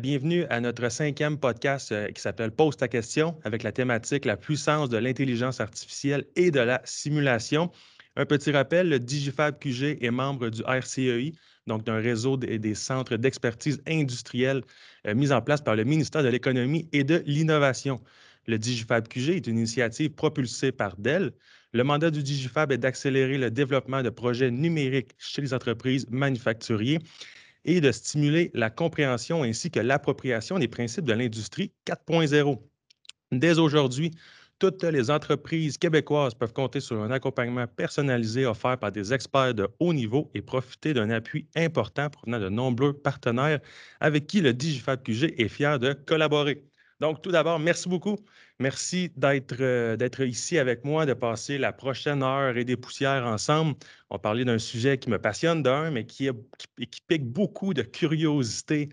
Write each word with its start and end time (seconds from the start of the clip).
Bienvenue 0.00 0.44
à 0.48 0.60
notre 0.60 0.88
cinquième 0.90 1.38
podcast 1.38 1.90
euh, 1.90 2.06
qui 2.08 2.20
s'appelle 2.20 2.52
Pose 2.52 2.76
ta 2.76 2.86
question 2.86 3.36
avec 3.42 3.64
la 3.64 3.72
thématique 3.72 4.26
La 4.26 4.36
puissance 4.36 4.88
de 4.88 4.96
l'intelligence 4.96 5.60
artificielle 5.60 6.24
et 6.36 6.52
de 6.52 6.60
la 6.60 6.80
simulation. 6.84 7.72
Un 8.14 8.24
petit 8.24 8.52
rappel, 8.52 8.90
le 8.90 9.00
Digifab 9.00 9.58
QG 9.58 9.98
est 10.00 10.10
membre 10.12 10.50
du 10.50 10.62
RCEI, 10.62 11.32
donc 11.66 11.82
d'un 11.82 11.98
réseau 11.98 12.36
des, 12.36 12.74
centres 12.74 13.16
d'expertise 13.16 13.82
industrielle 13.88 14.62
euh, 15.06 15.16
mis 15.16 15.32
en 15.32 15.42
place 15.42 15.62
par 15.62 15.74
le 15.74 15.82
ministère 15.82 16.22
de 16.22 16.28
l'Économie 16.28 16.88
et 16.92 17.02
de 17.02 17.24
l'Innovation. 17.26 18.00
Le 18.46 18.56
Digifab 18.56 19.08
QG 19.08 19.30
est 19.30 19.46
une 19.48 19.58
initiative 19.58 20.10
propulsée 20.10 20.70
par 20.70 20.96
Dell. 20.96 21.32
Le 21.72 21.82
mandat 21.82 22.12
du 22.12 22.22
Digifab 22.22 22.70
est 22.70 22.78
d'accélérer 22.78 23.36
le 23.36 23.50
développement 23.50 24.02
de 24.02 24.10
projets 24.10 24.52
numériques 24.52 25.12
chez 25.18 25.42
les 25.42 25.52
entreprises 25.52 26.06
manufacturières 26.08 27.00
et 27.68 27.82
de 27.82 27.92
stimuler 27.92 28.50
la 28.54 28.70
compréhension 28.70 29.42
ainsi 29.42 29.70
que 29.70 29.78
l'appropriation 29.78 30.58
des 30.58 30.68
principes 30.68 31.04
de 31.04 31.12
l'industrie 31.12 31.70
4.0. 31.86 32.58
Dès 33.30 33.58
aujourd'hui, 33.58 34.10
toutes 34.58 34.82
les 34.84 35.10
entreprises 35.10 35.76
québécoises 35.76 36.34
peuvent 36.34 36.54
compter 36.54 36.80
sur 36.80 37.00
un 37.02 37.10
accompagnement 37.10 37.66
personnalisé 37.66 38.46
offert 38.46 38.78
par 38.78 38.90
des 38.90 39.12
experts 39.12 39.52
de 39.52 39.68
haut 39.80 39.92
niveau 39.92 40.30
et 40.34 40.40
profiter 40.40 40.94
d'un 40.94 41.10
appui 41.10 41.46
important 41.54 42.08
provenant 42.08 42.40
de 42.40 42.48
nombreux 42.48 42.94
partenaires 42.94 43.60
avec 44.00 44.26
qui 44.26 44.40
le 44.40 44.54
Digifab 44.54 45.02
QG 45.02 45.34
est 45.36 45.48
fier 45.48 45.78
de 45.78 45.92
collaborer. 45.92 46.64
Donc, 47.00 47.22
tout 47.22 47.30
d'abord, 47.30 47.60
merci 47.60 47.88
beaucoup. 47.88 48.16
Merci 48.58 49.12
euh, 49.22 49.96
d'être 49.96 50.20
ici 50.24 50.58
avec 50.58 50.84
moi, 50.84 51.06
de 51.06 51.14
passer 51.14 51.56
la 51.56 51.72
prochaine 51.72 52.24
heure 52.24 52.56
et 52.56 52.64
des 52.64 52.76
poussières 52.76 53.24
ensemble. 53.24 53.76
On 54.10 54.18
parlait 54.18 54.44
d'un 54.44 54.58
sujet 54.58 54.98
qui 54.98 55.08
me 55.08 55.18
passionne 55.18 55.62
d'un, 55.62 55.92
mais 55.92 56.06
qui, 56.06 56.28
pique 57.06 57.24
beaucoup 57.24 57.72
de 57.72 57.82
curiosité 57.82 58.88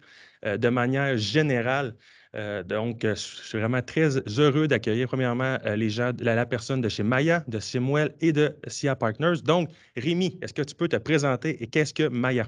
euh, 0.45 0.57
de 0.57 0.69
manière 0.69 1.17
générale. 1.17 1.95
Euh, 2.35 2.61
donc, 2.63 2.99
je 3.01 3.15
suis 3.15 3.57
vraiment 3.57 3.81
très 3.81 4.17
heureux 4.39 4.67
d'accueillir 4.67 5.07
premièrement 5.07 5.57
les 5.75 5.89
gens, 5.89 6.11
la, 6.19 6.35
la, 6.35 6.45
personne 6.45 6.81
de 6.81 6.89
chez 6.89 7.03
Maya, 7.03 7.43
de 7.47 7.59
Simwell 7.59 8.13
et 8.21 8.33
de 8.33 8.55
SIA 8.67 8.95
Partners. 8.95 9.41
Donc, 9.43 9.69
Rémi, 9.95 10.37
est-ce 10.41 10.53
que 10.53 10.61
tu 10.61 10.75
peux 10.75 10.89
te 10.89 10.97
présenter 10.97 11.63
et 11.63 11.67
qu'est-ce 11.67 11.93
que 11.93 12.07
Maya? 12.07 12.45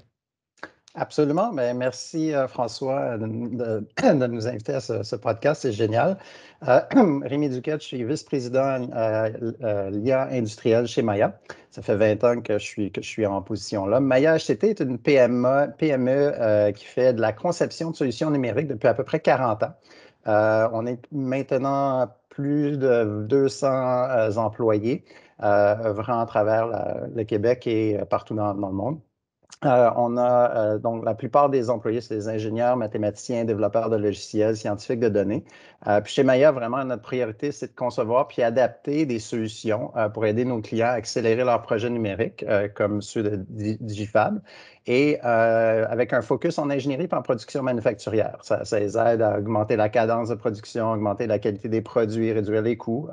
Absolument. 0.99 1.53
ben, 1.53 1.77
merci, 1.77 2.33
euh, 2.33 2.47
François, 2.47 3.17
de, 3.19 3.27
nous 3.27 4.47
inviter 4.47 4.73
à 4.73 4.79
ce, 4.79 5.15
podcast. 5.15 5.61
C'est 5.61 5.71
génial. 5.71 6.17
Euh, 6.67 6.81
Rémi 7.23 7.49
Duquette, 7.49 7.81
je 7.81 7.87
suis 7.87 8.03
vice-président 8.03 8.89
euh, 8.95 9.89
l'IA 9.91 10.27
industrielle 10.31 10.87
chez 10.87 11.03
Maya. 11.03 11.39
Ça 11.69 11.83
fait 11.83 11.95
20 11.95 12.23
ans 12.23 12.41
que 12.41 12.57
je 12.57 12.89
suis, 13.01 13.25
en 13.27 13.43
position 13.43 13.85
là. 13.85 13.99
Maya 13.99 14.37
HTT 14.39 14.69
est 14.69 14.79
une 14.79 14.97
PME, 14.97 15.71
PME 15.77 16.71
qui 16.73 16.85
fait 16.85 17.13
de 17.13 17.21
la 17.21 17.31
conception 17.31 17.91
de 17.91 17.95
solutions 17.95 18.31
numériques 18.31 18.67
depuis 18.67 18.87
à 18.87 18.95
peu 18.95 19.03
près 19.03 19.19
40 19.19 19.63
ans. 19.63 19.73
on 20.73 20.87
est 20.87 20.99
maintenant 21.11 22.07
plus 22.29 22.79
de 22.79 23.25
200 23.29 24.37
employés 24.37 25.05
œuvrant 25.43 26.21
à 26.21 26.25
travers 26.25 26.67
le 27.15 27.23
Québec 27.23 27.67
et 27.67 27.99
partout 28.09 28.33
dans 28.33 28.53
le 28.53 28.59
monde. 28.59 28.99
Euh, 29.65 29.89
on 29.95 30.17
a 30.17 30.55
euh, 30.55 30.77
donc 30.77 31.03
la 31.03 31.15
plupart 31.15 31.49
des 31.49 31.71
employés, 31.71 31.99
c'est 31.99 32.13
des 32.13 32.29
ingénieurs, 32.29 32.77
mathématiciens, 32.77 33.43
développeurs 33.43 33.89
de 33.89 33.95
logiciels, 33.95 34.55
scientifiques 34.55 34.99
de 34.99 35.09
données. 35.09 35.43
Euh, 35.87 35.99
puis 35.99 36.13
chez 36.13 36.23
Maya, 36.23 36.51
vraiment, 36.51 36.83
notre 36.85 37.01
priorité, 37.01 37.51
c'est 37.51 37.67
de 37.67 37.75
concevoir 37.75 38.27
puis 38.27 38.43
adapter 38.43 39.07
des 39.07 39.17
solutions 39.17 39.91
pour 40.13 40.27
aider 40.27 40.45
nos 40.45 40.61
clients 40.61 40.87
à 40.87 40.91
accélérer 40.91 41.43
leurs 41.43 41.63
projets 41.63 41.89
numériques, 41.89 42.45
comme 42.75 43.01
ceux 43.01 43.23
de 43.23 43.45
Digifab, 43.79 44.39
et 44.85 45.19
avec 45.21 46.13
un 46.13 46.21
focus 46.21 46.57
en 46.57 46.69
ingénierie 46.69 47.07
et 47.11 47.15
en 47.15 47.21
production 47.21 47.61
manufacturière. 47.63 48.37
Ça, 48.41 48.63
les 48.73 48.97
aide 48.97 49.21
à 49.21 49.37
augmenter 49.37 49.75
la 49.75 49.89
cadence 49.89 50.29
de 50.29 50.35
production, 50.35 50.91
augmenter 50.91 51.27
la 51.27 51.39
qualité 51.39 51.69
des 51.69 51.81
produits, 51.81 52.31
réduire 52.31 52.61
les 52.61 52.77
coûts. 52.77 53.09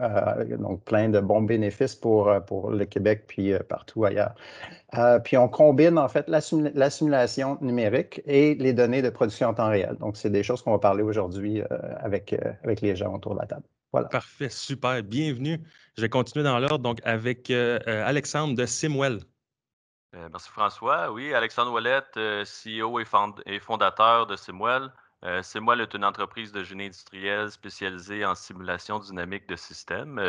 donc, 0.58 0.82
plein 0.84 1.08
de 1.08 1.20
bons 1.20 1.42
bénéfices 1.42 1.94
pour, 1.94 2.32
pour 2.46 2.70
le 2.70 2.84
Québec 2.86 3.24
puis 3.26 3.52
partout 3.68 4.04
ailleurs. 4.04 4.34
Puis 5.24 5.36
on 5.36 5.48
combine 5.48 5.98
en 5.98 6.08
fait 6.08 6.28
la, 6.28 6.40
simulation 6.40 7.58
numérique 7.60 8.22
et 8.26 8.54
les 8.54 8.72
données 8.72 9.02
de 9.02 9.10
production 9.10 9.48
en 9.48 9.54
temps 9.54 9.68
réel. 9.68 9.96
Donc, 10.00 10.16
c'est 10.16 10.30
des 10.30 10.42
choses 10.42 10.62
qu'on 10.62 10.72
va 10.72 10.78
parler 10.78 11.02
aujourd'hui 11.02 11.62
avec, 11.98 12.34
avec 12.62 12.80
les 12.80 12.96
gens 12.96 13.14
autour 13.14 13.34
de 13.34 13.40
la 13.40 13.46
table. 13.46 13.64
Voilà. 13.92 14.08
Parfait, 14.08 14.48
super. 14.48 15.02
Bienvenue. 15.02 15.60
Je 15.96 16.02
vais 16.02 16.08
continuer 16.08 16.44
dans 16.44 16.58
l'ordre 16.58 16.80
donc 16.80 17.00
avec 17.04 17.50
Alexandre 17.50 18.54
de 18.54 18.66
Simwell. 18.66 19.20
Euh, 20.14 20.28
merci 20.30 20.50
François. 20.50 21.10
Oui, 21.10 21.34
Alexandre 21.34 21.72
Ouellette, 21.72 22.16
euh, 22.16 22.44
CEO 22.44 23.00
et, 23.00 23.58
fondateur 23.58 24.26
de 24.26 24.36
Simwell. 24.36 24.92
Euh, 25.24 25.42
Simwell 25.42 25.80
est 25.80 25.94
une 25.94 26.04
entreprise 26.04 26.52
de 26.52 26.62
génie 26.62 26.84
industriel 26.84 27.50
spécialisée 27.50 28.24
en 28.24 28.34
simulation 28.34 28.98
dynamique 28.98 29.48
de 29.48 29.56
systèmes. 29.56 30.20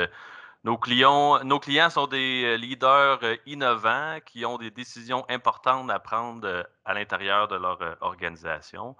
Nos, 0.66 0.78
clients, 0.78 1.90
sont 1.90 2.08
des 2.08 2.58
leaders 2.58 3.20
innovants 3.46 4.18
qui 4.26 4.46
ont 4.46 4.58
des 4.58 4.72
décisions 4.72 5.26
importantes 5.30 5.90
à 5.90 6.00
prendre 6.00 6.68
à 6.84 6.94
l'intérieur 6.94 7.48
de 7.48 7.56
leur 7.56 7.80
organisation. 8.02 8.96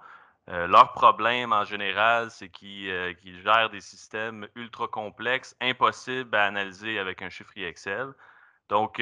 leur 0.46 0.92
problème 0.92 1.52
en 1.52 1.64
général, 1.64 2.30
c'est 2.30 2.48
qu'ils 2.48 3.42
gèrent 3.42 3.70
des 3.70 3.80
systèmes 3.80 4.48
ultra 4.54 4.88
complexes, 4.88 5.54
impossibles 5.60 6.34
à 6.34 6.44
analyser 6.44 6.98
avec 6.98 7.20
un 7.20 7.28
chiffrier 7.28 7.66
Excel. 7.66 8.14
Donc, 8.68 9.00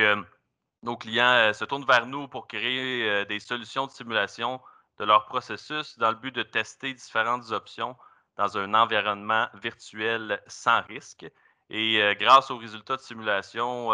nos 0.85 0.97
clients 0.97 1.33
euh, 1.33 1.53
se 1.53 1.65
tournent 1.65 1.87
vers 1.87 2.07
nous 2.07 2.29
pour 2.29 2.47
créer 2.47 3.09
euh, 3.09 3.25
des 3.25 3.41
solutions 3.41 3.87
de 3.87 3.91
simulation 3.91 4.61
de 4.99 5.05
leur 5.05 5.25
processus 5.25 5.99
dans 5.99 6.11
le 6.11 6.17
but 6.17 6.35
de 6.35 6.43
tester 6.43 6.93
différentes 6.93 7.51
options 7.51 7.97
dans 8.37 8.59
un 8.59 8.75
environnement 8.75 9.49
virtuel 9.55 10.41
sans 10.47 10.83
risque. 10.83 11.27
Et 11.71 12.01
euh, 12.01 12.15
grâce 12.15 12.51
aux 12.51 12.59
résultats 12.59 12.97
de 12.97 13.01
simulation 13.01 13.91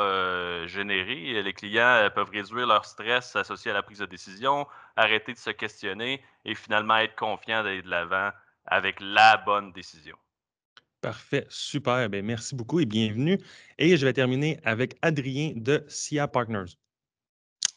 générés, 0.66 1.42
les 1.42 1.52
clients 1.52 2.08
peuvent 2.14 2.30
réduire 2.30 2.66
leur 2.66 2.84
stress 2.84 3.36
associé 3.36 3.70
à 3.70 3.74
la 3.74 3.82
prise 3.82 3.98
de 3.98 4.06
décision, 4.06 4.66
arrêter 4.96 5.32
de 5.32 5.38
se 5.38 5.50
questionner 5.50 6.22
et 6.44 6.54
finalement 6.54 6.96
être 6.96 7.16
confiants 7.16 7.62
d'aller 7.62 7.82
de 7.82 7.90
l'avant 7.90 8.30
avec 8.66 8.98
la 9.00 9.36
bonne 9.36 9.72
décision. 9.72 10.16
Parfait, 11.00 11.46
super. 11.48 12.08
Bien, 12.10 12.22
merci 12.22 12.54
beaucoup 12.54 12.80
et 12.80 12.86
bienvenue. 12.86 13.38
Et 13.78 13.96
je 13.96 14.04
vais 14.04 14.12
terminer 14.12 14.60
avec 14.64 14.96
Adrien 15.00 15.52
de 15.56 15.84
SIA 15.88 16.28
Partners. 16.28 16.76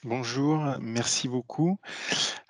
Bonjour, 0.05 0.61
merci 0.81 1.29
beaucoup. 1.29 1.79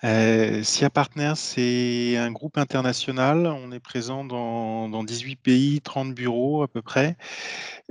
Euh, 0.04 0.64
SIA 0.64 0.90
Partners, 0.90 1.36
c'est 1.36 2.18
un 2.18 2.32
groupe 2.32 2.58
international. 2.58 3.46
On 3.46 3.72
est 3.72 3.80
présent 3.80 4.26
dans, 4.26 5.04
18 5.04 5.36
pays, 5.36 5.80
30 5.80 6.16
bureaux 6.16 6.64
à 6.64 6.68
peu 6.68 6.82
près. 6.82 7.16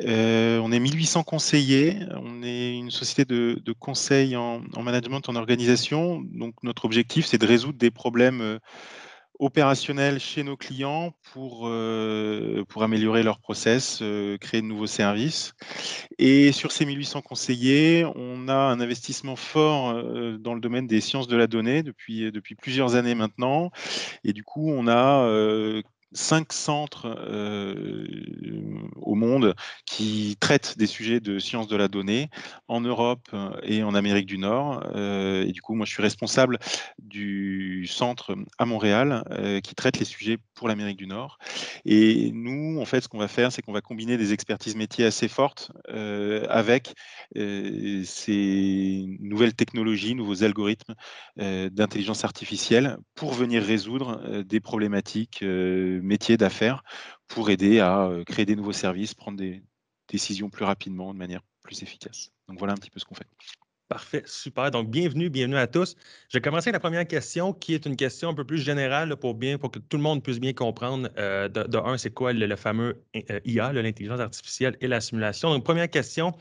Euh, 0.00 0.58
on 0.58 0.72
est 0.72 0.80
1800 0.80 1.22
conseillers. 1.22 1.96
On 2.10 2.42
est 2.42 2.76
une 2.76 2.90
société 2.90 3.24
de, 3.24 3.72
conseil 3.78 4.34
en, 4.34 4.62
en, 4.74 4.82
management, 4.82 5.28
en 5.28 5.36
organisation. 5.36 6.20
Donc, 6.32 6.54
notre 6.64 6.84
objectif, 6.84 7.26
c'est 7.26 7.38
de 7.38 7.46
résoudre 7.46 7.78
des 7.78 7.92
problèmes 7.92 8.40
euh, 8.40 8.58
opérationnel 9.42 10.20
chez 10.20 10.44
nos 10.44 10.56
clients 10.56 11.12
pour, 11.32 11.62
euh, 11.64 12.64
pour 12.68 12.84
améliorer 12.84 13.24
leur 13.24 13.40
process, 13.40 13.98
euh, 14.00 14.38
créer 14.38 14.62
de 14.62 14.66
nouveaux 14.66 14.86
services. 14.86 15.54
Et 16.18 16.52
sur 16.52 16.70
ces 16.70 16.86
1800 16.86 17.22
conseillers, 17.22 18.06
on 18.14 18.46
a 18.46 18.54
un 18.54 18.78
investissement 18.78 19.34
fort 19.34 19.90
euh, 19.90 20.38
dans 20.38 20.54
le 20.54 20.60
domaine 20.60 20.86
des 20.86 21.00
sciences 21.00 21.26
de 21.26 21.36
la 21.36 21.48
donnée 21.48 21.82
depuis, 21.82 22.30
depuis 22.30 22.54
plusieurs 22.54 22.94
années 22.94 23.16
maintenant. 23.16 23.72
Et 24.22 24.32
du 24.32 24.44
coup, 24.44 24.70
on 24.70 24.86
a 24.86 25.26
cinq 26.14 26.52
centres 26.52 27.06
euh, 27.06 28.06
au 28.96 29.14
monde 29.14 29.54
qui 29.86 30.36
traitent 30.40 30.76
des 30.78 30.86
sujets 30.86 31.20
de 31.20 31.38
sciences 31.38 31.68
de 31.68 31.76
la 31.76 31.88
donnée 31.88 32.28
en 32.68 32.80
Europe 32.80 33.28
et 33.62 33.82
en 33.82 33.94
Amérique 33.94 34.26
du 34.26 34.38
Nord. 34.38 34.82
Euh, 34.94 35.44
et 35.46 35.52
du 35.52 35.62
coup, 35.62 35.74
moi, 35.74 35.86
je 35.86 35.92
suis 35.92 36.02
responsable 36.02 36.58
du 36.98 37.86
centre 37.86 38.34
à 38.58 38.66
Montréal 38.66 39.24
euh, 39.30 39.60
qui 39.60 39.74
traite 39.74 39.98
les 39.98 40.04
sujets 40.04 40.38
pour 40.54 40.68
l'Amérique 40.68 40.98
du 40.98 41.06
Nord. 41.06 41.38
Et 41.84 42.30
nous, 42.32 42.80
en 42.80 42.84
fait, 42.84 43.00
ce 43.00 43.08
qu'on 43.08 43.18
va 43.18 43.28
faire, 43.28 43.52
c'est 43.52 43.62
qu'on 43.62 43.72
va 43.72 43.80
combiner 43.80 44.16
des 44.16 44.32
expertises 44.32 44.76
métiers 44.76 45.04
assez 45.04 45.28
fortes 45.28 45.72
avec 46.48 46.94
ces 47.34 49.04
nouvelles 49.20 49.54
technologies, 49.54 50.14
nouveaux 50.14 50.44
algorithmes 50.44 50.94
d'intelligence 51.36 52.24
artificielle 52.24 52.98
pour 53.14 53.32
venir 53.32 53.62
résoudre 53.62 54.42
des 54.42 54.60
problématiques 54.60 55.42
métier 56.02 56.36
d'affaires 56.36 56.82
pour 57.28 57.50
aider 57.50 57.80
à 57.80 58.10
créer 58.26 58.44
des 58.44 58.56
nouveaux 58.56 58.72
services, 58.72 59.14
prendre 59.14 59.38
des 59.38 59.62
décisions 60.08 60.50
plus 60.50 60.64
rapidement, 60.64 61.12
de 61.12 61.18
manière 61.18 61.40
plus 61.62 61.82
efficace. 61.82 62.30
Donc 62.48 62.58
voilà 62.58 62.74
un 62.74 62.76
petit 62.76 62.90
peu 62.90 63.00
ce 63.00 63.04
qu'on 63.04 63.14
fait. 63.14 63.26
Parfait, 63.92 64.22
super. 64.24 64.70
Donc, 64.70 64.88
bienvenue, 64.88 65.28
bienvenue 65.28 65.58
à 65.58 65.66
tous. 65.66 65.96
Je 66.30 66.38
vais 66.38 66.40
commencer 66.40 66.70
avec 66.70 66.76
la 66.76 66.80
première 66.80 67.06
question, 67.06 67.52
qui 67.52 67.74
est 67.74 67.84
une 67.84 67.94
question 67.94 68.30
un 68.30 68.34
peu 68.34 68.42
plus 68.42 68.56
générale 68.56 69.14
pour, 69.16 69.34
bien, 69.34 69.58
pour 69.58 69.70
que 69.70 69.78
tout 69.78 69.98
le 69.98 70.02
monde 70.02 70.22
puisse 70.22 70.40
bien 70.40 70.54
comprendre. 70.54 71.10
Euh, 71.18 71.46
de, 71.48 71.76
un, 71.76 71.98
c'est 71.98 72.10
quoi 72.10 72.32
le, 72.32 72.56
fameux 72.56 73.04
euh, 73.14 73.40
IA, 73.44 73.70
l'intelligence 73.74 74.20
artificielle 74.20 74.78
et 74.80 74.88
la 74.88 75.02
simulation? 75.02 75.50
Donc, 75.50 75.62
première 75.64 75.90
question, 75.90 76.32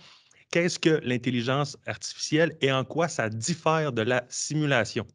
qu'est-ce 0.50 0.80
que 0.80 1.02
l'intelligence 1.04 1.78
artificielle 1.88 2.56
et 2.62 2.72
en 2.72 2.86
quoi 2.86 3.10
ça 3.10 3.28
diffère 3.28 3.92
de 3.92 4.02
la 4.02 4.24
simulation? 4.30 5.06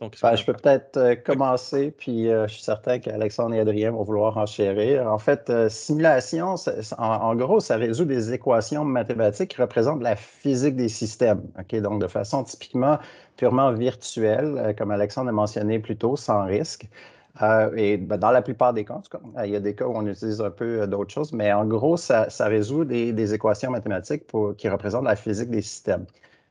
Ben, 0.00 0.34
je 0.34 0.44
peux 0.44 0.54
peut-être 0.54 0.96
euh, 0.96 1.14
commencer, 1.14 1.92
puis 1.92 2.28
euh, 2.28 2.48
je 2.48 2.54
suis 2.54 2.62
certain 2.64 2.98
qu'Alexandre 2.98 3.54
et 3.54 3.60
Adrien 3.60 3.92
vont 3.92 4.02
vouloir 4.02 4.36
enchérir. 4.36 5.06
En 5.06 5.18
fait, 5.18 5.48
euh, 5.50 5.68
simulation, 5.68 6.56
en, 6.98 7.36
gros, 7.36 7.60
ça 7.60 7.76
résout 7.76 8.04
des 8.04 8.32
équations 8.32 8.84
mathématiques 8.84 9.50
qui 9.50 9.62
représentent 9.62 10.02
la 10.02 10.16
physique 10.16 10.74
des 10.74 10.88
systèmes. 10.88 11.42
Donc, 11.72 12.00
de 12.00 12.08
façon 12.08 12.42
typiquement 12.42 12.98
purement 13.36 13.72
virtuelle, 13.72 14.74
comme 14.76 14.90
Alexandre 14.90 15.28
a 15.28 15.32
mentionné 15.32 15.78
plus 15.78 15.96
tôt, 15.96 16.16
sans 16.16 16.44
risque. 16.44 16.88
et 17.76 17.96
ben, 17.96 18.16
dans 18.16 18.32
la 18.32 18.42
plupart 18.42 18.74
des 18.74 18.84
cas, 18.84 19.00
il 19.44 19.50
y 19.50 19.56
a 19.56 19.60
des 19.60 19.76
cas 19.76 19.86
où 19.86 19.92
on 19.94 20.06
utilise 20.06 20.40
un 20.40 20.50
peu 20.50 20.88
d'autres 20.88 21.12
choses, 21.12 21.32
mais 21.32 21.52
en 21.52 21.66
gros, 21.66 21.96
ça, 21.96 22.26
résout 22.40 22.84
des, 22.84 23.34
équations 23.34 23.70
mathématiques 23.70 24.24
qui 24.58 24.68
représentent 24.68 25.04
la 25.04 25.16
physique 25.16 25.50
des 25.50 25.62
systèmes. 25.62 26.06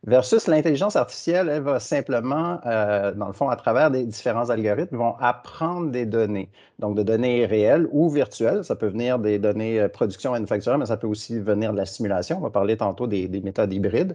Versus 0.05 0.47
l'intelligence 0.47 0.97
artificielle, 0.97 1.47
elle 1.47 1.61
va 1.61 1.79
simplement, 1.79 2.59
euh, 2.65 3.13
dans 3.13 3.27
le 3.27 3.33
fond, 3.33 3.47
à 3.47 3.55
travers 3.55 3.89
des 3.89 4.03
différents 4.03 4.49
algorithmes, 4.49 4.97
vont 4.97 5.15
apprendre 5.21 5.91
des 5.91 6.05
données. 6.05 6.49
Donc, 6.79 6.97
de 6.97 7.03
données 7.03 7.45
réelles 7.45 7.87
ou 7.89 8.09
virtuelles. 8.09 8.65
Ça 8.65 8.75
peut 8.75 8.87
venir 8.87 9.17
des 9.17 9.39
données 9.39 9.79
euh, 9.79 9.87
production 9.87 10.31
manufacturière, 10.31 10.77
mais 10.77 10.87
ça 10.87 10.97
peut 10.97 11.07
aussi 11.07 11.39
venir 11.39 11.71
de 11.71 11.77
la 11.77 11.85
simulation. 11.85 12.37
On 12.39 12.41
va 12.41 12.49
parler 12.49 12.75
tantôt 12.75 13.07
des, 13.07 13.29
méthodes 13.29 13.71
hybrides. 13.71 14.13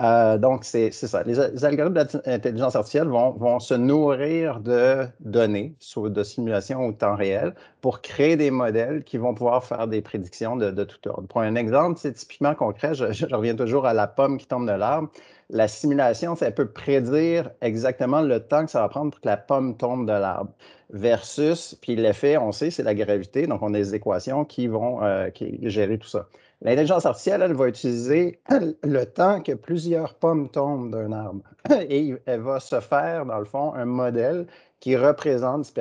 Euh, 0.00 0.38
donc, 0.38 0.64
c'est 0.64 0.90
ça. 0.90 1.22
Les, 1.22 1.64
algorithmes 1.64 1.94
d'intelligence 1.94 2.74
artificielle 2.74 3.06
vont, 3.06 3.30
vont, 3.30 3.60
se 3.60 3.74
nourrir 3.74 4.58
de 4.58 5.06
données, 5.20 5.72
soit 5.78 6.10
de 6.10 6.22
simulation 6.24 6.84
ou 6.84 6.90
de 6.92 6.98
temps 6.98 7.14
réel, 7.14 7.54
pour 7.80 8.00
créer 8.00 8.36
des 8.36 8.50
modèles 8.50 9.04
qui 9.04 9.18
vont 9.18 9.34
pouvoir 9.34 9.64
faire 9.64 9.86
des 9.86 10.00
prédictions 10.00 10.56
de, 10.56 10.70
de 10.70 10.84
tout 10.84 11.08
ordre. 11.08 11.28
Pour 11.28 11.40
un 11.40 11.54
exemple, 11.54 11.98
c'est 12.00 12.12
typiquement 12.12 12.54
concret, 12.54 12.94
je, 12.94 13.34
reviens 13.34 13.54
toujours 13.54 13.86
à 13.86 13.94
la 13.94 14.06
pomme 14.06 14.38
qui 14.38 14.46
tombe 14.46 14.66
de 14.66 14.72
l'arbre. 14.72 15.10
La 15.50 15.68
simulation, 15.68 16.36
ça 16.36 16.50
peut 16.50 16.68
prédire 16.68 17.50
exactement 17.60 18.20
le 18.20 18.40
temps 18.40 18.64
que 18.64 18.70
ça 18.70 18.80
va 18.80 18.88
prendre 18.88 19.12
pour 19.12 19.20
que 19.20 19.28
la 19.28 19.36
pomme 19.36 19.76
tombe 19.76 20.06
de 20.06 20.12
l'arbre. 20.12 20.50
Versus, 20.90 21.76
puis 21.80 21.96
l'effet, 21.96 22.36
on 22.36 22.52
sait, 22.52 22.70
c'est 22.70 22.82
la 22.82 22.94
gravité. 22.94 23.46
Donc, 23.46 23.62
on 23.62 23.72
a 23.74 23.78
des 23.78 23.94
équations 23.94 24.44
qui 24.44 24.66
vont 24.66 25.02
euh, 25.02 25.28
gérer 25.62 25.98
tout 25.98 26.08
ça. 26.08 26.26
L'intelligence 26.60 27.06
artificielle, 27.06 27.42
elle 27.42 27.52
va 27.52 27.68
utiliser 27.68 28.40
le 28.82 29.04
temps 29.04 29.40
que 29.40 29.52
plusieurs 29.52 30.14
pommes 30.14 30.48
tombent 30.48 30.90
d'un 30.90 31.12
arbre. 31.12 31.42
Et 31.88 32.14
elle 32.26 32.40
va 32.40 32.58
se 32.58 32.80
faire, 32.80 33.26
dans 33.26 33.38
le 33.38 33.44
fond, 33.44 33.72
un 33.74 33.84
modèle 33.84 34.46
qui 34.80 34.96
représente 34.96 35.72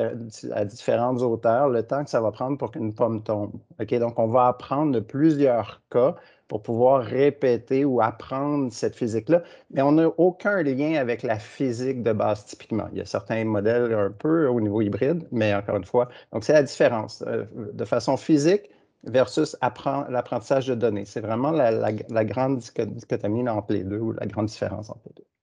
à 0.51 0.65
différentes 0.65 1.21
hauteurs 1.21 1.69
le 1.69 1.83
temps 1.83 2.03
que 2.03 2.09
ça 2.09 2.21
va 2.21 2.31
prendre 2.31 2.57
pour 2.57 2.71
qu'une 2.71 2.94
pomme 2.94 3.21
tombe. 3.21 3.51
Donc, 3.79 4.19
on 4.19 4.27
va 4.27 4.47
apprendre 4.47 4.91
de 4.91 4.99
plusieurs 4.99 5.81
cas 5.91 6.15
pour 6.47 6.63
pouvoir 6.63 7.03
répéter 7.03 7.85
ou 7.85 8.01
apprendre 8.01 8.71
cette 8.71 8.95
physique-là. 8.95 9.44
Mais 9.71 9.81
on 9.81 9.91
n'a 9.94 10.07
aucun 10.17 10.63
lien 10.63 10.95
avec 10.95 11.21
la 11.23 11.38
physique 11.38 12.01
de 12.03 12.13
base 12.13 12.45
typiquement. 12.45 12.88
Il 12.94 12.99
y 12.99 13.01
a 13.01 13.05
certains 13.05 13.44
modèles 13.44 13.94
un 13.94 14.11
peu 14.11 14.47
au 14.47 14.61
niveau 14.61 14.81
hybride, 14.81 15.27
mais 15.31 15.53
encore 15.53 15.75
une 15.75 15.85
fois, 15.85 16.07
donc 16.31 16.43
c'est 16.43 16.53
la 16.53 16.63
différence. 16.63 17.23
Euh, 17.27 17.45
de 17.53 17.85
façon 17.85 18.17
physique, 18.17 18.69
versus 19.03 19.55
l'apprentissage 19.61 20.67
de 20.67 20.75
données. 20.75 21.05
C'est 21.05 21.21
vraiment 21.21 21.51
la, 21.51 22.25
grande 22.25 22.59
dichotomie 22.59 23.47
entre 23.47 23.73
les 23.73 23.83
deux 23.83 24.00
ou 24.00 24.11
la 24.13 24.25
grande 24.25 24.47
différence 24.47 24.89
entre 24.89 25.01
les 25.07 25.13
deux. 25.17 25.37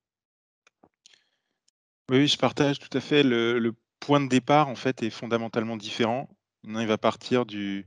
Oui, 2.10 2.26
je 2.26 2.36
partage 2.36 2.78
tout 2.78 2.96
à 2.96 3.00
fait. 3.00 3.22
Le, 3.22 3.74
point 4.00 4.20
de 4.20 4.28
départ, 4.28 4.68
en 4.68 4.74
fait, 4.74 5.02
est 5.02 5.10
fondamentalement 5.10 5.78
différent. 5.78 6.28
il 6.64 6.86
va 6.86 6.98
partir 6.98 7.46
du, 7.46 7.86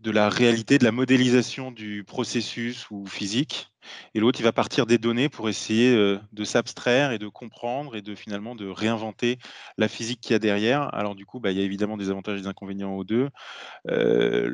de 0.00 0.10
la 0.10 0.28
réalité, 0.28 0.78
de 0.78 0.84
la 0.84 0.92
modélisation 0.92 1.70
du 1.72 2.04
processus 2.04 2.90
ou 2.90 3.06
physique, 3.06 3.70
et 4.14 4.20
l'autre, 4.20 4.40
il 4.40 4.44
va 4.44 4.52
partir 4.52 4.86
des 4.86 4.98
données 4.98 5.28
pour 5.28 5.48
essayer 5.48 5.94
euh, 5.94 6.18
de 6.32 6.44
s'abstraire 6.44 7.12
et 7.12 7.18
de 7.18 7.28
comprendre 7.28 7.96
et 7.96 8.02
de 8.02 8.14
finalement 8.14 8.54
de 8.54 8.66
réinventer 8.66 9.38
la 9.78 9.88
physique 9.88 10.20
qu'il 10.20 10.32
y 10.32 10.36
a 10.36 10.38
derrière. 10.38 10.94
Alors 10.94 11.14
du 11.14 11.26
coup, 11.26 11.40
bah, 11.40 11.50
il 11.50 11.58
y 11.58 11.60
a 11.60 11.64
évidemment 11.64 11.96
des 11.96 12.10
avantages 12.10 12.38
et 12.38 12.42
des 12.42 12.48
inconvénients 12.48 12.94
aux 12.94 13.04
deux. 13.04 13.30
Euh, 13.90 14.52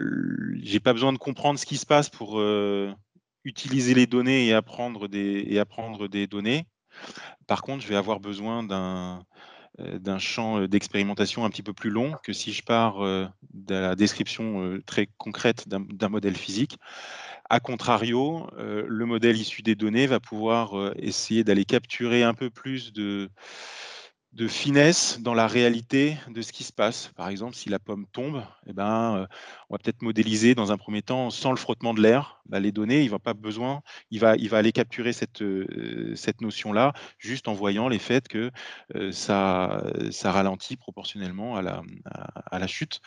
J'ai 0.62 0.80
pas 0.80 0.92
besoin 0.92 1.12
de 1.12 1.18
comprendre 1.18 1.58
ce 1.58 1.66
qui 1.66 1.76
se 1.76 1.86
passe 1.86 2.08
pour 2.08 2.40
euh, 2.40 2.92
utiliser 3.44 3.94
les 3.94 4.06
données 4.06 4.46
et 4.46 4.54
apprendre 4.54 5.08
des, 5.08 5.44
et 5.48 5.58
apprendre 5.58 6.08
des 6.08 6.26
données. 6.26 6.66
Par 7.46 7.62
contre, 7.62 7.82
je 7.82 7.88
vais 7.88 7.96
avoir 7.96 8.20
besoin 8.20 8.62
d'un 8.62 10.18
champ 10.18 10.66
d'expérimentation 10.66 11.44
un 11.44 11.50
petit 11.50 11.62
peu 11.62 11.72
plus 11.72 11.90
long 11.90 12.14
que 12.22 12.32
si 12.32 12.52
je 12.52 12.62
pars 12.62 13.00
de 13.00 13.74
la 13.74 13.94
description 13.94 14.78
très 14.86 15.08
concrète 15.18 15.68
d'un 15.68 16.08
modèle 16.08 16.36
physique. 16.36 16.78
A 17.48 17.58
contrario, 17.58 18.46
le 18.56 19.04
modèle 19.06 19.36
issu 19.36 19.62
des 19.62 19.74
données 19.74 20.06
va 20.06 20.20
pouvoir 20.20 20.92
essayer 20.96 21.42
d'aller 21.42 21.64
capturer 21.64 22.22
un 22.22 22.34
peu 22.34 22.50
plus 22.50 22.92
de, 22.92 23.30
de 24.32 24.46
finesse 24.46 25.20
dans 25.20 25.34
la 25.34 25.48
réalité 25.48 26.16
de 26.28 26.40
ce 26.40 26.52
qui 26.52 26.62
se 26.62 26.72
passe. 26.72 27.08
Par 27.16 27.28
exemple, 27.28 27.56
si 27.56 27.68
la 27.68 27.80
pomme 27.80 28.06
tombe, 28.12 28.44
eh 28.66 28.72
ben, 28.72 29.16
euh, 29.16 29.26
on 29.68 29.74
va 29.74 29.78
peut-être 29.78 30.02
modéliser 30.02 30.54
dans 30.54 30.70
un 30.70 30.78
premier 30.78 31.02
temps 31.02 31.30
sans 31.30 31.50
le 31.50 31.56
frottement 31.56 31.94
de 31.94 32.00
l'air 32.00 32.40
bah, 32.46 32.60
les 32.60 32.70
données. 32.70 33.02
Il 33.02 33.10
va 33.10 33.18
pas 33.18 33.34
besoin, 33.34 33.82
il 34.12 34.20
va, 34.20 34.36
il 34.36 34.48
va 34.48 34.58
aller 34.58 34.70
capturer 34.70 35.12
cette, 35.12 35.42
euh, 35.42 36.14
cette 36.14 36.42
notion-là 36.42 36.92
juste 37.18 37.48
en 37.48 37.54
voyant 37.54 37.88
les 37.88 37.98
faits 37.98 38.28
que 38.28 38.52
euh, 38.94 39.10
ça, 39.10 39.82
ça 40.12 40.30
ralentit 40.30 40.76
proportionnellement 40.76 41.56
à 41.56 41.62
la, 41.62 41.82
à, 42.04 42.58
la 42.60 42.66
chute, 42.68 43.00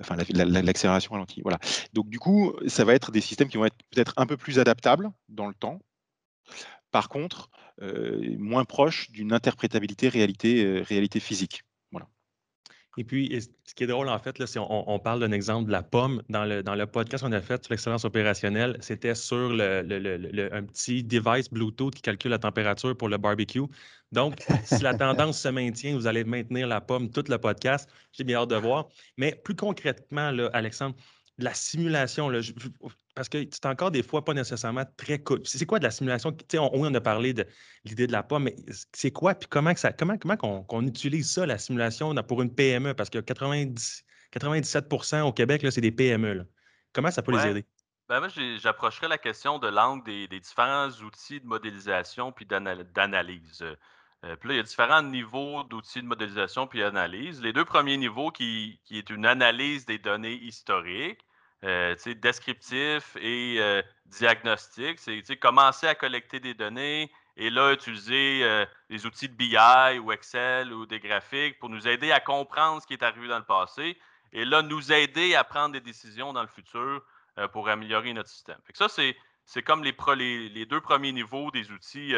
enfin 0.00 0.16
l'accélération 0.16 1.12
ralentit. 1.12 1.40
Voilà. 1.42 1.58
Donc 1.92 2.08
du 2.08 2.18
coup, 2.18 2.52
ça 2.66 2.84
va 2.84 2.94
être 2.94 3.12
des 3.12 3.20
systèmes 3.20 3.48
qui 3.48 3.58
vont 3.58 3.66
être 3.66 3.76
peut-être 3.90 4.14
un 4.16 4.26
peu 4.26 4.36
plus 4.36 4.58
adaptables 4.58 5.12
dans 5.28 5.46
le 5.46 5.54
temps. 5.54 5.78
Par 6.90 7.08
contre, 7.08 7.50
moins 8.38 8.64
proche 8.64 9.10
d'une 9.10 9.32
interprétabilité 9.32 10.08
réalité, 10.08 10.64
euh, 10.64 10.82
réalité 10.82 11.20
physique. 11.20 11.64
Voilà. 11.90 12.08
Et 12.96 13.04
puis, 13.04 13.36
ce 13.64 13.74
qui 13.74 13.84
est 13.84 13.86
drôle, 13.88 14.08
en 14.08 14.18
fait, 14.18 14.38
là, 14.38 14.46
c'est 14.46 14.60
on, 14.60 14.98
parle 15.00 15.20
d'un 15.20 15.32
exemple 15.32 15.66
de 15.66 15.72
la 15.72 15.82
pomme. 15.82 16.22
Dans 16.28 16.44
le, 16.44 16.62
dans 16.62 16.76
le 16.76 16.86
podcast 16.86 17.24
qu'on 17.24 17.32
a 17.32 17.40
fait 17.40 17.64
sur 17.64 17.72
l'excellence 17.72 18.04
opérationnelle, 18.04 18.76
c'était 18.80 19.16
sur 19.16 19.48
le, 19.48 19.82
le, 19.82 20.54
un 20.54 20.62
petit 20.62 21.02
device 21.02 21.50
Bluetooth 21.50 21.94
qui 21.94 22.02
calcule 22.02 22.30
la 22.30 22.38
température 22.38 22.96
pour 22.96 23.08
le 23.08 23.18
barbecue. 23.18 23.62
Donc, 24.12 24.46
si 24.64 24.82
la 24.82 24.94
tendance 24.94 25.40
se 25.40 25.48
maintient, 25.48 25.96
vous 25.96 26.06
allez 26.06 26.22
maintenir 26.22 26.68
la 26.68 26.80
pomme 26.80 27.10
tout 27.10 27.24
le 27.28 27.38
podcast. 27.38 27.90
J'ai 28.12 28.22
bien 28.22 28.38
hâte 28.38 28.50
de 28.50 28.56
voir. 28.56 28.88
Mais 29.16 29.34
plus 29.34 29.56
concrètement, 29.56 30.30
là, 30.30 30.48
Alexandre, 30.52 30.94
la 31.38 31.52
simulation, 31.52 32.28
là, 32.28 32.40
parce 33.14 33.28
que 33.28 33.38
c'est 33.50 33.66
encore 33.66 33.90
des 33.90 34.02
fois 34.02 34.24
pas 34.24 34.34
nécessairement 34.34 34.84
très 34.96 35.20
cool. 35.20 35.40
C'est 35.44 35.66
quoi 35.66 35.78
de 35.78 35.84
la 35.84 35.90
simulation? 35.90 36.36
On, 36.54 36.70
on 36.72 36.94
a 36.94 37.00
parlé 37.00 37.32
de 37.32 37.46
l'idée 37.84 38.06
de 38.06 38.12
la 38.12 38.22
pomme, 38.22 38.44
mais 38.44 38.56
c'est 38.92 39.12
quoi? 39.12 39.34
Puis 39.34 39.48
comment, 39.48 39.74
ça, 39.76 39.92
comment, 39.92 40.18
comment 40.18 40.36
qu'on, 40.36 40.86
utilise 40.86 41.30
ça, 41.30 41.46
la 41.46 41.58
simulation, 41.58 42.14
pour 42.26 42.42
une 42.42 42.52
PME? 42.52 42.94
Parce 42.94 43.10
que 43.10 43.18
90, 43.18 44.04
97% 44.32 45.22
au 45.22 45.32
Québec, 45.32 45.64
c'est 45.70 45.80
des 45.80 45.92
PME. 45.92 46.46
Comment 46.92 47.10
ça 47.10 47.22
peut 47.22 47.32
les 47.32 47.46
aider? 47.46 47.64
Ben 48.08 48.20
moi, 48.20 48.28
j'approcherais 48.58 49.08
la 49.08 49.16
question 49.16 49.58
de 49.58 49.68
l'angle 49.68 50.04
des, 50.04 50.40
différents 50.40 50.90
outils 50.90 51.40
de 51.40 51.46
modélisation 51.46 52.32
puis 52.32 52.44
d'analyse. 52.44 53.62
Euh, 53.62 54.36
puis 54.36 54.48
là, 54.48 54.54
il 54.54 54.56
y 54.56 54.60
a 54.60 54.62
différents 54.62 55.02
niveaux 55.02 55.62
d'outils 55.64 56.02
de 56.02 56.06
modélisation 56.06 56.66
puis 56.66 56.80
d'analyse. 56.80 57.40
Les 57.40 57.52
deux 57.52 57.64
premiers 57.64 57.96
niveaux, 57.96 58.30
qui, 58.30 58.80
qui 58.84 58.98
est 58.98 59.08
une 59.08 59.24
analyse 59.24 59.86
des 59.86 59.98
données 59.98 60.34
historiques, 60.34 61.24
euh, 61.64 61.94
descriptif 62.16 63.16
et 63.16 63.56
euh, 63.58 63.80
diagnostic. 64.06 64.98
C'est 64.98 65.36
commencer 65.36 65.86
à 65.86 65.94
collecter 65.94 66.38
des 66.38 66.52
données 66.52 67.10
et 67.38 67.48
là, 67.48 67.72
utiliser 67.72 68.44
euh, 68.44 68.66
des 68.90 69.06
outils 69.06 69.30
de 69.30 69.34
BI 69.34 69.98
ou 69.98 70.12
Excel 70.12 70.74
ou 70.74 70.84
des 70.84 71.00
graphiques 71.00 71.58
pour 71.58 71.70
nous 71.70 71.88
aider 71.88 72.12
à 72.12 72.20
comprendre 72.20 72.82
ce 72.82 72.86
qui 72.86 72.92
est 72.92 73.02
arrivé 73.02 73.28
dans 73.28 73.38
le 73.38 73.44
passé 73.44 73.98
et 74.32 74.44
là, 74.44 74.60
nous 74.60 74.92
aider 74.92 75.34
à 75.34 75.42
prendre 75.42 75.72
des 75.72 75.80
décisions 75.80 76.34
dans 76.34 76.42
le 76.42 76.48
futur 76.48 77.02
pour 77.52 77.68
améliorer 77.68 78.12
notre 78.12 78.28
système. 78.28 78.58
ça, 78.74 78.88
c'est 78.88 79.62
comme 79.62 79.82
les, 79.82 80.48
les, 80.48 80.66
deux 80.66 80.80
premiers 80.80 81.12
niveaux 81.12 81.50
des 81.50 81.70
outils 81.70 82.14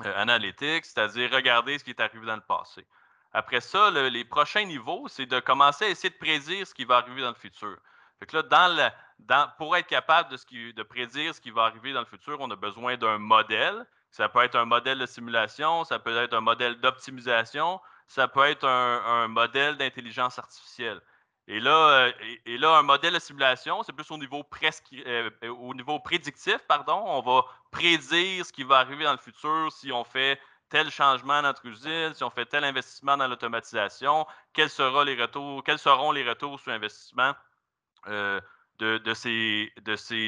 analytiques, 0.00 0.84
c'est-à-dire 0.84 1.30
regarder 1.30 1.78
ce 1.78 1.84
qui 1.84 1.90
est 1.90 2.00
arrivé 2.00 2.26
dans 2.26 2.36
le 2.36 2.42
passé. 2.42 2.86
Après 3.32 3.60
ça, 3.60 3.90
les 3.90 4.24
prochains 4.24 4.64
niveaux, 4.64 5.06
c'est 5.08 5.26
de 5.26 5.38
commencer 5.40 5.84
à 5.84 5.88
essayer 5.88 6.10
de 6.10 6.18
prédire 6.18 6.66
ce 6.66 6.74
qui 6.74 6.84
va 6.84 6.96
arriver 6.96 7.22
dans 7.22 7.30
le 7.30 7.34
futur 7.34 7.76
pour 9.58 9.76
être 9.76 9.86
capable 9.86 10.30
de, 10.30 10.82
prédire 10.82 11.34
ce 11.34 11.40
qui 11.40 11.50
va 11.50 11.64
arriver 11.64 11.92
dans 11.92 12.00
le 12.00 12.06
futur, 12.06 12.36
on 12.40 12.50
a 12.50 12.56
besoin 12.56 12.96
d'un 12.96 13.18
modèle. 13.18 13.86
Ça 14.10 14.28
peut 14.28 14.42
être 14.42 14.56
un 14.56 14.64
modèle 14.64 14.98
de 14.98 15.06
simulation, 15.06 15.84
ça 15.84 15.98
peut 15.98 16.16
être 16.16 16.34
un 16.34 16.40
modèle 16.40 16.80
d'optimisation, 16.80 17.80
ça 18.06 18.28
peut 18.28 18.44
être 18.44 18.64
un, 18.66 19.28
modèle 19.28 19.76
d'intelligence 19.76 20.38
artificielle. 20.38 21.00
Et 21.46 21.60
là, 21.60 22.08
euh, 22.08 22.12
là, 22.46 22.78
un 22.78 22.82
modèle 22.82 23.12
de 23.12 23.18
simulation, 23.18 23.82
c'est 23.82 23.92
plus 23.92 24.10
au 24.10 24.16
niveau, 24.16 24.46
euh, 25.06 25.30
au 25.58 25.74
niveau 25.74 25.98
prédictif, 25.98 26.58
pardon. 26.66 27.02
On 27.06 27.20
va 27.20 27.44
prédire 27.70 28.46
ce 28.46 28.52
qui 28.52 28.62
va 28.62 28.78
arriver 28.78 29.04
dans 29.04 29.12
le 29.12 29.18
futur 29.18 29.70
si 29.70 29.92
on 29.92 30.04
fait 30.04 30.40
tel 30.70 30.90
changement 30.90 31.42
dans 31.42 31.48
notre 31.48 31.66
usine, 31.66 32.14
si 32.14 32.24
on 32.24 32.30
fait 32.30 32.46
tel 32.46 32.64
investissement 32.64 33.16
dans 33.16 33.28
l'automatisation, 33.28 34.26
quels, 34.54 34.70
les 35.04 35.20
retours, 35.20 35.62
quels 35.64 35.78
seront 35.78 36.12
les 36.12 36.26
retours 36.26 36.58
sur 36.60 36.72
investissement 36.72 37.34
euh, 38.08 38.40
de, 38.78 39.14
ces, 39.14 39.72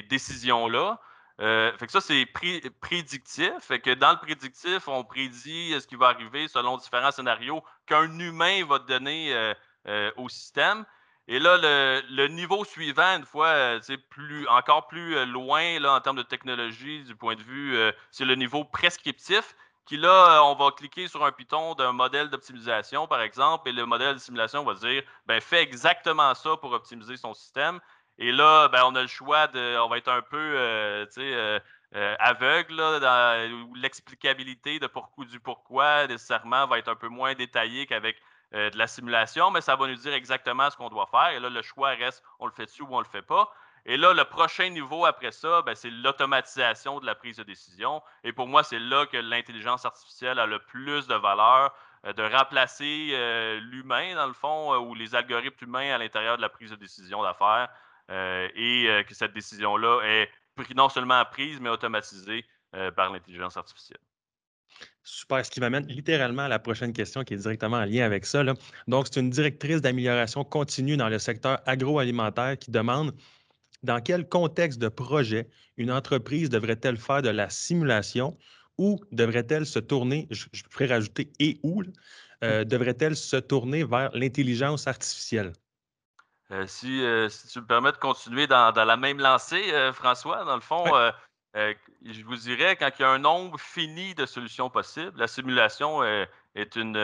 décisions-là. 0.08 1.00
fait 1.38 1.86
que 1.86 1.92
ça, 1.92 2.00
c'est 2.00 2.26
prédictif. 2.80 3.52
Fait 3.60 3.80
que 3.80 3.94
dans 3.94 4.12
le 4.12 4.18
prédictif, 4.18 4.88
on 4.88 5.04
prédit 5.04 5.78
ce 5.80 5.86
qui 5.86 5.96
va 5.96 6.08
arriver 6.08 6.48
selon 6.48 6.76
différents 6.78 7.10
scénarios 7.10 7.62
qu'un 7.86 8.18
humain 8.18 8.64
va 8.64 8.78
donner 8.78 9.52
au 10.16 10.28
système. 10.28 10.84
Et 11.28 11.40
là, 11.40 11.58
le, 12.08 12.28
niveau 12.28 12.64
suivant, 12.64 13.16
une 13.16 13.26
fois 13.26 13.80
c'est 13.82 13.98
plus, 13.98 14.46
encore 14.48 14.86
plus 14.86 15.26
loin 15.26 15.84
en 15.84 16.00
termes 16.00 16.16
de 16.16 16.22
technologie, 16.22 17.02
du 17.02 17.16
point 17.16 17.34
de 17.34 17.42
vue, 17.42 17.76
c'est 18.12 18.24
le 18.24 18.36
niveau 18.36 18.64
prescriptif 18.64 19.54
qui 19.86 19.96
là, 19.96 20.42
on 20.44 20.54
va 20.54 20.72
cliquer 20.72 21.06
sur 21.06 21.24
un 21.24 21.30
Python 21.30 21.74
d'un 21.74 21.92
modèle 21.92 22.28
d'optimisation, 22.28 23.06
par 23.06 23.22
exemple, 23.22 23.68
et 23.68 23.72
le 23.72 23.86
modèle 23.86 24.14
de 24.14 24.18
simulation 24.18 24.64
va 24.64 24.74
dire, 24.74 25.02
ben, 25.26 25.40
fais 25.40 25.62
exactement 25.62 26.34
ça 26.34 26.56
pour 26.56 26.72
optimiser 26.72 27.16
son 27.16 27.34
système. 27.34 27.80
Et 28.18 28.32
là, 28.32 28.68
ben, 28.68 28.82
on 28.84 28.94
a 28.96 29.02
le 29.02 29.06
choix 29.06 29.46
de, 29.46 29.78
on 29.78 29.88
va 29.88 29.98
être 29.98 30.08
un 30.08 30.22
peu, 30.22 30.36
euh, 30.36 31.06
euh, 31.18 31.60
euh, 31.94 32.16
aveugle 32.18 32.76
dans 32.76 33.72
l'explicabilité 33.76 34.80
de 34.80 34.88
pourquoi, 34.88 35.24
du 35.24 35.38
pourquoi 35.38 36.08
nécessairement 36.08 36.66
va 36.66 36.78
être 36.78 36.88
un 36.88 36.96
peu 36.96 37.08
moins 37.08 37.34
détaillé 37.34 37.86
qu'avec 37.86 38.16
de 38.52 38.78
la 38.78 38.86
simulation, 38.86 39.50
mais 39.50 39.60
ça 39.60 39.76
va 39.76 39.86
nous 39.88 39.96
dire 39.96 40.14
exactement 40.14 40.70
ce 40.70 40.76
qu'on 40.76 40.88
doit 40.88 41.08
faire. 41.10 41.30
Et 41.30 41.40
là, 41.40 41.50
le 41.50 41.62
choix 41.62 41.90
reste, 41.90 42.22
on 42.38 42.46
le 42.46 42.52
fait 42.52 42.66
dessus 42.66 42.82
ou 42.82 42.88
on 42.90 43.00
le 43.00 43.04
fait 43.04 43.22
pas. 43.22 43.52
Et 43.88 43.96
là, 43.96 44.12
le 44.12 44.24
prochain 44.24 44.68
niveau 44.68 45.06
après 45.06 45.30
ça, 45.30 45.62
ben, 45.62 45.76
c'est 45.76 45.90
l'automatisation 45.90 46.98
de 46.98 47.06
la 47.06 47.14
prise 47.14 47.36
de 47.36 47.44
décision. 47.44 48.02
Et 48.24 48.32
pour 48.32 48.48
moi, 48.48 48.64
c'est 48.64 48.80
là 48.80 49.06
que 49.06 49.16
l'intelligence 49.16 49.84
artificielle 49.84 50.40
a 50.40 50.46
le 50.46 50.58
plus 50.58 51.06
de 51.06 51.14
valeur 51.14 51.72
euh, 52.04 52.12
de 52.12 52.22
remplacer 52.22 53.10
euh, 53.12 53.60
l'humain, 53.60 54.16
dans 54.16 54.26
le 54.26 54.32
fond, 54.32 54.74
euh, 54.74 54.78
ou 54.78 54.96
les 54.96 55.14
algorithmes 55.14 55.64
humains 55.64 55.94
à 55.94 55.98
l'intérieur 55.98 56.36
de 56.36 56.42
la 56.42 56.48
prise 56.48 56.70
de 56.70 56.76
décision 56.76 57.22
d'affaires, 57.22 57.68
et 58.08 59.04
que 59.08 59.14
cette 59.14 59.32
décision-là 59.32 60.00
est 60.04 60.30
non 60.76 60.88
seulement 60.88 61.24
prise, 61.24 61.58
mais 61.60 61.68
automatisée 61.68 62.44
par 62.94 63.10
l'intelligence 63.10 63.56
artificielle. 63.56 63.98
Super, 65.02 65.44
ce 65.44 65.50
qui 65.50 65.58
m'amène 65.58 65.86
littéralement 65.88 66.42
à 66.42 66.48
la 66.48 66.60
prochaine 66.60 66.92
question 66.92 67.24
qui 67.24 67.34
est 67.34 67.38
directement 67.38 67.78
en 67.78 67.84
lien 67.84 68.04
avec 68.04 68.24
ça. 68.24 68.44
Donc, 68.86 69.06
c'est 69.10 69.18
une 69.18 69.30
directrice 69.30 69.80
d'amélioration 69.80 70.44
continue 70.44 70.96
dans 70.96 71.08
le 71.08 71.18
secteur 71.18 71.58
agroalimentaire 71.66 72.56
qui 72.58 72.70
demande 72.70 73.12
dans 73.86 74.00
quel 74.00 74.28
contexte 74.28 74.78
de 74.78 74.88
projet 74.88 75.48
une 75.78 75.90
entreprise 75.90 76.50
devrait-elle 76.50 76.98
faire 76.98 77.22
de 77.22 77.30
la 77.30 77.48
simulation 77.48 78.36
ou 78.78 79.00
devrait-elle 79.12 79.64
se 79.64 79.78
tourner, 79.78 80.28
je, 80.30 80.62
pourrais 80.70 80.86
rajouter 80.86 81.32
et 81.38 81.58
où, 81.62 81.82
euh, 82.44 82.60
mmh. 82.60 82.64
devrait-elle 82.64 83.16
se 83.16 83.36
tourner 83.36 83.84
vers 83.84 84.10
l'intelligence 84.12 84.86
artificielle? 84.86 85.52
Euh, 86.50 86.66
euh, 86.84 87.28
si, 87.28 87.52
tu 87.52 87.60
me 87.60 87.66
permets 87.66 87.92
de 87.92 87.96
continuer 87.96 88.46
dans, 88.46 88.72
la 88.74 88.96
même 88.96 89.18
lancée, 89.18 89.64
François, 89.94 90.44
dans 90.44 90.56
le 90.56 90.60
fond, 90.60 90.84
je 91.54 92.22
vous 92.24 92.36
dirais, 92.36 92.76
quand 92.76 92.90
il 92.98 93.02
y 93.02 93.04
a 93.04 93.10
un 93.10 93.18
nombre 93.18 93.58
fini 93.58 94.14
de 94.14 94.26
solutions 94.26 94.68
possibles, 94.68 95.12
la 95.16 95.28
simulation 95.28 96.04
est, 96.04 96.76
une, 96.76 96.96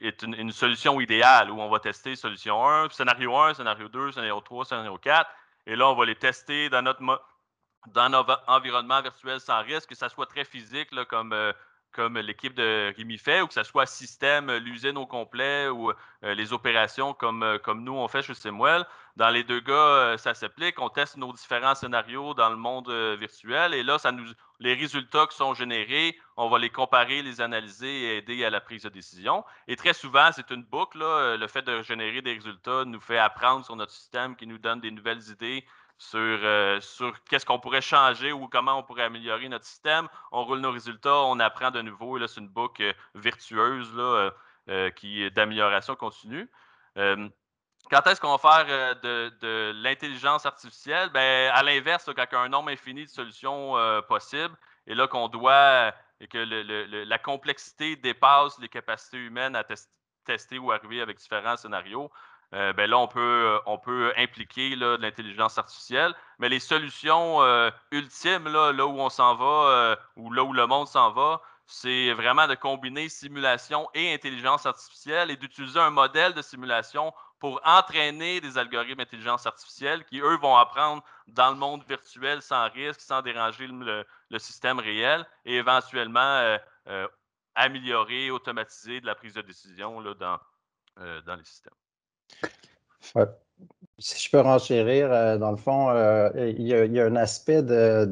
est 0.00 0.22
une, 0.22 0.52
solution 0.52 1.00
idéale 1.00 1.50
où 1.50 1.60
on 1.60 1.70
va 1.70 1.78
tester 1.78 2.16
solution 2.16 2.68
1, 2.68 2.90
scénario 2.90 3.34
1, 3.34 3.54
scénario 3.54 3.88
2, 3.88 4.12
scénario 4.12 4.40
3, 4.40 4.64
scénario 4.66 4.98
4. 4.98 5.30
Et 5.68 5.76
là, 5.76 5.90
on 5.90 5.94
va 5.94 6.06
les 6.06 6.16
tester 6.16 6.70
dans 6.70 6.80
notre, 6.80 7.02
dans 7.88 8.08
notre 8.08 8.42
environnement 8.46 9.02
virtuel 9.02 9.38
sans 9.38 9.62
risque, 9.62 9.90
que 9.90 9.94
ça 9.94 10.08
soit 10.08 10.24
très 10.24 10.46
physique, 10.46 10.88
comme, 11.10 11.34
euh, 11.34 11.52
comme 11.92 12.16
l'équipe 12.18 12.54
de 12.54 12.94
Rémi 12.96 13.18
fait, 13.18 13.42
ou 13.42 13.48
que 13.48 13.52
ça 13.52 13.64
soit 13.64 13.84
système, 13.84 14.48
euh, 14.48 14.58
l'usine 14.58 14.96
au 14.96 15.06
complet, 15.06 15.68
ou 15.68 15.90
euh, 15.90 16.34
les 16.34 16.54
opérations 16.54 17.12
comme, 17.12 17.58
comme 17.62 17.84
nous, 17.84 17.92
on 17.92 18.08
fait 18.08 18.22
chez 18.22 18.32
Simwell. 18.32 18.86
Dans 19.16 19.28
les 19.28 19.44
deux 19.44 19.60
cas, 19.60 20.16
ça 20.16 20.32
s'applique. 20.32 20.80
On 20.80 20.88
teste 20.88 21.18
nos 21.18 21.34
différents 21.34 21.74
scénarios 21.74 22.32
dans 22.32 22.48
le 22.48 22.56
monde 22.56 22.88
virtuel. 23.18 23.74
Et 23.74 23.82
là, 23.82 23.98
ça 23.98 24.10
nous, 24.10 24.24
les 24.60 24.74
résultats 24.74 25.26
qui 25.26 25.36
sont 25.36 25.54
générés, 25.54 26.18
on 26.36 26.48
va 26.48 26.58
les 26.58 26.70
comparer, 26.70 27.22
les 27.22 27.40
analyser 27.40 27.86
et 27.86 28.16
aider 28.18 28.44
à 28.44 28.50
la 28.50 28.60
prise 28.60 28.82
de 28.82 28.88
décision. 28.88 29.44
Et 29.68 29.76
très 29.76 29.92
souvent, 29.92 30.30
c'est 30.32 30.50
une 30.50 30.64
boucle. 30.64 30.98
Le 31.00 31.46
fait 31.46 31.62
de 31.62 31.82
générer 31.82 32.22
des 32.22 32.34
résultats 32.34 32.84
nous 32.84 33.00
fait 33.00 33.18
apprendre 33.18 33.64
sur 33.64 33.76
notre 33.76 33.92
système 33.92 34.36
qui 34.36 34.46
nous 34.46 34.58
donne 34.58 34.80
des 34.80 34.90
nouvelles 34.90 35.22
idées 35.30 35.64
sur, 35.98 36.20
euh, 36.20 36.80
qu'est-ce 37.28 37.44
qu'on 37.44 37.58
pourrait 37.58 37.80
changer 37.80 38.32
ou 38.32 38.46
comment 38.48 38.78
on 38.78 38.82
pourrait 38.82 39.02
améliorer 39.02 39.48
notre 39.48 39.64
système. 39.64 40.08
On 40.30 40.44
roule 40.44 40.60
nos 40.60 40.70
résultats, 40.70 41.22
on 41.24 41.40
apprend 41.40 41.70
de 41.70 41.82
nouveau. 41.82 42.16
Et 42.16 42.20
là, 42.20 42.28
c'est 42.28 42.40
une 42.40 42.48
boucle 42.48 42.82
euh, 42.82 42.92
virtueuse 43.16 43.92
là, 43.94 44.30
euh, 44.68 44.90
qui 44.90 45.22
est 45.22 45.30
d'amélioration 45.30 45.96
continue. 45.96 46.48
Quand 47.90 48.06
est-ce 48.06 48.20
qu'on 48.20 48.36
va 48.36 48.64
faire 48.64 48.96
de, 49.00 49.72
l'intelligence 49.82 50.46
artificielle? 50.46 51.10
Ben, 51.10 51.50
à 51.52 51.62
l'inverse, 51.62 52.04
quand 52.04 52.24
il 52.30 52.34
y 52.34 52.36
a 52.36 52.40
un 52.40 52.48
nombre 52.48 52.70
infini 52.70 53.04
de 53.04 53.10
solutions 53.10 53.74
possibles, 54.08 54.54
et 54.86 54.94
là 54.94 55.06
qu'on 55.06 55.28
doit, 55.28 55.92
et 56.20 56.28
que 56.28 56.38
la 56.38 57.18
complexité 57.18 57.96
dépasse 57.96 58.58
les 58.58 58.68
capacités 58.68 59.18
humaines 59.18 59.56
à 59.56 59.64
tester 60.24 60.58
ou 60.58 60.72
arriver 60.72 61.00
avec 61.00 61.18
différents 61.18 61.56
scénarios, 61.56 62.10
euh, 62.54 62.72
ben 62.72 62.88
là, 62.88 62.98
on 62.98 63.08
peut, 63.08 63.20
euh, 63.20 63.58
on 63.66 63.78
peut 63.78 64.12
impliquer 64.16 64.74
de 64.74 64.96
l'intelligence 65.00 65.58
artificielle. 65.58 66.14
Mais 66.38 66.48
les 66.48 66.60
solutions 66.60 67.42
euh, 67.42 67.70
ultimes, 67.90 68.48
là, 68.48 68.72
où 68.86 69.00
on 69.00 69.10
s'en 69.10 69.34
va, 69.34 69.96
ou 70.16 70.32
là 70.32 70.44
où 70.44 70.52
le 70.52 70.66
monde 70.66 70.88
s'en 70.88 71.12
va, 71.12 71.42
c'est 71.66 72.14
vraiment 72.14 72.46
de 72.46 72.54
combiner 72.54 73.10
simulation 73.10 73.90
et 73.92 74.14
intelligence 74.14 74.64
artificielle 74.64 75.30
et 75.30 75.36
d'utiliser 75.36 75.78
un 75.78 75.90
modèle 75.90 76.32
de 76.32 76.40
simulation 76.40 77.12
pour 77.38 77.60
entraîner 77.64 78.40
des 78.40 78.58
algorithmes 78.58 78.98
d'intelligence 78.98 79.46
artificielle 79.46 80.04
qui, 80.04 80.20
eux, 80.20 80.36
vont 80.38 80.56
apprendre 80.56 81.02
dans 81.28 81.50
le 81.50 81.56
monde 81.56 81.84
virtuel 81.88 82.42
sans 82.42 82.68
risque, 82.70 83.00
sans 83.00 83.22
déranger 83.22 83.66
le, 83.68 84.04
système 84.38 84.78
réel 84.78 85.26
et 85.44 85.56
éventuellement 85.56 86.58
améliorer, 87.54 88.30
automatiser 88.30 89.00
de 89.00 89.06
la 89.06 89.14
prise 89.14 89.34
de 89.34 89.42
décision 89.42 90.00
là, 90.00 90.14
dans, 90.14 90.38
dans 91.22 91.36
les 91.36 91.44
systèmes. 91.44 91.74
Si 94.00 94.22
je 94.22 94.30
peux 94.30 94.38
renchérir, 94.40 95.10
euh, 95.10 95.38
dans 95.38 95.50
le 95.50 95.56
fond, 95.56 95.88
euh, 95.90 96.30
il, 96.56 96.68
y 96.68 97.00
a, 97.00 97.04
un 97.04 97.16
aspect 97.16 97.64
de, 97.64 98.06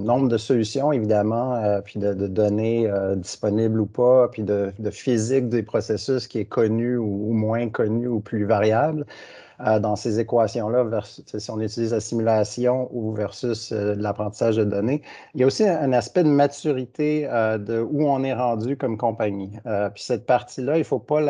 nombre 0.00 0.28
de 0.28 0.38
solutions, 0.38 0.92
évidemment, 0.92 1.56
euh, 1.56 1.80
puis 1.80 1.98
de, 1.98 2.14
données 2.28 2.88
disponibles 3.16 3.80
ou 3.80 3.86
pas, 3.86 4.28
puis 4.28 4.44
de, 4.44 4.72
physique 4.92 5.48
des 5.48 5.64
processus 5.64 6.28
qui 6.28 6.38
est 6.38 6.44
connu 6.44 6.98
ou, 6.98 7.32
moins 7.32 7.68
connu 7.68 8.06
ou 8.06 8.20
plus 8.20 8.44
variable 8.44 9.04
dans 9.80 9.94
ces 9.94 10.18
équations-là, 10.18 10.84
si 11.04 11.50
on 11.50 11.60
utilise 11.60 11.92
la 11.92 12.00
simulation 12.00 12.88
ou 12.92 13.12
versus 13.12 13.70
l'apprentissage 13.70 14.56
de 14.56 14.64
données. 14.64 15.02
Il 15.34 15.40
y 15.40 15.44
a 15.44 15.46
aussi 15.46 15.64
un, 15.64 15.92
aspect 15.92 16.24
de 16.24 16.28
maturité 16.28 17.28
de 17.60 17.80
où 17.80 18.08
on 18.08 18.24
est 18.24 18.34
rendu 18.34 18.76
comme 18.76 18.96
compagnie. 18.96 19.50
puis 19.94 20.02
cette 20.02 20.26
partie-là, 20.26 20.78
il 20.78 20.80
ne 20.80 20.84
faut 20.84 20.98
pas 20.98 21.20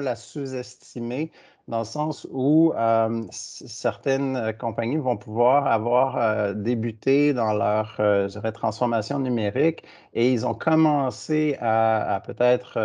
la 0.00 0.16
sous-estimer 0.16 1.30
dans 1.68 1.80
le 1.80 1.84
sens 1.84 2.26
où 2.30 2.72
euh, 2.76 3.22
certaines 3.30 4.36
euh, 4.36 4.52
compagnies 4.52 4.96
vont 4.96 5.16
pouvoir 5.16 5.66
avoir 5.66 6.16
euh, 6.16 6.54
débuté 6.54 7.32
dans 7.32 7.52
leur 7.52 8.00
transformation 8.52 9.20
numérique 9.20 9.84
et 10.14 10.32
ils 10.32 10.46
ont 10.46 10.54
commencé 10.54 11.56
à, 11.60 12.20
peut-être 12.26 12.78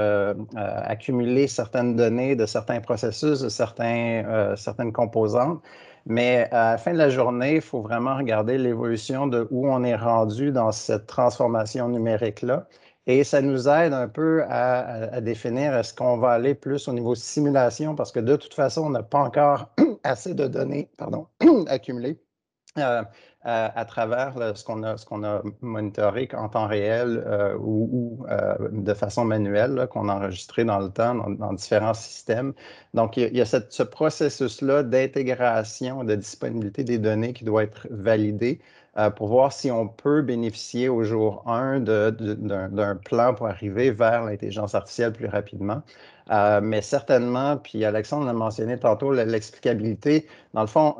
accumuler 0.55 1.47
certaines 1.47 1.95
données 1.95 2.35
de 2.35 2.45
certains 2.45 2.79
processus, 2.79 3.41
de 3.41 3.49
certains, 3.49 4.55
certaines 4.55 4.93
composantes. 4.93 5.61
Mais 6.05 6.47
à 6.51 6.71
la 6.71 6.77
fin 6.77 6.93
de 6.93 6.97
la 6.97 7.09
journée, 7.09 7.55
il 7.55 7.61
faut 7.61 7.81
vraiment 7.81 8.15
regarder 8.15 8.57
l'évolution 8.57 9.27
de 9.27 9.47
où 9.51 9.67
on 9.67 9.83
est 9.83 9.95
rendu 9.95 10.51
dans 10.51 10.71
cette 10.71 11.05
transformation 11.05 11.89
numérique-là. 11.89 12.65
Et 13.07 13.23
ça 13.23 13.41
nous 13.41 13.69
aide 13.69 13.93
un 13.93 14.09
peu 14.09 14.43
à, 14.49 15.21
définir 15.21 15.73
est-ce 15.73 15.93
qu'on 15.93 16.17
va 16.17 16.31
aller 16.31 16.53
plus 16.53 16.89
au 16.89 16.93
niveau 16.93 17.15
simulation? 17.15 17.95
Parce 17.95 18.11
que 18.11 18.19
de 18.19 18.35
toute 18.35 18.53
façon, 18.53 18.81
on 18.81 18.89
n'a 18.89 19.03
pas 19.03 19.19
encore 19.19 19.69
assez 20.03 20.33
de 20.33 20.45
données 20.45 20.89
pardon, 20.97 21.27
accumulées 21.67 22.19
euh, 22.77 23.01
à, 23.43 23.85
travers 23.85 24.33
ce 24.57 24.65
qu'on 24.65 24.83
a, 24.83 24.95
a 24.95 25.41
monitoré 25.61 26.27
en 26.33 26.49
temps 26.49 26.67
réel 26.67 27.23
euh, 27.25 27.55
ou, 27.57 28.25
euh, 28.29 28.55
de 28.73 28.93
façon 28.93 29.23
manuelle, 29.23 29.87
qu'on 29.89 30.09
a 30.09 30.15
enregistré 30.15 30.65
dans 30.65 30.79
le 30.79 30.89
temps 30.89 31.15
dans, 31.15 31.53
différents 31.53 31.93
systèmes. 31.93 32.53
Donc, 32.93 33.15
il 33.15 33.33
y 33.33 33.39
a, 33.39 33.45
ce 33.45 33.83
processus-là 33.83 34.83
d'intégration, 34.83 36.03
de 36.03 36.15
disponibilité 36.15 36.83
des 36.83 36.97
données 36.97 37.31
qui 37.31 37.45
doit 37.45 37.63
être 37.63 37.87
validé 37.89 38.59
euh, 38.97 39.09
pour 39.11 39.27
voir 39.27 39.53
si 39.53 39.69
on 39.69 39.87
peut 39.87 40.21
bénéficier 40.21 40.89
au 40.89 41.03
jour 41.03 41.43
1 41.47 41.81
d'un 41.81 42.95
plan 42.95 43.33
pour 43.33 43.47
arriver 43.47 43.91
vers 43.91 44.23
l'intelligence 44.23 44.73
artificielle 44.73 45.13
plus 45.13 45.27
rapidement. 45.27 45.83
Euh, 46.31 46.59
mais 46.61 46.81
certainement, 46.81 47.57
puis 47.57 47.85
Alexandre 47.85 48.25
l'a 48.25 48.33
mentionné 48.33 48.77
tantôt, 48.77 49.13
l'explicabilité. 49.13 50.27
Dans 50.53 50.61
le 50.61 50.67
fond, 50.67 50.95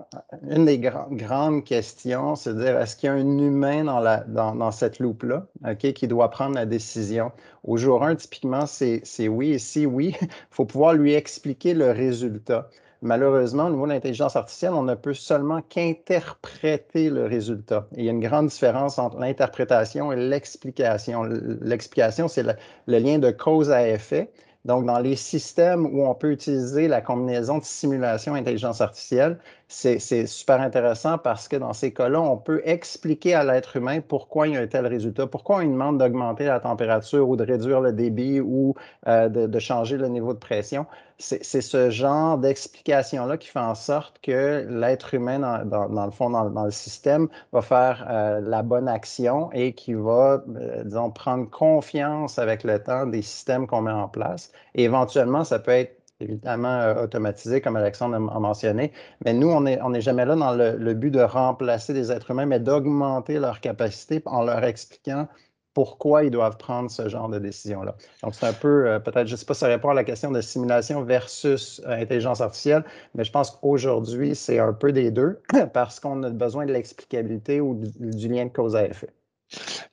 une 0.49 0.65
des 0.65 0.79
grandes 0.79 1.63
questions, 1.63 2.35
c'est 2.35 2.53
de 2.53 2.61
dire 2.61 2.79
est-ce 2.79 2.95
qu'il 2.95 3.07
y 3.07 3.09
a 3.09 3.15
un 3.15 3.37
humain 3.37 3.83
dans, 4.27 4.71
cette 4.71 4.99
loupe-là 4.99 5.47
qui 5.77 6.07
doit 6.07 6.29
prendre 6.29 6.55
la 6.55 6.65
décision? 6.65 7.31
Au 7.63 7.77
jour 7.77 8.03
1, 8.03 8.15
typiquement, 8.15 8.65
c'est 8.67 9.27
oui. 9.27 9.53
Et 9.53 9.59
si 9.59 9.85
oui, 9.85 10.15
il 10.21 10.27
faut 10.51 10.65
pouvoir 10.65 10.93
lui 10.93 11.13
expliquer 11.13 11.73
le 11.73 11.91
résultat. 11.91 12.69
Malheureusement, 13.01 13.67
au 13.67 13.69
niveau 13.69 13.85
de 13.85 13.91
l'intelligence 13.91 14.35
artificielle, 14.35 14.73
on 14.73 14.83
ne 14.83 14.95
peut 14.95 15.13
seulement 15.13 15.61
qu'interpréter 15.61 17.09
le 17.09 17.25
résultat. 17.25 17.87
il 17.95 18.05
y 18.05 18.07
a 18.09 18.11
une 18.11 18.19
grande 18.19 18.47
différence 18.47 18.97
entre 18.97 19.19
l'interprétation 19.19 20.11
et 20.11 20.15
l'explication. 20.15 21.23
L'explication, 21.23 22.27
c'est 22.27 22.43
le, 22.43 22.53
le 22.87 22.97
lien 22.99 23.19
de 23.19 23.29
cause 23.29 23.69
à 23.71 23.87
effet. 23.87 24.31
Donc, 24.65 24.85
dans 24.85 24.99
les 24.99 25.15
systèmes 25.15 25.85
où 25.85 26.05
on 26.05 26.15
peut 26.15 26.31
utiliser 26.31 26.87
la 26.87 27.01
combinaison 27.01 27.59
de 27.59 27.63
simulation 27.63 28.35
et 28.35 28.39
intelligence 28.39 28.81
artificielle, 28.81 29.39
c'est 29.69 30.27
super 30.27 30.61
intéressant 30.61 31.17
parce 31.17 31.49
que 31.49 31.57
dans 31.57 31.73
ces 31.73 31.93
cas-là, 31.93 32.21
on 32.21 32.37
peut 32.37 32.61
expliquer 32.63 33.33
à 33.33 33.43
l'être 33.43 33.75
humain 33.75 33.99
pourquoi 33.99 34.47
il 34.47 34.53
y 34.53 34.57
a 34.57 34.61
un 34.61 34.67
tel 34.67 34.87
résultat, 34.87 35.27
pourquoi 35.27 35.57
on 35.57 35.63
demande 35.65 35.97
d'augmenter 35.97 36.45
la 36.45 36.61
température 36.61 37.27
ou 37.27 37.35
de 37.35 37.43
réduire 37.43 37.81
le 37.81 37.91
débit 37.91 38.39
ou 38.39 38.75
euh, 39.07 39.27
de, 39.27 39.59
changer 39.59 39.97
le 39.97 40.07
niveau 40.07 40.33
de 40.33 40.39
pression. 40.39 40.85
C'est 41.19 41.41
ce 41.43 41.89
genre 41.89 42.37
d'explication-là 42.37 43.37
qui 43.37 43.49
fait 43.49 43.59
en 43.59 43.75
sorte 43.75 44.19
que 44.21 44.65
l'être 44.69 45.15
humain, 45.15 45.39
dans, 45.65 46.05
le 46.05 46.11
fond, 46.11 46.29
dans, 46.29 46.63
le 46.63 46.71
système, 46.71 47.27
va 47.51 47.61
faire 47.61 48.05
euh, 48.09 48.39
la 48.39 48.61
bonne 48.61 48.87
action 48.87 49.51
et 49.51 49.73
qui 49.73 49.95
va, 49.95 50.43
euh, 50.55 50.83
disons, 50.83 51.09
prendre 51.09 51.49
confiance 51.49 52.37
avec 52.37 52.63
le 52.63 52.81
temps 52.81 53.07
des 53.07 53.23
systèmes 53.23 53.65
qu'on 53.67 53.81
met 53.81 53.91
en 53.91 54.07
place. 54.07 54.51
Et 54.75 54.83
éventuellement, 54.83 55.43
ça 55.43 55.57
peut 55.57 55.71
être 55.71 55.97
évidemment 56.19 56.79
euh, 56.79 57.03
automatisé, 57.03 57.61
comme 57.61 57.75
Alexandre 57.75 58.15
a 58.15 58.39
mentionné. 58.39 58.91
Mais 59.23 59.33
nous, 59.33 59.49
on 59.49 59.61
n'est 59.61 59.81
on 59.81 59.93
jamais 59.99 60.25
là 60.25 60.35
dans 60.35 60.53
le, 60.53 60.93
but 60.93 61.11
de 61.11 61.21
remplacer 61.21 61.93
des 61.93 62.11
êtres 62.11 62.31
humains, 62.31 62.45
mais 62.45 62.59
d'augmenter 62.59 63.39
leur 63.39 63.61
capacité 63.61 64.21
en 64.25 64.43
leur 64.43 64.63
expliquant 64.63 65.27
pourquoi 65.73 66.23
ils 66.23 66.31
doivent 66.31 66.57
prendre 66.57 66.89
ce 66.89 67.07
genre 67.07 67.29
de 67.29 67.37
décision-là. 67.37 67.95
Donc, 68.23 68.33
c'est 68.33 68.47
un 68.47 68.53
peu, 68.53 68.87
euh, 68.87 68.99
peut-être, 68.99 69.27
je 69.27 69.33
ne 69.33 69.37
sais 69.37 69.45
pas 69.45 69.53
ça 69.53 69.67
répond 69.67 69.89
à 69.89 69.93
la 69.93 70.03
question 70.03 70.31
de 70.31 70.41
simulation 70.41 71.03
versus 71.03 71.79
euh, 71.85 72.01
intelligence 72.01 72.41
artificielle, 72.41 72.83
mais 73.13 73.23
je 73.23 73.31
pense 73.31 73.51
qu'aujourd'hui, 73.51 74.35
c'est 74.35 74.57
un 74.57 74.73
peu 74.73 74.91
des 74.91 75.11
deux 75.11 75.39
parce 75.73 75.99
qu'on 75.99 76.23
a 76.23 76.31
besoin 76.31 76.65
de 76.65 76.73
l'explicabilité 76.73 77.61
ou 77.61 77.79
du 77.99 78.27
lien 78.27 78.45
de 78.45 78.51
cause 78.51 78.75
à 78.75 78.87
effet. 78.87 79.09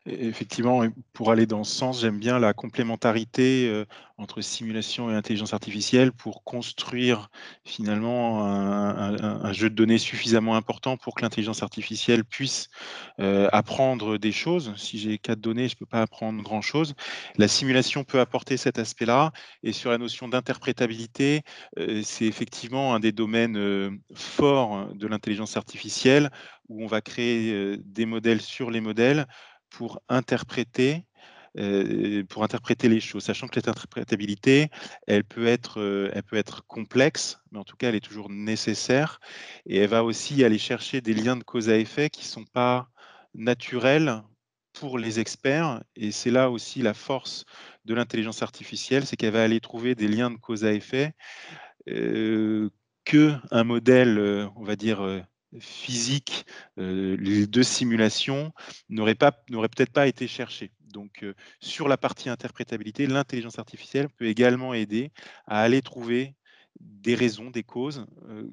Effectivement, 0.07 0.83
pour 1.13 1.31
aller 1.31 1.47
dans 1.47 1.63
ce 1.65 1.75
sens, 1.75 2.01
j'aime 2.01 2.19
bien 2.19 2.39
la 2.39 2.53
complémentarité 2.53 3.69
euh, 3.69 3.87
entre 4.19 4.41
simulation 4.41 5.11
et 5.11 5.15
intelligence 5.15 5.55
artificielle 5.55 6.13
pour 6.13 6.45
construire 6.45 7.31
finalement 7.65 8.45
un, 8.45 9.53
jeu 9.53 9.71
de 9.71 9.75
données 9.75 9.99
suffisamment 9.99 10.57
important 10.57 10.97
pour 10.97 11.15
que 11.15 11.23
l'intelligence 11.23 11.63
artificielle 11.63 12.25
puisse 12.25 12.69
euh, 13.21 13.49
apprendre 13.53 14.19
des 14.19 14.33
choses. 14.33 14.75
Si 14.77 14.99
j'ai 14.99 15.19
quatre 15.19 15.41
données, 15.41 15.69
je 15.69 15.75
ne 15.75 15.79
peux 15.79 15.87
pas 15.87 16.03
apprendre 16.03 16.43
grand-chose. 16.43 16.95
La 17.37 17.49
simulation 17.49 18.05
peut 18.05 18.21
apporter 18.21 18.57
cet 18.57 18.79
aspect-là. 18.79 19.33
Et 19.63 19.73
sur 19.73 19.91
la 19.91 19.99
notion 19.99 20.29
d'interprétabilité, 20.29 21.43
euh, 21.79 22.03
c'est 22.05 22.27
effectivement 22.27 22.95
un 22.95 23.01
des 23.01 23.13
domaines 23.13 23.99
forts 24.15 24.93
de 24.95 25.07
l'intelligence 25.07 25.57
artificielle 25.57 26.31
où 26.69 26.83
on 26.83 26.87
va 26.87 27.01
créer 27.01 27.77
des 27.79 28.07
modèles 28.07 28.41
sur 28.41 28.71
les 28.71 28.81
modèles 28.81 29.27
pour 29.71 30.01
interpréter 30.09 31.05
pour 32.29 32.43
interpréter 32.43 32.89
les 32.89 33.01
choses, 33.01 33.25
sachant 33.25 33.47
que 33.47 33.55
cette 33.55 33.69
interprétabilité, 33.69 34.71
elle 35.07 35.25
peut, 35.25 35.47
être, 35.47 36.11
elle 36.13 36.23
peut 36.25 36.37
être 36.37 36.67
complexe, 36.67 37.39
mais 37.53 37.59
en 37.59 37.65
tout 37.65 37.77
cas, 37.77 37.89
elle 37.89 37.95
est 37.95 38.01
toujours 38.01 38.29
nécessaire. 38.29 39.21
Et 39.67 39.79
elle 39.79 39.91
va 39.91 40.03
aussi 40.03 40.43
aller 40.43 40.59
chercher 40.59 41.01
des 41.01 41.15
liens 41.15 41.37
de 41.37 41.45
cause 41.45 41.71
à 41.71 41.77
effet 41.77 42.11
qui 42.11 42.23
ne 42.23 42.29
sont 42.29 42.45
pas 42.45 42.89
naturels 43.35 44.23
pour 44.73 44.99
les 44.99 45.21
experts. 45.21 45.83
Et 45.95 46.11
c'est 46.11 46.33
là 46.33 46.51
aussi 46.51 46.83
la 46.83 46.95
force 46.95 47.45
de 47.85 47.95
l'intelligence 47.95 48.43
artificielle, 48.43 49.07
c'est 49.07 49.17
qu'elle 49.17 49.33
va 49.33 49.45
aller 49.45 49.61
trouver 49.61 49.95
des 49.95 50.09
liens 50.09 50.33
de 50.33 50.39
cause 50.39 50.65
à 50.65 50.73
effet 50.73 51.13
euh, 51.89 52.69
que 53.05 53.35
un 53.53 53.65
modèle, 53.65 54.51
on 54.57 54.65
va 54.65 54.75
dire, 54.75 55.25
physique 55.61 56.47
euh, 56.79 57.17
les 57.19 57.47
deux 57.47 57.63
simulations 57.63 58.53
n'auraient 58.89 59.15
peut-être 59.15 59.93
pas 59.93 60.07
été 60.07 60.27
cherchées. 60.27 60.73
Donc, 60.93 61.23
euh, 61.23 61.35
sur 61.61 61.89
la 61.89 61.97
partie 61.97 62.29
interprétabilité, 62.29 63.07
l'intelligence 63.07 63.59
artificielle 63.59 64.09
peut 64.09 64.27
également 64.27 64.75
aider 64.75 65.11
à 65.47 65.61
aller 65.61 65.83
trouver 65.83 66.35
des 66.81 67.15
raisons, 67.15 67.51
des 67.51 67.63
causes 67.63 68.07
euh, 68.29 68.49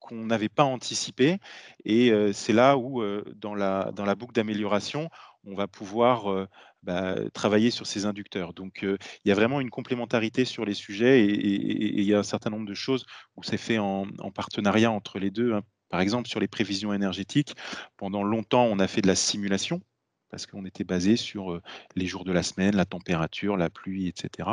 qu'on 0.00 0.26
n'avait 0.26 0.48
pas 0.48 0.64
anticipées. 0.64 1.38
Et 1.84 2.12
c'est 2.34 2.52
là 2.52 2.76
où, 2.76 3.02
dans, 3.36 3.54
la, 3.54 4.14
boucle 4.14 4.34
d'amélioration, 4.34 5.08
on 5.44 5.54
va 5.54 5.66
pouvoir 5.66 6.46
bah, 6.82 7.16
travailler 7.32 7.70
sur 7.70 7.86
ces 7.86 8.04
inducteurs. 8.04 8.52
Donc, 8.52 8.80
il 8.82 8.98
y 9.28 9.32
a 9.32 9.34
vraiment 9.34 9.62
une 9.62 9.70
complémentarité 9.70 10.44
sur 10.44 10.66
les 10.66 10.74
sujets 10.74 11.24
et, 11.24 11.98
il 11.98 12.04
y 12.04 12.12
a 12.12 12.18
un 12.18 12.22
certain 12.22 12.50
nombre 12.50 12.66
de 12.66 12.74
choses 12.74 13.06
où 13.36 13.42
c'est 13.42 13.56
fait 13.56 13.78
en, 13.78 14.06
partenariat 14.34 14.90
entre 14.90 15.18
les 15.18 15.30
deux. 15.30 15.54
Hein. 15.54 15.62
Par 15.94 16.00
exemple, 16.00 16.28
sur 16.28 16.40
les 16.40 16.48
prévisions 16.48 16.92
énergétiques, 16.92 17.54
pendant 17.96 18.24
longtemps, 18.24 18.64
on 18.64 18.80
a 18.80 18.88
fait 18.88 19.00
de 19.00 19.06
la 19.06 19.14
simulation 19.14 19.80
parce 20.28 20.44
qu'on 20.44 20.66
était 20.66 20.82
basé 20.82 21.14
sur 21.14 21.60
les 21.94 22.06
jours 22.06 22.24
de 22.24 22.32
la 22.32 22.42
semaine, 22.42 22.74
la 22.74 22.84
température, 22.84 23.56
la 23.56 23.70
pluie, 23.70 24.08
etc. 24.08 24.48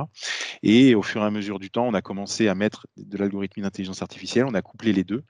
Et 0.62 0.94
au 0.94 1.02
fur 1.02 1.24
et 1.24 1.26
à 1.26 1.32
mesure 1.32 1.58
du 1.58 1.72
temps, 1.72 1.88
on 1.88 1.96
a 1.96 2.04
commencé 2.04 2.48
à 2.48 2.54
mettre 2.54 2.86
de 2.96 3.18
l'algorithme 3.18 3.60
d'intelligence 3.64 4.04
artificielle, 4.04 4.46
on 4.46 4.54
a 4.54 4.62
couplé 4.62 4.94
les 4.94 5.04
deux, 5.04 5.24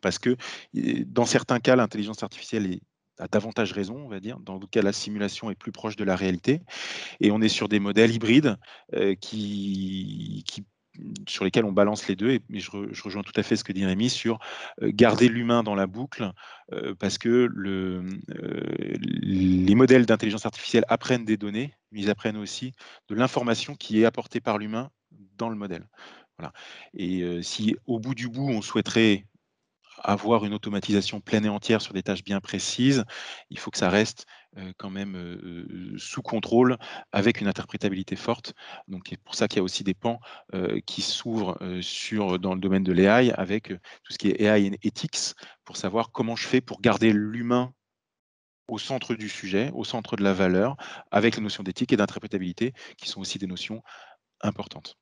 parce 0.00 0.20
que 0.20 0.36
dans 0.72 1.26
certains 1.26 1.58
cas, 1.58 1.74
l'intelligence 1.74 2.22
artificielle 2.22 2.78
a 3.18 3.26
davantage 3.26 3.72
raison, 3.72 3.96
on 3.96 4.08
va 4.08 4.20
dire. 4.20 4.38
Dans 4.38 4.60
d'autres 4.60 4.70
cas, 4.70 4.82
la 4.82 4.92
simulation 4.92 5.50
est 5.50 5.56
plus 5.56 5.72
proche 5.72 5.96
de 5.96 6.04
la 6.04 6.14
réalité. 6.14 6.60
Et 7.18 7.32
on 7.32 7.40
est 7.40 7.48
sur 7.48 7.68
des 7.68 7.80
modèles 7.80 8.14
hybrides 8.14 8.58
qui, 9.20 10.44
qui 10.46 10.64
sur 11.28 11.44
lesquels 11.44 11.64
on 11.64 11.72
balance 11.72 12.08
les 12.08 12.16
deux. 12.16 12.30
Et, 12.30 12.42
je, 12.50 12.70
rejoins 13.02 13.22
tout 13.22 13.32
à 13.36 13.42
fait 13.42 13.56
ce 13.56 13.64
que 13.64 13.72
dit 13.72 13.84
Rémi 13.84 14.10
sur 14.10 14.38
euh, 14.82 14.90
garder 14.92 15.28
l'humain 15.28 15.62
dans 15.62 15.74
la 15.74 15.86
boucle, 15.86 16.32
euh, 16.72 16.94
parce 16.98 17.18
que 17.18 17.48
euh, 17.56 18.02
les 18.98 19.74
modèles 19.74 20.06
d'intelligence 20.06 20.46
artificielle 20.46 20.84
apprennent 20.88 21.24
des 21.24 21.36
données, 21.36 21.74
mais 21.92 22.00
ils 22.00 22.10
apprennent 22.10 22.36
aussi 22.36 22.72
de 23.08 23.14
l'information 23.14 23.74
qui 23.74 24.00
est 24.00 24.04
apportée 24.04 24.40
par 24.40 24.58
l'humain 24.58 24.90
dans 25.36 25.48
le 25.48 25.56
modèle. 25.56 25.86
Voilà. 26.38 26.52
Et 26.92 27.24
si 27.42 27.76
au 27.86 27.98
bout 27.98 28.14
du 28.14 28.28
bout, 28.28 28.50
on 28.50 28.60
souhaiterait 28.60 29.24
avoir 30.02 30.44
une 30.44 30.52
automatisation 30.52 31.20
pleine 31.20 31.46
et 31.46 31.48
entière 31.48 31.80
sur 31.80 31.94
des 31.94 32.02
tâches 32.02 32.22
bien 32.22 32.40
précises, 32.40 33.04
il 33.48 33.58
faut 33.58 33.70
que 33.70 33.78
ça 33.78 33.88
reste 33.88 34.26
quand 34.76 34.90
même 34.90 35.96
sous 35.98 36.22
contrôle 36.22 36.76
avec 37.12 37.40
une 37.40 37.48
interprétabilité 37.48 38.16
forte. 38.16 38.54
Donc 38.88 39.06
c'est 39.08 39.20
pour 39.20 39.34
ça 39.34 39.48
qu'il 39.48 39.58
y 39.58 39.60
a 39.60 39.62
aussi 39.62 39.84
des 39.84 39.94
pans 39.94 40.20
qui 40.86 41.02
s'ouvrent 41.02 41.58
sur 41.80 42.38
dans 42.38 42.54
le 42.54 42.60
domaine 42.60 42.84
de 42.84 42.92
l'AI 42.92 43.32
avec 43.32 43.68
tout 43.68 44.12
ce 44.12 44.18
qui 44.18 44.28
est 44.28 44.40
AI 44.40 44.66
et 44.66 44.78
ethics 44.86 45.34
pour 45.64 45.76
savoir 45.76 46.10
comment 46.10 46.36
je 46.36 46.46
fais 46.46 46.60
pour 46.60 46.80
garder 46.80 47.12
l'humain 47.12 47.72
au 48.68 48.78
centre 48.78 49.14
du 49.14 49.28
sujet, 49.28 49.70
au 49.74 49.84
centre 49.84 50.16
de 50.16 50.24
la 50.24 50.32
valeur, 50.32 50.76
avec 51.10 51.36
les 51.36 51.42
notions 51.42 51.62
d'éthique 51.62 51.92
et 51.92 51.96
d'interprétabilité 51.96 52.72
qui 52.96 53.08
sont 53.08 53.20
aussi 53.20 53.38
des 53.38 53.46
notions 53.46 53.82
importantes. 54.40 54.96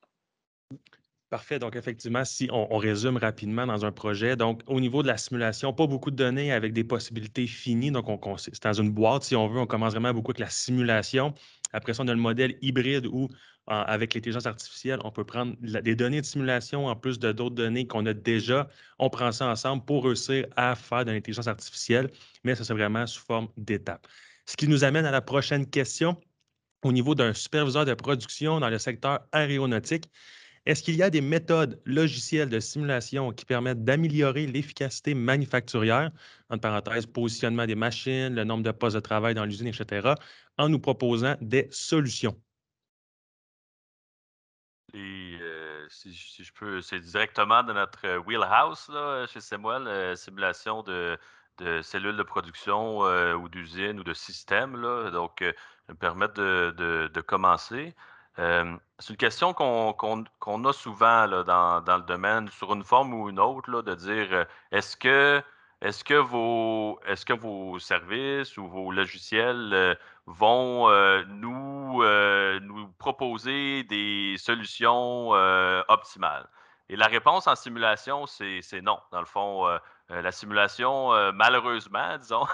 Parfait. 1.34 1.58
Donc, 1.58 1.74
effectivement, 1.74 2.24
si 2.24 2.48
on, 2.52 2.78
résume 2.78 3.16
rapidement 3.16 3.66
dans 3.66 3.84
un 3.84 3.90
projet, 3.90 4.36
donc 4.36 4.62
au 4.68 4.78
niveau 4.78 5.02
de 5.02 5.08
la 5.08 5.16
simulation, 5.16 5.72
pas 5.72 5.88
beaucoup 5.88 6.12
de 6.12 6.16
données 6.16 6.52
avec 6.52 6.72
des 6.72 6.84
possibilités 6.84 7.48
finies. 7.48 7.90
Donc, 7.90 8.08
on, 8.08 8.36
c'est 8.36 8.62
dans 8.62 8.72
une 8.72 8.92
boîte, 8.92 9.24
si 9.24 9.34
on 9.34 9.48
veut, 9.48 9.58
on 9.58 9.66
commence 9.66 9.94
vraiment 9.94 10.14
beaucoup 10.14 10.30
avec 10.30 10.38
la 10.38 10.48
simulation. 10.48 11.34
Après 11.72 11.92
ça, 11.92 12.04
on 12.04 12.06
a 12.06 12.14
le 12.14 12.20
modèle 12.20 12.56
hybride 12.62 13.08
où, 13.08 13.28
avec 13.66 14.14
l'intelligence 14.14 14.46
artificielle, 14.46 15.00
on 15.02 15.10
peut 15.10 15.24
prendre 15.24 15.56
des 15.60 15.96
données 15.96 16.20
de 16.20 16.26
simulation 16.26 16.86
en 16.86 16.94
plus 16.94 17.18
de 17.18 17.32
d'autres 17.32 17.56
données 17.56 17.88
qu'on 17.88 18.06
a 18.06 18.14
déjà. 18.14 18.68
On 19.00 19.10
prend 19.10 19.32
ça 19.32 19.48
ensemble 19.48 19.84
pour 19.84 20.04
réussir 20.04 20.46
à 20.54 20.76
faire 20.76 21.04
de 21.04 21.10
l'intelligence 21.10 21.48
artificielle, 21.48 22.12
mais 22.44 22.54
ça, 22.54 22.62
c'est 22.62 22.74
vraiment 22.74 23.08
sous 23.08 23.24
forme 23.24 23.48
d'étapes. 23.56 24.06
Ce 24.46 24.56
qui 24.56 24.68
nous 24.68 24.84
amène 24.84 25.04
à 25.04 25.10
la 25.10 25.20
prochaine 25.20 25.66
question. 25.66 26.16
Au 26.84 26.92
niveau 26.92 27.16
d'un 27.16 27.32
superviseur 27.32 27.86
de 27.86 27.94
production 27.94 28.60
dans 28.60 28.68
le 28.68 28.78
secteur 28.78 29.26
aéronautique, 29.32 30.04
est-ce 30.66 30.82
qu'il 30.82 30.96
y 30.96 31.02
a 31.02 31.10
des 31.10 31.20
méthodes 31.20 31.80
logicielles 31.84 32.48
de 32.48 32.58
simulation 32.58 33.32
qui 33.32 33.44
permettent 33.44 33.84
d'améliorer 33.84 34.46
l'efficacité 34.46 35.14
manufacturière, 35.14 36.10
entre 36.48 36.60
parenthèses, 36.62 37.06
positionnement 37.06 37.66
des 37.66 37.74
machines, 37.74 38.34
le 38.34 38.44
nombre 38.44 38.62
de 38.62 38.70
postes 38.70 38.96
de 38.96 39.00
travail 39.00 39.34
dans 39.34 39.44
l'usine, 39.44 39.66
etc., 39.66 40.14
en 40.56 40.68
nous 40.70 40.78
proposant 40.78 41.36
des 41.42 41.68
solutions? 41.70 42.40
Euh, 44.94 45.86
si, 45.90 46.14
je 46.14 46.52
peux, 46.52 46.80
c'est 46.80 47.00
directement 47.00 47.62
de 47.62 47.72
notre 47.72 48.06
euh, 48.06 48.18
wheelhouse 48.20 48.90
chez 49.28 49.40
Semuel, 49.40 49.86
euh, 49.86 50.14
simulation 50.14 50.82
de, 50.82 51.18
cellules 51.82 52.16
de 52.16 52.22
production 52.22 53.00
ou 53.00 53.48
d'usines 53.48 54.00
ou 54.00 54.04
de 54.04 54.14
systèmes. 54.14 54.80
donc, 55.12 55.42
me 55.88 55.94
permettre 55.94 56.34
de 56.40 57.20
commencer 57.20 57.94
c'est 58.36 59.10
une 59.10 59.16
question 59.16 59.52
qu'on 59.54 60.64
a 60.64 60.72
souvent 60.72 61.28
dans, 61.44 61.96
le 61.96 62.02
domaine, 62.02 62.48
sur 62.48 62.72
une 62.72 62.84
forme 62.84 63.14
ou 63.14 63.28
une 63.28 63.40
autre, 63.40 63.82
de 63.82 63.94
dire 63.94 64.46
est-ce 64.72 64.96
que, 64.96 66.16
vos 66.18 67.78
services 67.78 68.56
ou 68.56 68.68
vos 68.68 68.90
logiciels 68.90 69.98
vont 70.26 70.88
nous, 71.26 72.02
nous 72.60 72.88
proposer 72.98 73.84
des 73.84 74.36
solutions 74.38 75.30
optimales? 75.88 76.48
Et 76.88 76.96
la 76.96 77.06
réponse 77.06 77.46
en 77.46 77.54
simulation, 77.54 78.26
c'est 78.26 78.82
non. 78.82 78.98
Dans 79.10 79.20
le 79.20 79.26
fond, 79.26 79.78
euh, 80.10 80.14
euh, 80.14 80.22
la 80.22 80.32
simulation, 80.32 81.12
euh, 81.14 81.32
malheureusement, 81.32 82.18
disons, 82.20 82.46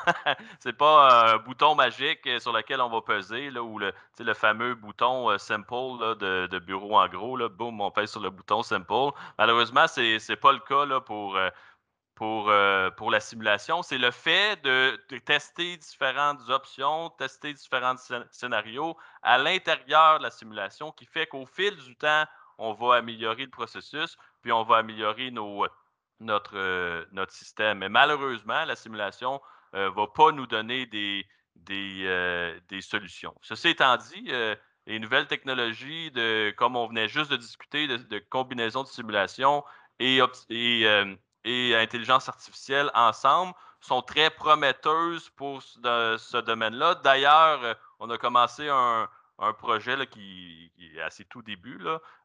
c'est 0.60 0.72
pas 0.72 1.32
un 1.34 1.38
bouton 1.38 1.74
magique 1.74 2.28
sur 2.40 2.52
lequel 2.52 2.80
on 2.80 2.88
va 2.88 3.00
peser, 3.02 3.50
là, 3.50 3.62
ou 3.62 3.78
le, 3.78 3.92
fameux 4.34 4.74
bouton 4.74 5.36
simple 5.38 6.16
de, 6.18 6.58
bureau 6.58 6.98
en 6.98 7.08
gros, 7.08 7.36
boum, 7.48 7.80
on 7.80 7.90
pèse 7.90 8.10
sur 8.10 8.20
le 8.20 8.30
bouton 8.30 8.62
simple. 8.62 8.92
Malheureusement, 9.38 9.86
c'est 9.86 10.18
n'est 10.28 10.36
pas 10.36 10.52
le 10.52 10.60
cas 10.60 10.84
là, 10.84 11.00
pour, 11.00 11.38
pour, 12.14 12.50
la 13.10 13.20
simulation. 13.20 13.82
C'est 13.82 13.98
le 13.98 14.10
fait 14.10 14.62
de, 14.62 14.96
tester 15.24 15.76
différentes 15.76 16.48
options, 16.48 17.10
tester 17.10 17.52
différents 17.54 17.96
scénarios 18.30 18.96
à 19.22 19.38
l'intérieur 19.38 20.18
de 20.18 20.24
la 20.24 20.30
simulation 20.30 20.92
qui 20.92 21.06
fait 21.06 21.26
qu'au 21.26 21.46
fil 21.46 21.76
du 21.76 21.96
temps, 21.96 22.24
on 22.58 22.74
va 22.74 22.96
améliorer 22.96 23.44
le 23.44 23.50
processus, 23.50 24.18
puis 24.42 24.52
on 24.52 24.64
va 24.64 24.76
améliorer 24.76 25.30
notre, 26.20 26.56
euh, 26.56 27.04
notre 27.12 27.32
système. 27.32 27.78
Mais 27.78 27.88
malheureusement, 27.88 28.64
la 28.64 28.76
simulation 28.76 29.40
ne 29.72 29.80
euh, 29.80 29.90
va 29.90 30.06
pas 30.06 30.32
nous 30.32 30.46
donner 30.46 30.86
des, 30.86 31.26
des, 31.56 32.04
euh, 32.06 32.58
solutions. 32.80 33.34
Ceci 33.42 33.68
étant 33.68 33.96
dit, 33.96 34.30
les 34.86 34.98
nouvelles 34.98 35.26
technologies, 35.26 36.10
de, 36.10 36.52
comme 36.56 36.76
on 36.76 36.86
venait 36.86 37.08
juste 37.08 37.30
de 37.30 37.36
discuter, 37.36 37.86
de, 37.86 38.18
combinaison 38.30 38.82
de 38.82 38.88
simulation 38.88 39.64
et, 39.98 40.20
et, 41.44 41.76
intelligence 41.76 42.28
artificielle 42.28 42.90
ensemble, 42.94 43.52
sont 43.80 44.02
très 44.02 44.30
prometteuses 44.30 45.30
pour 45.30 45.62
ce 45.62 46.40
domaine-là. 46.40 46.96
D'ailleurs, 46.96 47.76
on 47.98 48.10
a 48.10 48.18
commencé 48.18 48.68
un, 48.68 49.08
un 49.40 49.54
projet 49.54 50.06
qui, 50.06 50.70
est 50.78 51.00
à 51.00 51.10
ses 51.10 51.24
tout 51.24 51.42
débuts, 51.42 51.80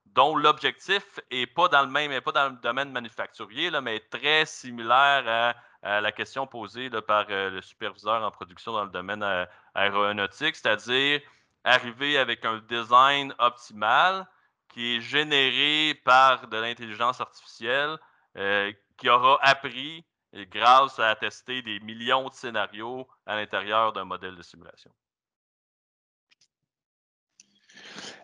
dont 0.05 0.35
l'objectif 0.35 1.19
n'est 1.31 1.47
pas 1.47 1.69
dans 1.69 1.81
le 1.81 1.89
même, 1.89 2.19
pas 2.21 2.31
dans 2.33 2.49
le 2.49 2.57
domaine 2.57 2.91
manufacturier, 2.91 3.69
là, 3.69 3.81
mais 3.81 3.99
très 3.99 4.45
similaire 4.45 5.55
à, 5.81 6.01
la 6.01 6.11
question 6.11 6.47
posée 6.47 6.89
par 6.89 7.27
euh, 7.29 7.51
le 7.51 7.61
superviseur 7.61 8.23
en 8.23 8.31
production 8.31 8.73
dans 8.73 8.85
le 8.85 8.89
domaine 8.89 9.21
euh, 9.21 9.45
aéronautique, 9.75 10.55
c'est-à-dire 10.55 11.21
arriver 11.63 12.17
avec 12.17 12.43
un 12.43 12.57
design 12.57 13.35
optimal 13.37 14.27
qui 14.69 14.95
est 14.97 15.01
généré 15.01 15.93
par 16.03 16.47
de 16.47 16.57
l'intelligence 16.57 17.21
artificielle 17.21 17.97
euh, 18.35 18.73
qui 18.97 19.09
aura 19.09 19.37
appris 19.43 20.03
grâce 20.33 20.99
à 20.99 21.15
tester 21.15 21.61
des 21.61 21.79
millions 21.79 22.29
de 22.29 22.33
scénarios 22.33 23.07
à 23.27 23.35
l'intérieur 23.35 23.93
d'un 23.93 24.05
modèle 24.05 24.35
de 24.35 24.41
simulation. 24.41 24.91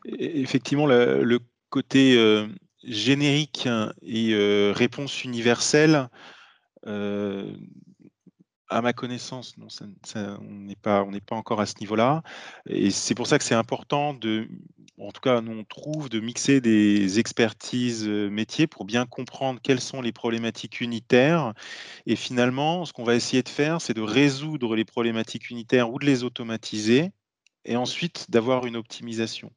Effectivement, 0.05 0.85
le, 0.85 1.39
côté 1.69 2.17
euh, 2.17 2.47
générique 2.83 3.67
et 4.03 4.33
euh, 4.33 4.73
réponse 4.75 5.23
universelle, 5.23 6.09
euh, 6.85 7.55
à 8.67 8.81
ma 8.81 8.93
connaissance, 8.93 9.55
on 9.57 10.43
n'est 10.43 10.75
pas, 10.75 11.05
pas 11.25 11.35
encore 11.35 11.59
à 11.59 11.65
ce 11.65 11.75
niveau-là. 11.81 12.23
Et 12.67 12.89
c'est 12.89 13.15
pour 13.15 13.27
ça 13.27 13.37
que 13.37 13.43
c'est 13.43 13.55
important 13.55 14.13
de, 14.13 14.47
en 14.97 15.11
tout 15.11 15.19
cas, 15.19 15.41
nous 15.41 15.51
on 15.51 15.63
trouve 15.65 16.07
de 16.07 16.21
mixer 16.21 16.61
des 16.61 17.19
expertises 17.19 18.07
métiers 18.07 18.67
pour 18.67 18.85
bien 18.85 19.05
comprendre 19.05 19.59
quelles 19.61 19.81
sont 19.81 20.01
les 20.01 20.13
problématiques 20.13 20.79
unitaires. 20.79 21.53
Et 22.05 22.15
finalement, 22.15 22.85
ce 22.85 22.93
qu'on 22.93 23.03
va 23.03 23.15
essayer 23.15 23.43
de 23.43 23.49
faire, 23.49 23.81
c'est 23.81 23.93
de 23.93 24.01
résoudre 24.01 24.75
les 24.75 24.85
problématiques 24.85 25.49
unitaires 25.49 25.91
ou 25.91 25.99
de 25.99 26.05
les 26.05 26.23
automatiser, 26.23 27.11
et 27.65 27.75
ensuite 27.75 28.31
d'avoir 28.31 28.65
une 28.65 28.77
optimisation 28.77 29.51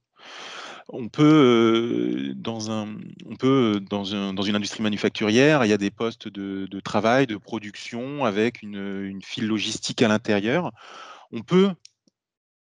on 0.88 1.08
peut, 1.08 2.32
dans, 2.37 2.70
un, 2.70 2.94
on 3.26 3.37
peut 3.37 3.80
dans, 3.88 4.04
une 4.04 4.54
industrie 4.54 4.82
manufacturière, 4.82 5.64
il 5.64 5.68
y 5.68 5.72
a 5.72 5.78
des 5.78 5.90
postes 5.90 6.28
de, 6.28 6.80
travail, 6.80 7.26
de 7.26 7.37
production 7.37 8.24
avec 8.24 8.62
une, 8.62 9.04
une 9.04 9.22
file 9.22 9.46
logistique 9.46 10.02
à 10.02 10.08
l'intérieur. 10.08 10.72
On 11.32 11.42
peut 11.42 11.70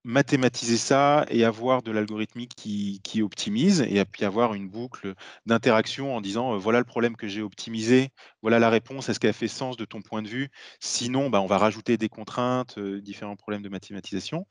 mathématiser 0.04 0.76
ça 0.76 1.24
et 1.28 1.44
avoir 1.44 1.82
de 1.82 1.92
l'algorithmique 1.92 2.54
qui, 2.56 3.22
optimise 3.22 3.82
et 3.82 4.04
puis 4.04 4.24
avoir 4.24 4.54
une 4.54 4.68
boucle 4.68 5.14
d'interaction 5.46 6.16
en 6.16 6.20
disant 6.20 6.56
voilà 6.56 6.78
le 6.78 6.84
problème 6.84 7.16
que 7.16 7.28
j'ai 7.28 7.42
optimisé, 7.42 8.10
voilà 8.42 8.58
la 8.58 8.70
réponse, 8.70 9.08
est-ce 9.08 9.20
qu'elle 9.20 9.32
fait 9.32 9.48
sens 9.48 9.76
de 9.76 9.84
ton 9.84 10.02
point 10.02 10.22
de 10.22 10.28
vue? 10.28 10.48
Sinon, 10.80 11.30
bah, 11.30 11.40
on 11.40 11.46
va 11.46 11.58
rajouter 11.58 11.96
des 11.98 12.08
contraintes, 12.08 12.78
différents 12.78 13.36
problèmes 13.36 13.62
de 13.62 13.68
mathématisation. 13.68 14.46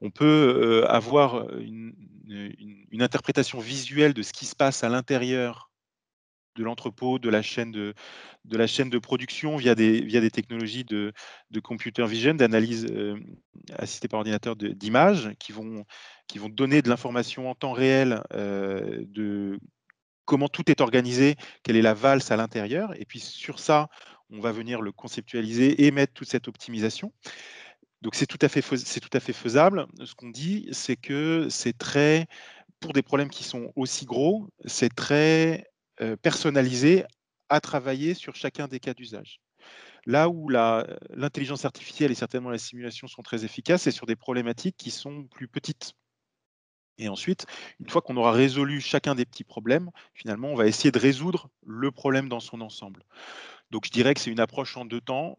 On 0.00 0.10
peut 0.10 0.84
avoir 0.88 1.48
une, 1.58 1.94
interprétation 3.00 3.58
visuelle 3.58 4.14
de 4.14 4.22
ce 4.22 4.32
qui 4.32 4.46
se 4.46 4.54
passe 4.54 4.84
à 4.84 4.88
l'intérieur 4.88 5.71
de 6.56 6.64
l'entrepôt, 6.64 7.18
de 7.18 7.28
la 7.28 7.42
chaîne 7.42 7.72
de, 7.72 7.94
de 8.44 8.56
la 8.56 8.66
chaîne 8.66 8.90
de 8.90 8.98
production 8.98 9.56
via 9.56 9.74
des, 9.74 10.00
via 10.00 10.20
des 10.20 10.30
technologies 10.30 10.84
de, 10.84 11.12
de 11.50 11.60
computer 11.60 12.06
vision, 12.06 12.34
d'analyse 12.34 12.86
euh, 12.90 13.18
assistée 13.78 14.08
par 14.08 14.18
ordinateur 14.18 14.56
d'images 14.56 15.30
qui 15.38 15.52
vont, 15.52 15.84
qui 16.26 16.38
vont 16.38 16.48
donner 16.48 16.82
de 16.82 16.88
l'information 16.88 17.48
en 17.48 17.54
temps 17.54 17.72
réel 17.72 18.22
euh, 18.34 19.04
de 19.06 19.58
comment 20.24 20.48
tout 20.48 20.70
est 20.70 20.80
organisé, 20.80 21.36
quelle 21.62 21.76
est 21.76 21.82
la 21.82 21.94
valse 21.94 22.30
à 22.30 22.36
l'intérieur. 22.36 22.98
Et 23.00 23.04
puis 23.04 23.20
sur 23.20 23.58
ça, 23.58 23.88
on 24.30 24.40
va 24.40 24.52
venir 24.52 24.80
le 24.80 24.92
conceptualiser 24.92 25.84
et 25.84 25.90
mettre 25.90 26.14
toute 26.14 26.28
cette 26.28 26.48
optimisation. 26.48 27.12
Donc 28.02 28.14
c'est 28.14 28.26
tout, 28.26 28.38
tout 28.38 28.46
à 28.46 29.20
fait 29.20 29.32
faisable. 29.32 29.86
Ce 30.04 30.14
qu'on 30.14 30.30
dit, 30.30 30.68
c'est 30.72 30.96
que 30.96 31.46
c'est 31.50 31.76
très, 31.76 32.26
pour 32.80 32.92
des 32.92 33.02
problèmes 33.02 33.30
qui 33.30 33.44
sont 33.44 33.72
aussi 33.76 34.06
gros, 34.06 34.48
c'est 34.64 34.92
très 34.94 35.71
euh, 36.02 36.16
personnalisé 36.16 37.04
à 37.48 37.60
travailler 37.60 38.14
sur 38.14 38.34
chacun 38.34 38.66
des 38.66 38.80
cas 38.80 38.94
d'usage. 38.94 39.40
Là 40.04 40.28
où 40.28 40.48
l'intelligence 40.48 41.64
artificielle 41.64 42.10
et 42.10 42.16
certainement 42.16 42.50
la 42.50 42.58
simulation 42.58 43.06
sont 43.06 43.22
très 43.22 43.44
efficaces, 43.44 43.82
c'est 43.82 43.92
sur 43.92 44.06
des 44.06 44.16
problématiques 44.16 44.76
qui 44.76 44.90
sont 44.90 45.24
plus 45.24 45.46
petites. 45.46 45.94
Et 46.98 47.08
ensuite, 47.08 47.46
une 47.78 47.88
fois 47.88 48.02
qu'on 48.02 48.16
aura 48.16 48.32
résolu 48.32 48.80
chacun 48.80 49.14
des 49.14 49.24
petits 49.24 49.44
problèmes, 49.44 49.90
finalement, 50.12 50.48
on 50.48 50.56
va 50.56 50.66
essayer 50.66 50.90
de 50.90 50.98
résoudre 50.98 51.48
le 51.64 51.90
problème 51.92 52.28
dans 52.28 52.40
son 52.40 52.60
ensemble. 52.60 53.04
Donc, 53.70 53.86
je 53.86 53.90
dirais 53.90 54.14
que 54.14 54.20
c'est 54.20 54.30
une 54.30 54.40
approche 54.40 54.76
en 54.76 54.84
deux 54.84 55.00
temps. 55.00 55.36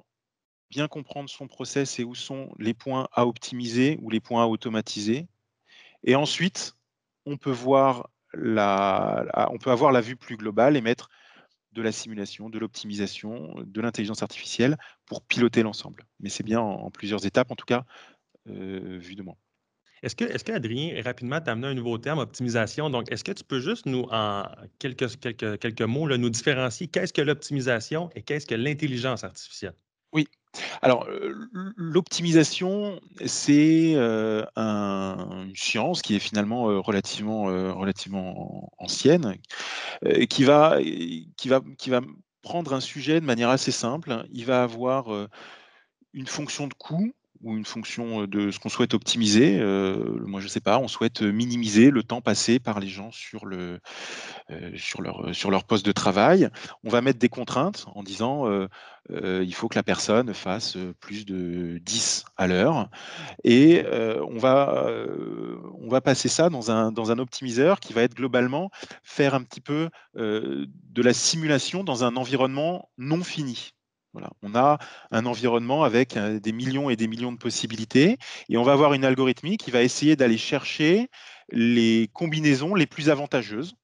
Bien 0.70 0.88
comprendre 0.88 1.30
son 1.30 1.48
process 1.48 2.00
et 2.00 2.04
où 2.04 2.16
sont 2.16 2.52
les 2.58 2.74
points 2.74 3.08
à 3.12 3.28
optimiser 3.28 4.00
ou 4.02 4.10
les 4.10 4.20
points 4.20 4.44
à 4.44 4.48
automatiser. 4.48 5.28
Et 6.04 6.16
ensuite, 6.16 6.76
on 7.26 7.38
peut 7.38 7.52
voir 7.52 8.10
on 8.36 9.58
peut 9.58 9.72
avoir 9.72 9.92
la 9.92 10.02
vue 10.02 10.16
plus 10.16 10.38
globale 10.38 10.76
et 10.78 10.82
mettre 10.82 11.10
de 11.74 11.82
la 11.82 11.92
simulation, 11.92 12.50
de 12.50 12.60
l'optimisation, 12.60 13.54
de 13.66 13.82
l'intelligence 13.82 14.22
artificielle 14.22 14.78
pour 15.06 15.24
piloter 15.24 15.64
l'ensemble. 15.64 16.06
Mais 16.20 16.30
c'est 16.30 16.44
bien 16.44 16.60
en, 16.60 16.90
plusieurs 16.92 17.26
étapes, 17.26 17.52
en 17.52 17.56
tout 17.56 17.66
cas, 17.66 17.84
euh, 18.48 18.98
vu 19.00 19.16
de 19.16 19.24
moi. 19.24 19.38
Est-ce 20.04 20.16
que, 20.16 20.26
est 20.26 20.50
Adrien, 20.50 21.02
rapidement, 21.02 21.40
tu 21.40 21.50
as 21.50 21.54
amené 21.54 21.68
un 21.68 21.74
nouveau 21.74 21.98
terme, 21.98 22.20
optimisation? 22.20 22.90
Donc, 22.90 23.10
est-ce 23.12 23.24
que 23.24 23.32
tu 23.32 23.44
peux 23.46 23.62
juste 23.62 23.86
nous, 23.86 24.06
en 24.12 24.44
quelques 24.78 25.82
mots, 25.82 26.18
nous 26.18 26.30
différencier? 26.30 26.88
Qu'est-ce 26.88 27.14
que 27.14 27.22
l'optimisation 27.22 28.10
et 28.14 28.22
qu'est-ce 28.22 28.46
que 28.46 28.56
l'intelligence 28.56 29.24
artificielle? 29.24 29.76
Alors, 30.82 31.08
l'optimisation, 31.76 33.00
c'est 33.26 33.96
une 33.96 35.54
science 35.56 36.02
qui 36.02 36.16
est 36.16 36.20
finalement 36.20 36.82
relativement, 36.82 37.44
relativement 37.44 38.72
ancienne, 38.78 39.36
qui, 40.30 40.44
va, 40.44 40.80
qui, 41.38 41.48
va, 41.50 41.62
qui 41.78 41.90
va 41.90 42.02
prendre 42.42 42.74
un 42.74 42.82
sujet 42.82 43.20
de 43.20 43.26
manière 43.26 43.50
assez 43.50 43.72
simple. 43.72 44.26
Il 44.32 44.46
va 44.46 44.64
avoir 44.64 45.08
une 46.14 46.28
fonction 46.28 46.68
de 46.68 46.74
coût 46.74 47.14
ou 47.44 47.58
une 47.58 47.66
fonction 47.66 48.26
de 48.26 48.52
ce 48.52 48.60
qu'on 48.60 48.70
souhaite 48.70 48.94
optimiser. 48.94 49.60
moi, 49.60 50.40
je 50.40 50.46
ne 50.46 50.50
sais 50.50 50.62
pas, 50.62 50.80
on 50.80 50.88
souhaite 50.88 51.22
minimiser 51.22 51.92
le 51.92 52.04
temps 52.04 52.22
passé 52.22 52.60
par 52.60 52.80
les 52.80 52.88
gens 52.88 53.12
sur, 53.12 53.46
le, 53.46 53.80
sur, 54.76 55.02
leur, 55.02 55.64
poste 55.66 55.86
de 55.86 55.92
travail. 55.92 56.50
On 56.84 56.90
va 56.90 57.02
mettre 57.02 57.20
des 57.20 57.30
contraintes 57.30 57.86
en 57.96 58.04
disant 58.04 58.48
il 59.10 59.54
faut 59.54 59.68
que 59.68 59.76
la 59.76 59.84
personne 59.84 60.34
fasse 60.34 60.78
plus 61.00 61.26
de 61.26 61.80
10 61.80 62.26
à 62.38 62.48
l'heure. 62.48 62.90
Et 63.44 63.84
on, 63.88 64.38
va, 64.38 64.88
on 65.80 65.90
va 65.90 66.02
passer 66.02 66.30
ça 66.30 66.50
dans 66.50 66.72
un 66.72 67.20
optimiseur 67.20 67.80
qui 67.80 67.94
va 67.94 68.04
être 68.04 68.16
globalement 68.16 68.70
faire 69.04 69.36
un 69.36 69.44
petit 69.44 69.62
peu 69.62 69.90
de 70.16 71.02
la 71.02 71.14
simulation 71.14 71.84
dans 71.84 72.04
un 72.04 72.16
environnement 72.16 72.90
non 72.98 73.24
fini. 73.24 73.74
On 74.42 74.56
a 74.56 74.78
un 75.12 75.26
environnement 75.26 75.84
avec 75.84 76.18
euh, 76.18 76.40
des 76.40 76.52
millions 76.52 76.90
et 76.90 76.96
des 76.96 77.08
millions 77.08 77.32
de 77.32 77.38
possibilités 77.38 78.18
et 78.50 78.58
on 78.58 78.64
va 78.64 78.74
avoir 78.74 78.94
une 78.94 79.06
algorithmie 79.06 79.58
qui 79.58 79.72
va 79.72 79.82
essayer 79.82 80.16
d'aller 80.16 80.38
chercher 80.38 81.10
les 81.50 82.10
combinaisons 82.14 82.76
les 82.76 82.86
plus 82.86 83.10
avantageuses. 83.10 83.76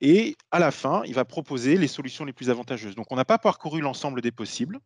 Et 0.00 0.36
à 0.50 0.58
la 0.58 0.70
fin, 0.70 1.02
il 1.04 1.14
va 1.14 1.24
proposer 1.24 1.76
les 1.76 1.88
solutions 1.88 2.24
les 2.24 2.32
plus 2.32 2.50
avantageuses. 2.50 2.94
Donc 2.94 3.06
on 3.10 3.16
n'a 3.16 3.24
pas 3.24 3.38
parcouru 3.38 3.80
l'ensemble 3.80 4.20
des 4.20 4.32
possibles, 4.32 4.80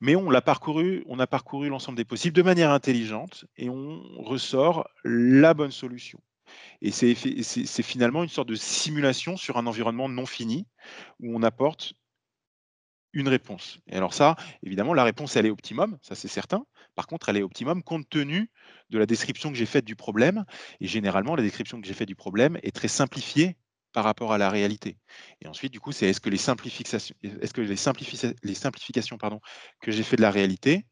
mais 0.00 0.16
on, 0.16 0.28
l'a 0.28 0.42
parcouru, 0.42 1.04
on 1.06 1.18
a 1.18 1.26
parcouru 1.26 1.68
l'ensemble 1.68 1.96
des 1.96 2.04
possibles 2.04 2.36
de 2.36 2.42
manière 2.42 2.70
intelligente 2.70 3.46
et 3.56 3.70
on 3.70 4.02
ressort 4.18 4.88
la 5.04 5.54
bonne 5.54 5.70
solution. 5.70 6.20
Et 6.82 6.90
c'est 6.90 7.14
finalement 7.82 8.22
une 8.22 8.28
sorte 8.28 8.48
de 8.48 8.54
simulation 8.54 9.36
sur 9.36 9.56
un 9.56 9.66
environnement 9.66 10.08
non 10.08 10.26
fini 10.26 10.66
où 11.20 11.34
on 11.34 11.42
apporte 11.42 11.94
une 13.14 13.28
réponse. 13.28 13.78
Et 13.88 13.96
alors 13.96 14.12
ça, 14.12 14.36
évidemment, 14.62 14.92
la 14.92 15.04
réponse, 15.04 15.36
elle 15.36 15.46
est 15.46 15.50
optimum, 15.50 15.96
ça 16.02 16.14
c'est 16.14 16.28
certain. 16.28 16.66
Par 16.94 17.06
contre, 17.06 17.28
elle 17.28 17.36
est 17.36 17.42
optimum 17.42 17.82
compte 17.82 18.08
tenu 18.08 18.50
de 18.90 18.98
la 18.98 19.06
description 19.06 19.50
que 19.50 19.56
j'ai 19.56 19.66
faite 19.66 19.84
du 19.84 19.96
problème. 19.96 20.44
Et 20.80 20.86
généralement, 20.86 21.34
la 21.34 21.42
description 21.42 21.80
que 21.80 21.86
j'ai 21.86 21.94
faite 21.94 22.08
du 22.08 22.14
problème 22.14 22.58
est 22.62 22.74
très 22.74 22.88
simplifiée 22.88 23.56
par 23.92 24.04
rapport 24.04 24.32
à 24.32 24.38
la 24.38 24.50
réalité. 24.50 24.98
Et 25.40 25.46
ensuite, 25.46 25.72
du 25.72 25.80
coup, 25.80 25.92
c'est 25.92 26.06
est-ce 26.06 26.20
que 26.20 26.28
les 26.28 26.36
simplifications, 26.36 27.14
est-ce 27.22 27.54
que 27.54 27.60
les, 27.60 28.34
les 28.42 28.54
simplifications 28.54 29.16
pardon, 29.16 29.40
que 29.80 29.92
j'ai 29.92 30.02
fait 30.02 30.16
de 30.16 30.22
la 30.22 30.32
réalité 30.32 30.84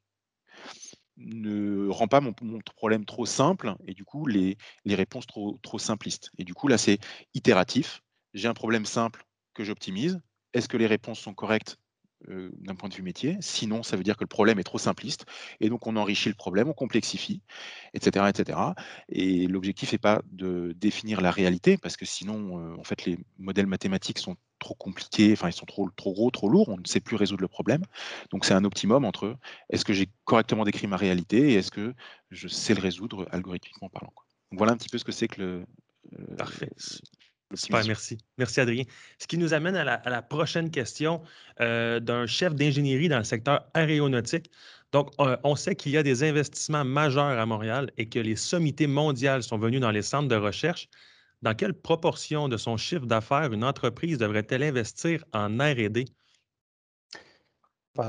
ne 1.16 1.88
rend 1.88 2.08
pas 2.08 2.20
mon, 2.20 2.32
problème 2.76 3.04
trop 3.04 3.26
simple 3.26 3.74
et 3.86 3.92
du 3.92 4.04
coup 4.04 4.26
les, 4.26 4.56
les 4.84 4.94
réponses 4.94 5.26
trop, 5.26 5.58
trop 5.62 5.78
simplistes. 5.78 6.30
Et 6.38 6.44
du 6.44 6.54
coup, 6.54 6.68
là, 6.68 6.78
c'est 6.78 6.98
itératif. 7.34 8.02
J'ai 8.34 8.48
un 8.48 8.54
problème 8.54 8.86
simple 8.86 9.24
que 9.54 9.64
j'optimise. 9.64 10.20
Est-ce 10.54 10.68
que 10.68 10.76
les 10.76 10.86
réponses 10.86 11.20
sont 11.20 11.34
correctes 11.34 11.78
euh, 12.28 12.50
d'un 12.58 12.74
point 12.74 12.88
de 12.88 12.94
vue 12.94 13.02
métier. 13.02 13.36
Sinon, 13.40 13.82
ça 13.82 13.96
veut 13.96 14.02
dire 14.02 14.16
que 14.16 14.24
le 14.24 14.28
problème 14.28 14.58
est 14.58 14.64
trop 14.64 14.78
simpliste. 14.78 15.26
Et 15.60 15.68
donc, 15.68 15.86
on 15.86 15.96
enrichit 15.96 16.28
le 16.28 16.34
problème, 16.34 16.68
on 16.68 16.72
complexifie, 16.72 17.42
etc. 17.94 18.26
etc. 18.28 18.58
Et 19.08 19.46
l'objectif 19.46 19.92
n'est 19.92 19.98
pas 19.98 20.22
de 20.30 20.74
définir 20.76 21.20
la 21.20 21.30
réalité, 21.30 21.76
parce 21.76 21.96
que 21.96 22.04
sinon, 22.04 22.58
euh, 22.58 22.76
en 22.78 22.84
fait, 22.84 23.04
les 23.04 23.18
modèles 23.38 23.66
mathématiques 23.66 24.18
sont 24.18 24.36
trop 24.58 24.74
compliqués, 24.74 25.32
enfin, 25.32 25.48
ils 25.48 25.52
sont 25.52 25.66
trop, 25.66 25.90
trop 25.96 26.12
gros, 26.12 26.30
trop 26.30 26.48
lourds, 26.48 26.68
on 26.68 26.76
ne 26.76 26.86
sait 26.86 27.00
plus 27.00 27.16
résoudre 27.16 27.42
le 27.42 27.48
problème. 27.48 27.82
Donc, 28.30 28.44
c'est 28.44 28.54
un 28.54 28.64
optimum 28.64 29.04
entre 29.04 29.36
est-ce 29.70 29.84
que 29.84 29.92
j'ai 29.92 30.08
correctement 30.24 30.64
décrit 30.64 30.86
ma 30.86 30.96
réalité 30.96 31.50
et 31.50 31.54
est-ce 31.54 31.70
que 31.70 31.94
je 32.30 32.48
sais 32.48 32.74
le 32.74 32.80
résoudre 32.80 33.26
algorithmiquement 33.30 33.88
parlant. 33.88 34.12
Donc, 34.50 34.58
voilà 34.58 34.72
un 34.72 34.76
petit 34.76 34.88
peu 34.88 34.98
ce 34.98 35.04
que 35.04 35.12
c'est 35.12 35.28
que 35.28 35.40
le, 35.40 35.66
euh, 36.18 36.36
Parfait. 36.36 36.70
Super, 37.54 37.84
merci. 37.86 38.18
Merci, 38.38 38.60
Adrien. 38.60 38.84
Ce 39.18 39.26
qui 39.26 39.38
nous 39.38 39.54
amène 39.54 39.76
à 39.76 39.84
la, 39.84 40.22
prochaine 40.22 40.70
question 40.70 41.22
euh, 41.60 42.00
d'un 42.00 42.26
chef 42.26 42.54
d'ingénierie 42.54 43.08
dans 43.08 43.18
le 43.18 43.24
secteur 43.24 43.66
aéronautique. 43.74 44.50
Donc, 44.92 45.10
euh, 45.20 45.36
on 45.42 45.56
sait 45.56 45.74
qu'il 45.74 45.92
y 45.92 45.96
a 45.96 46.02
des 46.02 46.22
investissements 46.22 46.84
majeurs 46.84 47.38
à 47.38 47.46
Montréal 47.46 47.90
et 47.96 48.08
que 48.08 48.18
les 48.18 48.36
sommités 48.36 48.86
mondiales 48.86 49.42
sont 49.42 49.58
venues 49.58 49.80
dans 49.80 49.90
les 49.90 50.02
centres 50.02 50.28
de 50.28 50.36
recherche. 50.36 50.88
Dans 51.40 51.54
quelle 51.54 51.74
proportion 51.74 52.48
de 52.48 52.56
son 52.56 52.76
chiffre 52.76 53.06
d'affaires 53.06 53.52
une 53.52 53.64
entreprise 53.64 54.18
devrait-elle 54.18 54.62
investir 54.62 55.24
en 55.32 55.48
RD? 55.58 56.04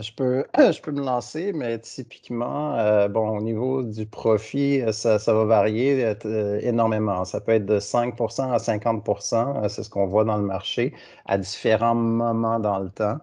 Je, 0.01 0.13
peux, 0.13 0.45
je 0.57 0.81
peux 0.81 0.91
me 0.91 1.03
lancer, 1.03 1.51
mais 1.53 1.79
typiquement, 1.79 2.75
euh, 2.75 3.07
bon, 3.07 3.37
au 3.37 3.41
niveau 3.41 3.83
du 3.83 4.05
profit, 4.05 4.81
euh, 4.81 4.91
ça, 4.91 5.17
va 5.17 5.45
varier 5.45 6.15
euh, 6.25 6.59
énormément. 6.61 7.25
Ça 7.25 7.41
peut 7.41 7.53
être 7.53 7.65
de 7.65 7.79
5% 7.79 8.51
à 8.51 8.57
50% 8.57 9.69
c'est 9.69 9.83
ce 9.83 9.89
qu'on 9.89 10.07
voit 10.07 10.23
dans 10.23 10.37
le 10.37 10.43
marché 10.43 10.93
à 11.25 11.37
différents 11.37 11.95
moments 11.95 12.59
dans 12.59 12.79
le 12.79 12.89
temps. 12.89 13.17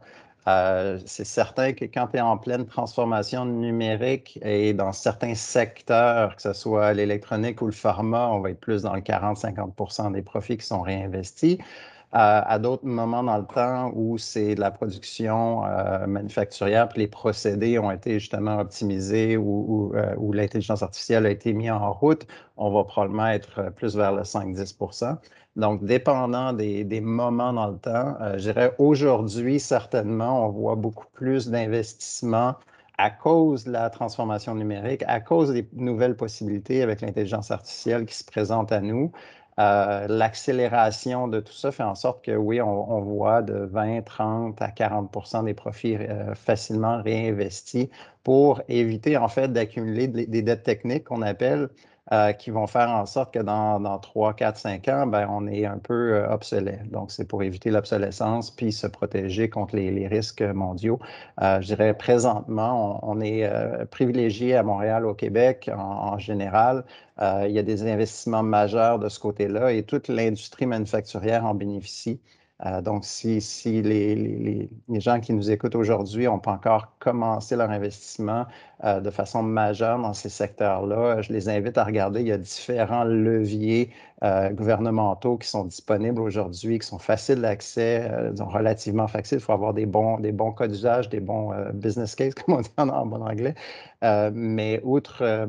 c'est 1.06 1.24
certain 1.24 1.72
que 1.72 1.84
quand 1.84 2.08
tu 2.08 2.16
es 2.18 2.20
en 2.20 2.36
pleine 2.38 2.66
transformation 2.66 3.44
numérique 3.46 4.38
et 4.42 4.72
dans 4.74 4.92
certains 4.92 5.34
secteurs, 5.34 6.36
que 6.36 6.42
ce 6.42 6.52
soit 6.52 6.92
l'électronique 6.92 7.62
ou 7.62 7.66
le 7.66 7.72
pharma, 7.72 8.28
on 8.28 8.40
va 8.40 8.50
être 8.50 8.60
plus 8.60 8.82
dans 8.82 8.94
le 8.94 9.00
40-50% 9.00 10.12
des 10.12 10.22
profits 10.22 10.58
qui 10.58 10.66
sont 10.66 10.82
réinvestis 10.82 11.58
à, 12.12 12.58
d'autres 12.58 12.86
moments 12.86 13.22
dans 13.22 13.38
le 13.38 13.44
temps 13.44 13.92
où 13.94 14.18
c'est 14.18 14.56
la 14.56 14.70
production 14.70 15.64
euh, 15.64 16.06
manufacturière, 16.06 16.88
puis 16.88 17.00
les 17.00 17.06
procédés 17.06 17.78
ont 17.78 17.90
été 17.90 18.18
justement 18.18 18.58
optimisés 18.58 19.36
ou, 19.36 19.92
euh, 19.94 20.14
l'intelligence 20.32 20.82
artificielle 20.82 21.26
a 21.26 21.30
été 21.30 21.52
mise 21.52 21.70
en 21.70 21.92
route, 21.92 22.26
on 22.56 22.72
va 22.72 22.82
probablement 22.84 23.28
être 23.28 23.70
plus 23.76 23.96
vers 23.96 24.12
le 24.12 24.22
5-10% 24.22 25.18
donc, 25.56 25.84
dépendant 25.84 26.52
des, 26.52 26.84
des, 26.84 27.00
moments 27.00 27.52
dans 27.52 27.68
le 27.68 27.78
temps, 27.78 28.16
euh, 28.20 28.34
je 28.34 28.52
dirais 28.52 28.74
aujourd'hui, 28.78 29.58
certainement, 29.58 30.46
on 30.46 30.50
voit 30.50 30.76
beaucoup 30.76 31.06
plus 31.12 31.48
d'investissements 31.48 32.54
à 32.98 33.10
cause 33.10 33.64
de 33.64 33.72
la 33.72 33.90
transformation 33.90 34.54
numérique, 34.54 35.02
à 35.06 35.20
cause 35.20 35.52
des 35.52 35.68
nouvelles 35.72 36.16
possibilités 36.16 36.82
avec 36.82 37.00
l'intelligence 37.00 37.50
artificielle 37.50 38.06
qui 38.06 38.14
se 38.14 38.24
présentent 38.24 38.72
à 38.72 38.80
nous. 38.80 39.10
Euh, 39.60 40.06
l'accélération 40.08 41.28
de 41.28 41.38
tout 41.40 41.52
ça 41.52 41.70
fait 41.70 41.82
en 41.82 41.94
sorte 41.94 42.24
que 42.24 42.30
oui, 42.32 42.62
on, 42.62 43.00
voit 43.02 43.42
de 43.42 43.54
20, 43.70 44.02
30 44.02 44.62
à 44.62 44.68
40% 44.68 45.44
des 45.44 45.52
profits 45.52 45.96
euh, 45.96 46.34
facilement 46.34 47.02
réinvestis 47.02 47.90
pour 48.24 48.62
éviter 48.68 49.18
en 49.18 49.28
fait 49.28 49.52
d'accumuler 49.52 50.08
des 50.08 50.42
dettes 50.42 50.62
techniques 50.62 51.04
qu'on 51.04 51.20
appelle 51.20 51.68
euh, 52.12 52.32
qui 52.32 52.50
vont 52.50 52.66
faire 52.66 52.90
en 52.90 53.06
sorte 53.06 53.32
que 53.32 53.38
dans, 53.38 53.78
dans 53.78 53.98
3, 53.98 54.34
4, 54.34 54.56
5 54.56 54.88
ans, 54.88 55.06
ben, 55.06 55.28
on 55.30 55.46
est 55.46 55.64
un 55.64 55.78
peu 55.78 56.14
euh, 56.14 56.28
obsolète. 56.28 56.90
Donc, 56.90 57.12
c'est 57.12 57.24
pour 57.24 57.44
éviter 57.44 57.70
l'obsolescence 57.70 58.50
puis 58.50 58.72
se 58.72 58.88
protéger 58.88 59.48
contre 59.48 59.76
les, 59.76 60.08
risques 60.08 60.42
mondiaux. 60.42 60.98
Euh, 61.40 61.60
je 61.60 61.66
dirais 61.68 61.94
présentement, 61.94 62.98
on, 63.08 63.20
est 63.20 63.48
privilégié 63.90 64.56
à 64.56 64.64
Montréal, 64.64 65.06
au 65.06 65.14
Québec 65.14 65.70
en, 65.72 66.18
général. 66.18 66.84
il 67.20 67.52
y 67.52 67.58
a 67.58 67.62
des 67.62 67.86
investissements 67.86 68.42
majeurs 68.42 68.98
de 68.98 69.08
ce 69.08 69.20
côté-là 69.20 69.72
et 69.72 69.84
toute 69.84 70.08
l'industrie 70.08 70.66
manufacturière 70.66 71.44
en 71.44 71.54
bénéficie. 71.54 72.20
Euh, 72.66 72.82
donc, 72.82 73.04
si, 73.04 73.40
les, 73.82 74.68
gens 74.88 75.20
qui 75.20 75.32
nous 75.32 75.50
écoutent 75.50 75.74
aujourd'hui 75.74 76.26
n'ont 76.26 76.38
pas 76.38 76.52
encore 76.52 76.92
commencé 76.98 77.56
leur 77.56 77.70
investissement 77.70 78.44
euh, 78.84 79.00
de 79.00 79.10
façon 79.10 79.42
majeure 79.42 79.98
dans 79.98 80.12
ces 80.12 80.28
secteurs-là, 80.28 81.22
je 81.22 81.32
les 81.32 81.48
invite 81.48 81.78
à 81.78 81.84
regarder. 81.84 82.20
Il 82.20 82.26
y 82.26 82.32
a 82.32 82.38
différents 82.38 83.04
leviers 83.04 83.90
euh, 84.22 84.50
gouvernementaux 84.50 85.38
qui 85.38 85.48
sont 85.48 85.64
disponibles 85.64 86.20
aujourd'hui, 86.20 86.78
qui 86.78 86.86
sont 86.86 86.98
faciles 86.98 87.40
d'accès, 87.40 88.10
relativement 88.38 89.08
faciles. 89.08 89.38
Il 89.38 89.44
faut 89.44 89.52
avoir 89.52 89.72
des 89.72 89.86
bons, 89.86 90.18
des 90.18 90.32
bons 90.32 90.52
cas 90.52 90.68
d'usage, 90.68 91.08
des 91.08 91.20
bons 91.20 91.52
business 91.72 92.14
cases, 92.14 92.34
comme 92.46 92.56
on 92.56 92.60
dit 92.60 92.70
en, 92.76 93.06
bon 93.06 93.22
anglais. 93.22 93.54
mais 94.02 94.82
outre, 94.84 95.48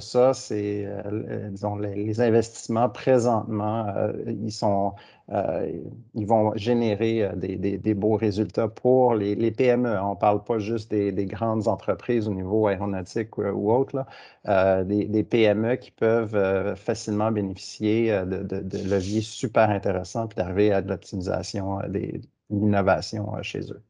ça, 0.00 0.32
les, 0.50 2.20
investissements 2.20 2.88
présentement, 2.88 3.86
ils 4.26 4.52
sont 4.52 4.94
euh, 5.32 5.72
ils 6.14 6.26
vont 6.26 6.56
générer 6.56 7.24
euh, 7.24 7.32
des, 7.34 7.94
beaux 7.94 8.16
résultats 8.16 8.68
pour 8.68 9.14
les, 9.14 9.50
PME. 9.50 9.98
On 10.00 10.10
ne 10.10 10.14
parle 10.14 10.44
pas 10.44 10.58
juste 10.58 10.90
des, 10.90 11.26
grandes 11.26 11.66
entreprises 11.66 12.28
au 12.28 12.34
niveau 12.34 12.68
aéronautique 12.68 13.36
ou, 13.38 13.72
autre, 13.72 14.04
euh, 14.46 14.84
des, 14.84 15.24
PME 15.24 15.76
qui 15.76 15.90
peuvent 15.90 16.76
facilement 16.76 17.32
bénéficier 17.32 18.10
de, 18.24 18.88
leviers 18.88 19.20
super 19.20 19.70
intéressants 19.70 20.28
puis 20.28 20.36
d'arriver 20.36 20.72
à 20.72 20.80
de 20.80 20.88
l'optimisation, 20.88 21.78
de 21.88 22.20
l'innovation 22.50 23.42
chez 23.42 23.72
eux. 23.72 23.82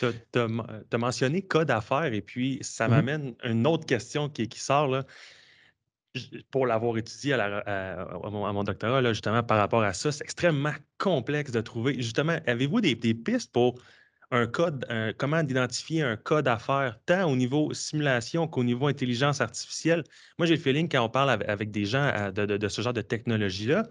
Tu 0.00 0.38
as, 0.38 0.98
mentionné 0.98 1.42
code 1.42 1.68
d'affaires 1.68 2.12
et 2.12 2.22
puis 2.22 2.58
ça 2.62 2.86
mm-hmm. 2.86 2.90
m'amène 2.90 3.34
une 3.44 3.66
autre 3.66 3.84
question 3.86 4.28
qui, 4.30 4.48
qui 4.48 4.58
sort. 4.58 4.88
Là 4.88 5.04
pour 6.50 6.66
l'avoir 6.66 6.98
étudié 6.98 7.34
à, 7.34 8.06
mon, 8.30 8.64
doctorat, 8.64 9.02
justement, 9.12 9.42
par 9.42 9.58
rapport 9.58 9.82
à 9.82 9.92
ça, 9.92 10.12
c'est 10.12 10.24
extrêmement 10.24 10.74
complexe 10.98 11.52
de 11.52 11.60
trouver. 11.60 11.94
Justement, 11.94 12.38
avez-vous 12.46 12.80
des, 12.80 12.96
pistes 12.96 13.52
pour 13.52 13.80
un 14.30 14.46
code, 14.46 14.86
comment 15.18 15.40
identifier 15.40 16.02
un 16.02 16.16
code 16.16 16.46
d'affaires, 16.46 16.98
tant 17.06 17.30
au 17.30 17.36
niveau 17.36 17.72
simulation 17.72 18.46
qu'au 18.46 18.64
niveau 18.64 18.86
intelligence 18.88 19.40
artificielle? 19.40 20.04
Moi, 20.38 20.46
j'ai 20.46 20.56
le 20.56 20.60
feeling 20.60 20.88
quand 20.88 21.04
on 21.04 21.08
parle 21.08 21.30
avec 21.30 21.70
des 21.70 21.86
gens 21.86 22.30
de, 22.34 22.68
ce 22.68 22.82
genre 22.82 22.92
de 22.92 23.02
technologie-là, 23.02 23.86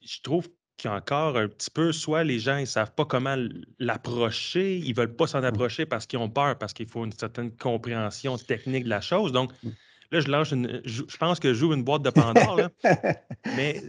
je 0.00 0.20
trouve 0.22 0.48
qu'il 0.76 0.90
y 0.90 0.92
a 0.92 0.96
encore 0.96 1.36
un 1.36 1.48
petit 1.48 1.70
peu, 1.70 1.92
soit 1.92 2.24
les 2.24 2.38
gens, 2.38 2.56
ils 2.56 2.62
ne 2.62 2.66
savent 2.66 2.94
pas 2.94 3.04
comment 3.04 3.36
l'approcher, 3.78 4.78
ils 4.78 4.90
ne 4.90 4.96
veulent 4.96 5.14
pas 5.14 5.26
s'en 5.26 5.40
mmh. 5.40 5.44
approcher 5.44 5.86
parce 5.86 6.06
qu'ils 6.06 6.18
ont 6.18 6.28
peur, 6.28 6.58
parce 6.58 6.72
qu'il 6.72 6.88
faut 6.88 7.04
une 7.04 7.12
certaine 7.12 7.54
compréhension 7.56 8.36
technique 8.36 8.84
de 8.84 8.88
la 8.88 9.00
chose. 9.00 9.32
Donc, 9.32 9.52
mmh. 9.62 9.68
Là, 10.10 10.20
je 10.20 10.28
lâche 10.28 10.50
je, 10.84 11.16
pense 11.16 11.40
que 11.40 11.54
j'ouvre 11.54 11.74
une 11.74 11.84
boîte 11.84 12.02
de 12.02 12.10
Pandore, 12.10 12.68
mais 13.56 13.82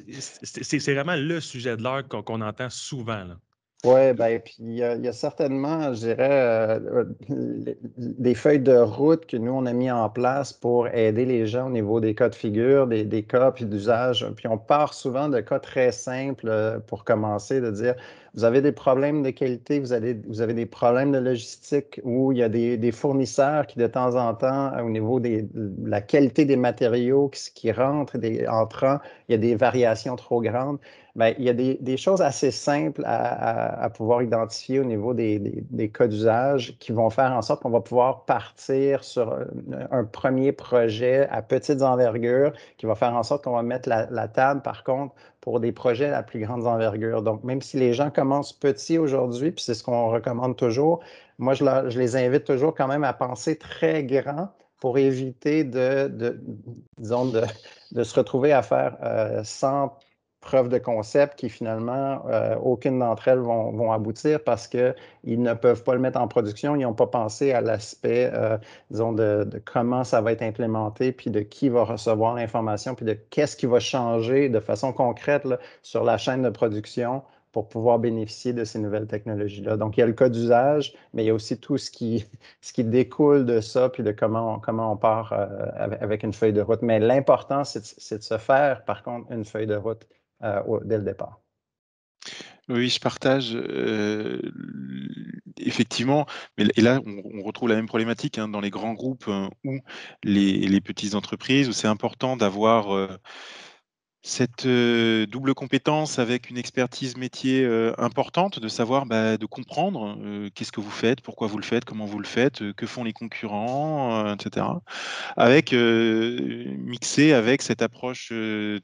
c'est 0.43 0.93
vraiment 0.93 1.15
le 1.15 1.39
sujet 1.39 1.77
de 1.77 1.83
l'heure 1.83 2.07
qu'on 2.07 2.41
entend 2.41 2.69
souvent. 2.69 3.25
Oui, 3.85 4.13
bien, 4.13 4.39
puis 4.43 4.55
il 4.59 4.77
y, 4.77 4.83
a 4.83 5.13
certainement, 5.13 5.93
je 5.93 6.07
dirais, 6.07 6.17
euh, 6.19 7.03
des 7.29 8.33
feuilles 8.33 8.59
de 8.59 8.75
route 8.75 9.27
que 9.27 9.37
nous, 9.37 9.51
on 9.51 9.67
a 9.67 9.73
mis 9.73 9.91
en 9.91 10.09
place 10.09 10.51
pour 10.53 10.87
aider 10.87 11.23
les 11.23 11.45
gens 11.45 11.67
au 11.67 11.69
niveau 11.69 11.99
des 11.99 12.15
cas 12.15 12.29
de 12.29 12.35
figure, 12.35 12.87
des, 12.87 13.23
cas 13.23 13.51
puis 13.51 13.65
d'usage. 13.65 14.25
Puis 14.37 14.47
on 14.47 14.57
part 14.57 14.95
souvent 14.95 15.29
de 15.29 15.39
cas 15.39 15.59
très 15.59 15.91
simples 15.91 16.47
euh, 16.49 16.79
pour 16.79 17.03
commencer, 17.03 17.61
de 17.61 17.69
dire 17.69 17.93
vous 18.33 18.43
avez 18.43 18.61
des 18.61 18.73
problèmes 18.73 19.23
de 19.23 19.29
qualité, 19.29 19.79
vous, 19.79 19.93
avez 19.93 20.53
des 20.53 20.65
problèmes 20.65 21.13
de 21.13 21.19
logistique 21.19 22.01
où 22.03 22.33
il 22.33 22.39
y 22.39 22.43
a 22.43 22.49
des, 22.49 22.91
fournisseurs 22.91 23.65
qui, 23.65 23.79
de 23.79 23.87
temps 23.87 24.15
en 24.15 24.33
temps, 24.33 24.73
au 24.83 24.89
niveau 24.89 25.21
de 25.21 25.45
la 25.85 26.01
qualité 26.01 26.43
des 26.43 26.57
matériaux 26.57 27.29
qui, 27.29 27.53
qui 27.53 27.71
rentrent, 27.71 28.17
des 28.17 28.45
entrants, 28.47 28.99
il 29.29 29.33
y 29.33 29.35
a 29.35 29.37
des 29.37 29.55
variations 29.55 30.17
trop 30.17 30.41
grandes. 30.41 30.79
Bien, 31.15 31.33
il 31.37 31.45
y 31.45 31.49
a 31.49 31.53
des, 31.53 31.97
choses 31.97 32.21
assez 32.21 32.51
simples 32.51 33.01
à, 33.05 33.89
pouvoir 33.89 34.21
identifier 34.21 34.81
au 34.81 34.83
niveau 34.83 35.13
des, 35.13 35.63
cas 35.93 36.07
d'usage 36.07 36.77
qui 36.79 36.91
vont 36.91 37.09
faire 37.09 37.31
en 37.31 37.41
sorte 37.41 37.61
qu'on 37.61 37.69
va 37.69 37.79
pouvoir 37.79 38.25
partir 38.25 39.01
sur 39.05 39.39
un, 39.91 40.03
premier 40.03 40.51
projet 40.51 41.25
à 41.29 41.41
petites 41.41 41.81
envergures 41.81 42.51
qui 42.77 42.85
va 42.85 42.95
faire 42.95 43.15
en 43.15 43.23
sorte 43.23 43.45
qu'on 43.45 43.53
va 43.53 43.63
mettre 43.63 43.87
la, 43.87 44.27
table, 44.27 44.61
par 44.61 44.83
contre, 44.83 45.15
pour 45.39 45.61
des 45.61 45.71
projets 45.71 46.11
à 46.11 46.21
plus 46.21 46.41
grandes 46.41 46.67
envergures. 46.67 47.21
Donc, 47.21 47.45
même 47.45 47.61
si 47.61 47.77
les 47.77 47.93
gens 47.93 48.09
commencent 48.09 48.51
petits 48.51 48.97
aujourd'hui, 48.97 49.51
puis 49.51 49.63
c'est 49.63 49.73
ce 49.73 49.83
qu'on 49.83 50.09
recommande 50.09 50.57
toujours, 50.57 50.99
moi, 51.37 51.53
je, 51.53 51.63
les 51.97 52.17
invite 52.17 52.43
toujours 52.43 52.75
quand 52.75 52.87
même 52.89 53.05
à 53.05 53.13
penser 53.13 53.57
très 53.57 54.03
grand 54.03 54.49
pour 54.81 54.97
éviter 54.97 55.63
de, 55.63 56.11
disons, 56.97 57.31
de, 57.91 58.03
se 58.03 58.15
retrouver 58.15 58.51
à 58.51 58.61
faire 58.61 58.97
100 59.43 59.83
euh, 59.83 59.87
preuves 60.45 60.69
de 60.69 60.77
concept 60.77 61.37
qui 61.37 61.49
finalement, 61.49 62.23
euh, 62.29 62.55
aucune 62.55 62.99
d'entre 62.99 63.27
elles 63.27 63.39
vont, 63.39 63.91
aboutir 63.91 64.43
parce 64.43 64.67
qu'ils 64.67 64.93
ne 65.25 65.53
peuvent 65.53 65.83
pas 65.83 65.93
le 65.93 65.99
mettre 65.99 66.19
en 66.19 66.27
production. 66.27 66.75
Ils 66.75 66.83
n'ont 66.83 66.93
pas 66.93 67.07
pensé 67.07 67.51
à 67.51 67.61
l'aspect, 67.61 68.31
euh, 68.33 68.57
disons, 68.91 69.11
de, 69.11 69.47
comment 69.65 70.03
ça 70.03 70.21
va 70.21 70.31
être 70.31 70.43
implémenté, 70.43 71.11
puis 71.11 71.29
de 71.29 71.41
qui 71.41 71.67
va 71.69 71.83
recevoir 71.83 72.35
l'information, 72.35 72.95
puis 72.95 73.05
de 73.05 73.13
qu'est-ce 73.13 73.57
qui 73.57 73.65
va 73.65 73.79
changer 73.79 74.47
de 74.49 74.59
façon 74.59 74.93
concrète 74.93 75.47
sur 75.81 76.03
la 76.03 76.17
chaîne 76.17 76.43
de 76.43 76.49
production 76.49 77.23
pour 77.51 77.69
pouvoir 77.69 77.99
bénéficier 77.99 78.53
de 78.53 78.65
ces 78.65 78.79
nouvelles 78.79 79.07
technologies-là. 79.07 79.77
Donc, 79.77 79.97
il 79.97 80.01
y 80.01 80.03
a 80.03 80.05
le 80.05 80.13
cas 80.13 80.29
d'usage, 80.29 80.93
mais 81.13 81.23
il 81.23 81.27
y 81.27 81.29
a 81.29 81.33
aussi 81.33 81.57
tout 81.57 81.77
ce 81.77 81.89
qui, 81.89 82.25
ce 82.61 82.73
qui 82.73 82.83
découle 82.83 83.45
de 83.45 83.61
ça, 83.61 83.89
puis 83.89 84.03
de 84.03 84.11
comment 84.11 84.55
on, 84.55 84.59
comment 84.59 84.91
on 84.91 84.97
part 84.97 85.31
euh, 85.33 85.47
avec 86.01 86.23
une 86.23 86.33
feuille 86.33 86.53
de 86.53 86.61
route. 86.61 86.81
Mais 86.81 86.99
l'important, 86.99 87.63
c'est 87.63 88.17
de 88.17 88.23
se 88.23 88.37
faire, 88.37 88.83
par 88.83 89.03
contre, 89.03 89.31
une 89.31 89.45
feuille 89.45 89.67
de 89.67 89.75
route 89.75 90.05
dès 90.83 90.97
le 90.97 91.03
départ. 91.03 91.41
Oui, 92.67 92.89
je 92.89 92.99
partage. 92.99 93.55
effectivement, 95.57 96.25
et 96.57 96.81
là, 96.81 96.99
on, 97.05 97.43
retrouve 97.43 97.69
la 97.69 97.75
même 97.75 97.85
problématique 97.85 98.39
hein, 98.39 98.47
dans 98.47 98.61
les 98.61 98.71
grands 98.71 98.93
groupes 98.93 99.25
hein, 99.27 99.49
ou 99.63 99.79
les, 100.23 100.81
petites 100.81 101.13
entreprises, 101.13 101.69
où 101.69 101.73
c'est 101.73 101.87
important 101.87 102.37
d'avoir 102.37 103.19
cette 104.27 104.65
double 104.65 105.53
compétence 105.53 106.17
avec 106.17 106.49
une 106.49 106.57
expertise 106.57 107.15
métier 107.15 107.63
importante, 107.99 108.59
de 108.59 108.67
savoir, 108.67 109.05
bah, 109.05 109.37
de 109.37 109.45
comprendre 109.45 110.17
qu'est-ce 110.55 110.71
que 110.71 110.81
vous 110.81 110.89
faites, 110.89 111.21
pourquoi 111.21 111.47
vous 111.47 111.59
le 111.59 111.63
faites, 111.63 111.85
comment 111.85 112.05
vous 112.05 112.17
le 112.17 112.25
faites, 112.25 112.73
que 112.73 112.87
font 112.87 113.03
les 113.03 113.13
concurrents, 113.13 114.33
etc. 114.33 114.65
Avec 115.37 115.73
mixé 115.73 117.33
avec 117.33 117.61
cette 117.61 117.83
approche 117.83 118.33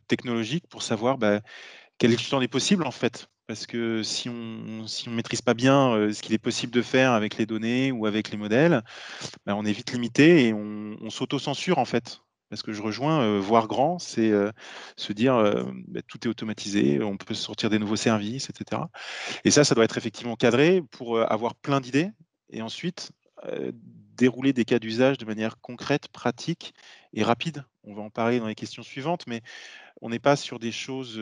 technologique 0.07 0.67
pour 0.69 0.83
savoir 0.83 1.17
bah, 1.17 1.41
quel 1.97 2.11
est 2.11 2.17
le 2.17 2.21
champ 2.21 2.39
des 2.39 2.47
possibles 2.47 2.85
en 2.85 2.91
fait. 2.91 3.27
Parce 3.47 3.65
que 3.65 4.03
si 4.03 4.29
on 4.29 4.33
ne 4.33 5.15
maîtrise 5.15 5.41
pas 5.41 5.55
bien 5.55 6.11
ce 6.13 6.21
qu'il 6.21 6.35
est 6.35 6.37
possible 6.37 6.71
de 6.71 6.83
faire 6.83 7.13
avec 7.13 7.37
les 7.37 7.47
données 7.47 7.91
ou 7.91 8.05
avec 8.05 8.29
les 8.29 8.37
modèles, 8.37 8.83
bah, 9.47 9.55
on 9.55 9.65
est 9.65 9.73
vite 9.73 9.91
limité 9.91 10.47
et 10.47 10.53
on, 10.53 10.97
on 11.01 11.09
s'auto-censure 11.09 11.79
en 11.79 11.85
fait. 11.85 12.21
Parce 12.51 12.61
que 12.63 12.73
je 12.73 12.81
rejoins, 12.81 13.39
voir 13.39 13.67
grand, 13.67 13.97
c'est 13.97 14.31
se 14.97 15.13
dire 15.13 15.41
bah, 15.87 16.01
tout 16.05 16.19
est 16.25 16.27
automatisé, 16.27 17.01
on 17.01 17.15
peut 17.15 17.33
sortir 17.33 17.69
des 17.69 17.79
nouveaux 17.79 17.95
services, 17.95 18.49
etc. 18.49 18.81
Et 19.45 19.51
ça, 19.51 19.63
ça 19.63 19.73
doit 19.73 19.85
être 19.85 19.97
effectivement 19.97 20.35
cadré 20.35 20.83
pour 20.91 21.19
avoir 21.19 21.55
plein 21.55 21.79
d'idées 21.79 22.11
et 22.49 22.61
ensuite 22.61 23.11
dérouler 24.17 24.51
des 24.51 24.65
cas 24.65 24.79
d'usage 24.79 25.17
de 25.17 25.23
manière 25.23 25.61
concrète, 25.61 26.09
pratique 26.09 26.73
et 27.13 27.23
rapide. 27.23 27.63
On 27.85 27.93
va 27.93 28.01
en 28.01 28.09
parler 28.09 28.39
dans 28.39 28.47
les 28.47 28.55
questions 28.55 28.83
suivantes, 28.83 29.27
mais 29.27 29.41
on 30.01 30.09
n'est 30.09 30.19
pas 30.19 30.35
sur 30.35 30.59
des 30.59 30.73
choses 30.73 31.19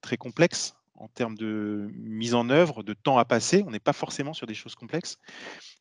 très 0.00 0.16
complexes 0.16 0.74
en 0.96 1.08
termes 1.08 1.36
de 1.36 1.88
mise 1.94 2.34
en 2.34 2.50
œuvre, 2.50 2.82
de 2.82 2.92
temps 2.92 3.18
à 3.18 3.24
passer. 3.24 3.64
On 3.66 3.70
n'est 3.70 3.80
pas 3.80 3.92
forcément 3.92 4.32
sur 4.32 4.46
des 4.46 4.54
choses 4.54 4.74
complexes. 4.74 5.18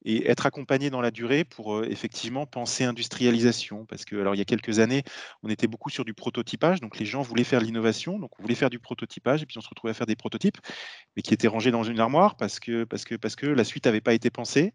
Et 0.05 0.29
être 0.29 0.45
accompagné 0.45 0.89
dans 0.89 1.01
la 1.01 1.11
durée 1.11 1.43
pour 1.43 1.75
euh, 1.75 1.87
effectivement 1.89 2.45
penser 2.45 2.83
industrialisation. 2.83 3.85
Parce 3.85 4.05
que, 4.05 4.15
alors, 4.15 4.35
il 4.35 4.39
y 4.39 4.41
a 4.41 4.45
quelques 4.45 4.79
années, 4.79 5.03
on 5.43 5.49
était 5.49 5.67
beaucoup 5.67 5.89
sur 5.89 6.03
du 6.05 6.13
prototypage. 6.13 6.81
Donc, 6.81 6.97
les 6.97 7.05
gens 7.05 7.21
voulaient 7.21 7.43
faire 7.43 7.61
l'innovation. 7.61 8.19
Donc, 8.19 8.37
on 8.39 8.41
voulait 8.41 8.55
faire 8.55 8.69
du 8.69 8.79
prototypage. 8.79 9.43
Et 9.43 9.45
puis, 9.45 9.57
on 9.57 9.61
se 9.61 9.69
retrouvait 9.69 9.91
à 9.91 9.93
faire 9.93 10.07
des 10.07 10.15
prototypes, 10.15 10.57
mais 11.15 11.21
qui 11.21 11.33
étaient 11.33 11.47
rangés 11.47 11.71
dans 11.71 11.83
une 11.83 11.99
armoire 11.99 12.35
parce 12.35 12.59
que, 12.59 12.83
parce 12.83 13.05
que, 13.05 13.15
parce 13.15 13.35
que 13.35 13.45
la 13.45 13.63
suite 13.63 13.85
n'avait 13.85 14.01
pas 14.01 14.13
été 14.13 14.29
pensée. 14.29 14.73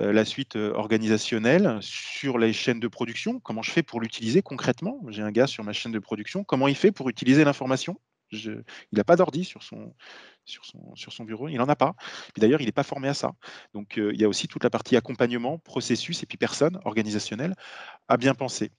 Euh, 0.00 0.12
la 0.12 0.24
suite 0.24 0.56
euh, 0.56 0.72
organisationnelle 0.72 1.78
sur 1.82 2.38
les 2.38 2.54
chaînes 2.54 2.80
de 2.80 2.88
production. 2.88 3.40
Comment 3.40 3.62
je 3.62 3.70
fais 3.70 3.82
pour 3.82 4.00
l'utiliser 4.00 4.40
concrètement? 4.40 4.98
J'ai 5.08 5.22
un 5.22 5.30
gars 5.30 5.46
sur 5.46 5.64
ma 5.64 5.74
chaîne 5.74 5.92
de 5.92 5.98
production. 5.98 6.44
Comment 6.44 6.66
il 6.68 6.76
fait 6.76 6.92
pour 6.92 7.10
utiliser 7.10 7.44
l'information? 7.44 7.98
Il 8.32 8.64
n'a 8.92 9.04
pas 9.04 9.16
d'ordi 9.16 9.44
sur 9.44 9.62
son, 9.62 9.94
sur 10.44 11.12
son, 11.12 11.24
bureau, 11.24 11.48
il 11.48 11.56
n'en 11.56 11.68
a 11.68 11.76
pas. 11.76 11.94
D'ailleurs, 12.36 12.60
il 12.60 12.66
n'est 12.66 12.72
pas 12.72 12.82
formé 12.82 13.08
à 13.08 13.14
ça. 13.14 13.32
Donc, 13.74 13.98
euh, 13.98 14.10
il 14.12 14.20
y 14.20 14.24
a 14.24 14.28
aussi 14.28 14.48
toute 14.48 14.64
la 14.64 14.70
partie 14.70 14.96
accompagnement, 14.96 15.58
processus 15.58 16.22
et 16.22 16.26
puis 16.26 16.38
personne, 16.38 16.78
organisationnelle, 16.84 17.54
à 18.08 18.16
bien 18.16 18.34
penser. 18.34 18.72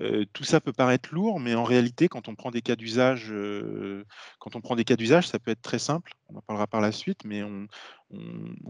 Euh, 0.00 0.24
tout 0.32 0.44
ça 0.44 0.60
peut 0.60 0.72
paraître 0.72 1.12
lourd, 1.12 1.40
mais 1.40 1.54
en 1.54 1.64
réalité, 1.64 2.08
quand 2.08 2.28
on 2.28 2.34
prend 2.36 2.50
des 2.50 2.62
cas 2.62 2.76
d'usage, 2.76 3.28
euh, 3.30 4.04
quand 4.38 4.54
on 4.54 4.60
prend 4.60 4.76
des 4.76 4.84
cas 4.84 4.94
d'usage, 4.94 5.26
ça 5.26 5.38
peut 5.38 5.50
être 5.50 5.62
très 5.62 5.80
simple. 5.80 6.12
On 6.28 6.36
en 6.36 6.42
parlera 6.42 6.66
par 6.66 6.80
la 6.80 6.92
suite, 6.92 7.24
mais 7.24 7.42
on, 7.42 7.66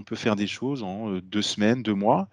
peut 0.07 0.17
faire 0.17 0.37
des 0.37 0.47
choses 0.47 0.83
en 0.83 1.19
deux 1.19 1.43
semaines, 1.43 1.83
deux 1.83 1.95
mois, 1.95 2.29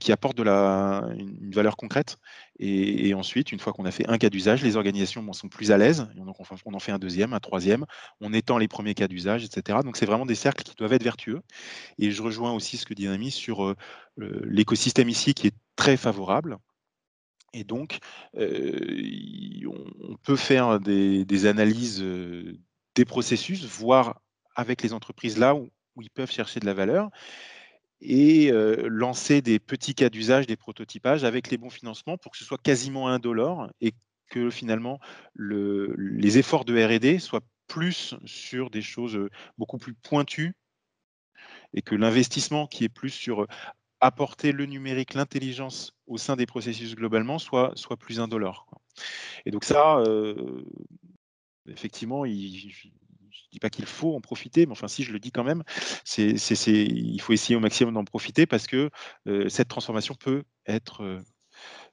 qui 0.00 0.12
apportent 0.12 0.38
une 0.38 1.50
valeur 1.52 1.76
concrète. 1.76 2.16
Et, 2.58 3.12
ensuite, 3.12 3.52
une 3.52 3.58
fois 3.58 3.72
qu'on 3.72 3.84
a 3.84 3.90
fait 3.90 4.08
un 4.08 4.18
cas 4.18 4.30
d'usage, 4.30 4.62
les 4.62 4.76
organisations 4.76 5.30
sont 5.32 5.48
plus 5.48 5.72
à 5.72 5.78
l'aise. 5.78 6.08
Donc, 6.16 6.36
on 6.64 6.74
en 6.74 6.78
fait 6.78 6.92
un 6.92 6.98
deuxième, 6.98 7.32
un 7.32 7.40
troisième. 7.40 7.86
On 8.20 8.32
étend 8.32 8.56
les 8.56 8.68
premiers 8.68 8.94
cas 8.94 9.08
d'usage 9.08 9.31
etc. 9.40 9.78
Donc 9.84 9.96
c'est 9.96 10.06
vraiment 10.06 10.26
des 10.26 10.34
cercles 10.34 10.64
qui 10.64 10.74
doivent 10.74 10.92
être 10.92 11.02
vertueux. 11.02 11.40
Et 11.98 12.10
je 12.10 12.22
rejoins 12.22 12.52
aussi 12.52 12.76
ce 12.76 12.86
que 12.86 12.94
dit 12.94 13.08
Ami 13.08 13.30
sur 13.30 13.64
euh, 13.64 13.76
l'écosystème 14.18 15.08
ici 15.08 15.34
qui 15.34 15.48
est 15.48 15.56
très 15.76 15.96
favorable. 15.96 16.58
Et 17.54 17.64
donc, 17.64 17.98
euh, 18.36 19.66
on 19.66 20.16
peut 20.16 20.36
faire 20.36 20.80
des, 20.80 21.46
analyses 21.46 22.00
euh, 22.02 22.58
des 22.94 23.04
processus, 23.04 23.64
voir 23.64 24.20
avec 24.54 24.82
les 24.82 24.92
entreprises 24.92 25.38
là 25.38 25.54
où, 25.54 25.70
ils 26.00 26.10
peuvent 26.10 26.30
chercher 26.30 26.60
de 26.60 26.64
la 26.64 26.72
valeur 26.72 27.10
et 28.00 28.50
lancer 28.88 29.42
des 29.42 29.58
petits 29.58 29.94
cas 29.94 30.08
d'usage, 30.08 30.46
des 30.46 30.56
prototypages 30.56 31.22
avec 31.22 31.50
les 31.50 31.58
bons 31.58 31.70
financements 31.70 32.16
pour 32.16 32.32
que 32.32 32.38
ce 32.38 32.44
soit 32.44 32.60
quasiment 32.60 33.08
indolore 33.08 33.68
et 33.82 33.92
que 34.32 34.48
finalement 34.50 34.98
les 35.36 36.38
efforts 36.38 36.64
de 36.64 36.82
R&D 36.82 37.18
soient 37.18 37.42
plus 37.72 38.14
sur 38.26 38.68
des 38.68 38.82
choses 38.82 39.18
beaucoup 39.56 39.78
plus 39.78 39.94
pointues 39.94 40.52
et 41.72 41.80
que 41.80 41.94
l'investissement 41.94 42.66
qui 42.66 42.84
est 42.84 42.90
plus 42.90 43.08
sur 43.08 43.46
apporter 44.00 44.52
le 44.52 44.66
numérique, 44.66 45.14
l'intelligence 45.14 45.94
au 46.06 46.18
sein 46.18 46.36
des 46.36 46.44
processus 46.44 46.94
globalement 46.94 47.38
soit, 47.38 47.72
soit 47.74 47.96
plus 47.96 48.20
indolore. 48.20 48.66
Et 49.46 49.50
donc 49.50 49.64
ça, 49.64 50.04
effectivement, 51.66 52.26
il, 52.26 52.70
je 52.70 52.88
ne 52.88 53.50
dis 53.52 53.58
pas 53.58 53.70
qu'il 53.70 53.86
faut 53.86 54.14
en 54.14 54.20
profiter, 54.20 54.66
mais 54.66 54.72
enfin 54.72 54.88
si 54.88 55.02
je 55.02 55.12
le 55.12 55.18
dis 55.18 55.30
quand 55.30 55.44
même, 55.44 55.62
il 56.18 57.20
faut 57.22 57.32
essayer 57.32 57.56
au 57.56 57.60
maximum 57.60 57.94
d'en 57.94 58.04
profiter 58.04 58.44
parce 58.44 58.66
que 58.66 58.90
cette 59.48 59.68
transformation 59.68 60.14
peut 60.14 60.44
être 60.66 61.22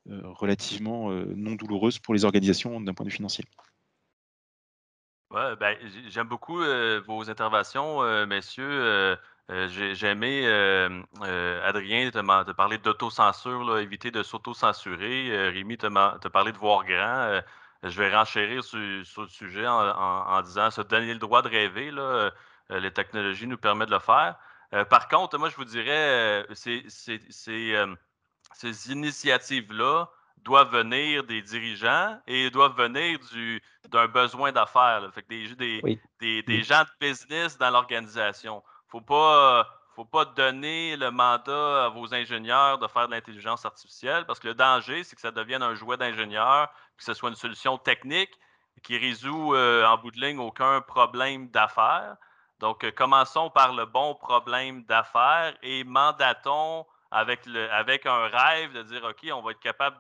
relativement 0.06 1.10
non 1.38 1.56
douloureuse 1.56 2.00
pour 2.00 2.14
les 2.14 2.26
organisations 2.26 2.82
d'un 2.82 2.94
point 2.94 3.06
de 3.06 3.12
vue 3.12 3.16
financier. 3.16 3.46
Ouais, 5.32 5.56
ben, 5.58 5.78
j'aime 6.08 6.28
beaucoup 6.28 6.60
euh, 6.62 7.02
vos 7.06 7.30
interventions, 7.30 8.02
euh, 8.02 8.26
messieurs. 8.26 8.66
Euh, 8.68 9.16
j'ai 9.68 10.08
aimé, 10.08 10.48
Adrien, 11.64 12.10
te, 12.10 12.52
parler 12.52 12.80
d'autocensure, 12.80 13.78
éviter 13.78 14.10
de 14.10 14.24
s'auto-censurer. 14.24 15.50
Rémi, 15.52 15.78
te, 15.78 15.88
te 16.18 16.28
parler 16.28 16.52
de 16.52 16.58
voir 16.58 16.84
grand. 16.84 17.42
je 17.84 18.02
vais 18.02 18.16
renchérir 18.16 18.64
sur, 18.64 18.80
le 18.80 19.28
sujet 19.28 19.68
en, 19.68 20.42
disant 20.42 20.72
se 20.72 20.82
donner 20.82 21.14
le 21.14 21.20
droit 21.20 21.44
de 21.44 21.50
rêver. 21.50 21.92
Les 22.70 22.92
technologies 22.92 23.48
nous 23.48 23.58
permettent 23.58 23.90
de 23.90 23.96
le 23.96 24.00
faire. 24.00 24.36
par 24.90 25.08
contre, 25.08 25.38
moi, 25.38 25.50
je 25.50 25.56
vous 25.56 25.66
dirais, 25.66 26.46
c'est, 26.54 26.84
ces 26.90 28.92
initiatives-là, 28.92 30.10
doivent 30.44 30.72
venir 30.72 31.24
des 31.24 31.42
dirigeants 31.42 32.20
et 32.28 32.50
doivent 32.50 32.78
venir 32.78 33.20
d'un 33.90 34.08
besoin 34.08 34.52
d'affaires. 34.52 35.10
Fait 35.14 35.26
des, 35.28 35.56
des, 36.20 36.44
des, 36.44 36.64
gens 36.64 36.84
de 36.84 37.08
business 37.08 37.58
dans 37.58 37.70
l'organisation. 37.70 38.64
Il 38.66 38.98
ne 38.98 39.00
faut 39.00 39.02
pas, 39.02 39.68
faut 39.96 40.06
pas 40.06 40.26
donner 40.26 40.96
le 40.96 41.12
mandat 41.12 41.86
à 41.86 41.90
vos 41.90 42.14
ingénieurs 42.14 42.78
de 42.78 42.88
faire 42.88 43.08
de 43.08 43.12
l'intelligence 43.12 43.66
artificielle 43.66 44.26
parce 44.26 44.40
que 44.40 44.48
le 44.48 44.56
danger, 44.56 45.04
c'est 45.04 45.16
que 45.16 45.22
ça 45.22 45.32
devienne 45.32 45.64
un 45.64 45.76
jouet 45.76 45.98
d'ingénieur, 45.98 46.70
que 46.98 47.04
ce 47.04 47.14
soit 47.14 47.30
une 47.30 47.36
solution 47.36 47.78
technique 47.78 48.32
qui 48.84 48.98
résout 48.98 49.56
euh, 49.56 49.86
en 49.86 49.98
bout 49.98 50.12
de 50.12 50.22
ligne 50.22 50.40
aucun 50.40 50.82
problème 50.82 51.50
d'affaires. 51.50 52.16
Donc, 52.60 52.90
commençons 52.92 53.50
par 53.50 53.74
le 53.74 53.86
bon 53.86 54.16
problème 54.16 54.84
d'affaires 54.84 55.56
et 55.64 55.84
mandatons 55.84 56.86
avec, 57.12 57.46
le, 57.46 57.72
avec 57.72 58.06
un 58.06 58.28
rêve 58.28 58.74
de 58.74 58.84
dire, 58.84 59.04
OK, 59.04 59.30
on 59.34 59.42
va 59.42 59.52
être 59.52 59.60
capable 59.60 59.98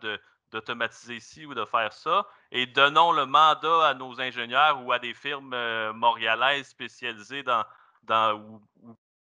d'automatiser 0.51 1.19
ci 1.19 1.45
ou 1.45 1.53
de 1.53 1.65
faire 1.65 1.93
ça, 1.93 2.25
et 2.51 2.65
donnons 2.65 3.11
le 3.11 3.25
mandat 3.25 3.87
à 3.87 3.93
nos 3.93 4.19
ingénieurs 4.19 4.83
ou 4.83 4.91
à 4.91 4.99
des 4.99 5.13
firmes 5.13 5.55
montréalaises 5.93 6.67
spécialisées 6.67 7.43
dans, 7.43 7.63
dans 8.03 8.33
ou, 8.33 8.61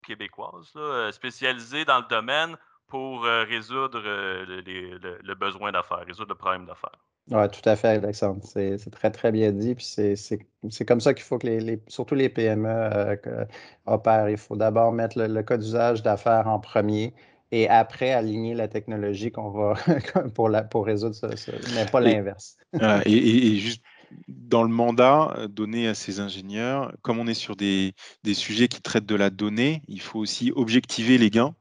québécoises, 0.05 0.73
spécialisées 1.11 1.85
dans 1.85 1.99
le 1.99 2.07
domaine 2.09 2.57
pour 2.87 3.25
résoudre 3.25 4.01
le, 4.01 5.35
besoin 5.35 5.73
d'affaires, 5.73 6.05
résoudre 6.07 6.29
le 6.31 6.37
problème 6.37 6.67
d'affaires. 6.67 7.01
Oui, 7.31 7.49
tout 7.51 7.69
à 7.69 7.75
fait, 7.75 7.89
Alexandre. 7.89 8.41
C'est 8.45 8.91
très, 8.93 9.11
très 9.11 9.33
bien 9.33 9.51
dit. 9.51 9.75
Puis 9.75 9.85
c'est 9.85 10.85
comme 10.87 11.01
ça 11.01 11.13
qu'il 11.13 11.25
faut 11.25 11.39
que 11.39 11.49
les, 11.49 11.83
surtout 11.89 12.15
les 12.15 12.29
PME 12.29 12.69
euh, 12.69 13.45
opèrent. 13.87 14.29
Il 14.29 14.37
faut 14.37 14.55
d'abord 14.55 14.93
mettre 14.93 15.19
le, 15.19 15.43
code 15.43 15.61
d'usage 15.61 16.03
d'affaires 16.03 16.47
en 16.47 16.61
premier 16.61 17.15
et 17.53 17.69
après 17.69 18.13
aligner 18.13 18.55
la 18.55 18.69
technologie 18.69 19.31
qu'on 19.31 19.51
va 19.51 19.75
pour, 20.35 20.49
la, 20.49 20.63
pour 20.63 20.87
résoudre 20.87 21.15
ça, 21.15 21.29
mais 21.75 21.87
pas 21.87 22.01
l'inverse. 22.01 22.57
et, 23.05 23.57
juste 23.57 23.83
dans 24.29 24.63
le 24.63 24.69
mandat 24.69 25.35
euh, 25.37 25.49
donné 25.49 25.89
à 25.89 25.95
ces 25.95 26.21
ingénieurs, 26.21 26.93
comme 27.03 27.19
on 27.19 27.27
est 27.27 27.35
sur 27.35 27.57
des, 27.57 27.95
des, 28.23 28.35
sujets 28.35 28.69
qui 28.69 28.81
traitent 28.81 29.07
de 29.07 29.15
la 29.15 29.31
donnée, 29.31 29.83
il 29.89 30.01
faut 30.01 30.19
aussi 30.19 30.53
objectiver 30.55 31.19
les 31.19 31.31
gains. 31.31 31.55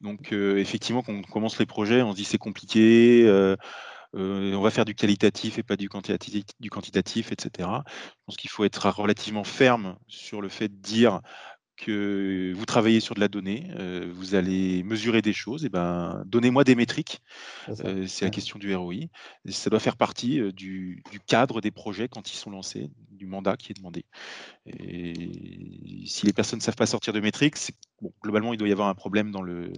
Donc 0.00 0.32
euh, 0.32 0.58
effectivement, 0.58 1.02
quand 1.02 1.12
on 1.12 1.22
commence 1.22 1.58
les 1.58 1.66
projets, 1.66 2.02
on 2.02 2.12
se 2.12 2.16
dit 2.16 2.24
c'est 2.24 2.38
compliqué. 2.38 3.24
Euh, 3.26 3.56
on 4.14 4.60
va 4.60 4.70
faire 4.70 4.84
du 4.84 4.94
qualitatif 4.94 5.58
et 5.58 5.62
pas 5.62 5.76
du 5.76 5.88
quantitatif, 5.88 6.44
du 6.60 6.68
quantitatif 6.68 7.32
etc. 7.32 7.66
Je 7.86 8.10
pense 8.26 8.36
qu'il 8.36 8.50
faut 8.50 8.64
être 8.64 8.90
relativement 8.90 9.44
ferme 9.44 9.96
sur 10.06 10.42
le 10.42 10.50
fait 10.50 10.68
de 10.68 10.76
dire 10.76 11.22
que 11.84 12.52
vous 12.54 12.64
travaillez 12.64 13.00
sur 13.00 13.14
de 13.14 13.20
la 13.20 13.28
donnée, 13.28 13.68
euh, 13.78 14.10
vous 14.14 14.34
allez 14.34 14.82
mesurer 14.82 15.22
des 15.22 15.32
choses, 15.32 15.64
et 15.64 15.68
ben 15.68 16.22
donnez-moi 16.26 16.64
des 16.64 16.74
métriques. 16.74 17.20
Euh, 17.84 18.06
c'est 18.06 18.24
la 18.24 18.30
question 18.30 18.58
du 18.58 18.74
ROI. 18.74 19.06
ça 19.48 19.68
doit 19.68 19.80
faire 19.80 19.96
partie 19.96 20.40
du, 20.52 21.02
cadre 21.26 21.60
des 21.60 21.70
projets 21.70 22.08
quand 22.08 22.32
ils 22.32 22.36
sont 22.36 22.50
lancés, 22.50 22.90
du 23.10 23.26
mandat 23.26 23.56
qui 23.56 23.72
est 23.72 23.76
demandé. 23.76 24.04
Et 24.66 26.04
si 26.06 26.26
les 26.26 26.32
personnes 26.32 26.58
ne 26.58 26.62
savent 26.62 26.76
pas 26.76 26.86
sortir 26.86 27.12
de 27.12 27.20
métriques, 27.20 27.56
globalement, 28.22 28.52
il 28.52 28.58
doit 28.58 28.68
y 28.68 28.72
avoir 28.72 28.88
un 28.88 28.94
problème 28.94 29.30
dans 29.30 29.42
le, 29.42 29.72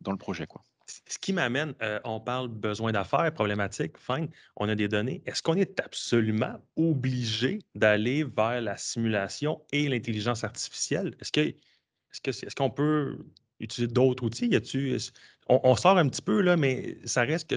dans 0.00 0.12
le 0.12 0.18
projet. 0.18 0.46
Quoi. 0.46 0.62
Ce 0.86 1.18
qui 1.18 1.32
m'amène, 1.32 1.74
euh, 1.82 1.98
on 2.04 2.20
parle 2.20 2.48
besoin 2.48 2.92
d'affaires, 2.92 3.32
problématique, 3.32 3.98
fine, 3.98 4.28
on 4.56 4.68
a 4.68 4.74
des 4.74 4.86
données. 4.86 5.22
Est-ce 5.26 5.42
qu'on 5.42 5.56
est 5.56 5.80
absolument 5.80 6.60
obligé 6.76 7.58
d'aller 7.74 8.22
vers 8.24 8.60
la 8.60 8.76
simulation 8.76 9.60
et 9.72 9.88
l'intelligence 9.88 10.44
artificielle? 10.44 11.16
Est-ce 11.20 11.32
que 11.32 11.54
est-ce 12.24 12.54
qu'on 12.54 12.70
peut 12.70 13.18
utiliser 13.60 13.92
d'autres 13.92 14.24
outils? 14.24 14.50
on, 15.48 15.76
sort 15.76 15.98
un 15.98 16.08
petit 16.08 16.22
peu, 16.22 16.40
là, 16.40 16.56
mais 16.56 16.98
ça 17.04 17.22
reste 17.22 17.50
que 17.50 17.56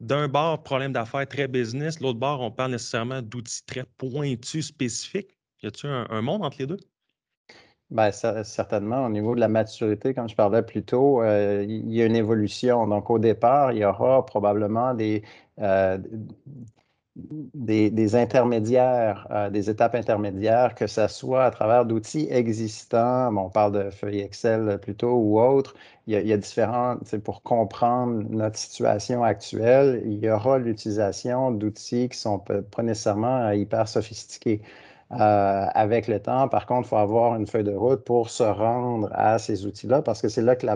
d'un 0.00 0.28
bord, 0.28 0.62
problème 0.62 0.92
d'affaires 0.92 1.26
très 1.26 1.48
business, 1.48 2.00
l'autre 2.00 2.18
bord, 2.18 2.40
on 2.40 2.50
parle 2.50 2.72
nécessairement 2.72 3.22
d'outils 3.22 3.64
très 3.64 3.84
pointus, 3.96 4.66
spécifiques. 4.66 5.38
Y 5.62 5.66
a-t-il 5.68 5.90
un 5.90 6.20
monde 6.20 6.44
entre 6.44 6.58
les 6.58 6.66
deux? 6.66 6.78
Bien, 7.90 8.10
certainement, 8.10 9.06
au 9.06 9.08
niveau 9.10 9.34
de 9.36 9.40
la 9.40 9.46
maturité, 9.48 10.12
comme 10.12 10.28
je 10.28 10.34
parlais 10.34 10.62
plus 10.62 10.84
tôt, 10.84 11.22
euh, 11.22 11.64
il 11.68 11.92
y 11.92 12.02
a 12.02 12.06
une 12.06 12.16
évolution. 12.16 12.84
Donc, 12.88 13.10
au 13.10 13.18
départ, 13.20 13.70
il 13.72 13.78
y 13.78 13.84
aura 13.84 14.26
probablement 14.26 14.92
des, 14.92 15.22
euh, 15.60 15.96
des, 17.14 18.14
intermédiaires, 18.14 19.26
euh, 19.30 19.48
des 19.50 19.70
étapes 19.70 19.94
intermédiaires, 19.94 20.74
que 20.74 20.86
ce 20.86 21.08
soit 21.08 21.44
à 21.46 21.50
travers 21.50 21.86
d'outils 21.86 22.28
existants, 22.30 23.34
on 23.36 23.48
parle 23.48 23.72
de 23.72 23.90
feuilles 23.90 24.20
Excel 24.20 24.78
plutôt 24.82 25.12
ou 25.14 25.40
autres, 25.40 25.74
il 26.06 26.12
y 26.12 26.16
a, 26.16 26.20
il 26.20 26.26
y 26.28 26.32
a 26.32 26.36
différents, 26.36 26.96
pour 27.24 27.42
comprendre 27.42 28.22
notre 28.28 28.58
situation 28.58 29.24
actuelle, 29.24 30.02
il 30.04 30.18
y 30.22 30.28
aura 30.30 30.58
l'utilisation 30.58 31.50
d'outils 31.52 32.08
qui 32.10 32.18
sont 32.18 32.38
pas 32.38 32.82
nécessairement 32.82 33.50
hyper 33.52 33.88
sophistiqués. 33.88 34.60
Euh, 35.12 35.66
avec 35.72 36.08
le 36.08 36.18
temps. 36.18 36.48
Par 36.48 36.66
contre, 36.66 36.88
il 36.88 36.90
faut 36.90 36.96
avoir 36.96 37.36
une 37.36 37.46
feuille 37.46 37.62
de 37.62 37.72
route 37.72 38.02
pour 38.02 38.28
se 38.28 38.42
rendre 38.42 39.08
à 39.12 39.38
ces 39.38 39.64
outils-là 39.64 40.02
parce 40.02 40.20
que 40.20 40.28
c'est 40.28 40.42
là 40.42 40.56
que 40.56 40.66
la, 40.66 40.74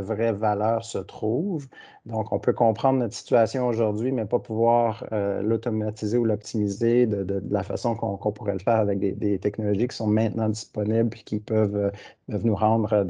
vraie 0.00 0.32
valeur 0.32 0.84
se 0.84 0.98
trouve. 0.98 1.66
Donc, 2.06 2.32
on 2.32 2.38
peut 2.38 2.52
comprendre 2.52 3.00
notre 3.00 3.14
situation 3.14 3.66
aujourd'hui, 3.66 4.12
mais 4.12 4.24
pas 4.24 4.38
pouvoir 4.38 5.04
euh, 5.10 5.42
l'automatiser 5.42 6.16
ou 6.16 6.24
l'optimiser 6.24 7.06
de, 7.08 7.42
la 7.50 7.64
façon 7.64 7.96
qu'on 7.96 8.30
pourrait 8.30 8.52
le 8.52 8.60
faire 8.60 8.78
avec 8.78 9.00
des, 9.00 9.38
technologies 9.40 9.88
qui 9.88 9.96
sont 9.96 10.06
maintenant 10.06 10.48
disponibles 10.48 11.16
et 11.16 11.22
qui 11.24 11.40
peuvent, 11.40 11.74
euh, 11.74 11.90
nous 12.28 12.54
rendre 12.54 13.04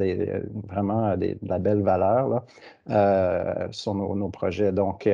vraiment 0.69 1.15
de 1.19 1.37
la 1.43 1.59
belle 1.59 1.83
valeur 1.83 2.45
sur 3.73 3.95
nos, 3.95 4.15
nos, 4.15 4.29
projets. 4.31 4.73
Donc, 4.73 5.07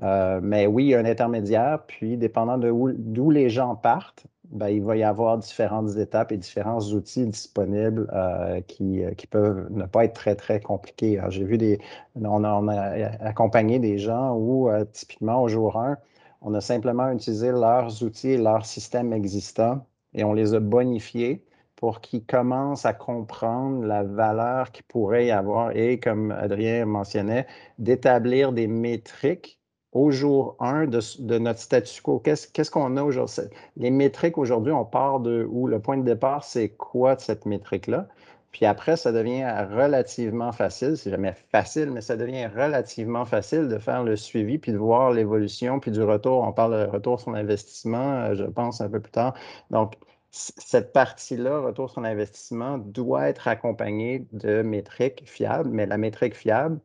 mais 0.00 0.66
oui, 0.66 0.94
un 0.94 1.04
intermédiaire, 1.04 1.84
puis 1.86 2.16
dépendant 2.16 2.56
d'où 2.56 3.30
les 3.30 3.50
gens 3.50 3.76
partent, 3.76 4.24
ben, 4.54 4.68
il 4.68 4.82
va 4.84 4.96
y 4.96 5.02
avoir 5.02 5.38
différentes 5.38 5.96
étapes 5.96 6.30
et 6.32 6.36
différents 6.36 6.80
outils 6.92 7.26
disponibles 7.26 8.08
euh, 8.12 8.60
qui, 8.62 9.04
euh, 9.04 9.12
qui, 9.12 9.26
peuvent 9.26 9.66
ne 9.70 9.84
pas 9.84 10.04
être 10.04 10.14
très, 10.14 10.36
très 10.36 10.60
compliqués. 10.60 11.20
J'ai 11.28 11.44
vu 11.44 11.58
des. 11.58 11.80
On 12.14 12.44
a, 12.44 12.90
accompagné 13.20 13.78
des 13.80 13.98
gens 13.98 14.34
où, 14.36 14.68
euh, 14.68 14.84
typiquement, 14.84 15.42
au 15.42 15.48
jour 15.48 15.76
1, 15.78 15.98
on 16.42 16.54
a 16.54 16.60
simplement 16.60 17.10
utilisé 17.10 17.50
leurs 17.50 18.02
outils 18.04 18.30
et 18.30 18.38
leurs 18.38 18.64
systèmes 18.66 19.12
existants 19.12 19.86
et 20.14 20.24
on 20.24 20.32
les 20.32 20.54
a 20.54 20.60
bonifiés 20.60 21.44
pour 21.76 22.00
qu'ils 22.00 22.24
commencent 22.24 22.86
à 22.86 22.94
comprendre 22.94 23.84
la 23.84 24.04
valeur 24.04 24.70
qu'il 24.72 24.84
pourrait 24.84 25.26
y 25.26 25.30
avoir 25.32 25.76
et, 25.76 25.98
comme 25.98 26.30
Adrien 26.30 26.86
mentionnait, 26.86 27.46
d'établir 27.78 28.52
des 28.52 28.68
métriques 28.68 29.58
au 29.94 30.10
jour 30.10 30.56
1 30.60 30.86
de, 30.86 31.38
notre 31.38 31.60
statu 31.60 32.02
quo. 32.02 32.18
Qu'est-ce 32.18 32.70
qu'on 32.70 32.96
a 32.96 33.02
aujourd'hui? 33.02 33.44
Les 33.76 33.90
métriques 33.90 34.36
aujourd'hui, 34.38 34.72
on 34.72 34.84
part 34.84 35.20
de 35.20 35.46
où? 35.48 35.66
Le 35.68 35.78
point 35.78 35.96
de 35.96 36.04
départ, 36.04 36.44
c'est 36.44 36.70
quoi 36.70 37.16
cette 37.18 37.46
métrique-là? 37.46 38.08
Puis 38.50 38.66
après, 38.66 38.96
ça 38.96 39.10
devient 39.10 39.44
relativement 39.72 40.52
facile, 40.52 40.96
c'est 40.96 41.10
jamais 41.10 41.34
facile, 41.50 41.90
mais 41.90 42.00
ça 42.00 42.16
devient 42.16 42.46
relativement 42.46 43.24
facile 43.24 43.68
de 43.68 43.78
faire 43.78 44.04
le 44.04 44.16
suivi, 44.16 44.58
puis 44.58 44.72
de 44.72 44.78
voir 44.78 45.12
l'évolution, 45.12 45.80
puis 45.80 45.90
du 45.90 46.02
retour. 46.02 46.42
On 46.42 46.52
parle 46.52 46.86
de 46.86 46.90
retour 46.90 47.20
sur 47.20 47.34
investissement, 47.34 48.12
euh, 48.22 48.34
je 48.36 48.44
pense, 48.44 48.80
un 48.80 48.88
peu 48.88 49.00
plus 49.00 49.10
tard. 49.12 49.34
Donc, 49.70 49.94
cette 50.30 50.92
partie-là, 50.92 51.60
retour 51.60 51.90
sur 51.90 52.04
investissement, 52.04 52.78
doit 52.78 53.28
être 53.28 53.48
accompagnée 53.48 54.26
de 54.32 54.62
métriques 54.62 55.22
fiables, 55.26 55.70
mais 55.70 55.86
la 55.86 55.98
métrique 55.98 56.34
fiable, 56.34 56.80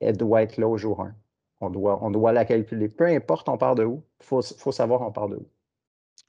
elle 0.00 0.16
doit 0.16 0.42
être 0.42 0.56
là 0.58 0.68
au 0.68 0.76
jour 0.78 1.00
1. 1.02 1.14
On 1.64 1.70
doit, 1.70 1.98
on 2.02 2.10
doit 2.10 2.32
la 2.32 2.44
calculer. 2.44 2.88
Peu 2.88 3.06
importe 3.06 3.48
on 3.48 3.58
part 3.58 3.74
de 3.74 3.84
où, 3.84 4.04
il 4.20 4.26
faut, 4.26 4.72
savoir 4.72 5.02
on 5.02 5.12
part 5.12 5.28
de 5.28 5.36
où. 5.36 5.48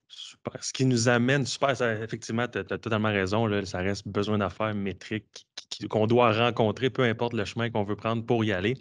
Super. 0.07 0.63
Ce 0.63 0.71
qui 0.71 0.86
nous 0.86 1.09
amène, 1.09 1.45
super, 1.45 1.69
effectivement, 2.01 2.47
tu 2.47 2.59
as, 2.59 2.63
totalement 2.63 3.09
raison, 3.09 3.49
ça 3.65 3.79
reste 3.79 4.07
besoin 4.07 4.38
d'affaires 4.38 4.73
métriques 4.73 5.45
qu'on 5.89 6.07
doit 6.07 6.31
rencontrer, 6.31 6.89
peu 6.89 7.03
importe 7.03 7.33
le 7.33 7.45
chemin 7.45 7.69
qu'on 7.69 7.83
veut 7.83 7.95
prendre 7.95 8.25
pour 8.25 8.45
y 8.45 8.51
aller. 8.51 8.77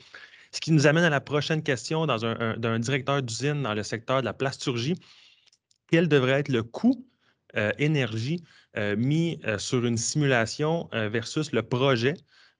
Ce 0.52 0.60
qui 0.60 0.70
nous 0.70 0.86
amène 0.86 1.04
à 1.04 1.10
la 1.10 1.20
prochaine 1.20 1.62
question 1.62 2.06
dans 2.06 2.24
un, 2.24 2.56
d'un 2.56 2.78
directeur 2.78 3.20
d'usine 3.22 3.62
dans 3.62 3.74
le 3.74 3.82
secteur 3.82 4.20
de 4.20 4.24
la 4.24 4.32
plasturgie. 4.32 4.94
Quel 5.90 6.08
devrait 6.08 6.40
être 6.40 6.48
le 6.48 6.62
coût 6.62 7.04
euh, 7.56 7.72
énergie 7.78 8.44
euh, 8.76 8.94
mis 8.96 9.40
euh, 9.46 9.58
sur 9.58 9.84
une 9.84 9.96
simulation 9.96 10.88
versus 10.92 11.50
le 11.52 11.62
projet? 11.62 12.14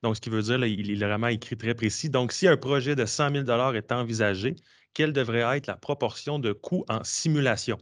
Donc, 0.05 0.17
ce 0.17 0.21
qui 0.21 0.29
veut 0.29 0.43
dire, 0.43 0.63
il 0.67 1.03
est 1.03 1.07
vraiment 1.07 1.29
écrit 1.29 1.57
très 1.57 1.75
précis. 1.75 2.11
Donc, 2.11 2.31
si 2.33 2.47
un 2.47 2.59
projet 2.59 2.95
de 2.95 3.07
100 3.07 3.47
000 3.47 3.73
est 3.73 3.91
envisagé, 3.91 4.55
quelle 4.93 5.15
devrait 5.15 5.57
être 5.57 5.67
la 5.67 5.79
proportion 5.79 6.39
de 6.39 6.53
coûts 6.53 6.85
en 6.91 7.03
simulation? 7.05 7.79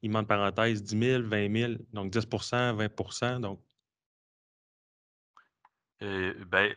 Il 0.00 0.10
manque 0.10 0.26
parenthèse 0.26 0.82
10 0.82 0.98
000, 0.98 1.22
20 1.24 1.54
000, 1.54 1.72
donc 1.92 2.10
10% 2.10 2.74
20 2.76 3.40
donc. 3.40 3.60
Euh, 6.00 6.32
ben, 6.46 6.74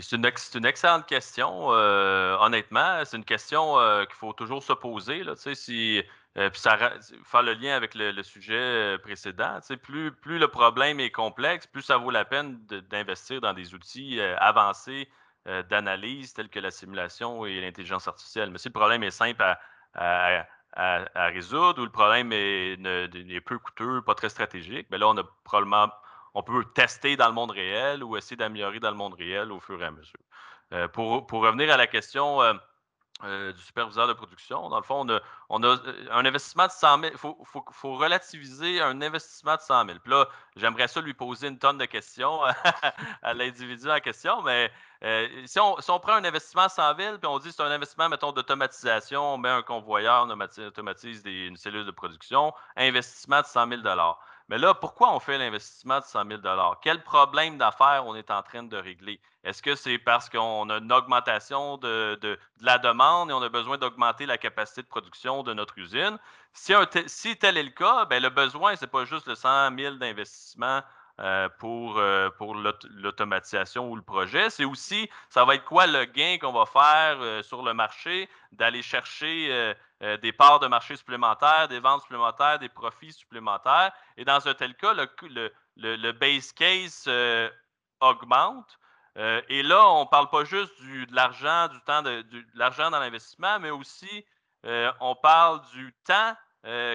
c'est 0.00 0.16
une, 0.16 0.64
excellente 0.64 1.04
question. 1.04 1.70
Euh, 1.72 2.38
honnêtement, 2.40 3.04
c'est 3.04 3.18
une 3.18 3.24
question 3.24 3.78
euh, 3.78 4.06
qu'il 4.06 4.14
faut 4.14 4.32
toujours 4.32 4.62
se 4.62 4.72
poser. 4.72 5.24
Là, 5.24 5.34
si 5.36 6.02
euh, 6.36 6.50
puis 6.50 6.60
ça 6.60 6.76
faire 7.24 7.42
le 7.42 7.54
lien 7.54 7.76
avec 7.76 7.94
le, 7.94 8.22
sujet 8.24 8.54
euh, 8.54 8.98
précédent. 8.98 9.60
Plus, 9.82 10.12
le 10.26 10.48
problème 10.48 10.98
est 10.98 11.12
complexe, 11.12 11.66
plus 11.68 11.82
ça 11.82 11.96
vaut 11.96 12.10
la 12.10 12.24
peine 12.24 12.58
d'investir 12.90 13.40
dans 13.40 13.52
des 13.52 13.74
outils 13.74 14.18
euh, 14.20 14.36
avancés 14.38 15.08
d'analyse 15.68 16.32
tels 16.32 16.48
que 16.48 16.58
la 16.58 16.70
simulation 16.70 17.44
et 17.44 17.60
l'intelligence 17.60 18.08
artificielle. 18.08 18.50
Mais 18.50 18.56
si 18.56 18.68
le 18.68 18.72
problème 18.72 19.02
est 19.02 19.10
simple 19.10 19.44
à, 19.92 20.46
résoudre 21.14 21.82
ou 21.82 21.84
le 21.84 21.90
problème 21.90 22.32
est, 22.32 22.78
peu 23.44 23.58
coûteux, 23.58 24.00
pas 24.00 24.14
très 24.14 24.30
stratégique, 24.30 24.88
bien 24.88 24.98
là, 25.00 25.08
on 25.08 25.18
a 25.18 25.22
probablement 25.44 25.92
on 26.32 26.42
peut 26.42 26.64
tester 26.74 27.18
dans 27.18 27.28
le 27.28 27.34
monde 27.34 27.50
réel 27.50 28.02
ou 28.02 28.16
essayer 28.16 28.38
d'améliorer 28.38 28.80
dans 28.80 28.90
le 28.90 28.96
monde 28.96 29.12
réel 29.12 29.52
au 29.52 29.60
fur 29.60 29.80
et 29.82 29.84
à 29.84 29.90
mesure. 29.90 30.90
pour, 30.94 31.28
revenir 31.30 31.70
à 31.70 31.76
la 31.76 31.88
question 31.88 32.40
euh, 33.22 33.52
du 33.52 33.62
superviseur 33.62 34.08
de 34.08 34.12
production. 34.12 34.68
Dans 34.68 34.76
le 34.76 34.82
fond, 34.82 35.06
on 35.48 35.62
a, 35.62 35.66
euh, 35.66 36.06
un 36.10 36.26
investissement 36.26 36.66
de 36.66 36.72
100 36.72 37.00
000. 37.00 37.12
Il 37.12 37.18
faut, 37.72 37.94
relativiser 37.96 38.82
un 38.82 39.00
investissement 39.00 39.54
de 39.54 39.60
100 39.60 39.86
000. 39.86 39.98
Puis 40.00 40.10
là, 40.10 40.26
j'aimerais 40.56 40.88
ça 40.88 41.00
lui 41.00 41.14
poser 41.14 41.46
une 41.46 41.58
tonne 41.58 41.78
de 41.78 41.84
questions 41.84 42.40
à 43.22 43.32
l'individu 43.34 43.88
en 43.88 44.00
question, 44.00 44.42
mais 44.42 44.70
euh, 45.04 45.28
si, 45.46 45.60
on, 45.60 45.76
prend 46.00 46.14
un 46.14 46.24
investissement 46.24 46.66
de 46.66 46.72
100 46.72 46.96
000 46.96 47.18
puis 47.18 47.28
on 47.28 47.38
dit 47.38 47.52
c'est 47.52 47.62
un 47.62 47.70
investissement, 47.70 48.08
mettons, 48.08 48.32
d'automatisation, 48.32 49.34
on 49.34 49.38
met 49.38 49.48
un 49.48 49.62
convoyeur, 49.62 50.26
on 50.28 50.40
automatise 50.66 51.22
une 51.24 51.56
cellule 51.56 51.86
de 51.86 51.92
production, 51.92 52.52
investissement 52.76 53.42
de 53.42 53.46
100 53.46 53.68
000 53.68 53.82
mais 54.48 54.58
là, 54.58 54.74
pourquoi 54.74 55.14
on 55.14 55.20
fait 55.20 55.38
l'investissement 55.38 56.00
de 56.00 56.04
100 56.04 56.28
000 56.28 56.40
Quel 56.82 57.02
problème 57.02 57.56
d'affaires 57.56 58.06
on 58.06 58.14
est 58.14 58.30
en 58.30 58.42
train 58.42 58.62
de 58.62 58.76
régler? 58.76 59.18
Est-ce 59.42 59.62
que 59.62 59.74
c'est 59.74 59.98
parce 59.98 60.28
qu'on 60.28 60.68
a 60.68 60.78
une 60.78 60.92
augmentation 60.92 61.78
de, 61.78 62.38
la 62.60 62.78
demande 62.78 63.30
et 63.30 63.32
on 63.32 63.42
a 63.42 63.48
besoin 63.48 63.78
d'augmenter 63.78 64.26
la 64.26 64.36
capacité 64.36 64.82
de 64.82 64.86
production 64.86 65.42
de 65.42 65.54
notre 65.54 65.78
usine? 65.78 66.18
Si, 66.52 67.36
tel 67.36 67.56
est 67.56 67.62
le 67.62 67.70
cas, 67.70 68.04
bien, 68.04 68.20
le 68.20 68.28
besoin, 68.28 68.76
ce 68.76 68.84
n'est 68.84 68.90
pas 68.90 69.04
juste 69.06 69.26
le 69.26 69.34
100 69.34 69.76
000 69.76 69.94
d'investissement 69.96 70.82
euh, 71.20 71.48
pour, 71.58 71.98
euh, 71.98 72.28
pour 72.38 72.54
l'automatisation 72.54 73.88
ou 73.88 73.96
le 73.96 74.02
projet. 74.02 74.50
C'est 74.50 74.64
aussi, 74.64 75.08
ça 75.30 75.44
va 75.44 75.54
être 75.54 75.64
quoi 75.64 75.86
le 75.86 76.04
gain 76.04 76.38
qu'on 76.40 76.52
va 76.52 76.66
faire 76.66 77.18
euh, 77.20 77.42
sur 77.42 77.62
le 77.62 77.72
marché, 77.72 78.28
d'aller 78.52 78.82
chercher 78.82 79.74
des 80.22 80.32
parts 80.32 80.60
de 80.60 80.66
marché 80.66 80.96
supplémentaires, 80.96 81.68
des 81.68 81.80
ventes 81.80 82.02
supplémentaires, 82.02 82.58
des 82.58 82.68
profits 82.68 83.12
supplémentaires. 83.12 83.92
Et 84.16 84.24
dans 84.24 84.46
un 84.46 84.54
tel 84.54 84.74
cas, 84.74 84.94
le, 84.94 86.12
base 86.12 86.52
case 86.52 87.08
augmente. 88.00 88.78
et 89.16 89.62
là, 89.62 89.88
on 89.88 90.04
ne 90.04 90.08
parle 90.08 90.28
pas 90.30 90.44
juste 90.44 90.72
de 90.82 91.14
l'argent, 91.14 91.68
du 91.68 91.80
temps, 91.82 92.02
de, 92.02 92.22
de 92.22 92.44
l'argent 92.54 92.90
dans 92.90 93.00
l'investissement, 93.00 93.58
mais 93.60 93.70
aussi 93.70 94.26
on 95.00 95.14
parle 95.14 95.60
du 95.72 95.94
temps 96.04 96.36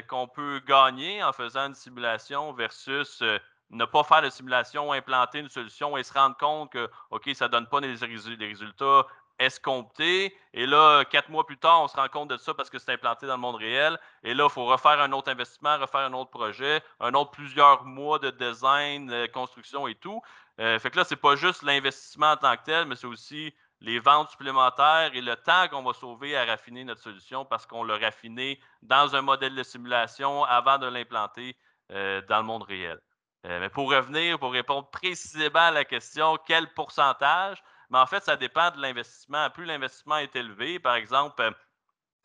qu'on 0.07 0.28
peut 0.28 0.62
gagner 0.66 1.24
en 1.24 1.34
faisant 1.34 1.68
une 1.68 1.76
simulation 1.76 2.53
versus 2.53 3.24
ne 3.70 3.86
pas 3.86 4.03
faire 4.03 4.22
de 4.22 4.30
simulation, 4.30 4.91
implanter 4.91 5.39
une 5.39 5.49
solution 5.49 5.95
et 5.97 6.03
se 6.03 6.14
rendre 6.14 6.38
compte 6.38 6.72
que, 6.72 6.89
OK, 7.12 7.30
ça 7.34 7.45
ne 7.45 7.51
donne 7.51 7.68
pas 7.68 7.80
les, 7.80 7.95
résultats 7.95 9.05
escomptés. 9.39 10.35
Et 10.53 10.65
là, 10.65 11.03
quatre 11.05 11.29
mois 11.29 11.45
plus 11.45 11.57
tard, 11.57 11.81
on 11.81 11.87
se 11.87 11.95
rend 11.95 12.07
compte 12.09 12.29
de 12.29 12.37
ça 12.37 12.53
parce 12.53 12.69
que 12.69 12.77
c'est 12.77 12.91
implanté 12.91 13.25
dans 13.25 13.35
le 13.35 13.41
monde 13.41 13.55
réel. 13.55 13.97
Et 14.23 14.33
là, 14.33 14.45
il 14.45 14.51
faut 14.51 14.65
refaire 14.65 14.99
un 15.01 15.11
autre 15.11 15.31
investissement, 15.31 15.77
refaire 15.77 16.01
un 16.01 16.13
autre 16.13 16.29
projet, 16.29 16.81
un 16.99 17.13
autre 17.13 17.31
plusieurs 17.31 17.85
mois 17.85 18.19
de 18.19 18.29
design, 18.29 19.07
de 19.07 19.27
construction 19.27 19.87
et 19.87 19.95
tout. 19.95 20.21
Euh, 20.59 20.77
fait 20.79 20.91
que 20.91 20.97
là, 20.97 21.03
ce 21.05 21.13
n'est 21.13 21.19
pas 21.19 21.35
juste 21.35 21.63
l'investissement 21.63 22.31
en 22.31 22.37
tant 22.37 22.55
que 22.57 22.63
tel, 22.65 22.85
mais 22.85 22.95
c'est 22.95 23.07
aussi 23.07 23.53
les 23.81 23.99
ventes 23.99 24.29
supplémentaires 24.31 25.11
et 25.13 25.21
le 25.21 25.35
temps 25.37 25.67
qu'on 25.69 25.83
va 25.83 25.93
sauver 25.93 26.35
à 26.35 26.45
raffiner 26.45 26.83
notre 26.83 27.01
solution 27.01 27.45
parce 27.45 27.65
qu'on 27.65 27.83
l'a 27.83 27.97
raffiné 27.97 28.59
dans 28.81 29.15
un 29.15 29.21
modèle 29.21 29.55
de 29.55 29.63
simulation 29.63 30.43
avant 30.43 30.77
de 30.77 30.87
l'implanter 30.87 31.55
euh, 31.91 32.21
dans 32.27 32.39
le 32.39 32.43
monde 32.43 32.63
réel. 32.63 32.99
Euh, 33.45 33.59
mais 33.61 33.69
pour 33.69 33.89
revenir, 33.89 34.37
pour 34.37 34.51
répondre 34.51 34.89
précisément 34.89 35.59
à 35.59 35.71
la 35.71 35.85
question, 35.85 36.37
quel 36.45 36.73
pourcentage? 36.73 37.63
Mais 37.89 37.97
en 37.97 38.05
fait, 38.05 38.23
ça 38.23 38.37
dépend 38.37 38.71
de 38.71 38.81
l'investissement. 38.81 39.49
Plus 39.49 39.65
l'investissement 39.65 40.17
est 40.17 40.35
élevé, 40.35 40.79
par 40.79 40.95
exemple, 40.95 41.41
euh, 41.41 41.51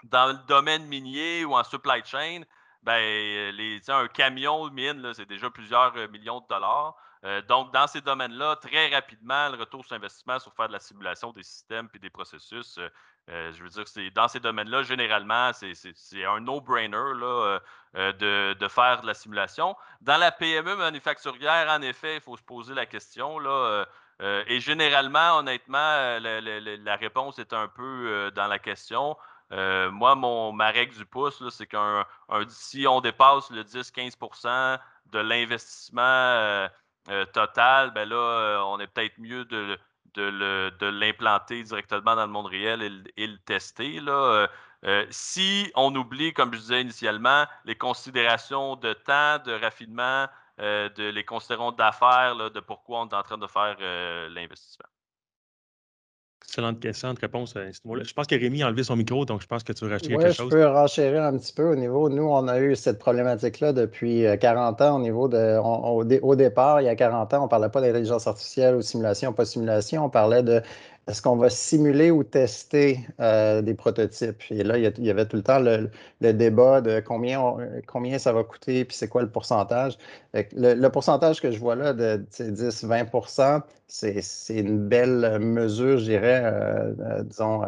dans 0.05 0.27
le 0.27 0.39
domaine 0.47 0.85
minier 0.87 1.45
ou 1.45 1.55
en 1.55 1.65
supply 1.65 2.03
chain, 2.05 2.43
ben, 2.83 3.01
les, 3.55 3.81
un 3.89 4.09
camion 4.09 4.69
de 4.69 4.75
mine, 4.75 5.15
c'est 5.15 5.27
déjà 5.27 5.49
plusieurs 5.51 5.97
euh, 5.97 6.09
millions 6.09 6.41
de 6.41 6.47
dollars. 6.49 6.95
donc, 7.49 7.73
dans 7.73 7.87
ces 7.87 8.03
domaines-là, 8.03 8.57
très 8.57 8.95
rapidement, 8.95 9.49
le 9.49 9.57
retour 9.57 9.83
sur 9.87 9.97
investissement 9.97 10.39
sur 10.39 10.53
faire 10.55 10.69
de 10.69 10.75
la 10.75 10.79
simulation 10.79 11.33
des 11.33 11.43
systèmes 11.43 11.89
et 11.95 11.99
des 11.99 12.11
processus 12.11 12.79
euh, 13.31 13.53
je 13.55 13.63
veux 13.63 13.71
dire, 13.71 13.89
c'est 13.89 14.11
dans 14.11 14.29
ces 14.29 14.41
domaines-là, 14.41 14.83
généralement, 14.83 15.51
c'est 15.55 16.25
un 16.25 16.41
no-brainer 16.41 16.97
euh, 16.97 17.59
euh, 17.97 18.55
de, 18.55 18.69
faire 18.69 19.01
de 19.01 19.07
la 19.07 19.15
simulation. 19.15 19.75
Dans 20.03 20.19
la 20.19 20.31
PME 20.31 20.77
manufacturière, 20.77 21.69
en 21.71 21.81
effet, 21.81 22.17
il 22.17 22.21
faut 22.21 22.37
se 22.37 22.43
poser 22.43 22.75
la 22.75 22.85
question. 22.85 23.39
Là, 23.39 23.87
et 24.47 24.61
généralement, 24.61 25.39
honnêtement, 25.39 26.19
la, 26.19 26.97
réponse 26.97 27.39
est 27.39 27.53
un 27.53 27.69
peu 27.69 28.31
dans 28.35 28.47
la 28.47 28.59
question. 28.59 29.17
moi, 29.51 30.15
mon, 30.15 30.53
ma 30.53 30.71
règle 30.71 30.97
du 30.97 31.05
pouce, 31.05 31.43
c'est 31.51 31.67
qu'un 31.67 32.07
si 32.49 32.87
on 32.87 33.01
dépasse 33.01 33.51
le 33.51 33.63
10-15% 33.63 34.79
de 35.13 35.19
l'investissement 35.19 36.69
total, 37.33 37.91
ben 37.91 38.09
là, 38.09 38.65
on 38.67 38.81
est 38.81 38.87
peut-être 38.87 39.19
mieux 39.19 39.45
de, 40.17 40.91
l'implanter 40.91 41.63
directement 41.63 42.17
dans 42.17 42.27
le 42.27 42.33
monde 42.33 42.47
réel 42.47 43.05
et, 43.17 43.27
le 43.27 43.39
tester. 43.39 44.01
Euh, 44.07 44.47
euh, 44.85 45.07
si 45.11 45.71
on 45.75 45.95
oublie, 45.95 46.33
comme 46.33 46.53
je 46.53 46.59
disais 46.59 46.83
initialement, 46.83 47.47
les 47.65 47.77
considérations 47.77 48.77
de 48.77 48.93
temps, 48.93 49.39
de 49.45 49.53
raffinement, 49.53 50.27
euh, 50.61 50.89
de 50.91 51.05
les 51.05 51.25
considérations 51.25 51.73
d'affaires, 51.73 52.51
de 52.51 52.61
pourquoi 52.61 53.03
on 53.03 53.09
est 53.09 53.15
en 53.15 53.23
train 53.23 53.39
de 53.39 53.47
faire 53.47 53.77
l'investissement. 54.31 54.87
Excellente 56.47 56.79
question, 56.79 57.15
réponse 57.21 57.57
à 57.57 57.73
ce 57.73 57.81
Je 57.83 58.15
pense 58.15 58.27
que 58.27 58.35
Rémi 58.35 58.63
a 58.63 58.67
enlevé 58.67 58.85
son 58.85 58.97
micro, 58.97 59.25
donc 59.25 59.41
je 59.41 59.47
pense 59.47 59.65
que 59.65 59.73
tu 59.73 59.85
veux 59.85 59.91
rajouter 59.91 60.15
quelque 60.17 60.33
chose. 60.33 60.51
Je 60.53 60.57
peux 60.57 60.67
renchérir 60.67 61.23
un 61.25 61.37
petit 61.39 61.53
peu 61.53 61.73
au 61.73 61.75
niveau. 61.75 62.09
Nous, 62.09 62.23
on 62.23 62.47
a 62.49 62.61
eu 62.61 62.77
cette 62.77 62.99
problématique-là 62.99 63.73
depuis 63.73 64.25
40 64.41 64.81
euh, 64.81 64.85
ans 64.85 64.97
au 64.97 65.01
niveau 65.01 65.27
de. 65.27 65.59
au, 65.59 66.35
départ, 66.37 66.81
il 66.81 66.85
y 66.85 66.89
a 66.89 66.95
40 66.95 67.35
ans, 67.35 67.41
on 67.41 67.45
ne 67.45 67.49
parlait 67.49 67.71
pas 67.71 67.81
d'intelligence 67.81 68.27
artificielle 68.27 68.77
ou 68.77 68.83
simulation, 68.83 69.33
pas 69.33 69.47
simulation. 69.47 70.05
On 70.05 70.11
parlait 70.11 70.43
de 70.43 70.61
est-ce 71.07 71.21
qu'on 71.21 71.37
va 71.37 71.51
simuler 71.51 72.11
ou 72.11 72.25
tester 72.25 73.07
euh, 73.21 73.61
des 73.61 73.75
prototypes? 73.75 74.43
Et 74.51 74.63
là, 74.63 74.79
il 74.79 75.05
y, 75.05 75.11
avait 75.11 75.27
tout 75.27 75.37
le 75.37 75.43
temps 75.43 75.59
le, 75.59 75.91
débat 76.33 76.81
de 76.81 77.01
combien, 77.01 77.57
combien 77.87 78.19
ça 78.19 78.33
va 78.33 78.43
coûter, 78.43 78.85
puis 78.87 78.97
c'est 78.97 79.09
quoi 79.09 79.23
le 79.23 79.31
pourcentage. 79.31 79.99
Le, 80.33 80.89
pourcentage 80.89 81.43
que 81.43 81.51
je 81.51 81.59
vois 81.59 81.77
là 81.77 81.93
de 81.93 82.25
10-20% 82.31 83.63
c'est 83.87 84.25
une 84.49 84.89
belle 84.89 85.39
mesure, 85.41 85.99
je 85.99 86.05
dirais, 86.05 86.43
euh, 86.45 86.95
euh, 87.01 87.23
disons, 87.23 87.63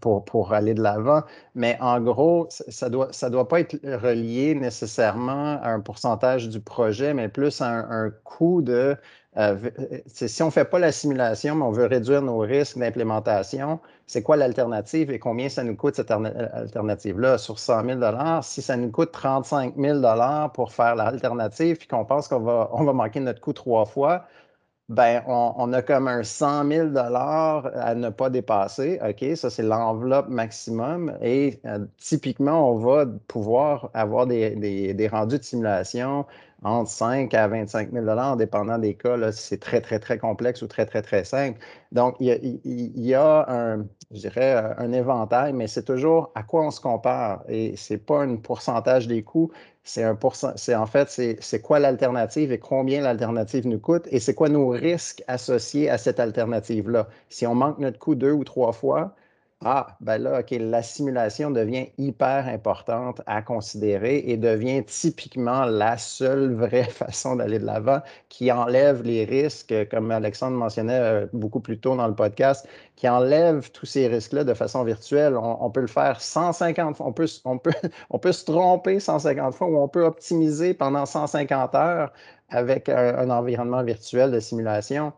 pour, 0.00 0.24
pour 0.26 0.52
aller 0.52 0.74
de 0.74 0.82
l'avant. 0.82 1.22
Mais 1.54 1.78
en 1.80 1.98
gros, 2.00 2.46
ça 2.50 2.86
ne 2.86 2.92
doit, 2.92 3.08
ça 3.12 3.30
doit 3.30 3.48
pas 3.48 3.60
être 3.60 3.76
relié 3.82 4.54
nécessairement 4.54 5.58
à 5.62 5.70
un 5.70 5.80
pourcentage 5.80 6.50
du 6.50 6.60
projet, 6.60 7.14
mais 7.14 7.28
plus 7.28 7.62
à 7.62 7.68
un 7.70 8.10
coût 8.10 8.60
de 8.60 8.96
euh, 9.36 9.56
euh, 9.78 9.98
si 10.06 10.42
on 10.42 10.46
ne 10.46 10.50
fait 10.50 10.64
pas 10.64 10.78
la 10.78 10.92
simulation, 10.92 11.56
mais 11.56 11.64
on 11.64 11.72
veut 11.72 11.86
réduire 11.86 12.22
nos 12.22 12.38
risques 12.38 12.78
d'implémentation, 12.78 13.80
c'est 14.06 14.22
quoi 14.22 14.36
l'alternative 14.36 15.10
et 15.10 15.18
combien 15.18 15.48
ça 15.48 15.64
nous 15.64 15.74
coûte 15.74 15.96
cette 15.96 16.10
euh, 16.10 16.48
alternative-là? 16.52 17.38
Sur 17.38 17.58
100 17.58 17.84
000 18.00 18.00
Si 18.42 18.62
ça 18.62 18.76
nous 18.76 18.90
coûte 18.90 19.10
35 19.12 19.74
000 19.76 20.00
pour 20.54 20.72
faire 20.72 20.94
l'alternative, 20.94 21.78
puis 21.78 21.88
qu'on 21.88 22.04
pense 22.04 22.28
qu'on 22.28 22.40
va, 22.40 22.70
on 22.72 22.84
va 22.84 22.92
manquer 22.92 23.20
notre 23.20 23.40
coût 23.40 23.52
trois 23.52 23.86
fois, 23.86 24.24
ben, 24.90 25.22
on, 25.26 25.72
a 25.72 25.80
comme 25.80 26.08
un 26.08 26.22
100 26.22 26.68
000 26.68 26.88
à 26.96 27.94
ne 27.94 28.10
pas 28.10 28.28
dépasser. 28.28 29.00
OK, 29.02 29.34
ça, 29.34 29.48
c'est 29.48 29.62
l'enveloppe 29.62 30.28
maximum. 30.28 31.16
Et 31.22 31.58
typiquement, 31.96 32.70
on 32.70 32.76
va 32.76 33.06
pouvoir 33.26 33.90
avoir 33.94 34.26
des, 34.26 34.92
des 34.92 35.08
rendus 35.08 35.38
de 35.38 35.42
simulation 35.42 36.26
entre 36.64 36.90
5 36.90 37.32
à 37.34 37.46
25 37.48 37.92
000 37.92 38.08
en 38.08 38.36
dépendant 38.36 38.78
des 38.78 38.94
cas. 38.94 39.30
C'est 39.32 39.60
très, 39.60 39.80
très, 39.80 39.98
très 39.98 40.18
complexe 40.18 40.62
ou 40.62 40.66
très, 40.66 40.86
très, 40.86 41.02
très 41.02 41.24
simple. 41.24 41.58
Donc, 41.92 42.16
il 42.20 42.92
y 42.96 43.14
a, 43.14 43.44
un, 43.48 43.86
je 44.10 44.20
dirais, 44.20 44.74
un 44.78 44.92
éventail, 44.92 45.52
mais 45.52 45.66
c'est 45.68 45.84
toujours 45.84 46.32
à 46.34 46.42
quoi 46.42 46.66
on 46.66 46.70
se 46.70 46.80
compare. 46.80 47.44
Et 47.48 47.76
ce 47.76 47.94
n'est 47.94 47.98
pas 47.98 48.22
un 48.22 48.36
pourcentage 48.36 49.06
des 49.06 49.22
coûts, 49.22 49.50
c'est 49.84 50.02
un 50.02 50.18
c'est 50.56 50.74
en 50.74 50.86
fait, 50.86 51.10
c'est 51.40 51.60
quoi 51.60 51.78
l'alternative 51.78 52.50
et 52.52 52.58
combien 52.58 53.02
l'alternative 53.02 53.66
nous 53.66 53.78
coûte 53.78 54.08
et 54.10 54.18
c'est 54.18 54.34
quoi 54.34 54.48
nos 54.48 54.68
risques 54.68 55.22
associés 55.28 55.90
à 55.90 55.98
cette 55.98 56.18
alternative-là. 56.18 57.08
Si 57.28 57.46
on 57.46 57.54
manque 57.54 57.78
notre 57.78 57.98
coût 57.98 58.14
deux 58.14 58.32
ou 58.32 58.44
trois 58.44 58.72
fois, 58.72 59.14
ah, 59.66 59.96
ben 60.00 60.18
là, 60.18 60.40
OK, 60.40 60.50
la 60.50 60.82
simulation 60.82 61.50
devient 61.50 61.86
hyper 61.96 62.48
importante 62.48 63.22
à 63.26 63.40
considérer 63.40 64.18
et 64.26 64.36
devient 64.36 64.84
typiquement 64.84 65.64
la 65.64 65.96
seule 65.96 66.54
vraie 66.54 66.84
façon 66.90 67.36
d'aller 67.36 67.58
de 67.58 67.64
l'avant 67.64 68.00
qui 68.28 68.52
enlève 68.52 69.02
les 69.02 69.24
risques, 69.24 69.74
comme 69.90 70.10
Alexandre 70.10 70.56
mentionnait 70.56 71.00
euh, 71.00 71.26
beaucoup 71.32 71.60
plus 71.60 71.78
tôt 71.78 71.96
dans 71.96 72.06
le 72.06 72.14
podcast, 72.14 72.68
qui 72.96 73.08
enlève 73.08 73.70
tous 73.70 73.86
ces 73.86 74.06
risques-là 74.06 74.44
de 74.44 74.52
façon 74.52 74.84
virtuelle. 74.84 75.34
On, 75.36 75.70
peut 75.70 75.80
le 75.80 75.86
faire 75.86 76.20
150 76.20 76.98
fois, 76.98 77.06
on 77.06 77.12
peut, 77.12 77.26
on, 77.46 77.58
peut, 77.58 77.72
on 78.10 78.18
peut 78.18 78.32
se 78.32 78.44
tromper 78.44 79.00
150 79.00 79.54
fois 79.54 79.66
ou 79.68 79.78
on 79.78 79.88
peut 79.88 80.04
optimiser 80.04 80.74
pendant 80.74 81.06
150 81.06 81.74
heures 81.74 82.12
avec 82.50 82.90
un 82.90 83.30
environnement 83.30 83.82
virtuel 83.82 84.30
de 84.30 84.40
simulation 84.40 85.12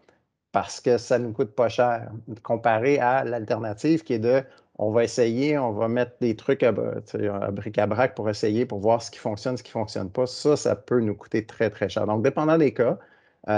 parce 0.56 0.80
que 0.80 0.96
ça 0.96 1.18
ne 1.18 1.26
nous 1.26 1.32
coûte 1.34 1.54
pas 1.54 1.68
cher, 1.68 2.10
comparé 2.42 2.98
à 2.98 3.24
l'alternative 3.24 4.04
qui 4.04 4.14
est 4.14 4.18
de 4.18 4.42
on 4.78 4.90
va 4.90 5.04
essayer, 5.04 5.58
on 5.58 5.72
va 5.72 5.86
mettre 5.86 6.12
des 6.22 6.34
trucs 6.34 6.62
à, 6.62 6.72
bric-à-brac 6.72 8.14
pour 8.14 8.30
essayer, 8.30 8.64
pour 8.64 8.78
voir 8.78 9.02
ce 9.02 9.10
qui 9.10 9.18
fonctionne, 9.18 9.58
ce 9.58 9.62
qui 9.62 9.68
ne 9.68 9.72
fonctionne 9.80 10.10
pas. 10.10 10.26
Ça, 10.26 10.56
ça 10.56 10.74
peut 10.74 11.00
nous 11.00 11.14
coûter 11.14 11.44
très, 11.44 11.68
très 11.68 11.90
cher. 11.90 12.06
Donc, 12.06 12.22
dépendant 12.22 12.56
des 12.56 12.72
cas, 12.72 12.98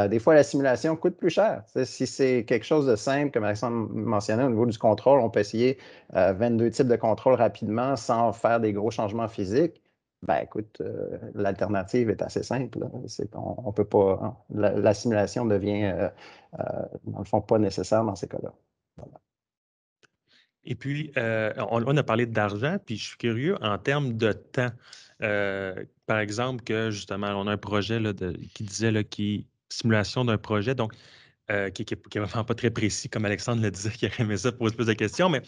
des 0.08 0.18
fois, 0.18 0.34
la 0.34 0.42
simulation 0.42 0.96
coûte 0.96 1.16
plus 1.16 1.30
cher. 1.30 1.62
si 1.84 2.06
c'est 2.08 2.44
quelque 2.44 2.66
chose 2.66 2.86
de 2.88 2.96
simple, 2.96 3.30
comme 3.30 3.44
Alexandre 3.44 3.88
mentionnait, 3.92 4.42
au 4.42 4.50
niveau 4.50 4.66
du 4.66 4.76
contrôle, 4.76 5.20
on 5.20 5.30
peut 5.30 5.38
essayer 5.38 5.78
22 6.14 6.70
types 6.70 6.88
de 6.88 6.96
contrôles 6.96 7.34
rapidement 7.34 7.94
sans 7.94 8.32
faire 8.32 8.58
des 8.58 8.72
gros 8.72 8.90
changements 8.90 9.28
physiques. 9.28 9.80
Ben 10.22 10.40
écoute, 10.42 10.82
l'alternative 11.34 12.10
est 12.10 12.22
assez 12.22 12.42
simple. 12.42 12.78
on, 13.34 13.72
peut 13.72 13.84
pas. 13.84 14.18
Hein, 14.22 14.36
la, 14.50 14.92
simulation 14.92 15.46
devient, 15.46 16.10
dans 17.04 17.18
le 17.20 17.24
fond, 17.24 17.40
pas 17.40 17.58
nécessaire 17.58 18.04
dans 18.04 18.16
ces 18.16 18.26
cas-là. 18.26 18.52
Et 20.64 20.74
puis, 20.74 21.12
euh, 21.16 21.52
on, 21.70 21.96
a 21.96 22.02
parlé 22.02 22.26
d'argent, 22.26 22.76
puis 22.84 22.98
je 22.98 23.08
suis 23.08 23.16
curieux 23.16 23.56
en 23.62 23.78
termes 23.78 24.18
de 24.18 24.32
temps. 24.32 24.70
Euh, 25.22 25.84
par 26.04 26.18
exemple, 26.18 26.62
que 26.62 26.90
justement, 26.90 27.28
on 27.28 27.46
a 27.46 27.52
un 27.52 27.56
projet 27.56 27.98
là, 27.98 28.12
qui 28.54 28.64
disait 28.64 28.90
là, 28.90 29.02
qui 29.02 29.46
simulation 29.70 30.26
d'un 30.26 30.36
projet, 30.36 30.74
donc 30.74 30.92
euh, 31.50 31.70
qui 31.70 31.86
n'est 31.90 32.20
vraiment 32.20 32.44
pas 32.44 32.54
très 32.54 32.70
précis, 32.70 33.08
comme 33.08 33.24
Alexandre 33.24 33.62
le 33.62 33.70
disait, 33.70 33.90
qui 33.96 34.06
a 34.06 34.10
aimé 34.18 34.36
ça 34.36 34.52
poser 34.52 34.76
de 34.76 34.92
questions. 34.92 35.30
Mais 35.30 35.40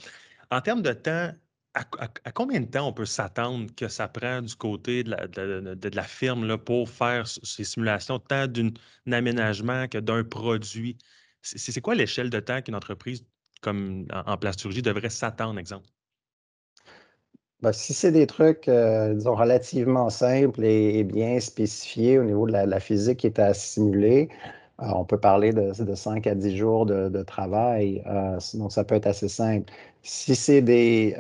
en 0.51 0.62
termes 0.62 0.81
de 0.81 0.93
temps, 0.93 1.33
à, 1.75 2.33
combien 2.33 2.61
de 2.61 2.66
temps 2.66 2.89
on 2.89 2.93
peut 2.93 3.07
s'attendre 3.07 3.73
que 3.77 3.89
ça 3.89 4.09
prend 4.09 4.43
du 4.43 4.55
côté 4.57 5.05
de 5.05 5.97
la, 5.97 6.03
firme 6.03 6.59
pour 6.59 6.89
faire 6.89 7.27
ces 7.27 7.64
simulations, 7.64 8.18
tant 8.18 8.47
d'un 8.47 8.71
aménagement 9.11 9.87
que 9.89 9.99
d'un 9.99 10.25
produit? 10.25 10.99
C'est 11.43 11.81
quoi 11.81 11.95
l'échelle 11.95 12.31
de 12.31 12.41
temps 12.41 12.61
qu'une 12.61 12.75
entreprise 12.75 13.25
comme 13.62 14.07
en, 14.12 14.37
plasturgie 14.37 14.83
devrait 14.83 15.11
s'attendre, 15.11 15.59
exemple? 15.59 15.87
Ben, 17.62 17.73
si 17.73 17.93
c'est 17.93 18.12
des 18.12 18.27
trucs, 18.27 18.68
euh, 18.68 19.12
disons, 19.12 19.35
relativement 19.35 20.09
simples 20.09 20.64
et, 20.64 21.05
bien 21.05 21.39
spécifiés 21.41 22.18
au 22.18 22.25
niveau 22.25 22.47
de 22.47 22.53
la, 22.53 22.81
physique 22.81 23.18
qui 23.18 23.27
est 23.27 23.39
à 23.39 23.53
simuler, 23.53 24.31
on 24.81 25.05
peut 25.05 25.18
parler 25.18 25.53
de, 25.53 25.72
5 25.95 26.26
à 26.26 26.35
10 26.35 26.57
jours 26.57 26.87
de, 26.87 27.22
travail, 27.22 28.03
euh, 28.07 28.39
donc 28.55 28.72
ça 28.72 28.85
peut 28.85 28.95
être 28.95 29.07
assez 29.07 29.28
simple. 29.28 29.72
Si 30.03 30.35
c'est 30.35 30.62
des, 30.62 31.14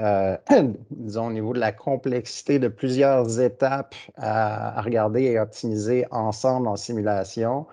disons, 0.90 1.26
au 1.28 1.32
niveau 1.32 1.52
de 1.52 1.60
la 1.60 1.72
complexité 1.72 2.58
de 2.58 2.68
plusieurs 2.68 3.40
étapes 3.40 3.94
à 4.16 4.80
regarder 4.82 5.22
et 5.24 5.38
optimiser 5.38 6.06
ensemble 6.10 6.68
en 6.68 6.76
simulation, 6.76 7.66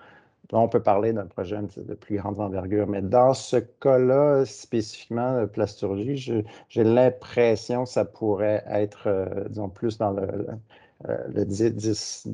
on 0.52 0.68
peut 0.68 0.82
parler 0.82 1.12
d'un 1.12 1.26
projet 1.26 1.58
de 1.76 1.94
plus 1.94 2.16
grande 2.16 2.40
envergure, 2.40 2.86
mais 2.86 3.02
dans 3.02 3.34
ce 3.34 3.56
cas-là, 3.56 4.44
spécifiquement, 4.46 5.40
de 5.40 5.46
plasturgie, 5.46 6.16
j'ai 6.68 6.84
l'impression 6.84 7.84
que 7.84 7.90
ça 7.90 8.04
pourrait 8.04 8.64
être, 8.68 9.06
euh, 9.08 9.44
disons, 9.48 9.68
plus 9.68 9.98
dans 9.98 10.12
le, 10.12 11.44
10, 11.44 12.26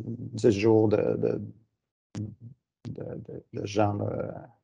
euh, 0.44 0.50
jours 0.50 0.88
de, 0.88 1.16
de, 1.16 1.40
de, 2.88 3.66
genre 3.66 3.94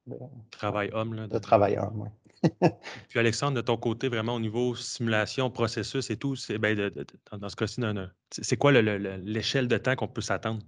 de, 0.07 0.17
travail 0.51 0.91
homme. 0.93 1.15
Là, 1.15 1.27
de, 1.27 1.39
travail 1.39 1.79
homme, 1.79 2.03
oui. 2.03 2.09
Puis 3.09 3.19
Alexandre, 3.19 3.57
de 3.57 3.61
ton 3.61 3.77
côté, 3.77 4.09
vraiment 4.09 4.35
au 4.35 4.41
niveau 4.41 4.75
simulation, 4.75 5.51
processus 5.51 6.11
et 6.11 6.17
tout, 6.17 6.35
ben, 6.59 6.91
dans 7.33 7.49
ce 7.49 7.57
cas-ci, 7.57 7.83
c'est 8.31 8.57
quoi 8.57 8.73
l'échelle 8.73 9.69
de 9.69 9.77
temps 9.77 9.95
qu'on 9.97 10.09
peut 10.09 10.23
s'attendre? 10.23 10.63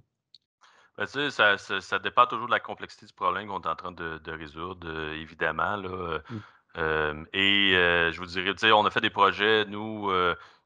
Ben, 0.99 1.07
tu 1.07 1.31
sais, 1.31 1.81
ça, 1.81 1.99
dépend 1.99 2.27
toujours 2.27 2.47
de 2.47 2.53
la 2.53 2.61
complexité 2.61 3.07
du 3.07 3.13
problème 3.15 3.49
qu'on 3.49 3.61
est 3.61 3.67
en 3.67 3.77
train 3.77 3.93
de, 3.93 4.31
résoudre, 4.31 4.87
euh, 4.89 5.15
évidemment. 5.15 5.77
Là, 5.77 5.89
euh, 5.89 6.19
mmh. 6.29 6.37
euh, 6.77 7.25
et 7.33 7.73
je 8.13 8.19
vous 8.19 8.27
dirais, 8.27 8.53
tu 8.53 8.67
sais, 8.67 8.73
on 8.73 8.85
a 8.85 8.91
fait 8.91 9.01
des 9.01 9.11
projets, 9.11 9.65
nous, 9.65 10.11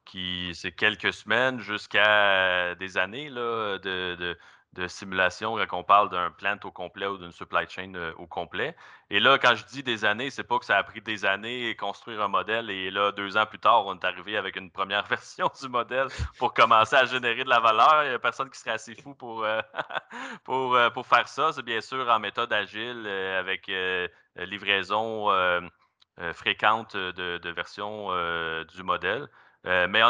qui 0.05 0.53
c'est 0.55 0.72
quelques 0.72 1.12
semaines 1.12 1.61
jusqu'à 1.61 2.74
des 2.76 2.97
années 2.99 3.28
là, 3.28 3.78
de, 3.78 4.14
de 4.16 4.39
simulation 4.89 5.57
quand 5.66 5.79
on 5.79 5.85
parle 5.85 6.11
d'un 6.11 6.31
plant 6.31 6.59
au 6.64 6.70
complet 6.70 7.07
ou 7.07 7.18
d'une 7.18 7.33
supply 7.33 7.68
chain 7.68 7.95
euh, 7.95 8.12
au 8.18 8.27
complet. 8.27 8.77
Et 9.11 9.20
là, 9.20 9.39
quand 9.39 9.55
je 9.55 9.64
dis 9.66 9.83
des 9.83 10.05
années, 10.05 10.31
c'est 10.31 10.45
pas 10.45 10.59
que 10.59 10.64
ça 10.64 10.77
a 10.77 10.83
pris 10.83 11.01
des 11.01 11.24
années 11.24 11.74
construire 11.77 12.22
un 12.22 12.29
modèle 12.29 12.70
et 12.70 12.91
là, 12.91 13.12
deux 13.12 13.37
ans 13.37 13.47
plus 13.47 13.59
tard, 13.59 13.87
on 13.87 13.95
est 13.95 14.05
arrivé 14.05 14.37
avec 14.37 14.57
une 14.57 14.70
première 14.70 15.07
version 15.09 15.51
du 15.61 15.68
modèle 15.68 16.09
pour 16.39 16.55
commencer 16.55 16.97
à 16.97 17.05
générer 17.05 17.45
de 17.45 17.49
la 17.49 17.61
valeur. 17.61 18.05
Il 18.05 18.09
n'y 18.11 18.14
a 18.14 18.18
personne 18.18 18.51
qui 18.51 18.59
serait 18.59 18.72
assez 18.72 18.95
fou 18.95 19.14
pour, 19.14 19.45
euh, 19.45 19.61
pour, 20.45 20.74
euh, 20.74 20.91
pour 20.91 21.07
faire 21.07 21.29
ça. 21.29 21.53
C'est 21.53 21.64
bien 21.64 21.81
sûr 21.81 22.09
en 22.09 22.18
méthode 22.18 22.53
agile 22.53 23.07
avec 23.07 23.70
livraison 24.37 25.31
fréquente 26.35 26.97
de, 26.97 27.39
de 27.39 27.51
versions 27.51 28.09
du 28.64 28.83
modèle. 28.83 29.29
Euh, 29.66 29.88
mais 29.88 30.00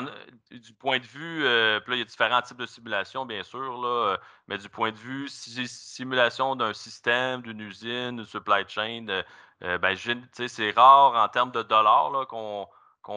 du 0.50 0.74
point 0.74 0.98
de 0.98 1.06
vue, 1.06 1.44
euh, 1.44 1.80
là, 1.86 1.94
il 1.94 1.98
y 1.98 2.02
a 2.02 2.04
différents 2.04 2.42
types 2.42 2.58
de 2.58 2.66
simulations, 2.66 3.24
bien 3.24 3.42
sûr, 3.42 3.80
là, 3.80 3.88
euh, 3.88 4.16
mais 4.48 4.58
du 4.58 4.68
point 4.68 4.90
de 4.90 4.96
vue 4.96 5.28
simulation 5.28 6.56
d'un 6.56 6.74
système, 6.74 7.40
d'une 7.40 7.60
usine, 7.60 8.16
d'une 8.16 8.26
supply 8.26 8.64
chain, 8.68 9.06
ben, 9.60 9.96
c'est 9.96 10.70
rare 10.72 11.14
en 11.14 11.28
termes 11.28 11.52
de 11.52 11.62
dollars 11.62 12.26
qu'on 12.28 12.68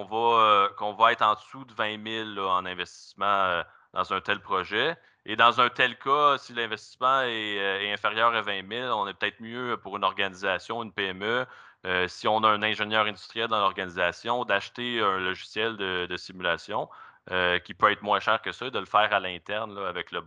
va, 0.05 1.11
être 1.11 1.21
en 1.21 1.33
dessous 1.33 1.65
de 1.65 1.73
20 1.73 2.35
000 2.35 2.47
en 2.47 2.65
investissement 2.65 3.61
dans 3.93 4.13
un 4.13 4.21
tel 4.21 4.39
projet. 4.39 4.97
Et 5.25 5.35
dans 5.35 5.59
un 5.59 5.69
tel 5.69 5.97
cas, 5.97 6.37
si 6.37 6.53
l'investissement 6.53 7.21
est, 7.23 7.55
est, 7.55 7.91
inférieur 7.91 8.33
à 8.33 8.41
20 8.41 8.67
000, 8.69 8.97
on 8.97 9.07
est 9.07 9.13
peut-être 9.13 9.41
mieux 9.41 9.77
pour 9.77 9.97
une 9.97 10.05
organisation, 10.05 10.81
une 10.83 10.93
PME, 10.93 11.45
euh, 11.85 12.07
si 12.07 12.27
on 12.27 12.43
a 12.43 12.49
un 12.49 12.61
ingénieur 12.61 13.05
industriel 13.05 13.47
dans 13.47 13.59
l'organisation, 13.59 14.43
d'acheter 14.43 14.99
un 14.99 15.19
logiciel 15.19 15.77
de, 15.77 16.17
simulation 16.17 16.89
euh, 17.31 17.59
qui 17.59 17.73
peut 17.73 17.91
être 17.91 18.01
moins 18.01 18.19
cher 18.19 18.41
que 18.41 18.51
ça, 18.51 18.69
de 18.69 18.79
le 18.79 18.85
faire 18.85 19.13
à 19.13 19.19
l'interne 19.19 19.77
avec 19.77 20.11
la 20.11 20.21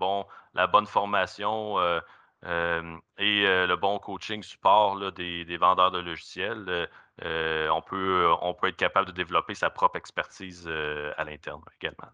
bonne 0.67 0.87
formation 0.87 1.79
euh, 1.79 2.01
et 3.19 3.43
le 3.45 3.77
bon 3.77 3.99
coaching 3.99 4.43
support 4.43 5.13
des, 5.13 5.57
vendeurs 5.59 5.91
de 5.91 5.99
logiciels. 5.99 6.89
on, 7.21 7.83
peut, 7.83 8.29
on 8.41 8.55
peut 8.55 8.69
être 8.69 8.77
capable 8.77 9.09
de 9.09 9.13
développer 9.13 9.55
sa 9.55 9.71
propre 9.71 9.97
expertise 9.97 10.67
à 11.17 11.25
l'interne 11.25 11.63
également. 11.81 12.11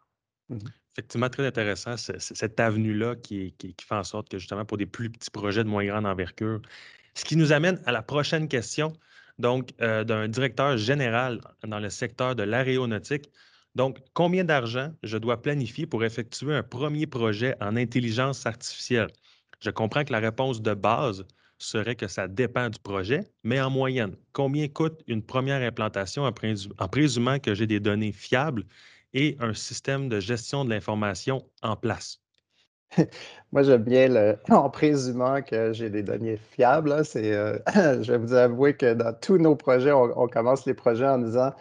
Mmh 0.48 0.58
Effectivement, 0.98 1.28
très 1.28 1.46
intéressant, 1.46 1.96
cette 1.96 2.58
avenue-là 2.58 3.14
qui, 3.14 3.52
qui, 3.56 3.72
fait 3.80 3.94
en 3.94 4.02
sorte 4.02 4.28
que 4.28 4.38
justement 4.38 4.64
pour 4.64 4.78
des 4.78 4.86
plus 4.86 5.08
petits 5.08 5.30
projets 5.30 5.62
de 5.62 5.68
moins 5.68 5.84
grande 5.84 6.06
envergure, 6.06 6.60
ce 7.14 7.24
qui 7.24 7.36
nous 7.36 7.52
amène 7.52 7.80
à 7.86 7.92
la 7.92 8.02
prochaine 8.02 8.48
question 8.48 8.92
donc 9.38 9.72
euh, 9.80 10.04
d'un 10.04 10.28
directeur 10.28 10.76
général 10.76 11.40
dans 11.66 11.78
le 11.78 11.90
secteur 11.90 12.34
de 12.34 12.42
l'aéronautique. 12.42 13.30
Donc, 13.74 13.98
combien 14.14 14.44
d'argent 14.44 14.92
je 15.02 15.18
dois 15.18 15.40
planifier 15.42 15.86
pour 15.86 16.04
effectuer 16.04 16.54
un 16.54 16.62
premier 16.62 17.06
projet 17.06 17.54
en 17.60 17.76
intelligence 17.76 18.46
artificielle? 18.46 19.08
Je 19.60 19.70
comprends 19.70 20.04
que 20.04 20.12
la 20.12 20.20
réponse 20.20 20.62
de 20.62 20.74
base 20.74 21.24
serait 21.58 21.96
que 21.96 22.06
ça 22.08 22.28
dépend 22.28 22.70
du 22.70 22.78
projet, 22.78 23.24
mais 23.42 23.60
en 23.60 23.70
moyenne, 23.70 24.16
combien 24.32 24.68
coûte 24.68 25.02
une 25.06 25.22
première 25.22 25.62
implantation 25.62 26.24
en, 26.24 26.32
présumant 26.88 27.38
que 27.38 27.54
j'ai 27.54 27.66
des 27.66 27.80
données 27.80 28.12
fiables 28.12 28.64
et 29.12 29.36
un 29.40 29.54
système 29.54 30.08
de 30.08 30.20
gestion 30.20 30.64
de 30.64 30.70
l'information 30.70 31.44
en 31.62 31.76
place? 31.76 32.20
Moi, 33.52 33.62
j'aime 33.62 33.82
bien 33.82 34.08
le, 34.08 34.38
en 34.50 34.70
présumant 34.70 35.42
que 35.42 35.72
j'ai 35.72 35.90
des 35.90 36.02
données 36.02 36.36
fiables. 36.36 37.04
C'est, 37.04 37.32
euh, 37.32 37.58
je 38.02 38.12
vais 38.12 38.18
vous 38.18 38.34
avouer 38.34 38.76
que 38.76 38.94
dans 38.94 39.12
tous 39.14 39.38
nos 39.38 39.56
projets, 39.56 39.92
on, 39.92 40.28
commence 40.28 40.66
les 40.66 40.74
projets 40.74 41.06
en 41.06 41.18
disant 41.18 41.52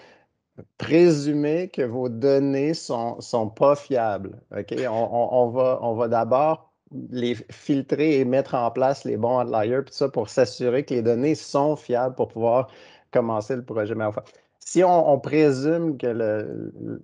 présumez 0.78 1.70
que 1.70 1.84
vos 1.84 2.10
données 2.10 2.70
ne 2.70 2.74
sont, 2.74 3.22
sont 3.22 3.50
pas 3.50 3.76
fiables. 3.76 4.40
On, 4.52 5.50
va, 5.50 5.80
on 5.82 5.94
va 5.96 6.08
d'abord 6.08 6.74
les 7.12 7.36
filtrer 7.52 8.20
et 8.20 8.26
mettre 8.26 8.56
en 8.56 8.72
place 8.72 9.04
les 9.04 9.18
bons 9.18 9.44
outliers, 9.44 9.84
tout 9.86 9.94
ça 9.94 10.10
pour 10.10 10.30
s'assurer 10.30 10.84
que 10.86 10.94
les 10.94 11.02
données 11.02 11.36
sont 11.36 11.76
fiables 11.76 12.16
pour 12.16 12.30
pouvoir 12.30 12.70
commencer 13.12 13.56
le 13.56 13.64
projet. 13.64 13.94
Mais 13.94 14.06
enfin, 14.06 14.24
si 14.70 14.84
on, 14.84 15.18
présume 15.18 15.98
que 15.98 16.08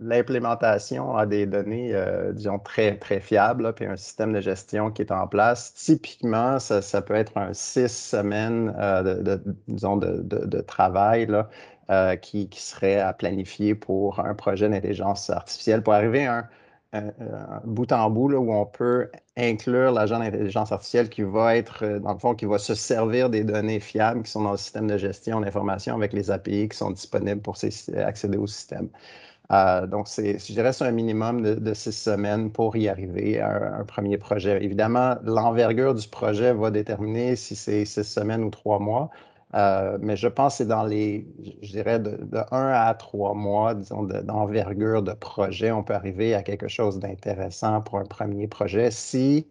l'implémentation 0.01 1.15
a 1.15 1.25
des 1.25 1.45
données, 1.45 1.95
euh, 1.95 2.33
disons, 2.33 2.59
très, 2.59 2.97
très 2.97 3.21
fiables, 3.21 3.71
puis 3.73 3.85
un 3.85 3.95
système 3.95 4.33
de 4.33 4.41
gestion 4.41 4.91
qui 4.91 5.01
est 5.01 5.13
en 5.13 5.27
place, 5.27 5.73
typiquement, 5.73 6.59
ça, 6.59 7.01
peut 7.01 7.15
être 7.15 7.37
un 7.37 7.53
six 7.53 7.87
semaines 7.87 8.75
euh, 8.77 9.39
de, 9.69 10.61
travail 10.61 11.29
euh, 11.89 12.17
qui, 12.17 12.49
qui, 12.49 12.61
serait 12.61 12.99
à 12.99 13.13
planifier 13.13 13.75
pour 13.75 14.19
un 14.19 14.33
projet 14.33 14.67
d'intelligence 14.67 15.29
artificielle. 15.29 15.83
Pour 15.83 15.93
arriver 15.93 16.25
à 16.25 16.39
un, 16.39 16.49
bout 17.65 17.91
en 17.91 18.09
bout 18.09 18.29
là, 18.29 18.39
où 18.39 18.53
on 18.53 18.65
peut 18.65 19.09
inclure 19.37 19.91
l'agent 19.91 20.19
d'intelligence 20.19 20.71
artificielle 20.71 21.09
qui 21.09 21.23
va 21.23 21.55
être, 21.55 21.83
euh, 21.83 21.99
dans 21.99 22.13
le 22.13 22.19
fond, 22.19 22.35
qui 22.35 22.45
va 22.45 22.59
se 22.59 22.75
servir 22.75 23.29
des 23.29 23.43
données 23.43 23.79
fiables 23.79 24.23
qui 24.23 24.31
sont 24.31 24.43
dans 24.43 24.51
le 24.51 24.57
système 24.57 24.87
de 24.87 24.97
gestion 24.97 25.41
d'information 25.41 25.95
avec 25.95 26.13
les 26.13 26.29
API 26.29 26.69
qui 26.69 26.77
sont 26.77 26.91
disponibles 26.91 27.41
pour 27.41 27.57
accéder 27.97 28.37
au 28.37 28.47
système. 28.47 28.89
Euh, 29.51 29.87
donc, 29.87 30.07
je 30.07 30.53
dirais 30.53 30.71
c'est 30.73 30.85
un 30.85 30.91
minimum 30.91 31.41
de, 31.41 31.73
six 31.73 31.91
semaines 31.91 32.51
pour 32.51 32.75
y 32.77 32.87
arriver 32.87 33.39
à 33.39 33.79
un, 33.79 33.83
premier 33.83 34.17
projet. 34.17 34.63
Évidemment, 34.63 35.15
l'envergure 35.23 35.93
du 35.95 36.07
projet 36.07 36.53
va 36.53 36.71
déterminer 36.71 37.35
si 37.35 37.55
c'est 37.55 37.85
six 37.85 38.03
semaines 38.03 38.43
ou 38.43 38.49
trois 38.49 38.79
mois. 38.79 39.09
Euh, 39.55 39.97
mais 40.01 40.15
je 40.15 40.27
pense 40.27 40.53
que 40.53 40.57
c'est 40.59 40.67
dans 40.67 40.83
les, 40.83 41.27
je 41.61 41.71
dirais, 41.71 41.99
de, 41.99 42.17
de 42.23 42.37
1 42.51 42.69
à 42.69 42.93
trois 42.95 43.33
mois, 43.35 43.75
disons, 43.75 44.03
d'envergure 44.03 45.03
de, 45.03 45.13
projet, 45.13 45.71
on 45.71 45.83
peut 45.83 45.93
arriver 45.93 46.33
à 46.33 46.41
quelque 46.41 46.67
chose 46.67 46.99
d'intéressant 46.99 47.81
pour 47.81 47.99
un 47.99 48.05
premier 48.05 48.47
projet 48.47 48.89
si 48.91 49.47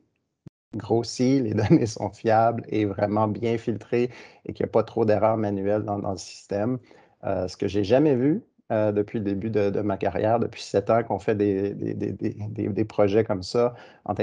grossi, 0.77 1.41
les 1.43 1.55
données 1.55 1.87
sont 1.87 2.11
fiables 2.11 2.65
et 2.69 2.85
vraiment 2.87 3.29
bien 3.29 3.59
filtrées 3.59 4.11
et 4.47 4.53
qu'il 4.53 4.65
n'y 4.65 4.71
a 4.71 4.73
pas 4.73 4.83
trop 4.85 5.05
d'erreurs 5.05 5.37
manuelles 5.37 5.83
dans, 5.85 5.99
le 5.99 6.17
système. 6.17 6.79
ce 7.25 7.57
que 7.57 7.69
j'ai 7.69 7.85
jamais 7.85 8.17
vu, 8.17 8.43
depuis 8.71 9.19
le 9.19 9.25
début 9.25 9.51
de, 9.51 9.81
ma 9.83 9.97
carrière, 9.99 10.41
depuis 10.41 10.63
sept 10.63 10.91
ans 10.91 11.03
qu'on 11.05 11.19
fait 11.19 11.35
des, 11.35 11.75
des, 11.75 12.85
projets 12.85 13.23
comme 13.25 13.43
ça 13.43 13.75
en 14.07 14.15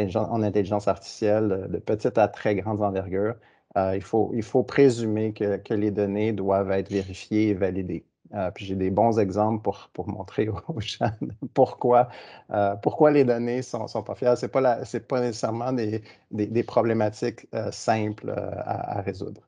intelligence, 0.44 0.88
artificielle 0.88 1.68
de 1.70 1.78
petite 1.78 2.18
à 2.18 2.28
très 2.28 2.56
grande 2.56 2.82
envergure. 2.82 3.36
Il, 3.76 4.02
faut, 4.02 4.32
il 4.34 4.44
faut 4.44 4.64
présumer 4.64 5.34
que, 5.34 5.58
que, 5.58 5.74
les 5.74 5.92
données 5.92 6.34
doivent 6.34 6.72
être 6.72 6.90
vérifiées 6.90 7.50
et 7.50 7.54
validées. 7.54 8.06
Euh, 8.36 8.52
puis 8.52 8.66
j'ai 8.66 8.76
des 8.76 8.92
bons 8.92 9.18
exemples 9.18 9.64
pour, 9.64 9.90
pour 9.92 10.08
montrer 10.08 10.50
aux 10.50 10.80
gens 10.80 11.12
pourquoi, 11.54 12.10
euh, 12.52 12.76
pourquoi 12.76 13.12
les 13.12 13.24
données 13.24 13.58
ne 13.58 13.62
sont, 13.62 13.88
sont, 13.88 14.04
pas 14.04 14.16
fiables. 14.16 14.38
Ce 14.38 14.46
n'est 14.46 14.52
pas, 14.52 14.84
pas, 15.08 15.22
nécessairement 15.22 15.74
des, 15.74 16.04
des, 16.32 16.64
problématiques 16.64 17.48
euh, 17.56 17.72
simples 17.72 18.30
à, 18.30 19.02
résoudre. 19.02 19.42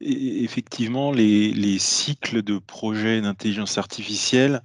effectivement, 0.00 1.12
les, 1.12 1.52
les, 1.52 1.78
cycles 1.78 2.42
de 2.42 2.58
projets 2.58 3.20
d'intelligence 3.20 3.76
artificielle, 3.76 4.62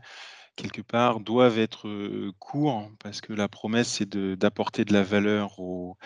quelque 0.56 0.82
part, 0.82 1.20
doivent 1.20 1.60
être 1.60 1.90
courts 2.40 2.90
parce 3.04 3.20
que 3.20 3.34
la 3.34 3.50
promesse, 3.50 3.90
c'est 3.90 4.16
d'apporter 4.16 4.86
de, 4.86 4.94
la 4.94 5.04
valeur 5.04 5.60
aux, 5.60 5.98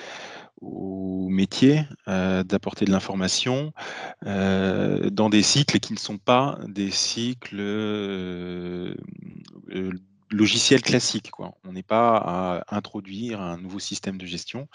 au 0.61 1.27
métier, 1.29 1.83
euh, 2.07 2.43
d'apporter 2.43 2.85
de 2.85 2.91
l'information 2.91 3.73
euh, 4.25 5.09
dans 5.09 5.29
des 5.29 5.41
cycles 5.41 5.79
qui 5.79 5.93
ne 5.93 5.97
sont 5.97 6.17
pas 6.17 6.59
des 6.67 6.91
cycles 6.91 7.59
euh, 7.59 8.95
logiciels 10.31 10.81
classiques. 10.81 11.31
Quoi. 11.31 11.53
On 11.63 11.73
n'est 11.73 11.83
pas 11.83 12.17
à 12.17 12.75
introduire 12.75 13.41
un 13.41 13.57
nouveau 13.57 13.79
système 13.79 14.17
de 14.17 14.25
gestion 14.25 14.67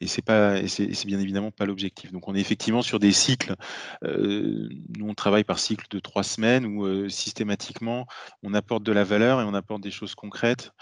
et 0.00 0.06
c'est 0.06 0.22
pas, 0.22 0.60
bien 1.04 1.20
évidemment 1.20 1.50
pas 1.50 1.66
l'objectif. 1.66 2.12
Donc 2.12 2.28
on 2.28 2.34
est 2.34 2.40
effectivement 2.40 2.82
sur 2.82 2.98
des 2.98 3.12
cycles. 3.12 3.54
nous 4.02 5.08
on 5.08 5.14
travaille 5.14 5.44
par 5.44 5.58
cycle 5.58 5.86
de 5.90 5.98
trois 5.98 6.22
semaines 6.22 6.66
où 6.66 7.08
systématiquement 7.08 8.06
on 8.42 8.54
apporte 8.54 8.82
de 8.82 8.92
la 8.92 9.04
valeur 9.04 9.40
et 9.40 9.44
on 9.44 9.54
apporte 9.54 9.82
des 9.82 9.90
choses 9.90 10.14
concrètes 10.14 10.72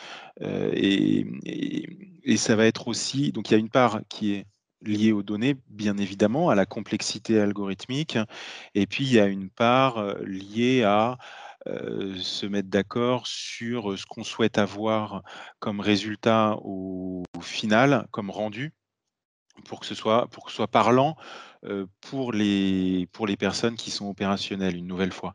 et, 0.43 1.27
et 2.23 2.37
ça 2.37 2.57
va 2.57 2.67
être 2.67 2.89
aussi. 2.89 3.33
Donc 3.33 3.51
il 3.51 3.53
y 3.53 3.57
a 3.57 3.59
une 3.59 3.71
part 3.71 4.01
qui 4.09 4.33
est 4.35 4.47
lié 4.83 5.13
aux 5.13 5.23
données, 5.23 5.57
bien 5.69 5.97
évidemment, 5.99 6.51
à 6.51 6.55
la 6.55 6.67
complexité 6.67 7.39
algorithmique. 7.39 8.19
Et 8.75 8.87
puis, 8.87 9.05
il 9.05 9.13
y 9.13 9.21
a 9.21 9.27
une 9.27 9.51
part 9.51 10.15
liée 10.25 10.83
à 10.85 11.19
se 11.67 12.47
mettre 12.47 12.69
d'accord 12.69 13.27
sur 13.27 13.99
ce 13.99 14.07
qu'on 14.07 14.25
souhaite 14.25 14.59
avoir 14.59 15.23
comme 15.59 15.81
résultat 15.81 16.57
au, 16.63 17.23
final, 17.41 18.07
comme 18.11 18.31
rendu, 18.31 18.73
pour 19.67 19.81
que 19.81 19.87
ce 19.87 19.95
soit, 19.95 20.27
pour 20.29 20.47
que 20.47 20.53
soit 20.53 20.69
parlant 20.69 21.17
pour, 22.01 22.33
les, 22.33 23.07
pour 23.13 23.27
les 23.27 23.37
personnes 23.37 23.77
qui 23.77 23.91
sont 23.91 24.09
opérationnelles, 24.09 24.77
une 24.77 24.87
nouvelle 24.87 25.13
fois. 25.13 25.35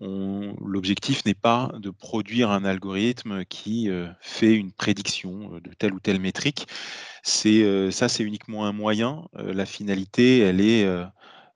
L'objectif 0.00 1.24
n'est 1.26 1.34
pas 1.34 1.70
de 1.78 1.90
produire 1.90 2.50
un 2.50 2.64
algorithme 2.64 3.44
qui 3.44 3.90
fait 4.20 4.54
une 4.54 4.72
prédiction 4.72 5.60
de 5.62 5.70
telle 5.74 5.92
ou 5.92 6.00
telle 6.00 6.20
métrique. 6.20 6.66
C'est 7.22 7.90
ça, 7.90 8.08
c'est 8.08 8.22
uniquement 8.22 8.64
un 8.66 8.72
moyen. 8.72 9.28
la 9.34 9.66
finalité, 9.66 10.38
elle 10.38 10.60
est 10.60 10.86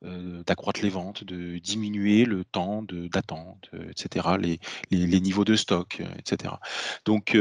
d'accroître 0.03 0.81
les 0.83 0.89
ventes, 0.89 1.25
de 1.25 1.59
diminuer 1.59 2.25
le 2.25 2.45
temps 2.45 2.83
d'attente, 2.83 3.71
etc., 3.91 4.29
les, 4.39 4.59
les, 4.91 5.21
niveaux 5.21 5.45
de 5.45 5.57
stock, 5.57 6.03
etc. 6.19 6.55
Donc 7.05 7.37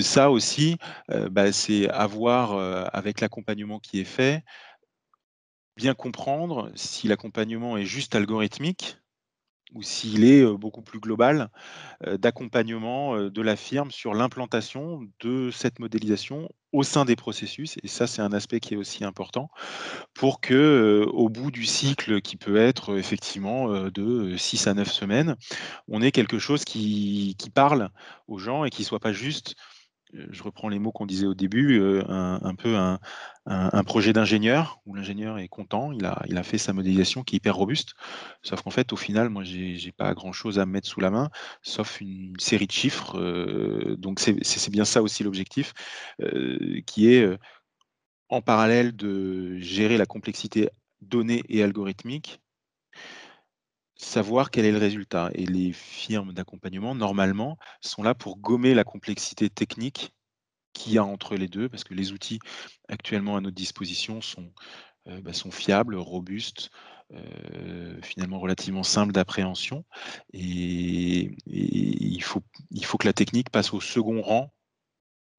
ça 0.00 0.30
aussi, 0.30 0.78
bah, 1.08 1.52
c'est 1.52 1.88
avoir, 1.90 2.54
avec 2.94 3.20
l'accompagnement 3.20 3.78
qui 3.80 4.00
est 4.00 4.04
fait, 4.04 4.44
bien 5.76 5.94
comprendre 5.94 6.70
si 6.74 7.08
l'accompagnement 7.08 7.76
est 7.76 7.84
juste 7.84 8.14
algorithmique 8.14 8.96
ou 9.74 9.82
s'il 9.82 10.24
est 10.24 10.44
beaucoup 10.56 10.82
plus 10.82 11.00
global 11.00 11.50
d'accompagnement 12.06 13.28
de 13.28 13.42
la 13.42 13.56
firme 13.56 13.90
sur 13.90 14.14
l'implantation 14.14 15.06
de 15.20 15.50
cette 15.50 15.78
modélisation 15.78 16.48
au 16.72 16.82
sein 16.82 17.04
des 17.04 17.16
processus. 17.16 17.76
Et 17.82 17.88
ça, 17.88 18.06
c'est 18.06 18.22
un 18.22 18.32
aspect 18.32 18.60
qui 18.60 18.74
est 18.74 18.76
aussi 18.76 19.04
important 19.04 19.50
pour 20.14 20.40
que, 20.40 21.04
au 21.12 21.28
bout 21.28 21.50
du 21.50 21.64
cycle, 21.64 22.20
qui 22.20 22.36
peut 22.36 22.56
être 22.56 22.96
effectivement 22.98 23.88
de 23.90 24.36
6 24.36 24.66
à 24.66 24.74
9 24.74 24.90
semaines, 24.90 25.36
on 25.88 26.02
ait 26.02 26.12
quelque 26.12 26.38
chose 26.38 26.64
qui, 26.64 27.36
qui 27.38 27.50
parle 27.50 27.90
aux 28.28 28.38
gens 28.38 28.64
et 28.64 28.70
qui 28.70 28.82
ne 28.82 28.86
soit 28.86 29.00
pas 29.00 29.12
juste 29.12 29.56
je 30.12 30.42
reprends 30.42 30.68
les 30.68 30.78
mots 30.78 30.92
qu'on 30.92 31.06
disait 31.06 31.26
au 31.26 31.34
début, 31.34 31.80
un, 32.08 32.54
peu 32.54 32.76
un, 32.76 33.84
projet 33.84 34.12
d'ingénieur 34.12 34.80
où 34.86 34.94
l'ingénieur 34.94 35.38
est 35.38 35.48
content, 35.48 35.92
il 35.92 36.04
a, 36.04 36.42
fait 36.42 36.58
sa 36.58 36.72
modélisation 36.72 37.22
qui 37.22 37.36
est 37.36 37.38
hyper 37.38 37.56
robuste. 37.56 37.94
Sauf 38.42 38.62
qu'en 38.62 38.70
fait, 38.70 38.92
au 38.92 38.96
final, 38.96 39.28
moi, 39.28 39.44
j'ai 39.44 39.78
n'ai 39.84 39.92
pas 39.92 40.14
grand 40.14 40.32
chose 40.32 40.58
à 40.58 40.66
mettre 40.66 40.88
sous 40.88 41.00
la 41.00 41.10
main, 41.10 41.30
sauf 41.62 42.00
une 42.00 42.38
série 42.38 42.66
de 42.66 42.72
chiffres. 42.72 43.16
donc, 43.96 44.20
c'est 44.20 44.70
bien 44.70 44.84
ça 44.84 45.02
aussi 45.02 45.22
l'objectif, 45.24 45.72
qui 46.86 47.12
est 47.12 47.38
en 48.28 48.40
parallèle 48.40 48.94
de 48.96 49.58
gérer 49.58 49.98
la 49.98 50.06
complexité 50.06 50.70
donnée 51.00 51.42
et 51.48 51.62
algorithmique, 51.62 52.40
savoir 54.00 54.50
quel 54.50 54.64
est 54.64 54.72
le 54.72 54.78
résultat. 54.78 55.30
Et 55.34 55.46
les 55.46 55.72
firmes 55.72 56.32
d'accompagnement, 56.32 56.94
normalement, 56.94 57.58
sont 57.80 58.02
là 58.02 58.14
pour 58.14 58.38
gommer 58.38 58.74
la 58.74 58.84
complexité 58.84 59.50
technique 59.50 60.12
qu'il 60.72 60.92
y 60.92 60.98
a 60.98 61.04
entre 61.04 61.36
les 61.36 61.48
deux, 61.48 61.68
parce 61.68 61.84
que 61.84 61.94
les 61.94 62.12
outils 62.12 62.38
actuellement 62.88 63.36
à 63.36 63.40
notre 63.40 63.56
disposition 63.56 64.20
sont, 64.20 64.52
euh, 65.08 65.20
bah, 65.20 65.32
sont 65.32 65.50
fiables, 65.50 65.96
robustes, 65.96 66.70
euh, 67.12 68.00
finalement 68.02 68.38
relativement 68.38 68.82
simples 68.82 69.12
d'appréhension. 69.12 69.84
Et, 70.32 71.36
il, 71.46 72.22
faut, 72.22 72.42
il 72.70 72.84
faut 72.84 72.98
que 72.98 73.06
la 73.06 73.12
technique 73.12 73.50
passe 73.50 73.72
au 73.74 73.80
second 73.80 74.22
rang 74.22 74.52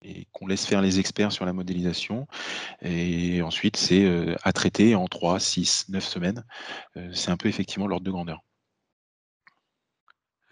et 0.03 0.27
qu'on 0.31 0.47
laisse 0.47 0.65
faire 0.65 0.81
les 0.81 0.99
experts 0.99 1.31
sur 1.31 1.45
la 1.45 1.53
modélisation. 1.53 2.27
Et 2.81 3.41
ensuite, 3.41 3.77
c'est 3.77 4.03
euh, 4.03 4.35
à 4.43 4.53
traiter 4.53 4.95
en 4.95 5.07
3, 5.07 5.39
6, 5.39 5.89
9 5.89 6.03
semaines. 6.03 6.43
c'est 7.13 7.31
un 7.31 7.37
peu 7.37 7.49
effectivement 7.49 7.87
l'ordre 7.87 8.05
de 8.05 8.11
grandeur. 8.11 8.43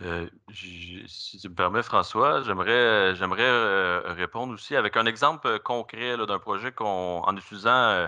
Euh, 0.01 0.29
si 0.49 1.37
tu 1.41 1.49
me 1.49 1.55
permets, 1.55 1.83
François, 1.83 2.41
j'aimerais, 2.43 2.71
euh, 2.71 3.15
j'aimerais 3.15 3.43
euh, 3.43 4.01
répondre 4.13 4.53
aussi 4.53 4.75
avec 4.77 4.95
un 4.95 5.05
exemple 5.05 5.59
concret 5.59 6.15
d'un 6.25 6.39
projet 6.39 6.71
qu'on, 6.71 7.21
en 7.21 7.35
utilisant 7.35 8.07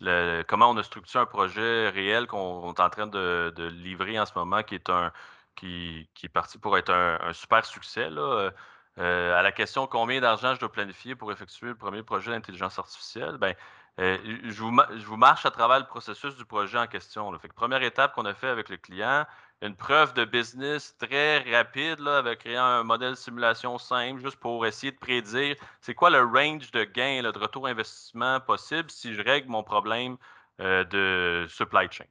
le, 0.00 0.42
comment 0.46 0.70
on 0.70 0.76
a 0.76 0.82
structuré 0.84 1.22
un 1.22 1.26
projet 1.26 1.88
réel 1.88 2.26
qu'on 2.28 2.72
est 2.72 2.80
en 2.80 2.90
train 2.90 3.06
de, 3.08 3.52
livrer 3.74 4.18
en 4.20 4.26
ce 4.26 4.32
moment, 4.36 4.62
qui 4.62 4.76
est 4.76 4.88
un 4.90 5.12
qui, 5.56 6.08
qui 6.14 6.26
est 6.26 6.28
parti 6.28 6.58
pour 6.58 6.78
être 6.78 6.90
un, 6.92 7.32
super 7.32 7.64
succès. 7.66 8.08
Là. 8.10 8.50
à 8.98 9.42
la 9.42 9.52
question 9.52 9.86
combien 9.86 10.20
d'argent 10.20 10.54
je 10.54 10.60
dois 10.60 10.72
planifier 10.72 11.14
pour 11.16 11.32
effectuer 11.32 11.68
le 11.68 11.76
premier 11.76 12.02
projet 12.02 12.30
d'intelligence 12.30 12.78
artificielle, 12.78 13.36
ben, 13.38 13.54
je, 13.98 14.62
vous, 14.62 14.72
je, 14.96 15.04
vous, 15.04 15.16
marche 15.16 15.44
à 15.46 15.50
travers 15.50 15.80
le 15.80 15.86
processus 15.86 16.36
du 16.36 16.44
projet 16.44 16.78
en 16.78 16.86
question. 16.86 17.32
Première 17.56 17.82
étape 17.82 18.14
qu'on 18.14 18.26
a 18.26 18.34
fait 18.34 18.48
avec 18.48 18.68
le 18.68 18.76
client, 18.76 19.26
une 19.62 19.76
preuve 19.76 20.12
de 20.14 20.24
business 20.24 20.96
très 20.98 21.38
rapide 21.50 22.00
là, 22.00 22.18
avec 22.18 22.40
créer 22.40 22.56
un 22.56 22.82
modèle 22.82 23.12
de 23.12 23.16
simulation 23.16 23.78
simple, 23.78 24.20
juste 24.20 24.36
pour 24.36 24.66
essayer 24.66 24.90
de 24.92 24.98
prédire 24.98 25.56
c'est 25.80 25.94
quoi 25.94 26.10
le 26.10 26.20
range 26.20 26.70
de 26.72 26.84
gain, 26.84 27.22
de 27.22 27.38
retour 27.38 27.68
investissement 27.68 28.40
possible 28.40 28.90
si 28.90 29.14
je 29.14 29.22
règle 29.22 29.48
mon 29.48 29.62
problème 29.62 30.16
euh, 30.60 30.84
de 30.84 31.46
supply 31.48 31.86
chain. 31.90 32.04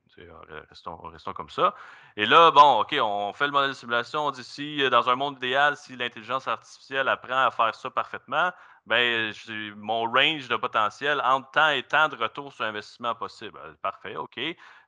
Restons, 0.70 0.98
restons, 0.98 1.34
comme 1.34 1.50
ça. 1.50 1.76
Et 2.16 2.26
là, 2.26 2.52
bon, 2.52 2.82
OK, 2.82 2.96
on 3.02 3.34
fait 3.34 3.46
le 3.46 3.52
modèle 3.52 3.70
de 3.70 3.76
simulation. 3.76 4.28
On 4.28 4.32
dit 4.32 4.44
si, 4.44 4.90
dans 4.90 5.10
un 5.10 5.16
monde 5.16 5.38
idéal, 5.38 5.78
si 5.78 5.96
l'intelligence 5.96 6.48
artificielle 6.48 7.08
apprend 7.08 7.46
à 7.46 7.52
faire 7.52 7.74
ça 7.76 7.90
parfaitement, 7.90 8.52
ben, 8.88 9.32
mon 9.78 10.04
range 10.04 10.48
de 10.48 10.56
potentiel 10.56 11.22
entre 11.24 11.52
temps 11.52 11.70
et 11.70 11.84
temps 11.84 12.10
de 12.10 12.16
retour 12.16 12.52
sur 12.52 12.66
investissement 12.66 13.14
possible. 13.16 13.60
Euh, 13.64 13.74
parfait, 13.82 14.16
OK. 14.16 14.40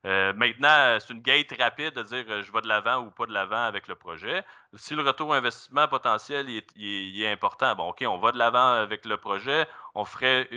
Euh, 0.06 0.34
maintenant, 0.34 0.98
c'est 1.00 1.14
une 1.14 1.22
gate 1.22 1.54
rapide 1.60 1.94
de 1.94 2.04
dire 2.04 2.44
je 2.44 2.52
vais 2.52 2.62
de 2.62 2.68
l'avant 2.68 2.98
ou 3.00 3.12
pas 3.12 3.26
de 3.26 3.34
l'avant 3.34 3.64
avec 3.64 3.88
le 3.88 3.96
projet. 3.96 4.44
Si 4.76 4.96
le 4.96 5.04
retour 5.04 5.34
investissement 5.34 5.88
potentiel 5.88 6.50
est, 6.50 7.28
important, 7.28 7.76
bon, 7.76 7.90
OK, 7.90 8.04
on 8.08 8.18
va 8.18 8.32
de 8.32 8.38
l'avant 8.38 8.74
avec 8.74 9.06
le 9.06 9.18
projet. 9.18 9.68
On 9.96 10.06
ferait, 10.06 10.50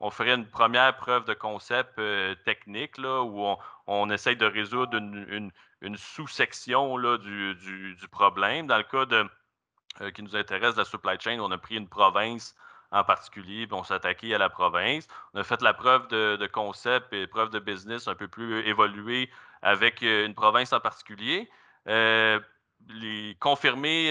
on 0.00 0.10
ferait 0.10 0.34
une 0.34 0.46
première 0.46 0.94
preuve 0.96 1.24
de 1.24 1.34
concept 1.34 2.00
technique 2.44 2.98
là, 2.98 3.22
où 3.22 3.56
on, 3.86 4.10
essaye 4.10 4.36
de 4.36 4.46
résoudre 4.46 4.98
une, 4.98 5.50
sous-section 5.96 6.96
du, 7.18 7.54
du, 7.56 8.08
problème. 8.08 8.66
Dans 8.68 8.76
le 8.76 8.84
cas 8.84 9.06
de, 9.06 9.26
euh, 10.00 10.10
qui 10.10 10.22
nous 10.22 10.34
intéresse, 10.34 10.76
la 10.76 10.84
supply 10.84 11.18
chain, 11.20 11.38
on 11.40 11.50
a 11.50 11.58
pris 11.58 11.76
une 11.76 11.88
province 11.88 12.54
en 12.92 13.04
particulier, 13.04 13.66
on 13.72 13.82
s'est 13.82 13.94
attaqué 13.94 14.34
à 14.34 14.38
la 14.38 14.50
province. 14.50 15.08
On 15.34 15.40
a 15.40 15.44
fait 15.44 15.62
la 15.62 15.72
preuve 15.72 16.08
de, 16.08 16.46
concept 16.46 17.12
et 17.12 17.26
preuve 17.26 17.50
de 17.50 17.58
business 17.58 18.06
un 18.06 18.14
peu 18.14 18.28
plus 18.28 18.60
évoluée 18.66 19.30
avec 19.62 20.02
euh, 20.02 20.26
une 20.26 20.34
province 20.34 20.72
en 20.72 20.80
particulier. 20.80 21.50
Euh, 21.88 22.38
les, 22.88 23.36
confirmer 23.40 24.10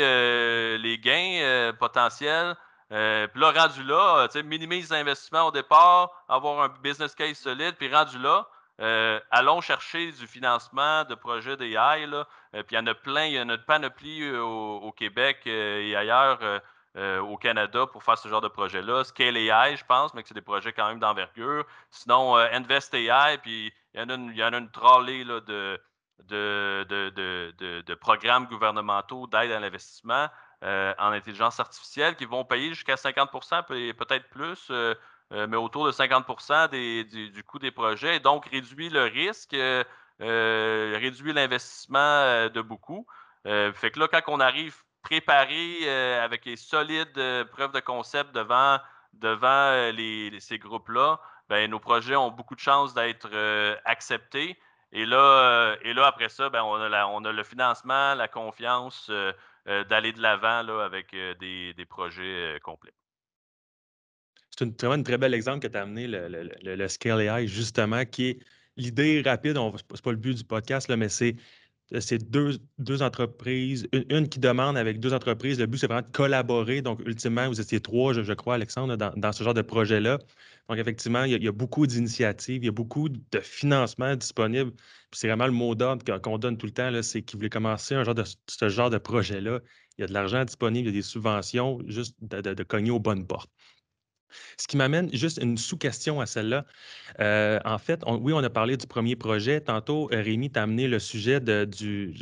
les 0.77 0.97
gains 0.97 1.73
potentiels 1.77 2.55
Euh, 2.91 3.27
puis 3.27 3.39
là, 3.39 3.51
rendu 3.51 3.83
là, 3.83 4.27
minimise 4.43 4.89
l'investissement 4.89 5.47
au 5.47 5.51
départ, 5.51 6.09
avoir 6.27 6.61
un 6.61 6.69
business 6.83 7.15
case 7.15 7.37
solide, 7.37 7.75
puis 7.77 7.93
rendu 7.93 8.17
là, 8.19 8.47
allons 9.31 9.61
chercher 9.61 10.11
du 10.11 10.27
financement 10.27 11.05
de 11.05 11.15
projets 11.15 11.55
d'AI. 11.55 12.07
puis 12.51 12.63
il 12.71 12.75
y 12.75 12.77
en 12.77 12.87
a 12.87 12.93
plein, 12.93 13.25
il 13.25 13.33
y 13.33 13.39
en 13.39 13.47
a 13.49 13.53
une 13.53 13.63
panoplie 13.63 14.29
au, 14.37 14.91
Québec 14.97 15.41
et 15.45 15.95
ailleurs 15.95 16.39
au 16.95 17.37
Canada 17.37 17.87
pour 17.87 18.03
faire 18.03 18.17
ce 18.17 18.27
genre 18.27 18.41
de 18.41 18.47
projet-là. 18.47 19.03
Scale 19.03 19.37
AI, 19.37 19.77
je 19.77 19.85
pense, 19.85 20.13
mais 20.13 20.23
que 20.23 20.27
c'est 20.27 20.33
des 20.33 20.41
projets 20.41 20.73
quand 20.73 20.87
même 20.87 20.99
d'envergure. 20.99 21.65
Sinon, 21.89 22.35
Invest 22.35 22.93
AI, 22.93 23.37
puis 23.41 23.71
il 23.93 24.01
y 24.01 24.03
en 24.03 24.09
a 24.09 24.15
une, 24.15 24.29
il 24.29 24.37
y 24.37 24.43
en 24.43 24.53
a 24.53 24.57
une 24.57 24.71
trolley 24.71 25.23
de, 25.23 25.79
de, 26.27 27.93
programmes 27.95 28.47
gouvernementaux 28.47 29.27
d'aide 29.27 29.51
à 29.51 29.59
l'investissement 29.59 30.27
euh, 30.63 30.93
en 30.99 31.11
intelligence 31.11 31.59
artificielle 31.59 32.15
qui 32.15 32.25
vont 32.25 32.45
payer 32.45 32.69
jusqu'à 32.69 32.95
50% 32.95 33.65
peut-être 33.95 34.29
plus, 34.29 34.67
euh, 34.69 34.93
euh, 35.33 35.47
mais 35.47 35.57
autour 35.57 35.85
de 35.85 35.91
50% 35.91 36.69
du, 36.69 37.43
coût 37.43 37.59
des 37.59 37.71
projets, 37.71 38.17
et 38.17 38.19
donc 38.19 38.45
réduit 38.45 38.89
le 38.89 39.03
risque, 39.03 39.55
réduit 40.19 41.33
l'investissement 41.33 42.47
de 42.49 42.61
beaucoup. 42.61 43.07
fait 43.45 43.91
que 43.91 43.99
là, 43.99 44.07
quand 44.07 44.21
on 44.27 44.39
arrive 44.39 44.75
préparé 45.01 45.89
avec 46.19 46.45
les 46.45 46.55
solides 46.55 47.13
preuves 47.51 47.71
de 47.71 47.79
concept 47.79 48.33
devant, 48.33 48.79
devant 49.13 49.91
ces 50.39 50.57
groupes-là, 50.59 51.19
ben, 51.49 51.69
nos 51.69 51.79
projets 51.79 52.15
ont 52.15 52.31
beaucoup 52.31 52.55
de 52.55 52.59
chances 52.59 52.93
d'être 52.93 53.29
acceptés. 53.85 54.57
Et 54.93 55.05
là, 55.05 55.17
euh, 55.17 55.75
et 55.83 55.93
là, 55.93 56.07
après 56.07 56.29
ça, 56.29 56.49
ben, 56.49 56.63
on, 56.63 56.75
a 56.75 57.05
on 57.07 57.23
a 57.23 57.31
le 57.31 57.43
financement, 57.43 58.13
la 58.13 58.27
confiance 58.27 59.07
euh, 59.09 59.31
euh, 59.67 59.83
d'aller 59.85 60.11
de 60.11 60.21
l'avant 60.21 60.67
avec 60.79 61.15
des, 61.39 61.85
projets 61.89 62.59
complets. 62.61 62.93
C'est 64.57 64.81
vraiment 64.81 64.95
un 64.95 65.03
très 65.03 65.17
bel 65.17 65.33
exemple 65.33 65.65
que 65.65 65.71
tu 65.71 65.77
as 65.77 65.81
amené, 65.81 66.07
le, 66.07 66.27
le, 66.61 66.87
Scale 66.89 67.21
AI, 67.21 67.47
justement, 67.47 68.03
qui 68.05 68.29
est 68.29 68.39
l'idée 68.75 69.21
rapide. 69.25 69.55
Ce 69.55 69.61
n'est 69.61 70.01
pas 70.03 70.11
le 70.11 70.17
but 70.17 70.35
du 70.35 70.43
podcast, 70.43 70.89
là, 70.89 70.97
mais 70.97 71.09
c'est 71.09 71.35
c'est 71.99 72.29
deux, 72.29 72.57
deux, 72.79 73.01
entreprises, 73.01 73.87
une, 73.91 74.29
qui 74.29 74.39
demande 74.39 74.77
avec 74.77 74.99
deux 74.99 75.13
entreprises. 75.13 75.59
Le 75.59 75.65
but, 75.65 75.77
c'est 75.77 75.87
vraiment 75.87 76.07
de 76.07 76.11
collaborer. 76.11 76.81
Donc, 76.81 77.01
ultimement, 77.05 77.47
vous 77.47 77.59
étiez 77.59 77.81
trois, 77.81 78.13
je, 78.13 78.33
crois, 78.33 78.55
Alexandre, 78.55 78.95
dans, 78.95 79.11
dans, 79.15 79.31
ce 79.33 79.43
genre 79.43 79.53
de 79.53 79.61
projet-là. 79.61 80.19
Donc, 80.69 80.77
effectivement, 80.77 81.23
il 81.25 81.43
y 81.43 81.47
a, 81.47 81.51
beaucoup 81.51 81.85
d'initiatives, 81.85 82.63
il 82.63 82.65
y 82.65 82.69
a 82.69 82.71
beaucoup 82.71 83.09
de 83.09 83.39
financement 83.41 84.15
disponible. 84.15 84.71
C'est 85.11 85.27
vraiment 85.27 85.47
le 85.47 85.51
mot 85.51 85.75
d'ordre 85.75 86.05
qu'on 86.19 86.37
donne 86.37 86.57
tout 86.57 86.65
le 86.65 86.71
temps, 86.71 86.89
c'est 87.01 87.21
qu'ils 87.21 87.37
voulaient 87.37 87.49
commencer 87.49 87.95
un 87.95 88.05
genre 88.05 88.15
de, 88.15 88.23
ce 88.47 88.69
genre 88.69 88.89
de 88.89 88.97
projet-là. 88.97 89.59
Il 89.97 90.01
y 90.01 90.03
a 90.05 90.07
de 90.07 90.13
l'argent 90.13 90.45
disponible, 90.45 90.87
il 90.87 90.95
y 90.95 90.97
a 90.97 90.99
des 90.99 91.05
subventions, 91.05 91.79
juste 91.87 92.15
de, 92.21 92.63
cogner 92.63 92.91
aux 92.91 92.99
bonnes 92.99 93.27
portes. 93.27 93.51
Ce 94.57 94.67
qui 94.67 94.77
m'amène 94.77 95.09
juste 95.13 95.39
une 95.41 95.57
sous-question 95.57 96.21
à 96.21 96.25
celle-là. 96.25 96.65
Euh, 97.19 97.59
en 97.65 97.77
fait, 97.77 98.03
oui, 98.07 98.33
on 98.33 98.43
a 98.43 98.49
parlé 98.49 98.77
du 98.77 98.87
premier 98.87 99.15
projet. 99.15 99.61
Tantôt, 99.61 100.09
euh, 100.11 100.21
Rémi 100.21 100.49
t'a 100.49 100.63
amené 100.63 100.87
le 100.87 100.99
sujet 100.99 101.39
du. 101.39 102.13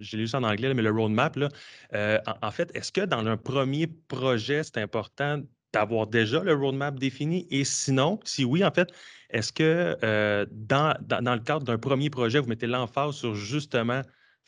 J'ai 0.00 0.16
lu 0.16 0.28
ça 0.28 0.38
en 0.38 0.42
anglais, 0.42 0.72
mais 0.74 0.82
le 0.82 0.90
roadmap. 0.90 1.36
Là. 1.36 1.48
Euh, 1.94 2.18
en, 2.42 2.50
fait, 2.50 2.70
est-ce 2.74 2.92
que 2.92 3.02
dans 3.02 3.26
un 3.26 3.36
premier 3.36 3.86
projet, 3.86 4.62
c'est 4.62 4.78
important 4.78 5.42
d'avoir 5.72 6.06
déjà 6.06 6.42
le 6.42 6.54
roadmap 6.54 6.98
défini? 6.98 7.46
Et 7.50 7.64
sinon, 7.64 8.20
si 8.24 8.44
oui, 8.44 8.64
en 8.64 8.70
fait, 8.70 8.92
est-ce 9.30 9.52
que 9.52 9.96
euh, 10.02 10.46
dans, 10.50 10.94
dans, 11.00 11.34
le 11.34 11.40
cadre 11.40 11.64
d'un 11.64 11.78
premier 11.78 12.10
projet, 12.10 12.38
vous 12.38 12.48
mettez 12.48 12.66
l'emphase 12.66 13.14
sur 13.14 13.34
justement 13.34 14.02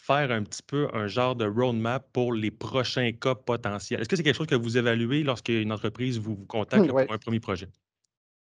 faire 0.07 0.31
un 0.31 0.43
petit 0.45 0.63
peu 0.63 0.89
un 0.95 1.07
genre 1.07 1.37
de 1.37 1.47
roadmap 1.47 2.13
pour 2.13 2.33
les 2.35 2.51
prochains 2.51 3.13
cas 3.13 3.35
potentiels? 3.35 4.01
Est-ce 4.01 4.09
que 4.09 4.17
c'est 4.17 4.23
quelque 4.23 4.37
chose 4.37 4.47
que 4.47 4.55
vous 4.55 4.77
évaluez 4.79 5.23
lorsqu'une 5.23 5.73
entreprise 5.73 6.19
vous, 6.19 6.37
vous 6.37 6.47
contacte 6.47 6.93
pour 6.93 7.13
un 7.13 7.19
premier 7.19 7.41
projet? 7.41 7.69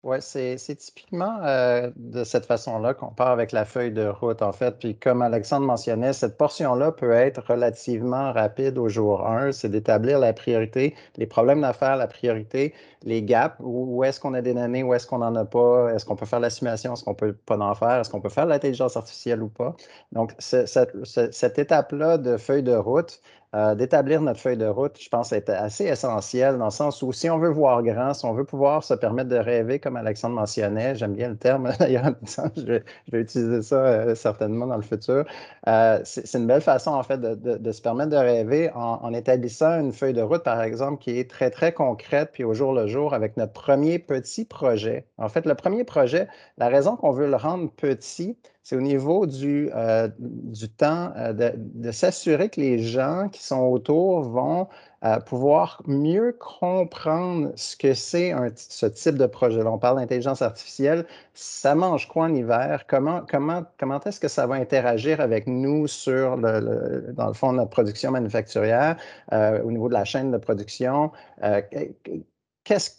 Oui, 0.03 0.17
c'est 0.21 0.57
typiquement 0.79 1.41
euh, 1.45 1.91
de 1.97 2.25
cette 2.25 2.47
façon-là 2.47 2.95
qu'on 2.95 3.09
part 3.09 3.29
avec 3.29 3.53
la 3.53 3.67
feuille 3.67 3.93
de 3.93 4.07
route, 4.07 4.41
en 4.41 4.51
fait. 4.53 4.79
Puis 4.79 4.97
comme 4.97 5.21
Alexandre 5.21 5.67
mentionnait, 5.67 6.15
cette 6.15 6.39
portion-là 6.39 6.91
peut 6.91 7.11
être 7.11 7.43
relativement 7.47 8.33
rapide 8.33 8.79
au 8.79 8.89
jour 8.89 9.27
1. 9.27 9.53
C'est 9.53 9.69
d'établir 9.69 10.19
la 10.19 10.33
priorité, 10.33 10.95
les 11.19 11.27
problèmes 11.27 11.61
d'affaires, 11.61 11.97
la 11.97 12.07
priorité, 12.07 12.73
les 13.03 13.23
gaps, 13.23 13.57
où, 13.61 14.03
est-ce 14.03 14.19
qu'on 14.19 14.33
a 14.33 14.41
des 14.41 14.55
données, 14.55 14.83
où 14.83 14.95
est-ce 14.95 15.07
qu'on 15.07 15.19
n'en 15.19 15.35
a 15.35 15.45
pas, 15.45 15.93
est-ce 15.93 16.07
qu'on 16.07 16.17
peut 16.17 16.25
faire 16.25 16.41
la 16.41 16.51
simulation, 16.51 16.95
est-ce 16.95 17.05
qu'on 17.05 17.15
peut 17.15 17.35
pas 17.35 17.59
en 17.59 17.75
faire, 17.75 18.01
est-ce 18.01 18.09
qu'on 18.09 18.23
peut 18.23 18.31
faire 18.31 18.47
l'intelligence 18.47 18.97
artificielle 18.97 19.43
ou 19.43 19.49
pas? 19.49 19.77
Donc, 20.13 20.33
cette 20.39 21.59
étape-là 21.59 22.17
de 22.17 22.39
feuille 22.39 22.63
de 22.63 22.75
route, 22.75 23.21
euh, 23.57 23.75
d'établir 23.75 24.23
notre 24.23 24.39
feuille 24.39 24.57
de 24.57 24.67
route, 24.67 24.97
je 25.01 25.09
pense, 25.09 25.33
est 25.33 25.49
assez 25.49 25.85
essentiel 25.87 26.57
dans 26.57 26.67
le 26.67 26.71
sens 26.71 27.03
où 27.03 27.13
si 27.13 27.29
on 27.29 27.39
veut 27.39 27.51
voir 27.51 27.83
grand, 27.83 28.15
si 28.15 28.25
on 28.25 28.33
veut 28.33 28.45
pouvoir 28.45 28.85
se 28.85 28.95
permettre 28.95 29.29
de 29.29 29.37
rêver, 29.37 29.81
comme 29.81 29.97
Alexandre 29.97 30.37
mentionnait, 30.37 30.95
j'aime 30.95 31.15
bien 31.15 31.31
le 31.31 31.37
terme 31.37 31.73
d'ailleurs, 31.81 32.13
je, 32.57 32.63
vais, 32.63 32.85
je 33.07 33.11
vais 33.11 33.23
utiliser 33.23 33.63
ça 33.63 33.75
euh, 33.75 34.15
certainement 34.15 34.69
dans 34.69 34.77
le 34.77 34.83
futur. 34.83 35.25
Euh, 35.67 35.99
c'est 36.05 36.39
une 36.39 36.47
belle 36.47 36.61
façon, 36.61 36.93
en 36.93 37.03
fait, 37.03 37.21
de, 37.21 37.73
se 37.73 37.83
permettre 37.83 38.11
de 38.11 38.17
rêver 38.17 38.71
en, 38.75 39.13
établissant 39.13 39.81
une 39.81 39.93
feuille 39.93 40.15
de 40.15 40.23
route, 40.23 40.45
par 40.45 40.63
exemple, 40.63 41.03
qui 41.03 41.19
est 41.19 41.29
très, 41.29 41.51
très 41.51 41.73
concrète, 41.73 42.31
puis 42.33 42.45
au 42.45 42.55
jour 42.55 42.73
le 42.73 42.87
jour, 42.87 43.15
avec 43.15 43.37
notre 43.37 43.53
premier 43.53 43.99
petit 43.99 44.45
projet. 44.45 45.07
En 45.19 45.29
fait, 45.29 45.45
le 45.45 45.57
premier 45.57 45.83
projet, 45.83 46.29
la 46.57 46.69
raison 46.69 46.95
qu'on 46.97 47.11
veut 47.11 47.29
le 47.29 47.37
rendre 47.37 47.71
petit, 47.73 48.39
c'est 48.71 48.77
au 48.77 48.81
niveau 48.81 49.27
du, 49.27 49.69
euh, 49.75 50.09
du 50.21 50.69
temps 50.69 51.13
euh, 51.17 51.33
de, 51.33 51.91
s'assurer 51.91 52.51
que 52.51 52.61
les 52.61 52.79
gens 52.79 53.29
qui 53.29 53.43
sont 53.43 53.63
autour 53.63 54.23
vont 54.23 54.69
euh, 55.03 55.19
pouvoir 55.19 55.83
mieux 55.89 56.37
comprendre 56.39 57.51
ce 57.57 57.77
que 57.77 57.95
c'est 57.95 58.33
ce 58.55 58.87
type 58.87 59.17
de 59.17 59.27
projet-là. 59.27 59.69
On 59.73 59.79
parle 59.79 59.97
d'intelligence 59.97 60.41
artificielle. 60.41 61.05
Ça 61.35 61.75
mange 61.75 62.07
quoi 62.07 62.27
en 62.27 62.33
hiver? 62.33 62.85
Comment, 62.87 63.23
comment, 63.29 63.65
comment 63.77 63.99
est-ce 64.05 64.21
que 64.21 64.29
ça 64.29 64.47
va 64.47 64.55
interagir 64.55 65.21
avec 65.21 65.49
nous 65.49 65.89
sur, 65.89 66.37
le, 66.37 67.13
dans 67.13 67.27
le 67.27 67.35
fond, 67.35 67.53
notre 67.53 67.71
production 67.71 68.13
manufacturière, 68.13 68.97
au 69.33 69.71
niveau 69.73 69.89
de 69.89 69.95
la 69.95 70.05
chaîne 70.05 70.31
de 70.31 70.39
production? 70.39 71.11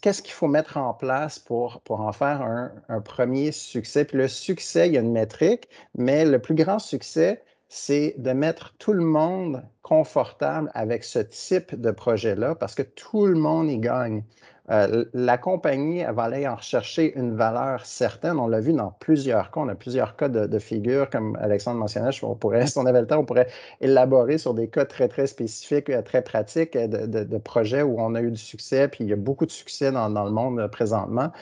Qu'est-ce 0.00 0.22
qu'il 0.22 0.32
faut 0.32 0.48
mettre 0.48 0.76
en 0.76 0.92
place 0.92 1.38
pour, 1.38 1.82
en 1.88 2.12
faire 2.12 2.42
un, 2.42 3.00
premier 3.00 3.52
succès? 3.52 4.04
Puis 4.04 4.18
le 4.18 4.28
succès, 4.28 4.88
il 4.88 4.94
y 4.94 4.98
a 4.98 5.00
une 5.00 5.12
métrique, 5.12 5.68
mais 5.96 6.24
le 6.24 6.38
plus 6.40 6.54
grand 6.54 6.78
succès, 6.78 7.42
c'est 7.68 8.14
de 8.18 8.32
mettre 8.32 8.74
tout 8.78 8.92
le 8.92 9.04
monde 9.04 9.64
confortable 9.80 10.70
avec 10.74 11.04
ce 11.04 11.20
type 11.20 11.74
de 11.80 11.90
projet-là 11.90 12.54
parce 12.54 12.74
que 12.74 12.82
tout 12.82 13.26
le 13.26 13.34
monde 13.34 13.70
y 13.70 13.78
gagne. 13.78 14.22
Euh, 14.70 15.04
la 15.12 15.38
compagnie 15.38 16.04
va 16.04 16.22
aller 16.22 16.46
en 16.46 16.54
rechercher 16.54 17.18
une 17.18 17.34
valeur 17.34 17.84
certaine. 17.84 18.38
On 18.38 18.46
l'a 18.46 18.60
vu 18.60 18.72
dans 18.72 18.92
plusieurs 19.00 19.50
cas. 19.50 19.60
On 19.60 19.68
a 19.68 19.74
plusieurs 19.74 20.14
cas 20.16 20.28
de, 20.28 20.58
figures, 20.58 21.10
comme 21.10 21.36
Alexandre 21.40 21.78
mentionnait. 21.78 22.10
On 22.22 22.36
pourrait, 22.36 22.66
si 22.68 22.78
on 22.78 22.86
avait 22.86 23.00
le 23.00 23.06
temps, 23.06 23.18
on 23.18 23.24
pourrait 23.24 23.48
élaborer 23.80 24.38
sur 24.38 24.54
des 24.54 24.68
cas 24.68 24.84
très, 24.84 25.08
très 25.08 25.26
spécifiques, 25.26 25.90
euh, 25.90 26.02
très 26.02 26.22
pratiques 26.22 26.76
euh, 26.76 26.86
de, 26.86 27.38
projets 27.38 27.82
où 27.82 27.96
on 27.98 28.14
a 28.14 28.22
eu 28.22 28.30
du 28.30 28.36
succès. 28.36 28.86
Puis 28.86 29.04
il 29.04 29.10
y 29.10 29.12
a 29.12 29.16
beaucoup 29.16 29.46
de 29.46 29.50
succès 29.50 29.90
dans, 29.90 30.08
le 30.08 30.30
monde 30.30 30.64
présentement. 30.68 31.32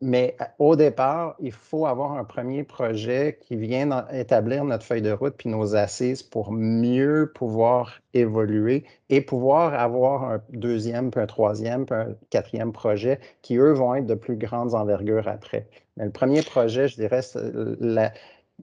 mais 0.00 0.36
au 0.58 0.76
départ, 0.76 1.34
il 1.40 1.52
faut 1.52 1.86
avoir 1.86 2.12
un 2.12 2.24
premier 2.24 2.62
projet 2.62 3.38
qui 3.40 3.56
vient 3.56 4.06
établir 4.12 4.64
notre 4.64 4.84
feuille 4.84 5.02
de 5.02 5.10
route 5.10 5.34
puis 5.36 5.48
nos 5.48 5.74
assises 5.74 6.22
pour 6.22 6.52
mieux 6.52 7.32
pouvoir 7.34 8.00
évoluer 8.14 8.84
et 9.08 9.20
pouvoir 9.20 9.74
avoir 9.74 10.24
un 10.24 10.42
deuxième, 10.50 11.10
puis 11.10 11.20
un 11.20 11.26
troisième, 11.26 11.86
puis 11.86 11.94
un 11.94 12.16
quatrième 12.30 12.72
projet 12.72 13.20
qui, 13.42 13.56
eux, 13.56 13.72
vont 13.72 13.94
être 13.94 14.06
de 14.06 14.14
plus 14.14 14.36
grandes 14.36 14.74
envergures 14.74 15.28
après. 15.28 15.68
Mais 15.96 16.04
le 16.04 16.12
premier 16.12 16.42
projet, 16.42 16.88
je 16.88 16.96
dirais, 16.96 17.20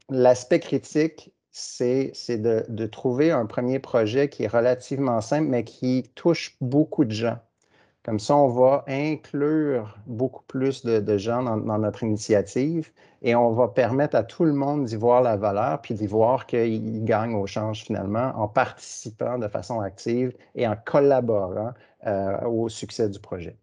l'aspect 0.09 0.59
critique, 0.59 1.33
c'est 1.51 2.11
de, 2.29 2.65
de, 2.67 2.85
trouver 2.85 3.31
un 3.31 3.45
premier 3.45 3.79
projet 3.79 4.29
qui 4.29 4.43
est 4.43 4.47
relativement 4.47 5.21
simple, 5.21 5.47
mais 5.47 5.63
qui 5.63 6.11
touche 6.13 6.55
beaucoup 6.61 7.03
de 7.03 7.11
gens. 7.11 7.39
Comme 8.08 8.20
ça, 8.20 8.38
on 8.38 8.47
va 8.47 8.86
inclure 8.88 9.97
beaucoup 10.05 10.43
plus 10.47 10.86
de, 10.86 11.18
gens 11.18 11.43
dans, 11.43 11.78
notre 11.78 12.03
initiative 12.03 12.89
et 13.22 13.36
on 13.36 13.51
va 13.51 13.68
permettre 13.68 14.16
à 14.16 14.24
tout 14.24 14.45
le 14.45 14.53
monde 14.53 14.86
d'y 14.86 14.95
voir 14.95 15.22
la 15.22 15.36
valeur 15.36 15.82
puis 15.82 15.93
d'y 15.93 16.08
voir 16.08 16.45
qu'ils 16.45 17.03
gagnent 17.03 17.36
au 17.36 17.45
change 17.47 17.84
finalement 17.84 18.32
en 18.38 18.47
participant 18.47 19.38
de 19.38 19.49
façon 19.49 19.82
active 19.82 20.34
et 20.55 20.66
en 20.66 20.78
collaborant 20.86 21.74
euh, 22.05 22.39
au 22.45 22.70
succès 22.70 23.10
du 23.10 23.20
projet. 23.20 23.58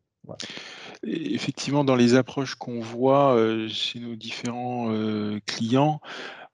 Effectivement, 1.06 1.82
dans 1.82 1.96
les 1.96 2.14
approches 2.14 2.54
qu'on 2.54 2.80
voit 2.80 3.34
euh, 3.34 3.66
chez 3.68 3.98
nos 3.98 4.14
différents 4.14 4.90
euh, 4.90 5.40
clients, 5.46 6.00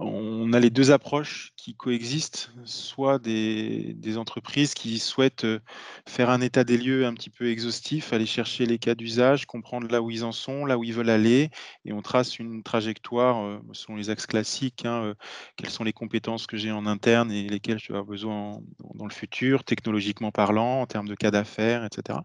on 0.00 0.52
a 0.54 0.60
les 0.60 0.70
deux 0.70 0.90
approches 0.92 1.52
qui 1.56 1.74
coexistent, 1.74 2.52
soit 2.64 3.18
des, 3.18 4.16
entreprises 4.16 4.74
qui 4.74 4.98
souhaitent 4.98 5.44
euh, 5.44 5.60
faire 6.08 6.30
un 6.30 6.40
état 6.40 6.64
des 6.64 6.78
lieux 6.78 7.06
un 7.06 7.14
petit 7.14 7.30
peu 7.30 7.48
exhaustif, 7.48 8.12
aller 8.12 8.26
chercher 8.26 8.66
les 8.66 8.78
cas 8.78 8.94
d'usage, 8.94 9.46
comprendre 9.46 9.88
là 9.88 10.02
où 10.02 10.10
ils 10.10 10.24
en 10.24 10.32
sont, 10.32 10.64
là 10.64 10.78
où 10.78 10.84
ils 10.84 10.92
veulent 10.92 11.10
aller, 11.10 11.50
et 11.84 11.92
on 11.92 12.02
trace 12.02 12.38
une 12.38 12.62
trajectoire 12.62 13.44
euh, 13.44 13.60
selon 13.72 13.96
les 13.96 14.10
axes 14.10 14.26
classiques, 14.26 14.84
hein, 14.84 15.04
euh, 15.04 15.14
quelles 15.56 15.70
sont 15.70 15.84
les 15.84 15.92
compétences 15.92 16.46
que 16.46 16.56
j'ai 16.56 16.72
en 16.72 16.86
interne 16.86 17.30
et 17.30 17.48
lesquelles 17.48 17.78
je 17.78 17.88
vais 17.88 17.98
avoir 17.98 18.06
besoin 18.06 18.58
dans 18.94 19.06
le 19.06 19.12
futur, 19.12 19.64
technologiquement 19.64 20.32
parlant, 20.32 20.80
en 20.80 20.86
termes 20.86 21.08
de 21.08 21.14
cas 21.14 21.30
d'affaires, 21.30 21.84
etc. 21.84 22.18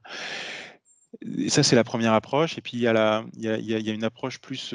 ça, 1.47 1.63
c'est 1.63 1.76
la 1.76 1.84
première 1.84 2.13
approche. 2.13 2.57
Et 2.57 2.61
puis, 2.61 2.78
il 2.78 2.82
y 2.82 2.88
a, 2.88 3.93
une 3.93 4.03
approche 4.03 4.39
plus 4.39 4.74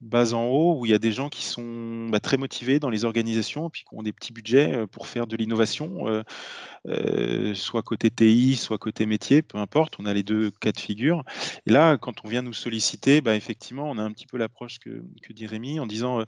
base 0.00 0.34
en 0.34 0.44
haut, 0.46 0.78
où 0.78 0.86
il 0.86 0.92
y 0.92 0.94
a 0.94 0.98
des 0.98 1.12
gens 1.12 1.28
qui 1.28 1.44
sont 1.44 2.08
bah, 2.10 2.20
très 2.20 2.36
motivés 2.36 2.78
dans 2.78 2.90
les 2.90 3.04
organisations, 3.04 3.70
puis 3.70 3.84
qui 3.88 3.94
ont 3.94 4.02
des 4.02 4.12
petits 4.12 4.32
budgets 4.32 4.86
pour 4.88 5.06
faire 5.06 5.26
de 5.26 5.36
l'innovation, 5.36 6.22
soit 7.54 7.82
côté 7.82 8.10
TI, 8.10 8.56
soit 8.56 8.78
côté 8.78 9.06
métier, 9.06 9.42
peu 9.42 9.58
importe. 9.58 9.94
On 9.98 10.06
a 10.06 10.14
les 10.14 10.22
deux 10.22 10.50
cas 10.50 10.72
de 10.72 10.80
figure. 10.80 11.24
Et 11.66 11.70
là, 11.70 11.96
quand 11.98 12.24
on 12.24 12.28
vient 12.28 12.42
nous 12.42 12.52
solliciter, 12.52 13.20
bah, 13.20 13.34
effectivement, 13.36 13.90
on 13.90 13.98
a 13.98 14.02
un 14.02 14.12
petit 14.12 14.26
peu 14.26 14.38
l'approche 14.38 14.78
que, 14.78 15.02
que 15.22 15.32
dit 15.32 15.46
Rémi, 15.46 15.80
en 15.80 15.86
disant 15.86 16.24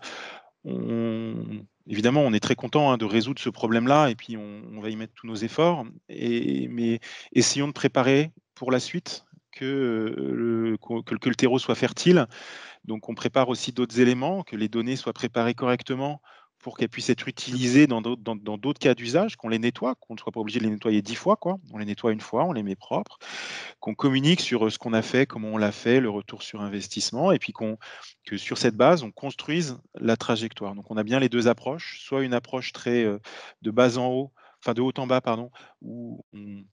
évidemment, 1.87 2.23
on 2.23 2.33
est 2.33 2.41
très 2.41 2.55
content 2.55 2.91
hein, 2.91 2.97
de 2.97 3.05
résoudre 3.05 3.41
ce 3.41 3.51
problème-là 3.51 4.09
et 4.09 4.15
puis 4.15 4.37
on, 4.37 4.81
va 4.81 4.91
y 4.91 4.97
mettre 4.97 5.13
tous 5.15 5.27
nos 5.27 5.35
efforts. 5.35 5.85
Mais 6.09 7.01
essayons 7.33 7.69
de 7.69 7.73
préparer 7.73 8.33
pour 8.55 8.71
la 8.71 8.81
suite 8.81 9.24
que 9.55 10.15
le, 10.17 10.77
que, 10.79 11.29
le 11.29 11.35
terreau 11.35 11.59
soit 11.59 11.75
fertile. 11.75 12.27
Donc, 12.85 13.09
on 13.09 13.15
prépare 13.15 13.49
aussi 13.49 13.73
d'autres 13.73 14.01
éléments, 14.01 14.43
que 14.43 14.57
les 14.57 14.69
données 14.69 14.97
soient 14.97 15.13
préparées 15.13 15.55
correctement 15.55 16.21
pour 16.59 16.79
qu'elles 16.79 16.89
puissent 16.89 17.11
être 17.11 17.29
utilisées 17.29 17.87
dans 17.87 18.01
d'autres 18.01 18.79
cas 18.79 18.95
d'usage, 18.95 19.37
qu'on 19.37 19.51
les 19.51 19.59
nettoie, 19.59 19.97
qu'on 19.97 20.15
ne 20.15 20.19
soit 20.19 20.33
pas 20.33 20.41
obligé 20.41 20.61
de 20.61 20.65
les 20.65 20.71
nettoyer 20.71 21.03
dix 21.03 21.15
fois. 21.15 21.37
Quoi. 21.37 21.59
On 21.75 21.79
les 21.79 21.85
nettoie 21.85 22.11
une 22.11 22.23
fois, 22.23 22.45
on 22.45 22.53
les 22.53 22.63
met 22.63 22.75
propres, 22.75 23.19
qu'on 23.81 23.95
communique 23.95 24.41
sur 24.41 24.73
ce 24.73 24.79
qu'on 24.79 24.95
a 24.95 25.03
fait, 25.03 25.27
comment 25.27 25.49
on 25.49 25.59
l'a 25.59 25.73
fait, 25.73 26.01
le 26.01 26.09
retour 26.09 26.43
sur 26.43 26.63
investissement, 26.63 27.33
et 27.33 27.39
puis 27.39 27.53
que 27.53 28.37
sur 28.39 28.57
cette 28.57 28.77
base, 28.77 29.03
on 29.03 29.11
construise 29.11 29.77
la 30.01 30.17
trajectoire. 30.17 30.75
Donc, 30.75 30.91
on 30.91 30.97
a 30.97 31.03
bien 31.03 31.21
les 31.21 31.29
deux 31.29 31.49
approches, 31.49 32.01
soit 32.03 32.25
une 32.25 32.33
approche 32.33 32.73
très 32.73 33.05
de 33.61 33.71
bas 33.71 33.99
en 33.99 34.07
haut, 34.07 34.33
enfin 34.61 34.73
de 34.73 34.81
haut 34.81 34.93
en 34.97 35.07
bas, 35.07 35.21
pardon, 35.21 35.51
où 35.83 36.25
on 36.33 36.65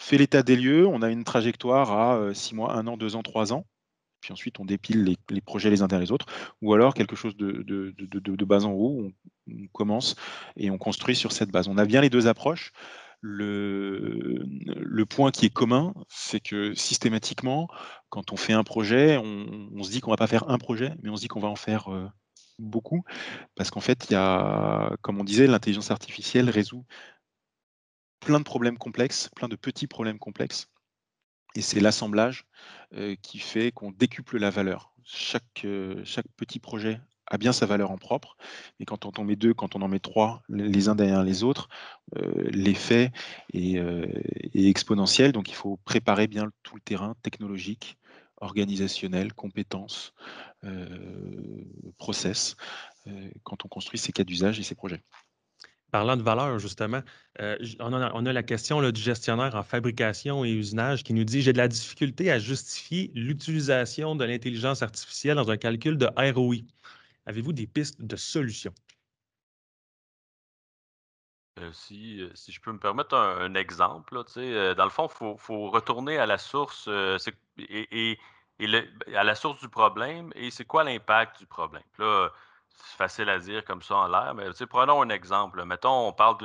fait 0.00 0.18
l'état 0.18 0.42
des 0.42 0.56
lieux, 0.56 0.86
on 0.86 1.02
a 1.02 1.10
une 1.10 1.24
trajectoire 1.24 1.92
à 1.92 2.34
6 2.34 2.54
mois, 2.54 2.74
1 2.74 2.86
an, 2.86 2.96
2 2.96 3.16
ans, 3.16 3.22
3 3.22 3.52
ans, 3.52 3.66
puis 4.20 4.32
ensuite 4.32 4.58
on 4.58 4.64
dépile 4.64 5.16
les, 5.28 5.40
projets 5.40 5.70
les 5.70 5.82
uns 5.82 5.88
derrière 5.88 6.06
les 6.06 6.12
autres, 6.12 6.26
ou 6.62 6.72
alors 6.72 6.94
quelque 6.94 7.16
chose 7.16 7.36
de, 7.36 7.62
de, 7.62 8.44
base 8.44 8.64
en 8.64 8.72
haut, 8.72 9.10
on, 9.48 9.66
commence 9.72 10.16
et 10.56 10.70
on 10.70 10.78
construit 10.78 11.16
sur 11.16 11.32
cette 11.32 11.50
base. 11.50 11.68
On 11.68 11.76
a 11.76 11.84
bien 11.84 12.00
les 12.00 12.10
deux 12.10 12.26
approches. 12.28 12.72
Le, 13.22 14.42
le 14.64 15.06
point 15.06 15.30
qui 15.30 15.44
est 15.44 15.52
commun, 15.52 15.92
c'est 16.08 16.40
que 16.40 16.72
systématiquement, 16.72 17.68
quand 18.08 18.32
on 18.32 18.36
fait 18.36 18.54
un 18.54 18.64
projet, 18.64 19.18
on, 19.18 19.82
se 19.82 19.90
dit 19.90 20.00
qu'on 20.00 20.10
va 20.10 20.16
pas 20.16 20.26
faire 20.26 20.48
un 20.48 20.56
projet, 20.56 20.94
mais 21.02 21.10
on 21.10 21.16
se 21.16 21.20
dit 21.20 21.28
qu'on 21.28 21.40
va 21.40 21.48
en 21.48 21.56
faire 21.56 21.90
beaucoup, 22.58 23.02
parce 23.56 23.70
qu'en 23.70 23.80
fait, 23.80 24.06
il 24.08 24.14
y 24.14 24.16
a, 24.16 24.96
comme 25.02 25.20
on 25.20 25.24
disait, 25.24 25.46
l'intelligence 25.46 25.90
artificielle 25.90 26.48
résout 26.48 26.86
plein 28.20 28.38
de 28.38 28.44
problèmes 28.44 28.78
complexes, 28.78 29.30
plein 29.34 29.48
de 29.48 29.56
petits 29.56 29.86
problèmes 29.86 30.18
complexes. 30.18 30.68
Et 31.56 31.62
c'est 31.62 31.80
l'assemblage 31.80 32.46
qui 33.22 33.38
fait 33.38 33.72
qu'on 33.72 33.90
décuple 33.90 34.38
la 34.38 34.50
valeur. 34.50 34.94
Chaque, 35.04 35.66
chaque 36.04 36.28
petit 36.36 36.60
projet 36.60 37.00
a 37.26 37.38
bien 37.38 37.52
sa 37.52 37.66
valeur 37.66 37.90
en 37.90 37.96
propre, 37.96 38.36
mais 38.78 38.86
quand 38.86 39.06
on 39.06 39.10
en 39.10 39.24
met 39.24 39.36
deux, 39.36 39.54
quand 39.54 39.74
on 39.74 39.82
en 39.82 39.88
met 39.88 40.00
trois, 40.00 40.42
les 40.48 40.88
uns 40.88 40.94
derrière 40.94 41.24
les 41.24 41.42
autres, 41.42 41.68
l'effet 42.50 43.10
est, 43.52 43.76
est, 43.76 44.68
exponentiel. 44.68 45.32
Donc 45.32 45.48
il 45.48 45.54
faut 45.54 45.78
préparer 45.84 46.26
bien 46.26 46.50
tout 46.62 46.76
le 46.76 46.80
terrain 46.80 47.14
technologique, 47.22 47.96
organisationnel, 48.40 49.32
compétences, 49.32 50.12
process, 51.98 52.56
quand 53.44 53.64
on 53.64 53.68
construit 53.68 53.98
ces 53.98 54.12
cas 54.12 54.24
d'usage 54.24 54.58
et 54.58 54.62
ces 54.62 54.74
projets. 54.74 55.02
Parlant 55.90 56.16
de 56.16 56.22
valeur, 56.22 56.58
justement, 56.60 57.02
euh, 57.40 57.56
on, 57.80 57.92
a, 58.26 58.32
la 58.32 58.42
question 58.44 58.80
du 58.90 59.00
gestionnaire 59.00 59.54
en 59.56 59.64
fabrication 59.64 60.44
et 60.44 60.50
usinage 60.50 61.02
qui 61.02 61.12
nous 61.12 61.24
dit 61.24 61.42
J'ai 61.42 61.52
de 61.52 61.58
la 61.58 61.66
difficulté 61.66 62.30
à 62.30 62.38
justifier 62.38 63.10
l'utilisation 63.14 64.14
de 64.14 64.24
l'intelligence 64.24 64.82
artificielle 64.82 65.36
dans 65.36 65.50
un 65.50 65.56
calcul 65.56 65.98
de 65.98 66.08
ROI. 66.16 66.58
Avez-vous 67.26 67.52
des 67.52 67.66
pistes 67.66 68.00
de 68.00 68.14
solutions? 68.14 68.72
Euh, 71.58 71.72
si, 71.72 72.22
euh, 72.22 72.30
si, 72.34 72.52
je 72.52 72.60
peux 72.60 72.72
me 72.72 72.78
permettre 72.78 73.16
un, 73.16 73.54
exemple, 73.54 74.14
dans 74.14 74.84
le 74.84 74.90
fond, 74.90 75.08
il 75.10 75.38
faut, 75.38 75.70
retourner 75.70 76.18
à 76.18 76.26
la 76.26 76.38
source 76.38 76.88
et, 77.58 78.18
à 79.16 79.24
la 79.24 79.34
source 79.34 79.60
du 79.60 79.68
problème 79.68 80.30
et 80.36 80.52
c'est 80.52 80.64
quoi 80.64 80.84
l'impact 80.84 81.40
du 81.40 81.46
problème? 81.46 81.82
C'est 82.76 82.96
facile 82.96 83.28
à 83.28 83.38
dire 83.38 83.64
comme 83.64 83.82
ça 83.82 83.96
en 83.96 84.08
l'air, 84.08 84.34
mais 84.34 84.46
prenons 84.68 85.02
un 85.02 85.08
exemple. 85.08 85.64
Mettons, 85.64 86.08
on 86.08 86.12
parle 86.12 86.36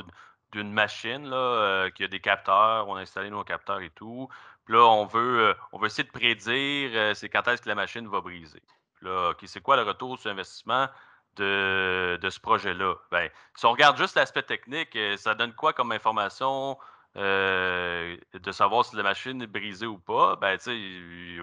d'une 0.52 0.72
machine 0.72 1.28
là, 1.30 1.38
euh, 1.38 1.90
qui 1.90 2.04
a 2.04 2.08
des 2.08 2.20
capteurs, 2.20 2.88
on 2.88 2.96
a 2.96 3.02
installé 3.02 3.30
nos 3.30 3.44
capteurs 3.44 3.82
et 3.82 3.90
tout. 3.92 4.28
Puis 4.66 4.74
là, 4.74 4.86
on 4.86 5.06
veut, 5.06 5.50
euh, 5.50 5.54
on 5.72 5.80
veut 5.80 5.88
essayer 5.88 6.04
de 6.04 6.12
prédire 6.12 6.92
euh, 6.94 7.14
c'est 7.14 7.30
quand 7.30 7.48
est-ce 7.48 7.62
que 7.62 7.70
la 7.70 7.76
machine 7.76 8.08
va 8.08 8.22
briser. 8.22 8.62
Là, 9.02 9.34
c'est 9.46 9.62
quoi 9.62 9.76
le 9.76 9.84
retour 9.84 10.18
sur 10.20 10.32
investissement 10.32 10.88
de, 11.36 12.18
de 12.22 12.30
ce 12.30 12.40
projet-là? 12.40 12.96
Ben, 13.12 13.30
si 13.56 13.66
on 13.66 13.72
regarde 13.72 13.98
juste 13.98 14.16
l'aspect 14.16 14.44
technique, 14.44 14.98
ça 15.18 15.36
donne 15.36 15.54
quoi 15.54 15.74
comme 15.74 15.92
information 15.92 16.78
euh, 17.18 18.18
de 18.34 18.52
savoir 18.52 18.84
si 18.84 18.96
la 18.98 19.04
machine 19.04 19.42
est 19.42 19.48
brisée 19.48 19.86
ou 19.86 19.98
pas, 19.98 20.36
ben, 20.36 20.58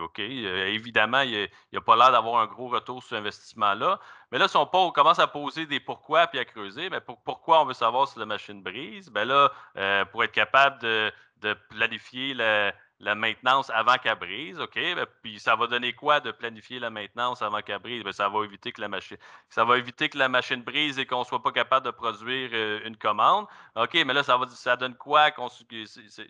OK, 0.03 0.19
euh, 0.21 0.67
évidemment, 0.67 1.21
il 1.21 1.49
n'y 1.73 1.79
a, 1.79 1.81
pas 1.81 1.97
l'air 1.97 2.13
d'avoir 2.13 2.43
un 2.43 2.47
gros 2.47 2.69
retour 2.69 3.03
sur 3.03 3.17
investissement 3.17 3.73
là. 3.73 3.99
Mais 4.31 4.39
là, 4.39 4.49
si 4.49 4.57
on, 4.57 4.67
commence 4.67 5.19
à 5.19 5.27
poser 5.27 5.65
des 5.65 5.81
pourquoi 5.81 6.27
puis 6.27 6.39
à 6.39 6.45
creuser, 6.45 6.91
ben, 6.91 7.01
pourquoi 7.01 7.63
on 7.63 7.65
veut 7.65 7.75
savoir 7.75 8.07
si 8.07 8.19
la 8.19 8.27
machine 8.27 8.63
brise? 8.63 9.09
Ben 9.09 9.25
là, 9.25 9.51
euh, 9.79 10.05
pour 10.05 10.23
être 10.25 10.33
capable 10.33 10.79
de 10.81 11.55
planifier 11.71 12.35
la, 12.35 12.73
la 13.03 13.17
maintenance 13.17 13.69
avant 13.71 13.97
qu'elle 13.97 14.19
brise, 14.19 14.61
OK? 14.61 14.77
Ben, 14.77 15.07
puis 15.23 15.41
ça 15.41 15.57
va 15.57 15.67
donner 15.67 15.93
quoi 15.93 16.21
de 16.21 16.31
planifier 16.31 16.79
la 16.79 16.89
maintenance 16.89 17.43
avant 17.43 17.61
qu'elle 17.61 17.81
brise? 17.81 18.05
Ben, 18.05 18.13
ça 18.13 18.29
va 18.29 18.45
éviter 18.45 18.71
que 18.71 18.81
la 18.81 18.89
machine 18.89 19.17
ça 19.49 19.65
va 19.65 19.77
éviter 19.77 20.09
que 20.09 20.17
la 20.17 20.29
machine 20.29 20.63
brise 20.63 21.01
et 21.01 21.05
qu'on 21.05 21.21
ne 21.21 21.25
soit 21.25 21.43
pas 21.43 21.51
capable 21.51 21.85
de 21.85 21.91
produire 21.91 22.51
euh, 22.53 22.81
une 22.85 22.97
commande. 22.97 23.47
OK, 23.75 23.95
mais 24.07 24.15
là, 24.15 24.23
ça, 24.23 24.37
va, 24.37 24.47
ça 24.49 24.77
donne 24.77 24.95
quoi? 24.95 25.31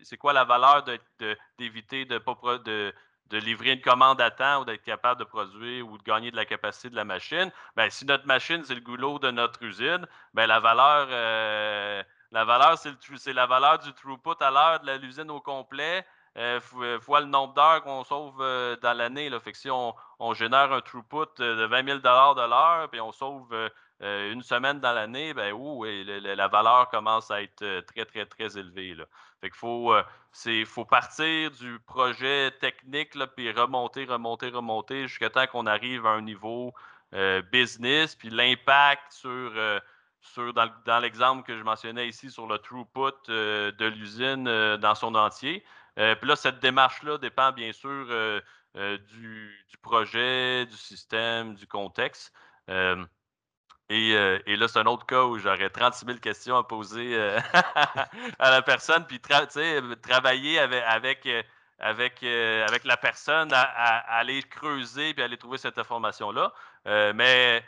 C'est 0.03 0.17
quoi 0.17 0.33
la 0.33 0.45
valeur 0.45 0.85
d'éviter 1.59 2.07
de, 2.07 2.19
de, 2.19 2.95
de, 3.29 3.39
livrer 3.39 3.73
une 3.73 3.83
commande 3.83 4.21
à 4.23 4.31
temps 4.31 4.63
ou 4.63 4.65
d'être 4.65 4.83
capable 4.83 5.21
de 5.21 5.25
produire 5.25 5.87
ou 5.87 5.99
de 5.99 6.03
gagner 6.03 6.31
de 6.31 6.37
la 6.37 6.47
capacité 6.47 6.89
de 6.89 6.97
la 6.97 7.05
machine? 7.05 7.53
Bien, 7.77 7.91
si 7.91 8.07
notre 8.07 8.27
machine, 8.27 8.65
c'est 8.65 8.75
le 8.75 8.81
goulot 8.81 9.19
de 9.19 9.31
notre 9.31 9.63
usine, 9.63 10.07
bien, 10.33 10.47
la 10.47 10.59
valeur. 10.59 11.09
Euh, 11.11 12.03
la 12.31 12.47
valeur, 12.47 12.79
c'est 12.79 13.35
la 13.35 13.45
valeur 13.45 13.79
du 13.79 13.93
throughput 13.93 14.43
à 14.43 14.51
l'heure 14.51 14.81
de 14.81 14.93
l'usine 14.93 15.31
au 15.31 15.41
complet. 15.41 16.03
Euh, 16.39 16.61
euh, 16.81 16.99
le 17.21 17.27
nombre 17.27 17.53
d'heures 17.53 17.83
qu'on 17.83 18.05
sauve 18.05 18.41
euh, 18.41 18.75
dans 18.77 18.97
l'année. 18.97 19.29
Fait 19.41 19.53
que 19.53 19.59
si 19.59 19.69
on, 19.71 19.95
génère 20.33 20.73
un 20.73 20.81
throughput 20.81 21.27
de 21.39 21.67
20 21.67 21.87
000 21.87 21.99
de 21.99 22.49
l'heure, 22.49 22.89
puis 22.91 23.01
on 23.01 23.13
sauve 23.13 23.55
une 24.01 24.43
semaine 24.43 24.81
dans 24.81 24.93
l'année, 24.93 25.35
ben 25.35 25.53
ouh, 25.53 25.85
la 25.85 26.49
valeur 26.49 26.89
commence 26.89 27.31
à 27.31 27.43
être 27.43 27.81
très, 27.87 28.05
très, 28.05 28.25
très 28.25 28.57
élevée. 28.57 28.95
Là. 28.95 29.05
Fait 29.41 29.51
qu'il 29.51 29.59
faut, 29.59 29.95
faut 30.67 30.85
partir 30.85 31.51
du 31.51 31.79
projet 31.81 32.51
technique, 32.61 33.15
là, 33.15 33.27
puis 33.27 33.51
remonter, 33.53 34.05
remonter, 34.05 34.49
remonter 34.49 35.09
jusqu'à 35.09 35.29
temps 35.29 35.47
qu'on 35.47 35.67
arrive 35.67 36.07
à 36.07 36.11
un 36.11 36.23
niveau 36.23 36.73
business, 37.53 38.17
puis 38.17 38.31
l'impact 38.31 39.13
sur 39.13 39.53
sur, 40.21 40.55
dans, 40.55 40.99
l'exemple 41.01 41.43
que 41.43 41.59
je 41.59 41.65
mentionnais 41.65 42.07
ici 42.09 42.31
sur 42.31 42.47
le 42.47 42.59
throughput 42.59 43.29
de 43.29 43.87
l'usine 43.87 44.45
dans 44.77 44.95
son 44.95 45.15
entier. 45.17 45.65
Euh, 45.99 46.15
puis 46.15 46.29
là, 46.29 46.37
cette 46.37 46.61
démarche-là 46.61 47.19
dépend 47.19 47.53
bien 47.53 47.73
sûr 47.73 47.91
euh, 47.91 48.41
euh, 48.77 48.99
du, 48.99 49.79
projet, 49.83 50.67
du 50.67 50.77
système, 50.77 51.55
du 51.55 51.67
contexte. 51.67 52.33
Et, 52.69 54.15
là, 54.15 54.69
c'est 54.69 54.79
un 54.79 54.87
autre 54.87 55.05
cas 55.05 55.25
où 55.25 55.39
j'aurais 55.39 55.69
36 55.69 56.07
000 56.07 56.19
questions 56.19 56.57
à 56.57 56.65
poser 56.65 57.15
à 58.39 58.51
la 58.51 58.63
personne, 58.63 59.07
puis 59.07 59.21
travailler 59.21 60.59
avec, 60.59 61.27
la 61.79 62.97
personne 62.97 63.53
à, 63.53 63.99
aller 64.17 64.43
creuser 64.45 65.13
puis 65.13 65.23
aller 65.23 65.37
trouver 65.37 65.59
cette 65.59 65.79
information-là. 65.79 66.55
mais 66.85 67.63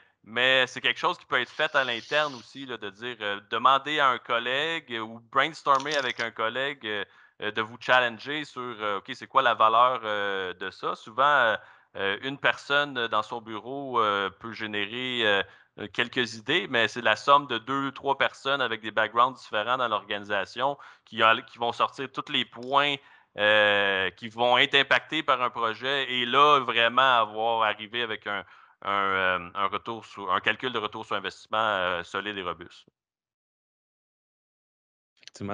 c'est 0.66 0.80
quelque 0.80 1.00
chose 1.00 1.18
qui 1.18 1.26
peut 1.26 1.40
être 1.40 1.50
fait 1.50 1.74
à 1.74 1.84
l'interne 1.84 2.34
aussi, 2.36 2.64
de 2.64 2.90
dire, 2.90 3.42
demander 3.50 4.00
à 4.00 4.08
un 4.08 4.18
collègue 4.18 4.98
ou 5.02 5.20
brainstormer 5.30 5.94
avec 5.96 6.20
un 6.20 6.30
collègue 6.30 6.88
de 7.40 7.62
vous 7.62 7.76
challenger 7.80 8.44
sur, 8.44 8.62
euh, 8.62 8.98
OK, 8.98 9.10
c'est 9.14 9.26
quoi 9.26 9.42
la 9.42 9.54
valeur 9.54 10.00
euh, 10.04 10.54
de 10.54 10.70
ça? 10.70 10.94
Souvent, 10.94 11.56
une 12.22 12.38
personne 12.38 13.06
dans 13.06 13.22
son 13.22 13.40
bureau 13.40 14.00
peut 14.40 14.52
générer 14.52 15.44
quelques 15.92 16.34
idées, 16.34 16.66
mais 16.68 16.88
c'est 16.88 17.02
la 17.02 17.14
somme 17.14 17.46
de 17.46 17.56
deux, 17.58 17.92
trois 17.92 18.18
personnes 18.18 18.60
avec 18.60 18.80
des 18.80 18.90
backgrounds 18.90 19.38
différents 19.40 19.76
dans 19.76 19.86
l'organisation 19.86 20.76
qui, 21.04 21.22
vont 21.56 21.72
sortir 21.72 22.10
tous 22.10 22.32
les 22.32 22.44
points 22.44 22.96
qui 23.36 24.28
vont 24.28 24.58
être 24.58 24.74
impactés 24.74 25.22
par 25.22 25.40
un 25.40 25.50
projet 25.50 26.10
et 26.12 26.26
là, 26.26 26.58
vraiment 26.58 27.20
avoir 27.20 27.62
arrivé 27.62 28.02
avec 28.02 28.26
un, 28.26 28.44
retour 29.70 30.04
sur, 30.04 30.32
un 30.32 30.40
calcul 30.40 30.72
de 30.72 30.78
retour 30.80 31.06
sur 31.06 31.14
investissement 31.14 32.02
solide 32.02 32.36
et 32.38 32.42
robuste. 32.42 32.88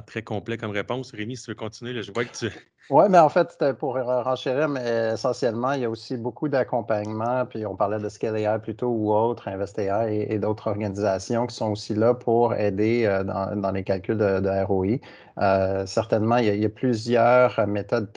Très 0.07 0.23
complet 0.23 0.57
comme 0.57 0.71
réponse. 0.71 1.13
Rémi, 1.13 1.37
si 1.37 1.45
tu 1.45 1.51
veux 1.51 1.55
continuer, 1.55 2.03
je 2.03 2.13
vois 2.13 2.25
que 2.25 2.37
tu. 2.37 2.51
Oui, 2.91 3.05
mais 3.09 3.21
en 3.21 3.29
fait, 3.29 3.53
c'était 3.53 3.73
pour 3.73 3.95
renchérir, 3.95 4.69
mais 4.69 5.13
essentiellement, 5.13 5.71
il 5.75 5.83
y 5.83 5.85
a 5.85 5.91
aussi 5.91 6.17
beaucoup 6.17 6.49
d'accompagnement. 6.49 7.47
Puis 7.47 7.65
on 7.65 7.77
parlait 7.77 8.01
de 8.01 8.09
Scale 8.09 8.61
plutôt 8.61 8.89
ou 8.89 9.13
autres, 9.13 9.47
InvestAI 9.47 10.13
et, 10.13 10.35
et 10.35 10.39
d'autres 10.41 10.67
organisations 10.67 11.47
qui 11.47 11.55
sont 11.55 11.71
aussi 11.71 11.95
là 11.95 12.15
pour 12.15 12.53
aider 12.55 13.05
euh, 13.07 13.23
dans, 13.23 13.71
les 13.71 13.85
calculs 13.85 14.19
de, 14.19 14.65
ROI. 14.65 14.99
Euh, 15.41 15.87
certainement, 15.87 16.37
il 16.37 16.55
y, 16.55 16.65
a, 16.65 16.69
plusieurs 16.69 17.67
méthodes 17.67 18.09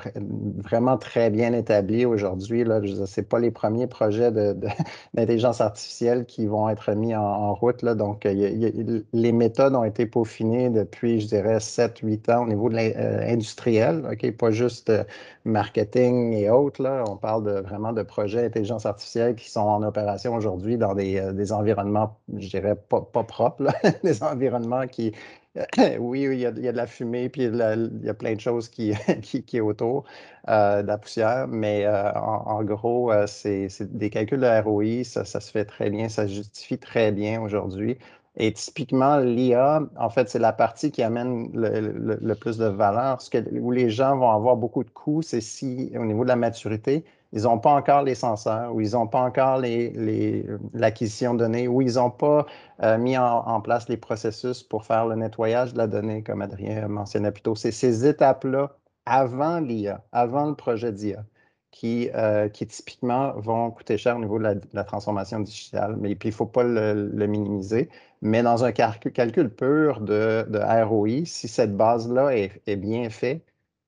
vraiment 0.57 0.97
très 0.97 1.29
bien 1.29 1.53
établies 1.53 2.05
aujourd'hui. 2.05 2.65
Ce 2.65 3.21
n'est 3.21 3.25
pas 3.25 3.39
les 3.39 3.51
premiers 3.51 3.87
projets 3.87 4.31
d'intelligence 5.13 5.61
artificielle 5.61 6.25
qui 6.25 6.47
vont 6.47 6.67
être 6.69 6.91
mis 6.93 7.15
en, 7.15 7.53
route. 7.53 7.85
Donc, 7.85 8.25
les 8.25 9.31
méthodes 9.31 9.75
ont 9.75 9.83
été 9.85 10.05
peaufinées 10.05 10.69
depuis, 10.69 11.21
je 11.21 11.27
dirais, 11.27 11.57
7-8 11.57 12.31
ans 12.31 12.43
au 12.43 12.47
niveau 12.47 12.69
de 12.69 12.75
l'industriel, 12.75 14.03
OK, 14.11 14.29
pas 14.31 14.51
juste 14.51 14.89
euh, 14.89 15.03
marketing 15.45 16.33
et 16.33 16.49
autres. 16.49 16.85
On 17.07 17.15
parle 17.15 17.61
vraiment 17.61 17.93
de 17.93 18.03
projets 18.03 18.41
d'intelligence 18.41 18.85
artificielle 18.85 19.35
qui 19.35 19.49
sont 19.49 19.61
en 19.61 19.83
opération 19.83 20.35
aujourd'hui 20.35 20.77
dans 20.77 20.93
des, 20.93 21.17
euh, 21.19 21.53
environnements, 21.53 22.17
je 22.37 22.49
dirais, 22.49 22.75
pas, 22.75 23.01
propres, 23.23 23.67
des 24.03 24.23
environnements 24.23 24.87
qui, 24.87 25.13
oui, 25.99 26.21
il 26.23 26.39
y, 26.39 26.45
a, 26.45 26.51
de 26.51 26.69
la 26.71 26.87
fumée, 26.87 27.29
puis 27.29 27.43
il 27.43 28.01
y 28.03 28.09
a 28.09 28.13
plein 28.13 28.33
de 28.33 28.39
choses 28.39 28.69
qui, 28.69 28.93
qui, 29.21 29.57
est 29.57 29.61
autour 29.61 30.05
euh, 30.49 30.81
de 30.81 30.87
la 30.87 30.97
poussière, 30.97 31.47
mais 31.47 31.87
en, 31.87 32.63
gros, 32.63 33.11
c'est 33.27 33.67
des 33.95 34.09
calculs 34.09 34.39
de 34.39 34.61
ROI, 34.61 35.03
ça, 35.03 35.25
se 35.25 35.51
fait 35.51 35.65
très 35.65 35.89
bien, 35.89 36.09
ça 36.09 36.27
justifie 36.27 36.77
très 36.79 37.11
bien 37.11 37.41
aujourd'hui. 37.41 37.97
Et 38.35 38.51
typiquement, 38.51 39.17
l'IA, 39.19 39.83
en 39.95 40.09
fait, 40.09 40.27
c'est 40.29 40.39
la 40.39 40.53
partie 40.53 40.91
qui 40.91 41.03
amène 41.03 41.51
le, 41.53 42.33
plus 42.33 42.57
de 42.57 42.65
valeur. 42.65 43.21
Ce 43.21 43.29
que, 43.29 43.37
où 43.59 43.71
les 43.71 43.91
gens 43.91 44.17
vont 44.17 44.31
avoir 44.31 44.57
beaucoup 44.57 44.83
de 44.83 44.89
coûts, 44.89 45.21
c'est 45.21 45.41
si, 45.41 45.91
au 45.95 46.05
niveau 46.05 46.23
de 46.23 46.29
la 46.29 46.35
maturité, 46.35 47.05
ils 47.33 47.43
n'ont 47.43 47.57
pas 47.57 47.73
encore 47.73 48.03
les 48.03 48.15
senseurs, 48.15 48.73
ou 48.75 48.81
ils 48.81 48.91
n'ont 48.91 49.07
pas 49.07 49.21
encore 49.21 49.59
l'acquisition 49.59 51.31
les, 51.31 51.37
de 51.37 51.43
données, 51.43 51.67
ou 51.67 51.81
ils 51.81 51.95
n'ont 51.95 52.11
pas 52.11 52.45
euh, 52.83 52.97
mis 52.99 53.17
en, 53.17 53.59
place 53.61 53.89
les 53.89 53.97
processus 53.97 54.61
pour 54.61 54.85
faire 54.85 55.07
le 55.07 55.15
nettoyage 55.15 55.73
de 55.73 55.79
la 55.79 55.87
donnée, 55.87 56.21
comme 56.21 56.43
Adrien 56.43 56.87
mentionnait 56.87 57.31
plus 57.31 57.41
tôt. 57.41 57.55
C'est 57.55 57.71
ces 57.71 58.05
étapes-là 58.05 58.77
avant 59.07 59.59
l'IA, 59.59 60.03
avant 60.11 60.45
le 60.45 60.55
projet 60.55 60.91
d'IA, 60.91 61.25
qui, 61.71 62.09
euh, 62.13 62.49
qui 62.49 62.67
typiquement 62.67 63.33
vont 63.37 63.71
coûter 63.71 63.97
cher 63.97 64.15
au 64.15 64.19
niveau 64.19 64.37
de 64.37 64.59
la, 64.73 64.83
transformation 64.83 65.39
digitale. 65.39 65.97
Mais 65.99 66.15
puis, 66.15 66.29
il 66.29 66.31
ne 66.33 66.35
faut 66.35 66.45
pas 66.45 66.63
le, 66.63 67.25
minimiser. 67.27 67.89
Mais 68.21 68.43
dans 68.43 68.63
un 68.63 68.71
calcul, 68.71 69.49
pur 69.49 70.01
de, 70.01 70.45
ROI, 70.83 71.25
si 71.25 71.47
cette 71.47 71.75
base-là 71.75 72.29
est, 72.35 72.75
bien 72.75 73.09
faite, 73.09 73.43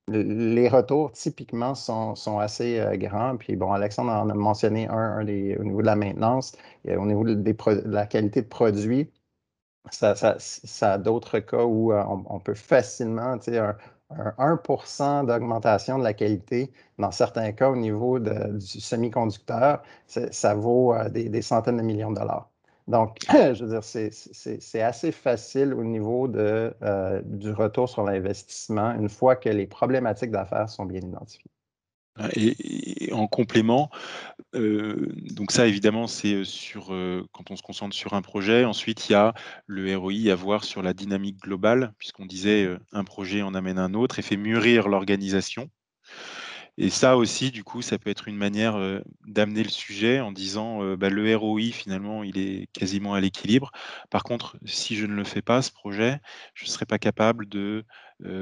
les 0.07 0.69
retours 0.69 1.11
typiquement 1.11 1.75
sont, 1.75 2.15
sont 2.15 2.39
assez 2.39 2.79
euh, 2.79 2.95
grands. 2.97 3.37
Puis 3.37 3.55
bon, 3.55 3.71
Alexandre 3.71 4.11
en 4.11 4.29
a 4.29 4.33
mentionné 4.33 4.87
un, 4.87 5.19
au 5.21 5.23
niveau 5.23 5.81
de 5.81 5.85
la 5.85 5.95
maintenance, 5.95 6.53
et 6.85 6.95
au 6.95 7.05
niveau 7.05 7.23
de, 7.23 7.89
la 7.89 8.05
qualité 8.05 8.41
de 8.41 8.47
produit. 8.47 9.11
Ça, 9.91 10.15
a 10.81 10.97
d'autres 10.97 11.39
cas 11.39 11.63
où 11.63 11.91
euh, 11.93 12.03
on, 12.07 12.23
on, 12.27 12.39
peut 12.39 12.55
facilement, 12.55 13.37
tu 13.37 13.51
sais, 13.51 13.59
un, 13.59 13.77
un 14.09 14.35
1 14.37 15.23
d'augmentation 15.25 15.97
de 15.99 16.03
la 16.03 16.13
qualité, 16.13 16.71
dans 16.97 17.11
certains 17.11 17.51
cas 17.51 17.69
au 17.69 17.75
niveau 17.75 18.19
du 18.19 18.59
semi-conducteur, 18.61 19.81
ça 20.07 20.55
vaut 20.55 20.93
euh, 20.93 21.09
des, 21.09 21.41
centaines 21.41 21.77
de 21.77 21.81
millions 21.81 22.11
de 22.11 22.19
dollars. 22.19 22.49
Donc, 22.87 23.17
je 23.29 23.63
veux 23.63 23.69
dire, 23.69 23.83
c'est 23.83 24.81
assez 24.81 25.11
facile 25.11 25.73
au 25.73 25.83
niveau 25.83 26.27
de, 26.27 26.73
euh, 26.83 27.21
du 27.25 27.51
retour 27.51 27.89
sur 27.89 28.03
l'investissement 28.03 28.91
une 28.91 29.09
fois 29.09 29.35
que 29.35 29.49
les 29.49 29.67
problématiques 29.67 30.31
d'affaires 30.31 30.69
sont 30.69 30.85
bien 30.85 31.01
identifiées. 31.01 31.51
Et, 32.33 33.11
en 33.11 33.27
complément, 33.27 33.89
euh, 34.55 35.11
donc 35.31 35.51
ça 35.51 35.67
évidemment 35.67 36.07
c'est 36.07 36.33
euh, 36.33 36.43
sur 36.45 36.85
quand 37.33 37.51
on 37.51 37.57
se 37.57 37.61
concentre 37.61 37.93
sur 37.93 38.13
un 38.13 38.21
projet. 38.21 38.63
Ensuite 38.63 39.09
il 39.09 39.11
y 39.11 39.15
a 39.15 39.33
le 39.67 39.97
ROI 39.97 40.31
à 40.31 40.35
voir 40.35 40.63
sur 40.63 40.81
la 40.81 40.93
dynamique 40.93 41.41
globale, 41.41 41.93
puisqu'on 41.97 42.25
disait 42.25 42.69
un 42.93 43.03
projet 43.03 43.41
en 43.41 43.53
amène 43.53 43.79
un 43.79 43.93
autre 43.93 44.17
et 44.17 44.21
fait 44.21 44.37
mûrir 44.37 44.87
l'organisation. 44.87 45.69
Et 46.77 46.89
ça 46.89 47.15
aussi, 47.15 47.51
du 47.51 47.63
coup, 47.63 47.81
ça 47.81 47.97
peut 47.97 48.09
être 48.09 48.27
une 48.27 48.35
manière 48.35 48.77
d'amener 49.25 49.63
le 49.63 49.69
sujet 49.69 50.19
en 50.19 50.31
disant 50.31 50.95
bah, 50.95 51.09
le 51.09 51.35
ROI, 51.35 51.71
finalement, 51.71 52.23
il 52.23 52.37
est 52.37 52.67
quasiment 52.73 53.13
à 53.13 53.21
l'équilibre. 53.21 53.71
Par 54.09 54.23
contre, 54.23 54.57
si 54.65 54.95
je 54.95 55.05
ne 55.05 55.15
le 55.15 55.23
fais 55.23 55.41
pas, 55.41 55.61
ce 55.61 55.71
projet, 55.71 56.19
je 56.53 56.65
ne 56.65 56.69
serai 56.69 56.85
pas 56.85 56.99
capable 56.99 57.47
de 57.47 57.85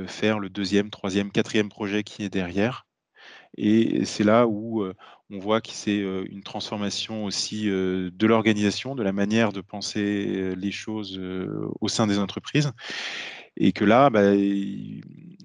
faire 0.07 0.39
le 0.39 0.49
deuxième, 0.49 0.89
troisième, 0.89 1.31
quatrième 1.31 1.69
projet 1.69 2.03
qui 2.03 2.23
est 2.23 2.29
derrière. 2.29 2.87
Et 3.55 4.03
c'est 4.05 4.23
là 4.23 4.47
où 4.47 4.83
on 5.29 5.39
voit 5.39 5.61
que 5.61 5.69
c'est 5.71 5.99
une 5.99 6.41
transformation 6.41 7.25
aussi 7.25 7.65
de 7.65 8.25
l'organisation, 8.25 8.95
de 8.95 9.03
la 9.03 9.13
manière 9.13 9.51
de 9.53 9.61
penser 9.61 10.55
les 10.55 10.71
choses 10.71 11.21
au 11.81 11.87
sein 11.87 12.07
des 12.07 12.17
entreprises. 12.17 12.71
Et 13.57 13.71
que 13.71 13.85
là, 13.85 14.09
bah, 14.09 14.31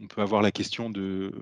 on 0.01 0.07
peut 0.07 0.23
avoir 0.23 0.43
la 0.43 0.51
question 0.51 0.91
de 0.91 1.33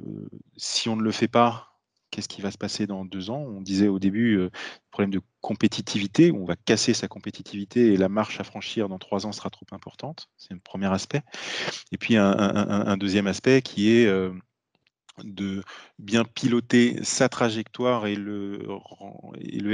si 0.56 0.88
on 0.88 0.96
ne 0.96 1.02
le 1.02 1.12
fait 1.12 1.28
pas, 1.28 1.72
qu'est-ce 2.10 2.28
qui 2.28 2.40
va 2.40 2.50
se 2.50 2.58
passer 2.58 2.86
dans 2.86 3.04
deux 3.04 3.30
ans? 3.30 3.42
On 3.42 3.60
disait 3.60 3.88
au 3.88 3.98
début, 3.98 4.36
le 4.36 4.50
problème 4.90 5.10
de 5.10 5.20
compétitivité, 5.40 6.32
on 6.32 6.44
va 6.44 6.56
casser 6.56 6.94
sa 6.94 7.08
compétitivité 7.08 7.92
et 7.92 7.96
la 7.96 8.08
marche 8.08 8.40
à 8.40 8.44
franchir 8.44 8.88
dans 8.88 8.98
trois 8.98 9.26
ans 9.26 9.32
sera 9.32 9.50
trop 9.50 9.66
importante. 9.72 10.28
C'est 10.36 10.54
un 10.54 10.58
premier 10.58 10.92
aspect. 10.92 11.22
Et 11.92 11.98
puis 11.98 12.16
un 12.16 12.96
deuxième 12.96 13.26
aspect 13.26 13.62
qui 13.62 13.90
est 13.90 14.10
de 15.24 15.62
bien 15.98 16.24
piloter 16.24 17.02
sa 17.02 17.28
trajectoire 17.28 18.06
et 18.06 18.16
le 18.16 18.60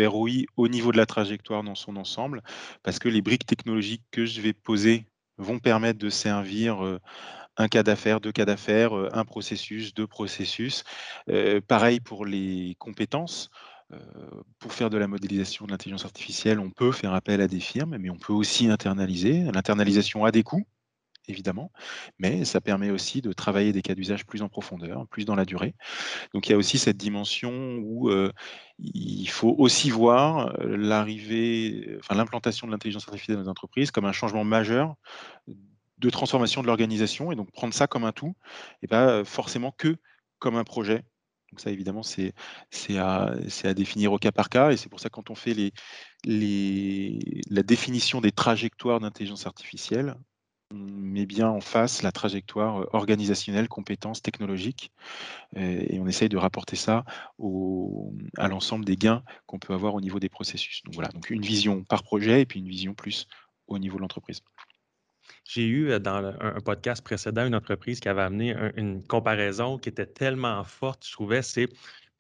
ROI 0.06 0.30
au 0.56 0.68
niveau 0.68 0.92
de 0.92 0.96
la 0.96 1.06
trajectoire 1.06 1.62
dans 1.62 1.74
son 1.74 1.96
ensemble, 1.96 2.42
parce 2.82 2.98
que 2.98 3.08
les 3.08 3.22
briques 3.22 3.46
technologiques 3.46 4.04
que 4.10 4.24
je 4.24 4.40
vais 4.40 4.52
poser 4.52 5.06
vont 5.38 5.58
permettre 5.58 5.98
de 5.98 6.10
servir 6.10 6.98
un 7.56 7.68
cas 7.68 7.82
d'affaires, 7.82 8.20
deux 8.20 8.32
cas 8.32 8.44
d'affaires, 8.44 8.92
un 8.94 9.24
processus, 9.24 9.94
deux 9.94 10.06
processus. 10.06 10.84
Pareil 11.68 12.00
pour 12.00 12.24
les 12.26 12.76
compétences. 12.78 13.50
Pour 14.58 14.72
faire 14.72 14.88
de 14.88 14.96
la 14.96 15.06
modélisation 15.06 15.66
de 15.66 15.70
l'intelligence 15.70 16.06
artificielle, 16.06 16.58
on 16.58 16.70
peut 16.70 16.92
faire 16.92 17.12
appel 17.12 17.42
à 17.42 17.46
des 17.46 17.60
firmes, 17.60 17.98
mais 17.98 18.08
on 18.08 18.16
peut 18.16 18.32
aussi 18.32 18.68
internaliser. 18.68 19.44
L'internalisation 19.52 20.24
a 20.24 20.30
des 20.30 20.42
coûts, 20.42 20.64
évidemment, 21.28 21.72
mais 22.18 22.44
ça 22.44 22.60
permet 22.60 22.90
aussi 22.90 23.22
de 23.22 23.32
travailler 23.32 23.72
des 23.72 23.82
cas 23.82 23.94
d'usage 23.94 24.26
plus 24.26 24.42
en 24.42 24.48
profondeur, 24.48 25.06
plus 25.08 25.24
dans 25.24 25.34
la 25.34 25.44
durée. 25.44 25.74
Donc 26.34 26.48
il 26.48 26.52
y 26.52 26.54
a 26.54 26.58
aussi 26.58 26.78
cette 26.78 26.96
dimension 26.96 27.78
où 27.78 28.10
il 28.78 29.28
faut 29.28 29.54
aussi 29.58 29.90
voir 29.90 30.52
l'arrivée, 30.60 31.96
enfin 32.00 32.14
l'implantation 32.14 32.66
de 32.66 32.72
l'intelligence 32.72 33.06
artificielle 33.08 33.36
dans 33.36 33.42
les 33.44 33.48
entreprises 33.48 33.90
comme 33.90 34.04
un 34.04 34.12
changement 34.12 34.44
majeur 34.44 34.94
de 35.98 36.10
transformation 36.10 36.62
de 36.62 36.66
l'organisation 36.66 37.32
et 37.32 37.36
donc 37.36 37.52
prendre 37.52 37.72
ça 37.72 37.86
comme 37.86 38.04
un 38.04 38.12
tout 38.12 38.34
et 38.82 38.88
pas 38.88 39.24
forcément 39.24 39.72
que 39.72 39.96
comme 40.38 40.56
un 40.56 40.64
projet. 40.64 41.04
Donc 41.52 41.60
ça, 41.60 41.70
évidemment, 41.70 42.02
c'est 42.02 42.32
à, 42.96 43.34
à, 43.64 43.74
définir 43.74 44.12
au 44.12 44.18
cas 44.18 44.32
par 44.32 44.48
cas. 44.48 44.72
Et 44.72 44.78
c'est 44.78 44.88
pour 44.88 45.00
ça 45.00 45.10
que 45.10 45.14
quand 45.14 45.28
on 45.28 45.34
fait 45.34 45.52
les, 45.52 45.72
les, 46.24 47.18
la 47.50 47.62
définition 47.62 48.22
des 48.22 48.32
trajectoires 48.32 49.00
d'intelligence 49.00 49.46
artificielle, 49.46 50.16
met 50.72 51.26
bien 51.26 51.48
en 51.48 51.60
face 51.60 52.02
la 52.02 52.12
trajectoire 52.12 52.82
euh, 52.82 52.86
organisationnelle, 52.92 53.68
compétences, 53.68 54.22
technologiques, 54.22 54.92
et, 55.56 55.98
on 56.00 56.06
essaye 56.06 56.28
de 56.28 56.36
rapporter 56.36 56.76
ça 56.76 57.04
à 58.38 58.48
l'ensemble 58.48 58.84
des 58.84 58.96
gains 58.96 59.22
qu'on 59.46 59.58
peut 59.58 59.74
avoir 59.74 59.94
au 59.94 60.00
niveau 60.00 60.18
des 60.18 60.28
processus. 60.28 60.82
Donc 60.84 60.94
voilà, 60.94 61.10
donc 61.10 61.30
une 61.30 61.42
vision 61.42 61.84
par 61.84 62.02
projet 62.02 62.42
et 62.42 62.46
puis 62.46 62.60
une 62.60 62.68
vision 62.68 62.94
plus 62.94 63.26
au 63.66 63.78
niveau 63.78 63.96
de 63.96 64.02
l'entreprise. 64.02 64.42
J'ai 65.44 65.66
eu 65.66 65.90
euh, 65.90 65.98
dans 65.98 66.34
un, 66.40 66.60
podcast 66.60 67.02
précédent 67.02 67.46
une 67.46 67.54
entreprise 67.54 68.00
qui 68.00 68.08
avait 68.08 68.22
amené 68.22 68.54
une 68.76 69.02
comparaison 69.06 69.78
qui 69.78 69.88
était 69.88 70.06
tellement 70.06 70.64
forte, 70.64 71.06
je 71.06 71.12
trouvais, 71.12 71.42
c'est 71.42 71.68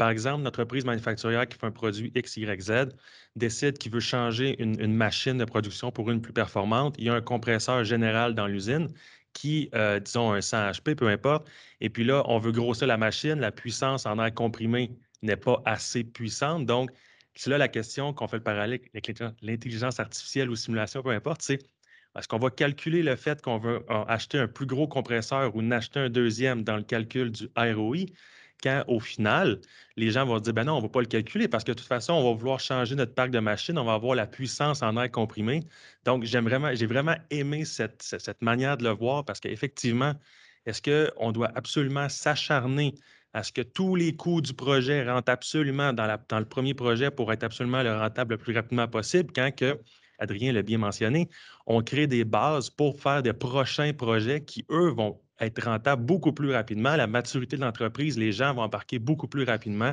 par 0.02 0.10
exemple, 0.10 0.42
notre 0.42 0.58
entreprise 0.58 0.84
manufacturière 0.84 1.46
qui 1.46 1.56
fait 1.56 1.66
un 1.66 1.70
produit 1.70 2.10
X, 2.16 2.36
Y, 2.36 2.60
Z 2.60 2.88
décide 3.36 3.78
qu'il 3.78 3.92
veut 3.92 4.00
changer 4.00 4.60
une, 4.60 4.92
machine 4.92 5.38
de 5.38 5.44
production 5.44 5.92
pour 5.92 6.10
une 6.10 6.20
plus 6.20 6.32
performante. 6.32 6.96
Il 6.98 7.04
y 7.04 7.08
a 7.08 7.14
un 7.14 7.20
compresseur 7.20 7.84
général 7.84 8.34
dans 8.34 8.48
l'usine 8.48 8.88
qui, 9.32 9.70
euh, 9.76 10.00
disons, 10.00 10.32
un 10.32 10.40
100 10.40 10.72
HP, 10.72 10.96
peu 10.96 11.06
importe. 11.06 11.48
Et 11.80 11.88
puis 11.88 12.02
là, 12.02 12.24
on 12.26 12.40
veut 12.40 12.50
grossir 12.50 12.88
la 12.88 12.96
machine. 12.96 13.36
La 13.38 13.52
puissance 13.52 14.04
en 14.04 14.18
air 14.18 14.34
comprimé 14.34 14.90
n'est 15.22 15.36
pas 15.36 15.62
assez 15.66 16.02
puissante. 16.02 16.66
Donc, 16.66 16.90
c'est 17.36 17.50
là 17.50 17.56
la 17.56 17.68
question 17.68 18.12
qu'on 18.12 18.26
fait 18.26 18.38
le 18.38 18.42
parallèle 18.42 18.80
avec 18.92 19.22
l'intelligence 19.40 20.00
artificielle 20.00 20.50
ou 20.50 20.56
simulation, 20.56 21.00
peu 21.04 21.10
importe, 21.10 21.42
c'est 21.42 21.60
est-ce 22.18 22.26
qu'on 22.26 22.38
va 22.38 22.50
calculer 22.50 23.04
le 23.04 23.14
fait 23.14 23.40
qu'on 23.40 23.58
veut 23.58 23.84
acheter 24.08 24.38
un 24.38 24.48
plus 24.48 24.66
gros 24.66 24.88
compresseur 24.88 25.54
ou 25.54 25.60
acheter 25.70 26.00
un 26.00 26.10
deuxième 26.10 26.64
dans 26.64 26.76
le 26.76 26.82
calcul 26.82 27.30
du 27.30 27.48
ROI? 27.56 27.98
Quand 28.62 28.84
au 28.86 29.00
final, 29.00 29.60
les 29.96 30.10
gens 30.10 30.24
vont 30.24 30.38
dire, 30.38 30.52
ben 30.52 30.64
non, 30.64 30.74
on 30.74 30.76
ne 30.76 30.82
va 30.82 30.88
pas 30.88 31.00
le 31.00 31.06
calculer 31.06 31.48
parce 31.48 31.64
que 31.64 31.72
de 31.72 31.76
toute 31.76 31.86
façon, 31.86 32.12
on 32.14 32.30
va 32.30 32.38
vouloir 32.38 32.60
changer 32.60 32.94
notre 32.94 33.14
parc 33.14 33.30
de 33.30 33.40
machines, 33.40 33.78
on 33.78 33.84
va 33.84 33.94
avoir 33.94 34.14
la 34.14 34.26
puissance 34.26 34.82
en 34.82 34.96
air 34.96 35.10
comprimé. 35.10 35.60
Donc, 36.04 36.24
vraiment, 36.24 36.74
j'ai 36.74 36.86
vraiment 36.86 37.16
aimé 37.30 37.64
cette, 37.64 38.14
manière 38.40 38.76
de 38.76 38.84
le 38.84 38.90
voir 38.90 39.24
parce 39.24 39.40
qu'effectivement, 39.40 40.14
Est-ce 40.64 40.80
qu'on 40.80 41.32
doit 41.32 41.50
absolument 41.56 42.08
s'acharner 42.08 42.94
à 43.32 43.42
ce 43.42 43.52
que 43.52 43.62
tous 43.62 43.96
les 43.96 44.14
coûts 44.14 44.40
du 44.40 44.54
projet 44.54 45.08
rentrent 45.10 45.32
absolument 45.32 45.92
dans, 45.92 46.18
le 46.30 46.44
premier 46.44 46.74
projet 46.74 47.10
pour 47.10 47.32
être 47.32 47.44
absolument 47.44 47.82
le 47.82 47.96
rentable 47.96 48.34
le 48.34 48.38
plus 48.38 48.54
rapidement 48.54 48.88
possible, 48.88 49.32
quand 49.34 49.50
que, 49.54 49.80
Adrien 50.18 50.52
l'a 50.52 50.62
bien 50.62 50.78
mentionné, 50.78 51.28
on 51.66 51.82
crée 51.82 52.06
des 52.06 52.24
bases 52.24 52.70
pour 52.70 53.00
faire 53.00 53.22
des 53.22 53.32
prochains 53.32 53.92
projets 53.92 54.44
qui, 54.44 54.64
eux, 54.70 54.90
vont 54.90 55.20
être 55.42 55.62
rentables 55.64 56.04
beaucoup 56.04 56.32
plus 56.32 56.52
rapidement. 56.52 56.96
La 56.96 57.06
maturité 57.06 57.56
de 57.56 57.62
l'entreprise, 57.62 58.18
les 58.18 58.32
gens 58.32 58.54
vont 58.54 58.62
embarquer 58.62 58.98
beaucoup 58.98 59.28
plus 59.28 59.44
rapidement. 59.44 59.92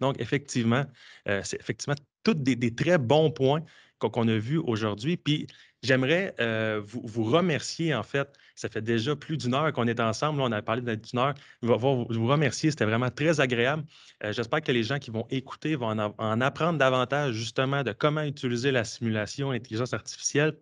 Donc, 0.00 0.20
effectivement, 0.20 0.84
euh, 1.28 1.40
c'est 1.44 1.60
effectivement 1.60 1.96
tous 2.24 2.34
des, 2.34 2.74
très 2.74 2.98
bons 2.98 3.30
points 3.30 3.62
qu'on 3.98 4.26
a 4.26 4.36
vus 4.36 4.58
aujourd'hui. 4.58 5.16
Puis, 5.16 5.46
j'aimerais 5.82 6.34
euh, 6.40 6.82
vous, 6.84 7.24
remercier, 7.24 7.94
en 7.94 8.02
fait. 8.02 8.28
Ça 8.56 8.68
fait 8.68 8.82
déjà 8.82 9.14
plus 9.14 9.36
d'une 9.36 9.54
heure 9.54 9.72
qu'on 9.72 9.86
est 9.86 10.00
ensemble. 10.00 10.40
on 10.40 10.50
a 10.50 10.60
parlé 10.60 10.82
d'une 10.82 11.18
heure. 11.18 11.34
Je 11.62 11.68
vais 11.68 11.76
vous, 11.76 12.26
remercier. 12.26 12.70
C'était 12.70 12.84
vraiment 12.84 13.10
très 13.10 13.40
agréable. 13.40 13.84
Euh, 14.24 14.32
j'espère 14.32 14.60
que 14.60 14.72
les 14.72 14.82
gens 14.82 14.98
qui 14.98 15.10
vont 15.10 15.26
écouter 15.30 15.76
vont 15.76 15.96
en, 16.18 16.40
apprendre 16.40 16.78
davantage, 16.78 17.34
justement, 17.34 17.84
de 17.84 17.92
comment 17.92 18.22
utiliser 18.22 18.72
la 18.72 18.84
simulation, 18.84 19.52
l'intelligence 19.52 19.94
artificielle. 19.94 20.56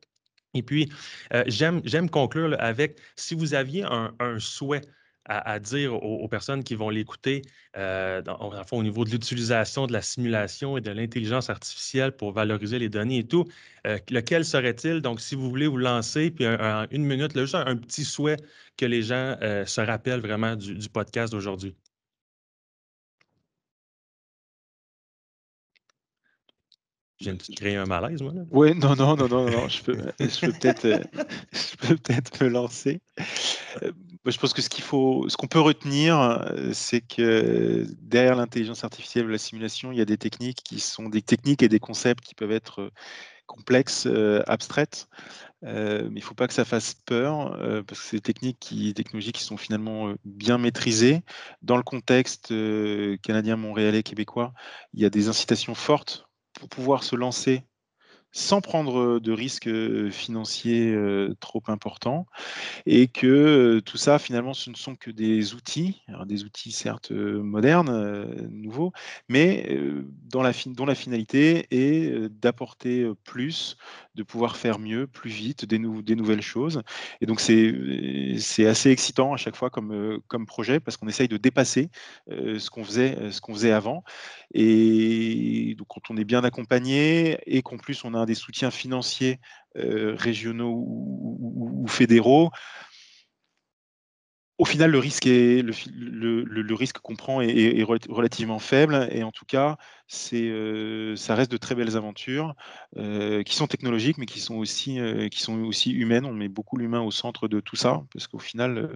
Et 0.55 0.63
puis, 0.63 0.91
j'aime 1.47 2.11
conclure 2.11 2.57
avec, 2.59 2.99
si 3.17 3.35
vous 3.35 3.55
aviez 3.55 3.85
un 3.85 4.39
souhait 4.39 4.83
à, 5.31 5.59
dire 5.61 5.95
aux, 5.95 6.29
personnes 6.29 6.65
qui 6.65 6.75
vont 6.75 6.91
l'écouter, 6.91 7.43
euh, 7.77 8.23
au 8.73 8.83
niveau 8.83 9.05
de 9.05 9.11
l'utilisation 9.11 9.87
de 9.87 9.93
la 9.93 10.03
simulation 10.03 10.77
et 10.77 10.81
de 10.81 10.91
l'intelligence 10.91 11.51
artificielle 11.51 12.13
pour 12.13 12.33
valoriser 12.33 12.79
les 12.79 12.89
données 12.89 13.19
et 13.19 13.27
tout, 13.27 13.45
euh, 13.87 13.99
lequel 14.11 14.45
serait-il? 14.45 15.01
Donc, 15.01 15.21
si 15.21 15.37
vous 15.37 15.49
voulez 15.49 15.69
vous 15.69 15.77
lancer, 15.77 16.31
puis 16.31 16.47
une 16.47 17.05
minute, 17.05 17.39
juste 17.39 17.55
un, 17.55 17.77
petit 17.77 18.05
souhait 18.05 18.39
que 18.77 18.87
les 18.87 19.03
gens 19.03 19.37
euh, 19.43 19.65
se 19.67 19.81
rappellent 19.81 20.21
vraiment 20.21 20.57
du 20.57 20.89
podcast 20.89 21.33
d'aujourd'hui. 21.33 21.77
De 27.21 27.55
créer 27.55 27.77
un 27.77 27.85
malaise, 27.85 28.23
moi. 28.23 28.33
Oui, 28.51 28.75
non, 28.75 28.97
non, 28.97 29.15
non, 29.15 29.29
non, 29.29 29.51
non, 29.51 29.69
je 29.69 29.83
peux, 29.83 29.99
je 30.19 30.47
peux 30.47 30.53
peut-être 30.53 30.87
euh, 30.87 30.99
peut 32.39 32.45
me 32.47 32.49
lancer. 32.49 33.03
Euh, 33.83 33.93
je 34.25 34.39
pense 34.39 34.55
que 34.55 34.63
ce 34.63 34.71
qu'il 34.71 34.85
faut, 34.85 35.29
ce 35.29 35.37
qu'on 35.37 35.47
peut 35.47 35.61
retenir, 35.61 36.19
euh, 36.19 36.71
c'est 36.73 37.03
que 37.03 37.87
derrière 38.01 38.37
l'intelligence 38.37 38.85
artificielle 38.85 39.27
ou 39.27 39.29
la 39.29 39.37
simulation, 39.37 39.93
il 39.93 39.99
y 39.99 40.01
a 40.01 40.07
des 40.07 40.17
techniques 40.17 40.63
qui 40.65 40.81
sont 40.81 41.11
des 41.11 41.21
techniques 41.21 41.63
et 41.63 41.69
des 41.69 41.79
concepts 41.79 42.25
qui 42.25 42.35
peuvent 42.35 42.53
être 42.53 42.91
complexes, 43.47 44.09
abstraites. 44.47 45.09
mais 45.63 46.07
il 46.07 46.15
ne 46.15 46.21
faut 46.21 46.35
pas 46.35 46.47
que 46.47 46.55
ça 46.55 46.65
fasse 46.65 46.95
peur, 46.95 47.59
parce 47.87 48.01
que 48.01 48.07
c'est 48.07 48.17
des 48.17 48.33
techniques 48.33 48.73
technologies 48.95 49.33
qui 49.33 49.43
sont 49.43 49.57
finalement 49.57 50.15
bien 50.25 50.57
maîtrisées. 50.57 51.23
Dans 51.61 51.77
le 51.77 51.83
contexte 51.83 52.55
canadien, 53.23 53.57
montréalais, 53.57 54.05
québécois, 54.05 54.55
il 54.95 55.01
y 55.01 55.05
a 55.05 55.11
des 55.11 55.29
incitations 55.29 55.75
fortes 55.75 56.30
pour 56.61 56.69
pouvoir 56.69 57.03
se 57.03 57.17
lancer 57.17 57.65
sans 58.33 58.61
prendre 58.61 59.19
de 59.19 59.33
risques 59.33 60.11
financiers 60.11 60.97
trop 61.41 61.63
importants 61.67 62.27
et 62.87 63.09
que 63.09 63.81
tout 63.85 63.97
ça 63.97 64.21
finalement 64.21 64.55
ce 64.55 64.71
ne 64.71 64.77
sont 64.77 64.95
que 64.95 65.11
des 65.11 65.55
outils, 65.55 66.01
des 66.27 66.45
outils 66.45 66.71
certes 66.71 67.11
modernes, 67.11 68.49
nouveaux, 68.51 68.93
mais 69.29 69.77
dont 70.31 70.43
la 70.43 70.95
finalité 70.95 71.67
est 71.73 72.29
d'apporter 72.29 73.11
plus, 73.25 73.77
de 74.21 74.25
pouvoir 74.25 74.59
faire 74.59 74.79
mieux, 74.79 75.07
plus 75.07 75.31
vite, 75.31 75.65
des, 75.65 75.79
nouvelles 75.79 76.43
choses. 76.43 76.83
Et 77.23 77.27
donc 77.27 77.41
c'est 77.41 78.67
assez 78.67 78.91
excitant 78.91 79.33
à 79.33 79.39
chaque 79.39 79.57
fois 79.57 79.71
comme, 79.71 80.21
comme 80.29 80.45
projet 80.45 80.79
parce 80.79 80.99
qu'on 80.99 81.09
essaye 81.09 81.29
de 81.29 81.39
dépasser 81.39 81.89
ce 82.29 82.69
qu'on 82.69 82.85
faisait, 82.85 83.31
ce 83.31 83.41
qu'on 83.41 83.55
faisait 83.55 83.73
avant. 83.73 84.05
Et 84.53 85.75
donc 85.79 85.87
quand 85.89 86.11
on 86.11 86.19
est 86.19 86.25
bien 86.25 86.45
accompagné 86.45 87.39
et 87.47 87.63
qu'en 87.63 87.79
plus 87.79 88.05
on 88.05 88.13
a 88.13 88.27
des 88.27 88.35
soutiens 88.35 88.71
financiers 88.71 89.41
régionaux 89.75 90.85
ou, 90.87 91.87
fédéraux, 91.89 92.51
au 94.61 94.67
final, 94.67 94.91
le 94.91 94.99
risque, 94.99 95.25
qu'on 96.99 97.17
prend 97.17 97.41
est, 97.41 97.83
relativement 97.83 98.59
faible 98.59 99.09
et 99.11 99.23
en 99.23 99.33
tout 99.33 99.47
cas, 99.47 99.79
c'est, 100.07 100.53
ça 101.17 101.35
reste 101.35 101.51
de 101.51 101.57
très 101.57 101.75
belles 101.75 101.97
aventures 101.97 102.55
qui 102.95 103.55
sont 103.55 103.67
technologiques 103.67 104.19
mais 104.19 104.27
qui 104.27 104.39
sont, 104.39 104.57
aussi, 104.57 104.99
qui 105.31 105.41
sont 105.41 105.63
aussi 105.63 105.93
humaines. 105.93 106.27
On 106.27 106.35
met 106.35 106.49
beaucoup 106.49 106.77
l'humain 106.77 107.01
au 107.01 107.11
centre 107.11 107.49
de 107.49 107.61
tout 107.61 107.77
ça 107.77 108.03
parce 108.13 108.27
qu'au 108.27 108.39
final, 108.39 108.95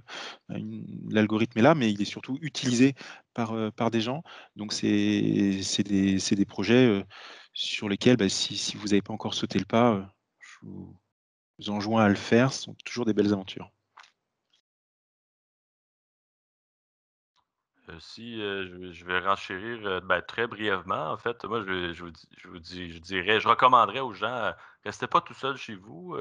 l'algorithme 1.09 1.59
est 1.59 1.63
là 1.63 1.75
mais 1.75 1.91
il 1.91 2.03
est 2.03 2.05
surtout 2.05 2.39
utilisé 2.43 2.95
par, 3.33 3.91
des 3.91 4.03
gens. 4.03 4.23
Donc, 4.57 4.75
c'est, 4.75 5.83
des, 5.83 6.45
projets 6.47 7.05
sur 7.55 7.89
lesquels, 7.89 8.17
bah, 8.17 8.29
si, 8.29 8.77
vous 8.77 8.89
n'avez 8.89 9.03
pas 9.03 9.15
encore 9.15 9.35
sauté 9.35 9.59
le 9.59 9.65
pas, 9.65 9.95
euh, 9.95 10.03
je 10.39 10.67
vous 10.67 11.71
enjoins 11.71 12.05
à 12.05 12.09
le 12.09 12.17
faire. 12.17 12.53
Ce 12.53 12.63
sont 12.63 12.75
toujours 12.85 13.07
des 13.07 13.15
belles 13.15 13.33
aventures. 13.33 13.71
Euh, 17.91 17.97
si 17.99 18.41
euh, 18.41 18.93
je, 18.93 19.05
vais 19.05 19.19
renchérir 19.21 20.01
ben, 20.03 20.23
très 20.23 20.47
brièvement, 20.47 21.13
en 21.13 21.17
fait, 21.19 21.45
moi 21.45 21.63
je, 21.67 22.03
vous, 22.03 22.59
dis, 22.59 22.93
je 22.93 22.99
dirais, 22.99 23.41
je 23.41 23.49
recommanderais 23.49 24.01
aux 24.01 24.15
gens, 24.15 24.53
restez 24.85 25.07
pas 25.07 25.21
tout 25.21 25.35
seul 25.35 25.57
chez 25.57 25.75
vous, 25.75 26.17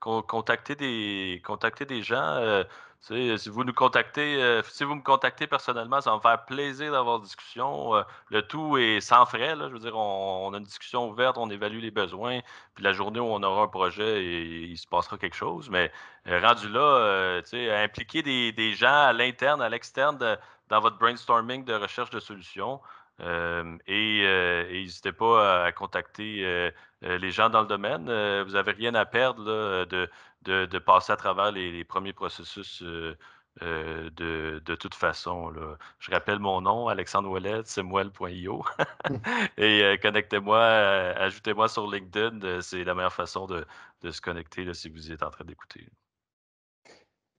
contactez 0.00 0.74
des, 0.74 1.40
contactez 1.44 1.84
des 1.86 2.02
gens, 2.02 2.64
si 3.06 3.48
vous 3.50 3.64
nous 3.64 3.74
contactez, 3.74 4.42
euh, 4.42 4.62
si 4.62 4.82
vous 4.84 4.94
me 4.94 5.02
contactez 5.02 5.46
personnellement, 5.46 6.00
ça 6.00 6.10
va 6.10 6.16
me 6.16 6.22
faire 6.22 6.44
plaisir 6.46 6.92
d'avoir 6.92 7.16
une 7.16 7.24
discussion. 7.24 7.94
Euh, 7.96 8.02
le 8.30 8.40
tout 8.42 8.78
est 8.78 9.00
sans 9.00 9.26
frais. 9.26 9.54
Je 9.58 9.72
veux 9.72 9.78
dire, 9.78 9.96
on, 9.96 10.52
a 10.54 10.56
une 10.56 10.64
discussion 10.64 11.10
ouverte, 11.10 11.36
on 11.36 11.50
évalue 11.50 11.80
les 11.80 11.90
besoins. 11.90 12.40
Puis 12.74 12.82
la 12.82 12.92
journée 12.92 13.20
où 13.20 13.26
on 13.26 13.42
aura 13.42 13.64
un 13.64 13.68
projet, 13.68 14.24
il, 14.24 14.78
se 14.78 14.86
passera 14.86 15.18
quelque 15.18 15.36
chose. 15.36 15.68
Mais 15.68 15.92
euh, 16.28 16.40
rendu 16.40 16.68
là, 16.70 17.42
impliquer 17.84 18.22
des, 18.22 18.52
des, 18.52 18.72
gens 18.72 18.86
à 19.08 19.12
l'interne, 19.12 19.60
à 19.60 19.68
l'externe 19.68 20.38
dans 20.68 20.80
votre 20.80 20.98
brainstorming 20.98 21.64
de 21.64 21.74
recherche 21.74 22.10
de 22.10 22.20
solutions. 22.20 22.80
et 23.20 24.66
n'hésitez 24.70 25.12
pas 25.12 25.64
à, 25.66 25.72
contacter 25.72 26.70
les 27.02 27.30
gens 27.30 27.50
dans 27.50 27.62
le 27.62 27.66
domaine. 27.68 28.04
vous 28.42 28.52
n'avez 28.52 28.72
rien 28.72 28.94
à 28.94 29.04
perdre 29.04 29.84
de, 29.86 30.08
de, 30.44 30.78
passer 30.78 31.12
à 31.12 31.16
travers 31.16 31.52
les, 31.52 31.84
premiers 31.84 32.12
processus 32.12 32.82
euh, 32.82 33.16
euh, 33.62 34.10
de, 34.10 34.74
toute 34.74 34.94
façon. 34.94 35.52
Je 35.98 36.10
rappelle 36.10 36.38
mon 36.38 36.60
nom, 36.60 36.88
Alexandre 36.88 37.30
Ouellet, 37.30 37.62
semuel.io. 37.64 38.64
Et 39.56 39.82
euh, 39.82 39.96
connectez-moi, 39.96 40.60
ajoutez-moi 40.60 41.68
sur 41.68 41.90
LinkedIn. 41.90 42.60
C'est 42.60 42.84
la 42.84 42.94
meilleure 42.94 43.12
façon 43.12 43.46
de, 43.46 43.66
se 44.10 44.20
connecter 44.20 44.72
si 44.74 44.88
vous 44.88 45.12
êtes 45.12 45.22
en 45.22 45.30
train 45.30 45.44
d'écouter. 45.44 45.88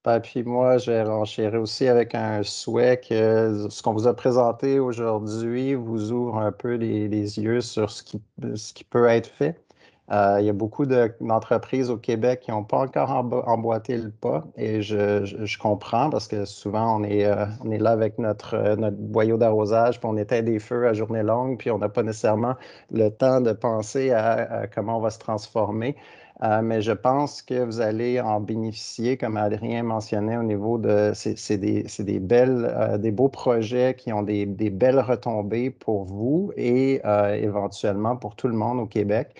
Ben, 0.06 0.19
puis 0.19 0.44
moi, 0.44 0.77
je 0.77 0.91
vais 0.91 1.03
renchérir 1.03 1.60
aussi 1.60 1.88
avec 1.88 2.14
un 2.15 2.44
souhait 2.44 2.99
que 2.99 3.68
ce 3.69 3.82
qu'on 3.82 3.94
vous 3.94 4.07
a 4.07 4.15
présenté 4.15 4.80
aujourd'hui 4.80 5.73
vous 5.73 6.11
ouvre 6.11 6.38
un 6.38 6.52
peu 6.52 6.76
les, 6.76 7.07
yeux 7.40 7.61
sur 7.61 7.90
ce 7.90 8.03
qui 8.03 8.84
peut 8.84 9.07
être 9.07 9.27
fait. 9.27 9.65
Euh, 10.11 10.38
il 10.40 10.45
y 10.45 10.49
a 10.49 10.53
beaucoup 10.53 10.86
d'entreprises 10.86 11.90
au 11.90 11.98
Québec 11.98 12.41
qui 12.41 12.52
n'ont 12.52 12.64
pas 12.64 12.77
encore 12.77 13.10
emboîté 13.48 13.98
le 13.98 14.11
pas 14.11 14.44
et 14.56 14.84
je, 14.84 15.57
comprends 15.57 16.11
parce 16.11 16.27
que 16.27 16.45
souvent 16.45 16.99
on 16.99 17.03
est, 17.03 17.26
euh, 17.26 17.48
là 17.64 17.90
avec 17.90 18.19
notre, 18.19 18.53
euh, 18.53 18.76
notre 18.76 18.98
boyau 18.98 19.38
d'arrosage, 19.38 19.99
puis 19.99 20.07
on 20.07 20.15
éteint 20.15 20.44
des 20.44 20.60
feux 20.60 20.88
à 20.88 20.94
journée 20.94 21.23
longue, 21.23 21.57
puis 21.57 21.72
on 21.72 21.80
n'a 21.80 21.90
pas 21.90 22.03
nécessairement 22.03 22.53
le 22.91 23.10
temps 23.10 23.41
de 23.41 23.52
penser 23.52 24.11
à, 24.11 24.68
comment 24.68 24.98
on 24.98 25.02
va 25.02 25.10
se 25.10 25.19
transformer. 25.19 25.95
Mais 26.41 26.82
je 26.82 26.91
pense 26.91 27.41
que 27.41 27.64
vous 27.64 27.82
allez 27.82 28.20
en 28.20 28.41
bénéficier, 28.41 29.18
comme 29.18 29.38
Adrien 29.38 29.84
mentionnait, 29.84 30.38
au 30.38 30.44
niveau 30.44 30.78
de. 30.78 31.12
C'est 31.14 31.57
des, 31.57 31.84
des, 31.99 32.20
belles, 32.20 32.98
des 32.99 33.12
beaux 33.12 33.30
projets 33.30 33.95
qui 33.98 34.12
ont 34.12 34.22
des, 34.24 34.45
belles 34.45 34.99
retombées 34.99 35.70
pour 35.70 36.03
vous 36.03 36.52
et 36.57 37.02
éventuellement 37.41 38.18
pour 38.18 38.36
tout 38.36 38.48
le 38.48 38.56
monde 38.56 38.80
au 38.80 38.86
Québec. 38.86 39.36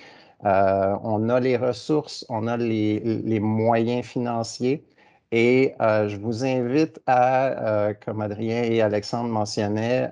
Euh, 0.46 0.96
on 1.04 1.30
a 1.30 1.40
les 1.40 1.58
ressources, 1.58 2.26
on 2.30 2.48
a 2.48 2.58
les, 2.58 3.40
moyens 3.40 4.06
financiers. 4.06 4.86
Et 5.32 5.74
euh, 5.82 6.08
je 6.08 6.18
vous 6.18 6.46
invite 6.46 7.02
à, 7.08 7.48
euh, 7.48 7.94
comme 8.06 8.22
Adrien 8.22 8.64
et 8.64 8.82
Alexandre 8.82 9.30
mentionnaient, 9.30 10.12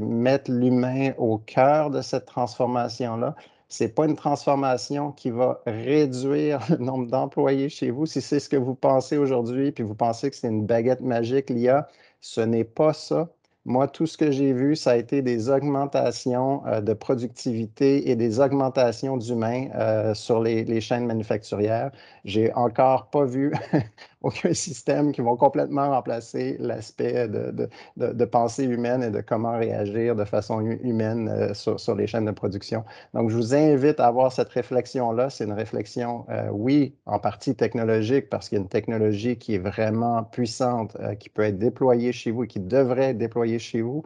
mettre 0.00 0.50
l'humain 0.50 1.12
au 1.18 1.38
cœur 1.38 1.90
de 1.90 2.00
cette 2.00 2.26
transformation-là. 2.26 3.34
Ce 3.74 3.82
n'est 3.82 3.90
pas 3.90 4.04
une 4.04 4.14
transformation 4.14 5.10
qui 5.10 5.30
va 5.30 5.60
réduire 5.66 6.60
le 6.70 6.76
nombre 6.76 7.08
d'employés 7.08 7.68
chez 7.68 7.90
vous. 7.90 8.06
Si 8.06 8.20
c'est 8.20 8.38
ce 8.38 8.48
que 8.48 8.56
vous 8.56 8.76
pensez 8.76 9.16
aujourd'hui, 9.16 9.72
puis 9.72 9.82
vous 9.82 9.96
pensez 9.96 10.30
que 10.30 10.36
c'est 10.36 10.46
une 10.46 10.64
baguette 10.64 11.00
magique, 11.00 11.50
l'IA, 11.50 11.88
ce 12.20 12.40
n'est 12.40 12.62
pas 12.62 12.92
ça. 12.92 13.30
Moi, 13.64 13.88
tout 13.88 14.06
ce 14.06 14.16
que 14.16 14.30
j'ai 14.30 14.52
vu, 14.52 14.76
ça 14.76 14.92
a 14.92 14.96
été 14.96 15.22
des 15.22 15.50
augmentations 15.50 16.64
euh, 16.66 16.80
de 16.82 16.92
productivité 16.92 18.08
et 18.10 18.14
des 18.14 18.38
augmentations 18.38 19.16
d'humains 19.16 19.68
euh, 19.74 20.14
sur 20.14 20.40
les, 20.40 20.80
chaînes 20.80 21.06
manufacturières. 21.06 21.90
J'ai 22.24 22.52
encore 22.54 23.10
pas 23.10 23.24
vu 23.24 23.52
aucun 24.24 24.54
système 24.66 25.12
qui 25.12 25.20
vont 25.20 25.36
complètement 25.36 25.90
remplacer 25.90 26.56
l'aspect 26.58 27.28
de, 27.28 27.68
de, 27.96 28.24
pensée 28.24 28.64
humaine 28.64 29.02
et 29.02 29.10
de 29.10 29.20
comment 29.20 29.56
réagir 29.58 30.16
de 30.16 30.24
façon 30.24 30.60
humaine 30.60 31.28
euh, 31.28 31.54
sur, 31.54 31.94
les 31.94 32.06
chaînes 32.06 32.24
de 32.24 32.30
production. 32.32 32.84
Donc, 33.12 33.30
je 33.30 33.36
vous 33.36 33.54
invite 33.54 34.00
à 34.00 34.06
avoir 34.06 34.32
cette 34.32 34.48
réflexion-là. 34.48 35.30
C'est 35.30 35.44
une 35.44 35.52
réflexion, 35.52 36.24
euh, 36.30 36.48
oui, 36.50 36.96
en 37.06 37.18
partie 37.18 37.54
technologique, 37.54 38.30
parce 38.30 38.48
qu'il 38.48 38.56
y 38.56 38.60
a 38.60 38.62
une 38.62 38.68
technologie 38.68 39.36
qui 39.36 39.54
est 39.54 39.58
vraiment 39.58 40.24
puissante, 40.24 40.96
euh, 41.00 41.14
qui 41.14 41.28
peut 41.28 41.42
être 41.42 41.58
déployée 41.58 42.12
chez 42.12 42.30
vous 42.30 42.44
et 42.44 42.48
qui 42.48 42.60
devrait 42.60 43.10
être 43.10 43.18
déployée 43.18 43.58
chez 43.58 43.82
vous. 43.82 44.04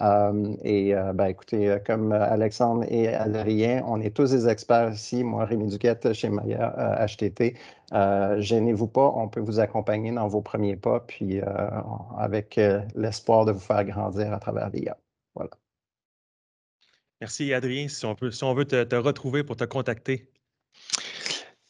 Euh, 0.00 0.54
et 0.62 0.94
euh, 0.94 1.12
ben, 1.12 1.26
écoutez, 1.26 1.70
euh, 1.70 1.78
comme 1.78 2.12
Alexandre 2.12 2.84
et 2.88 3.08
Adrien, 3.08 3.82
on 3.86 4.00
est 4.00 4.14
tous 4.14 4.30
des 4.30 4.48
experts 4.48 4.92
ici. 4.92 5.24
Moi, 5.24 5.44
Rémi 5.44 5.68
Duquette 5.68 6.12
chez 6.12 6.28
Maya 6.28 7.06
HTT. 7.06 7.56
Gênez-vous 8.38 8.88
pas, 8.88 9.12
on 9.14 9.28
peut 9.28 9.40
vous 9.40 9.60
accompagner 9.60 10.12
dans 10.12 10.28
vos 10.28 10.42
premiers 10.42 10.76
pas, 10.76 11.00
puis 11.00 11.40
avec 12.18 12.60
l'espoir 12.94 13.44
de 13.44 13.52
vous 13.52 13.60
faire 13.60 13.84
grandir 13.84 14.32
à 14.32 14.38
travers 14.38 14.70
l'IA. 14.70 14.96
Voilà. 15.34 15.50
Merci, 17.20 17.54
Adrien. 17.54 17.88
Si 17.88 18.04
on, 18.04 18.14
peut, 18.14 18.30
si 18.30 18.44
on 18.44 18.52
veut 18.52 18.66
te, 18.66 18.84
te 18.84 18.96
retrouver 18.96 19.44
pour 19.44 19.56
te 19.56 19.64
contacter, 19.64 20.30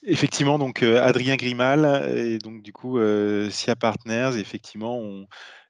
Effectivement, 0.09 0.57
donc 0.57 0.85
Adrien 0.85 1.35
Grimal 1.35 2.09
et 2.17 2.39
donc 2.39 2.63
du 2.63 2.73
coup 2.73 2.97
SIA 3.51 3.75
Partners, 3.75 4.39
effectivement, 4.39 4.99
on, 4.99 5.27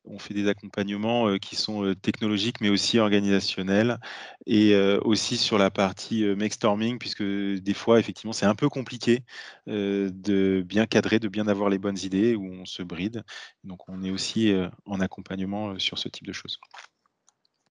on 0.06 0.18
fait 0.18 0.34
des 0.34 0.48
accompagnements 0.48 1.28
euh, 1.28 1.38
qui 1.38 1.56
sont 1.56 1.84
euh, 1.84 1.94
technologiques, 1.94 2.60
mais 2.60 2.68
aussi 2.68 2.98
organisationnels, 2.98 3.98
et 4.46 4.74
euh, 4.74 4.98
aussi 5.02 5.36
sur 5.36 5.58
la 5.58 5.70
partie 5.70 6.24
make 6.36 6.52
storming, 6.52 6.98
puisque 6.98 7.22
des 7.22 7.74
fois, 7.74 7.98
effectivement, 7.98 8.32
c'est 8.32 8.46
un 8.46 8.54
peu 8.54 8.68
compliqué 8.68 9.24
de 9.66 10.62
bien 10.62 10.86
cadrer, 10.86 11.18
de 11.18 11.28
bien 11.28 11.48
avoir 11.48 11.68
les 11.68 11.78
bonnes 11.78 11.98
idées, 11.98 12.34
où 12.34 12.44
on 12.44 12.64
se 12.64 12.82
bride. 12.82 13.24
Donc, 13.64 13.88
on 13.88 14.02
est 14.02 14.10
aussi 14.10 14.54
en 14.84 15.00
accompagnement 15.00 15.78
sur 15.78 15.98
ce 15.98 16.08
type 16.08 16.26
de 16.26 16.32
choses. 16.32 16.58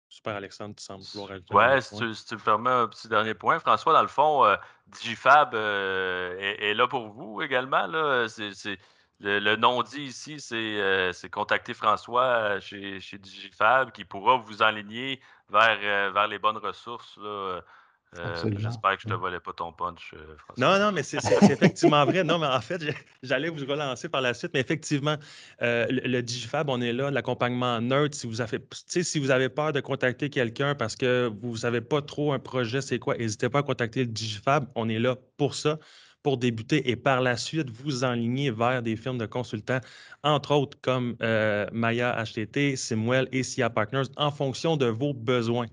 Super, 0.09 0.37
Alexandre, 0.37 0.75
tu 0.77 0.85
sembles 0.85 1.05
vouloir 1.15 1.31
ajouter. 1.33 1.55
Ouais, 1.55 1.81
si 1.81 1.97
tu, 1.97 2.15
si 2.15 2.27
tu, 2.27 2.35
me 2.35 2.41
permets 2.41 2.71
un 2.71 2.89
petit 2.89 3.09
dernier 3.09 3.35
point, 3.35 3.59
François, 3.59 3.93
dans 3.93 4.03
le 4.03 4.09
fond, 4.09 4.45
Digifab 4.89 5.55
est, 5.55 6.75
là 6.75 6.87
pour 6.89 7.09
vous 7.09 7.41
également. 7.43 7.89
C'est 8.29 8.79
le, 9.21 9.57
non-dit 9.57 10.03
ici, 10.03 10.37
euh, 10.53 11.13
c'est 11.13 11.29
contacter 11.29 11.75
François 11.75 12.25
euh, 12.25 12.61
chez, 12.61 13.01
chez, 13.01 13.19
Digifab 13.19 13.91
qui 13.91 14.05
pourra 14.05 14.37
vous 14.37 14.63
enligner 14.63 15.21
vers, 15.51 15.79
euh, 15.83 16.11
vers 16.13 16.29
les 16.29 16.39
bonnes 16.39 16.59
ressources. 16.59 17.19
J'espère 18.15 18.97
que 18.97 19.03
je 19.03 19.09
ne 19.09 19.15
te 19.15 19.19
volais 19.19 19.41
pas 19.41 19.53
ton 19.53 19.73
punch, 19.73 20.15
François. 20.39 20.55
Non, 20.57 20.79
non, 20.79 20.93
mais 20.93 21.03
c'est 21.03 21.19
effectivement 21.51 22.05
vrai. 22.05 22.23
Non, 22.23 22.39
mais 22.39 22.47
en 22.47 22.61
fait, 22.61 22.81
j'allais 23.25 23.49
vous 23.49 23.67
relancer 23.67 24.09
par 24.09 24.21
la 24.21 24.35
suite, 24.35 24.53
mais 24.55 24.61
effectivement, 24.61 25.17
le, 25.61 26.21
Digifab, 26.21 26.71
on 26.71 26.81
est 26.81 26.93
là, 26.93 27.11
l'accompagnement 27.11 27.81
neutre. 27.81 28.17
Si 28.17 28.29
vous 28.29 28.41
avez, 28.41 28.61
si 28.73 29.19
vous 29.19 29.31
avez 29.33 29.49
peur 29.49 29.73
de 29.73 29.81
contacter 29.81 30.31
quelqu'un 30.31 30.77
parce 30.77 30.95
que 30.95 31.31
vous 31.43 31.53
ne 31.53 31.57
savez 31.57 31.81
pas 31.81 32.03
trop 32.03 32.33
un 32.33 32.39
projet, 32.39 32.81
c'est 32.81 33.01
quoi, 33.01 33.17
n'hésitez 33.17 33.49
pas 33.49 33.59
à 33.59 33.63
contacter 33.65 34.01
le 34.01 34.07
Digifab. 34.07 34.69
On 34.77 34.89
est 34.89 35.01
là 35.01 35.17
pour 35.37 35.55
ça 35.55 35.79
pour 36.23 36.37
débuter 36.37 36.91
et 36.91 36.97
par 36.97 37.21
la 37.21 37.37
suite 37.37 37.71
vous 37.71 38.05
enligner 38.05 38.51
vers 38.51 38.83
des 38.83 38.97
firmes 38.97 39.19
de 39.19 39.27
consultants, 39.27 39.81
entre 40.23 40.53
autres 40.53 40.79
comme 40.81 41.17
euh, 41.23 41.67
Maya 41.73 42.23
HTT, 42.25 42.77
Simwell 42.77 43.29
et 43.33 43.43
SIA 43.43 43.71
Partners, 43.71 44.09
en 44.17 44.31
fonction 44.31 44.77
de 44.77 44.87
vos 44.87 45.15
besoins. 45.15 45.67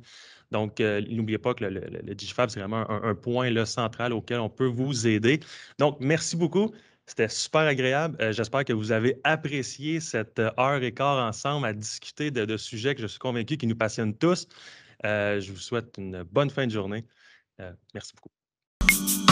Donc, 0.51 0.79
euh, 0.79 1.01
n'oubliez 1.09 1.39
pas 1.39 1.53
que 1.53 1.65
le, 1.65 1.79
le, 1.79 2.15
Digifab, 2.15 2.49
c'est 2.49 2.59
vraiment 2.59 2.89
un, 2.89 3.15
point 3.15 3.65
central 3.65 4.13
auquel 4.13 4.39
on 4.39 4.49
peut 4.49 4.67
vous 4.67 5.07
aider. 5.07 5.39
Donc, 5.79 5.97
merci 5.99 6.37
beaucoup. 6.37 6.71
C'était 7.07 7.29
super 7.29 7.61
agréable. 7.61 8.15
Euh, 8.21 8.31
j'espère 8.31 8.63
que 8.63 8.73
vous 8.73 8.91
avez 8.91 9.19
apprécié 9.23 9.99
cette 9.99 10.39
heure 10.39 10.81
et 10.81 10.93
quart 10.93 11.27
ensemble 11.27 11.67
à 11.67 11.73
discuter 11.73 12.31
de, 12.31 12.45
de 12.45 12.57
sujets 12.57 12.95
que 12.95 13.01
je 13.01 13.07
suis 13.07 13.19
convaincu 13.19 13.57
qui 13.57 13.67
nous 13.67 13.75
passionnent 13.75 14.15
tous. 14.15 14.47
je 15.03 15.51
vous 15.51 15.59
souhaite 15.59 15.95
une 15.97 16.23
bonne 16.23 16.49
fin 16.49 16.65
de 16.65 16.71
journée. 16.71 17.05
merci 17.93 18.13
beaucoup. 18.15 19.24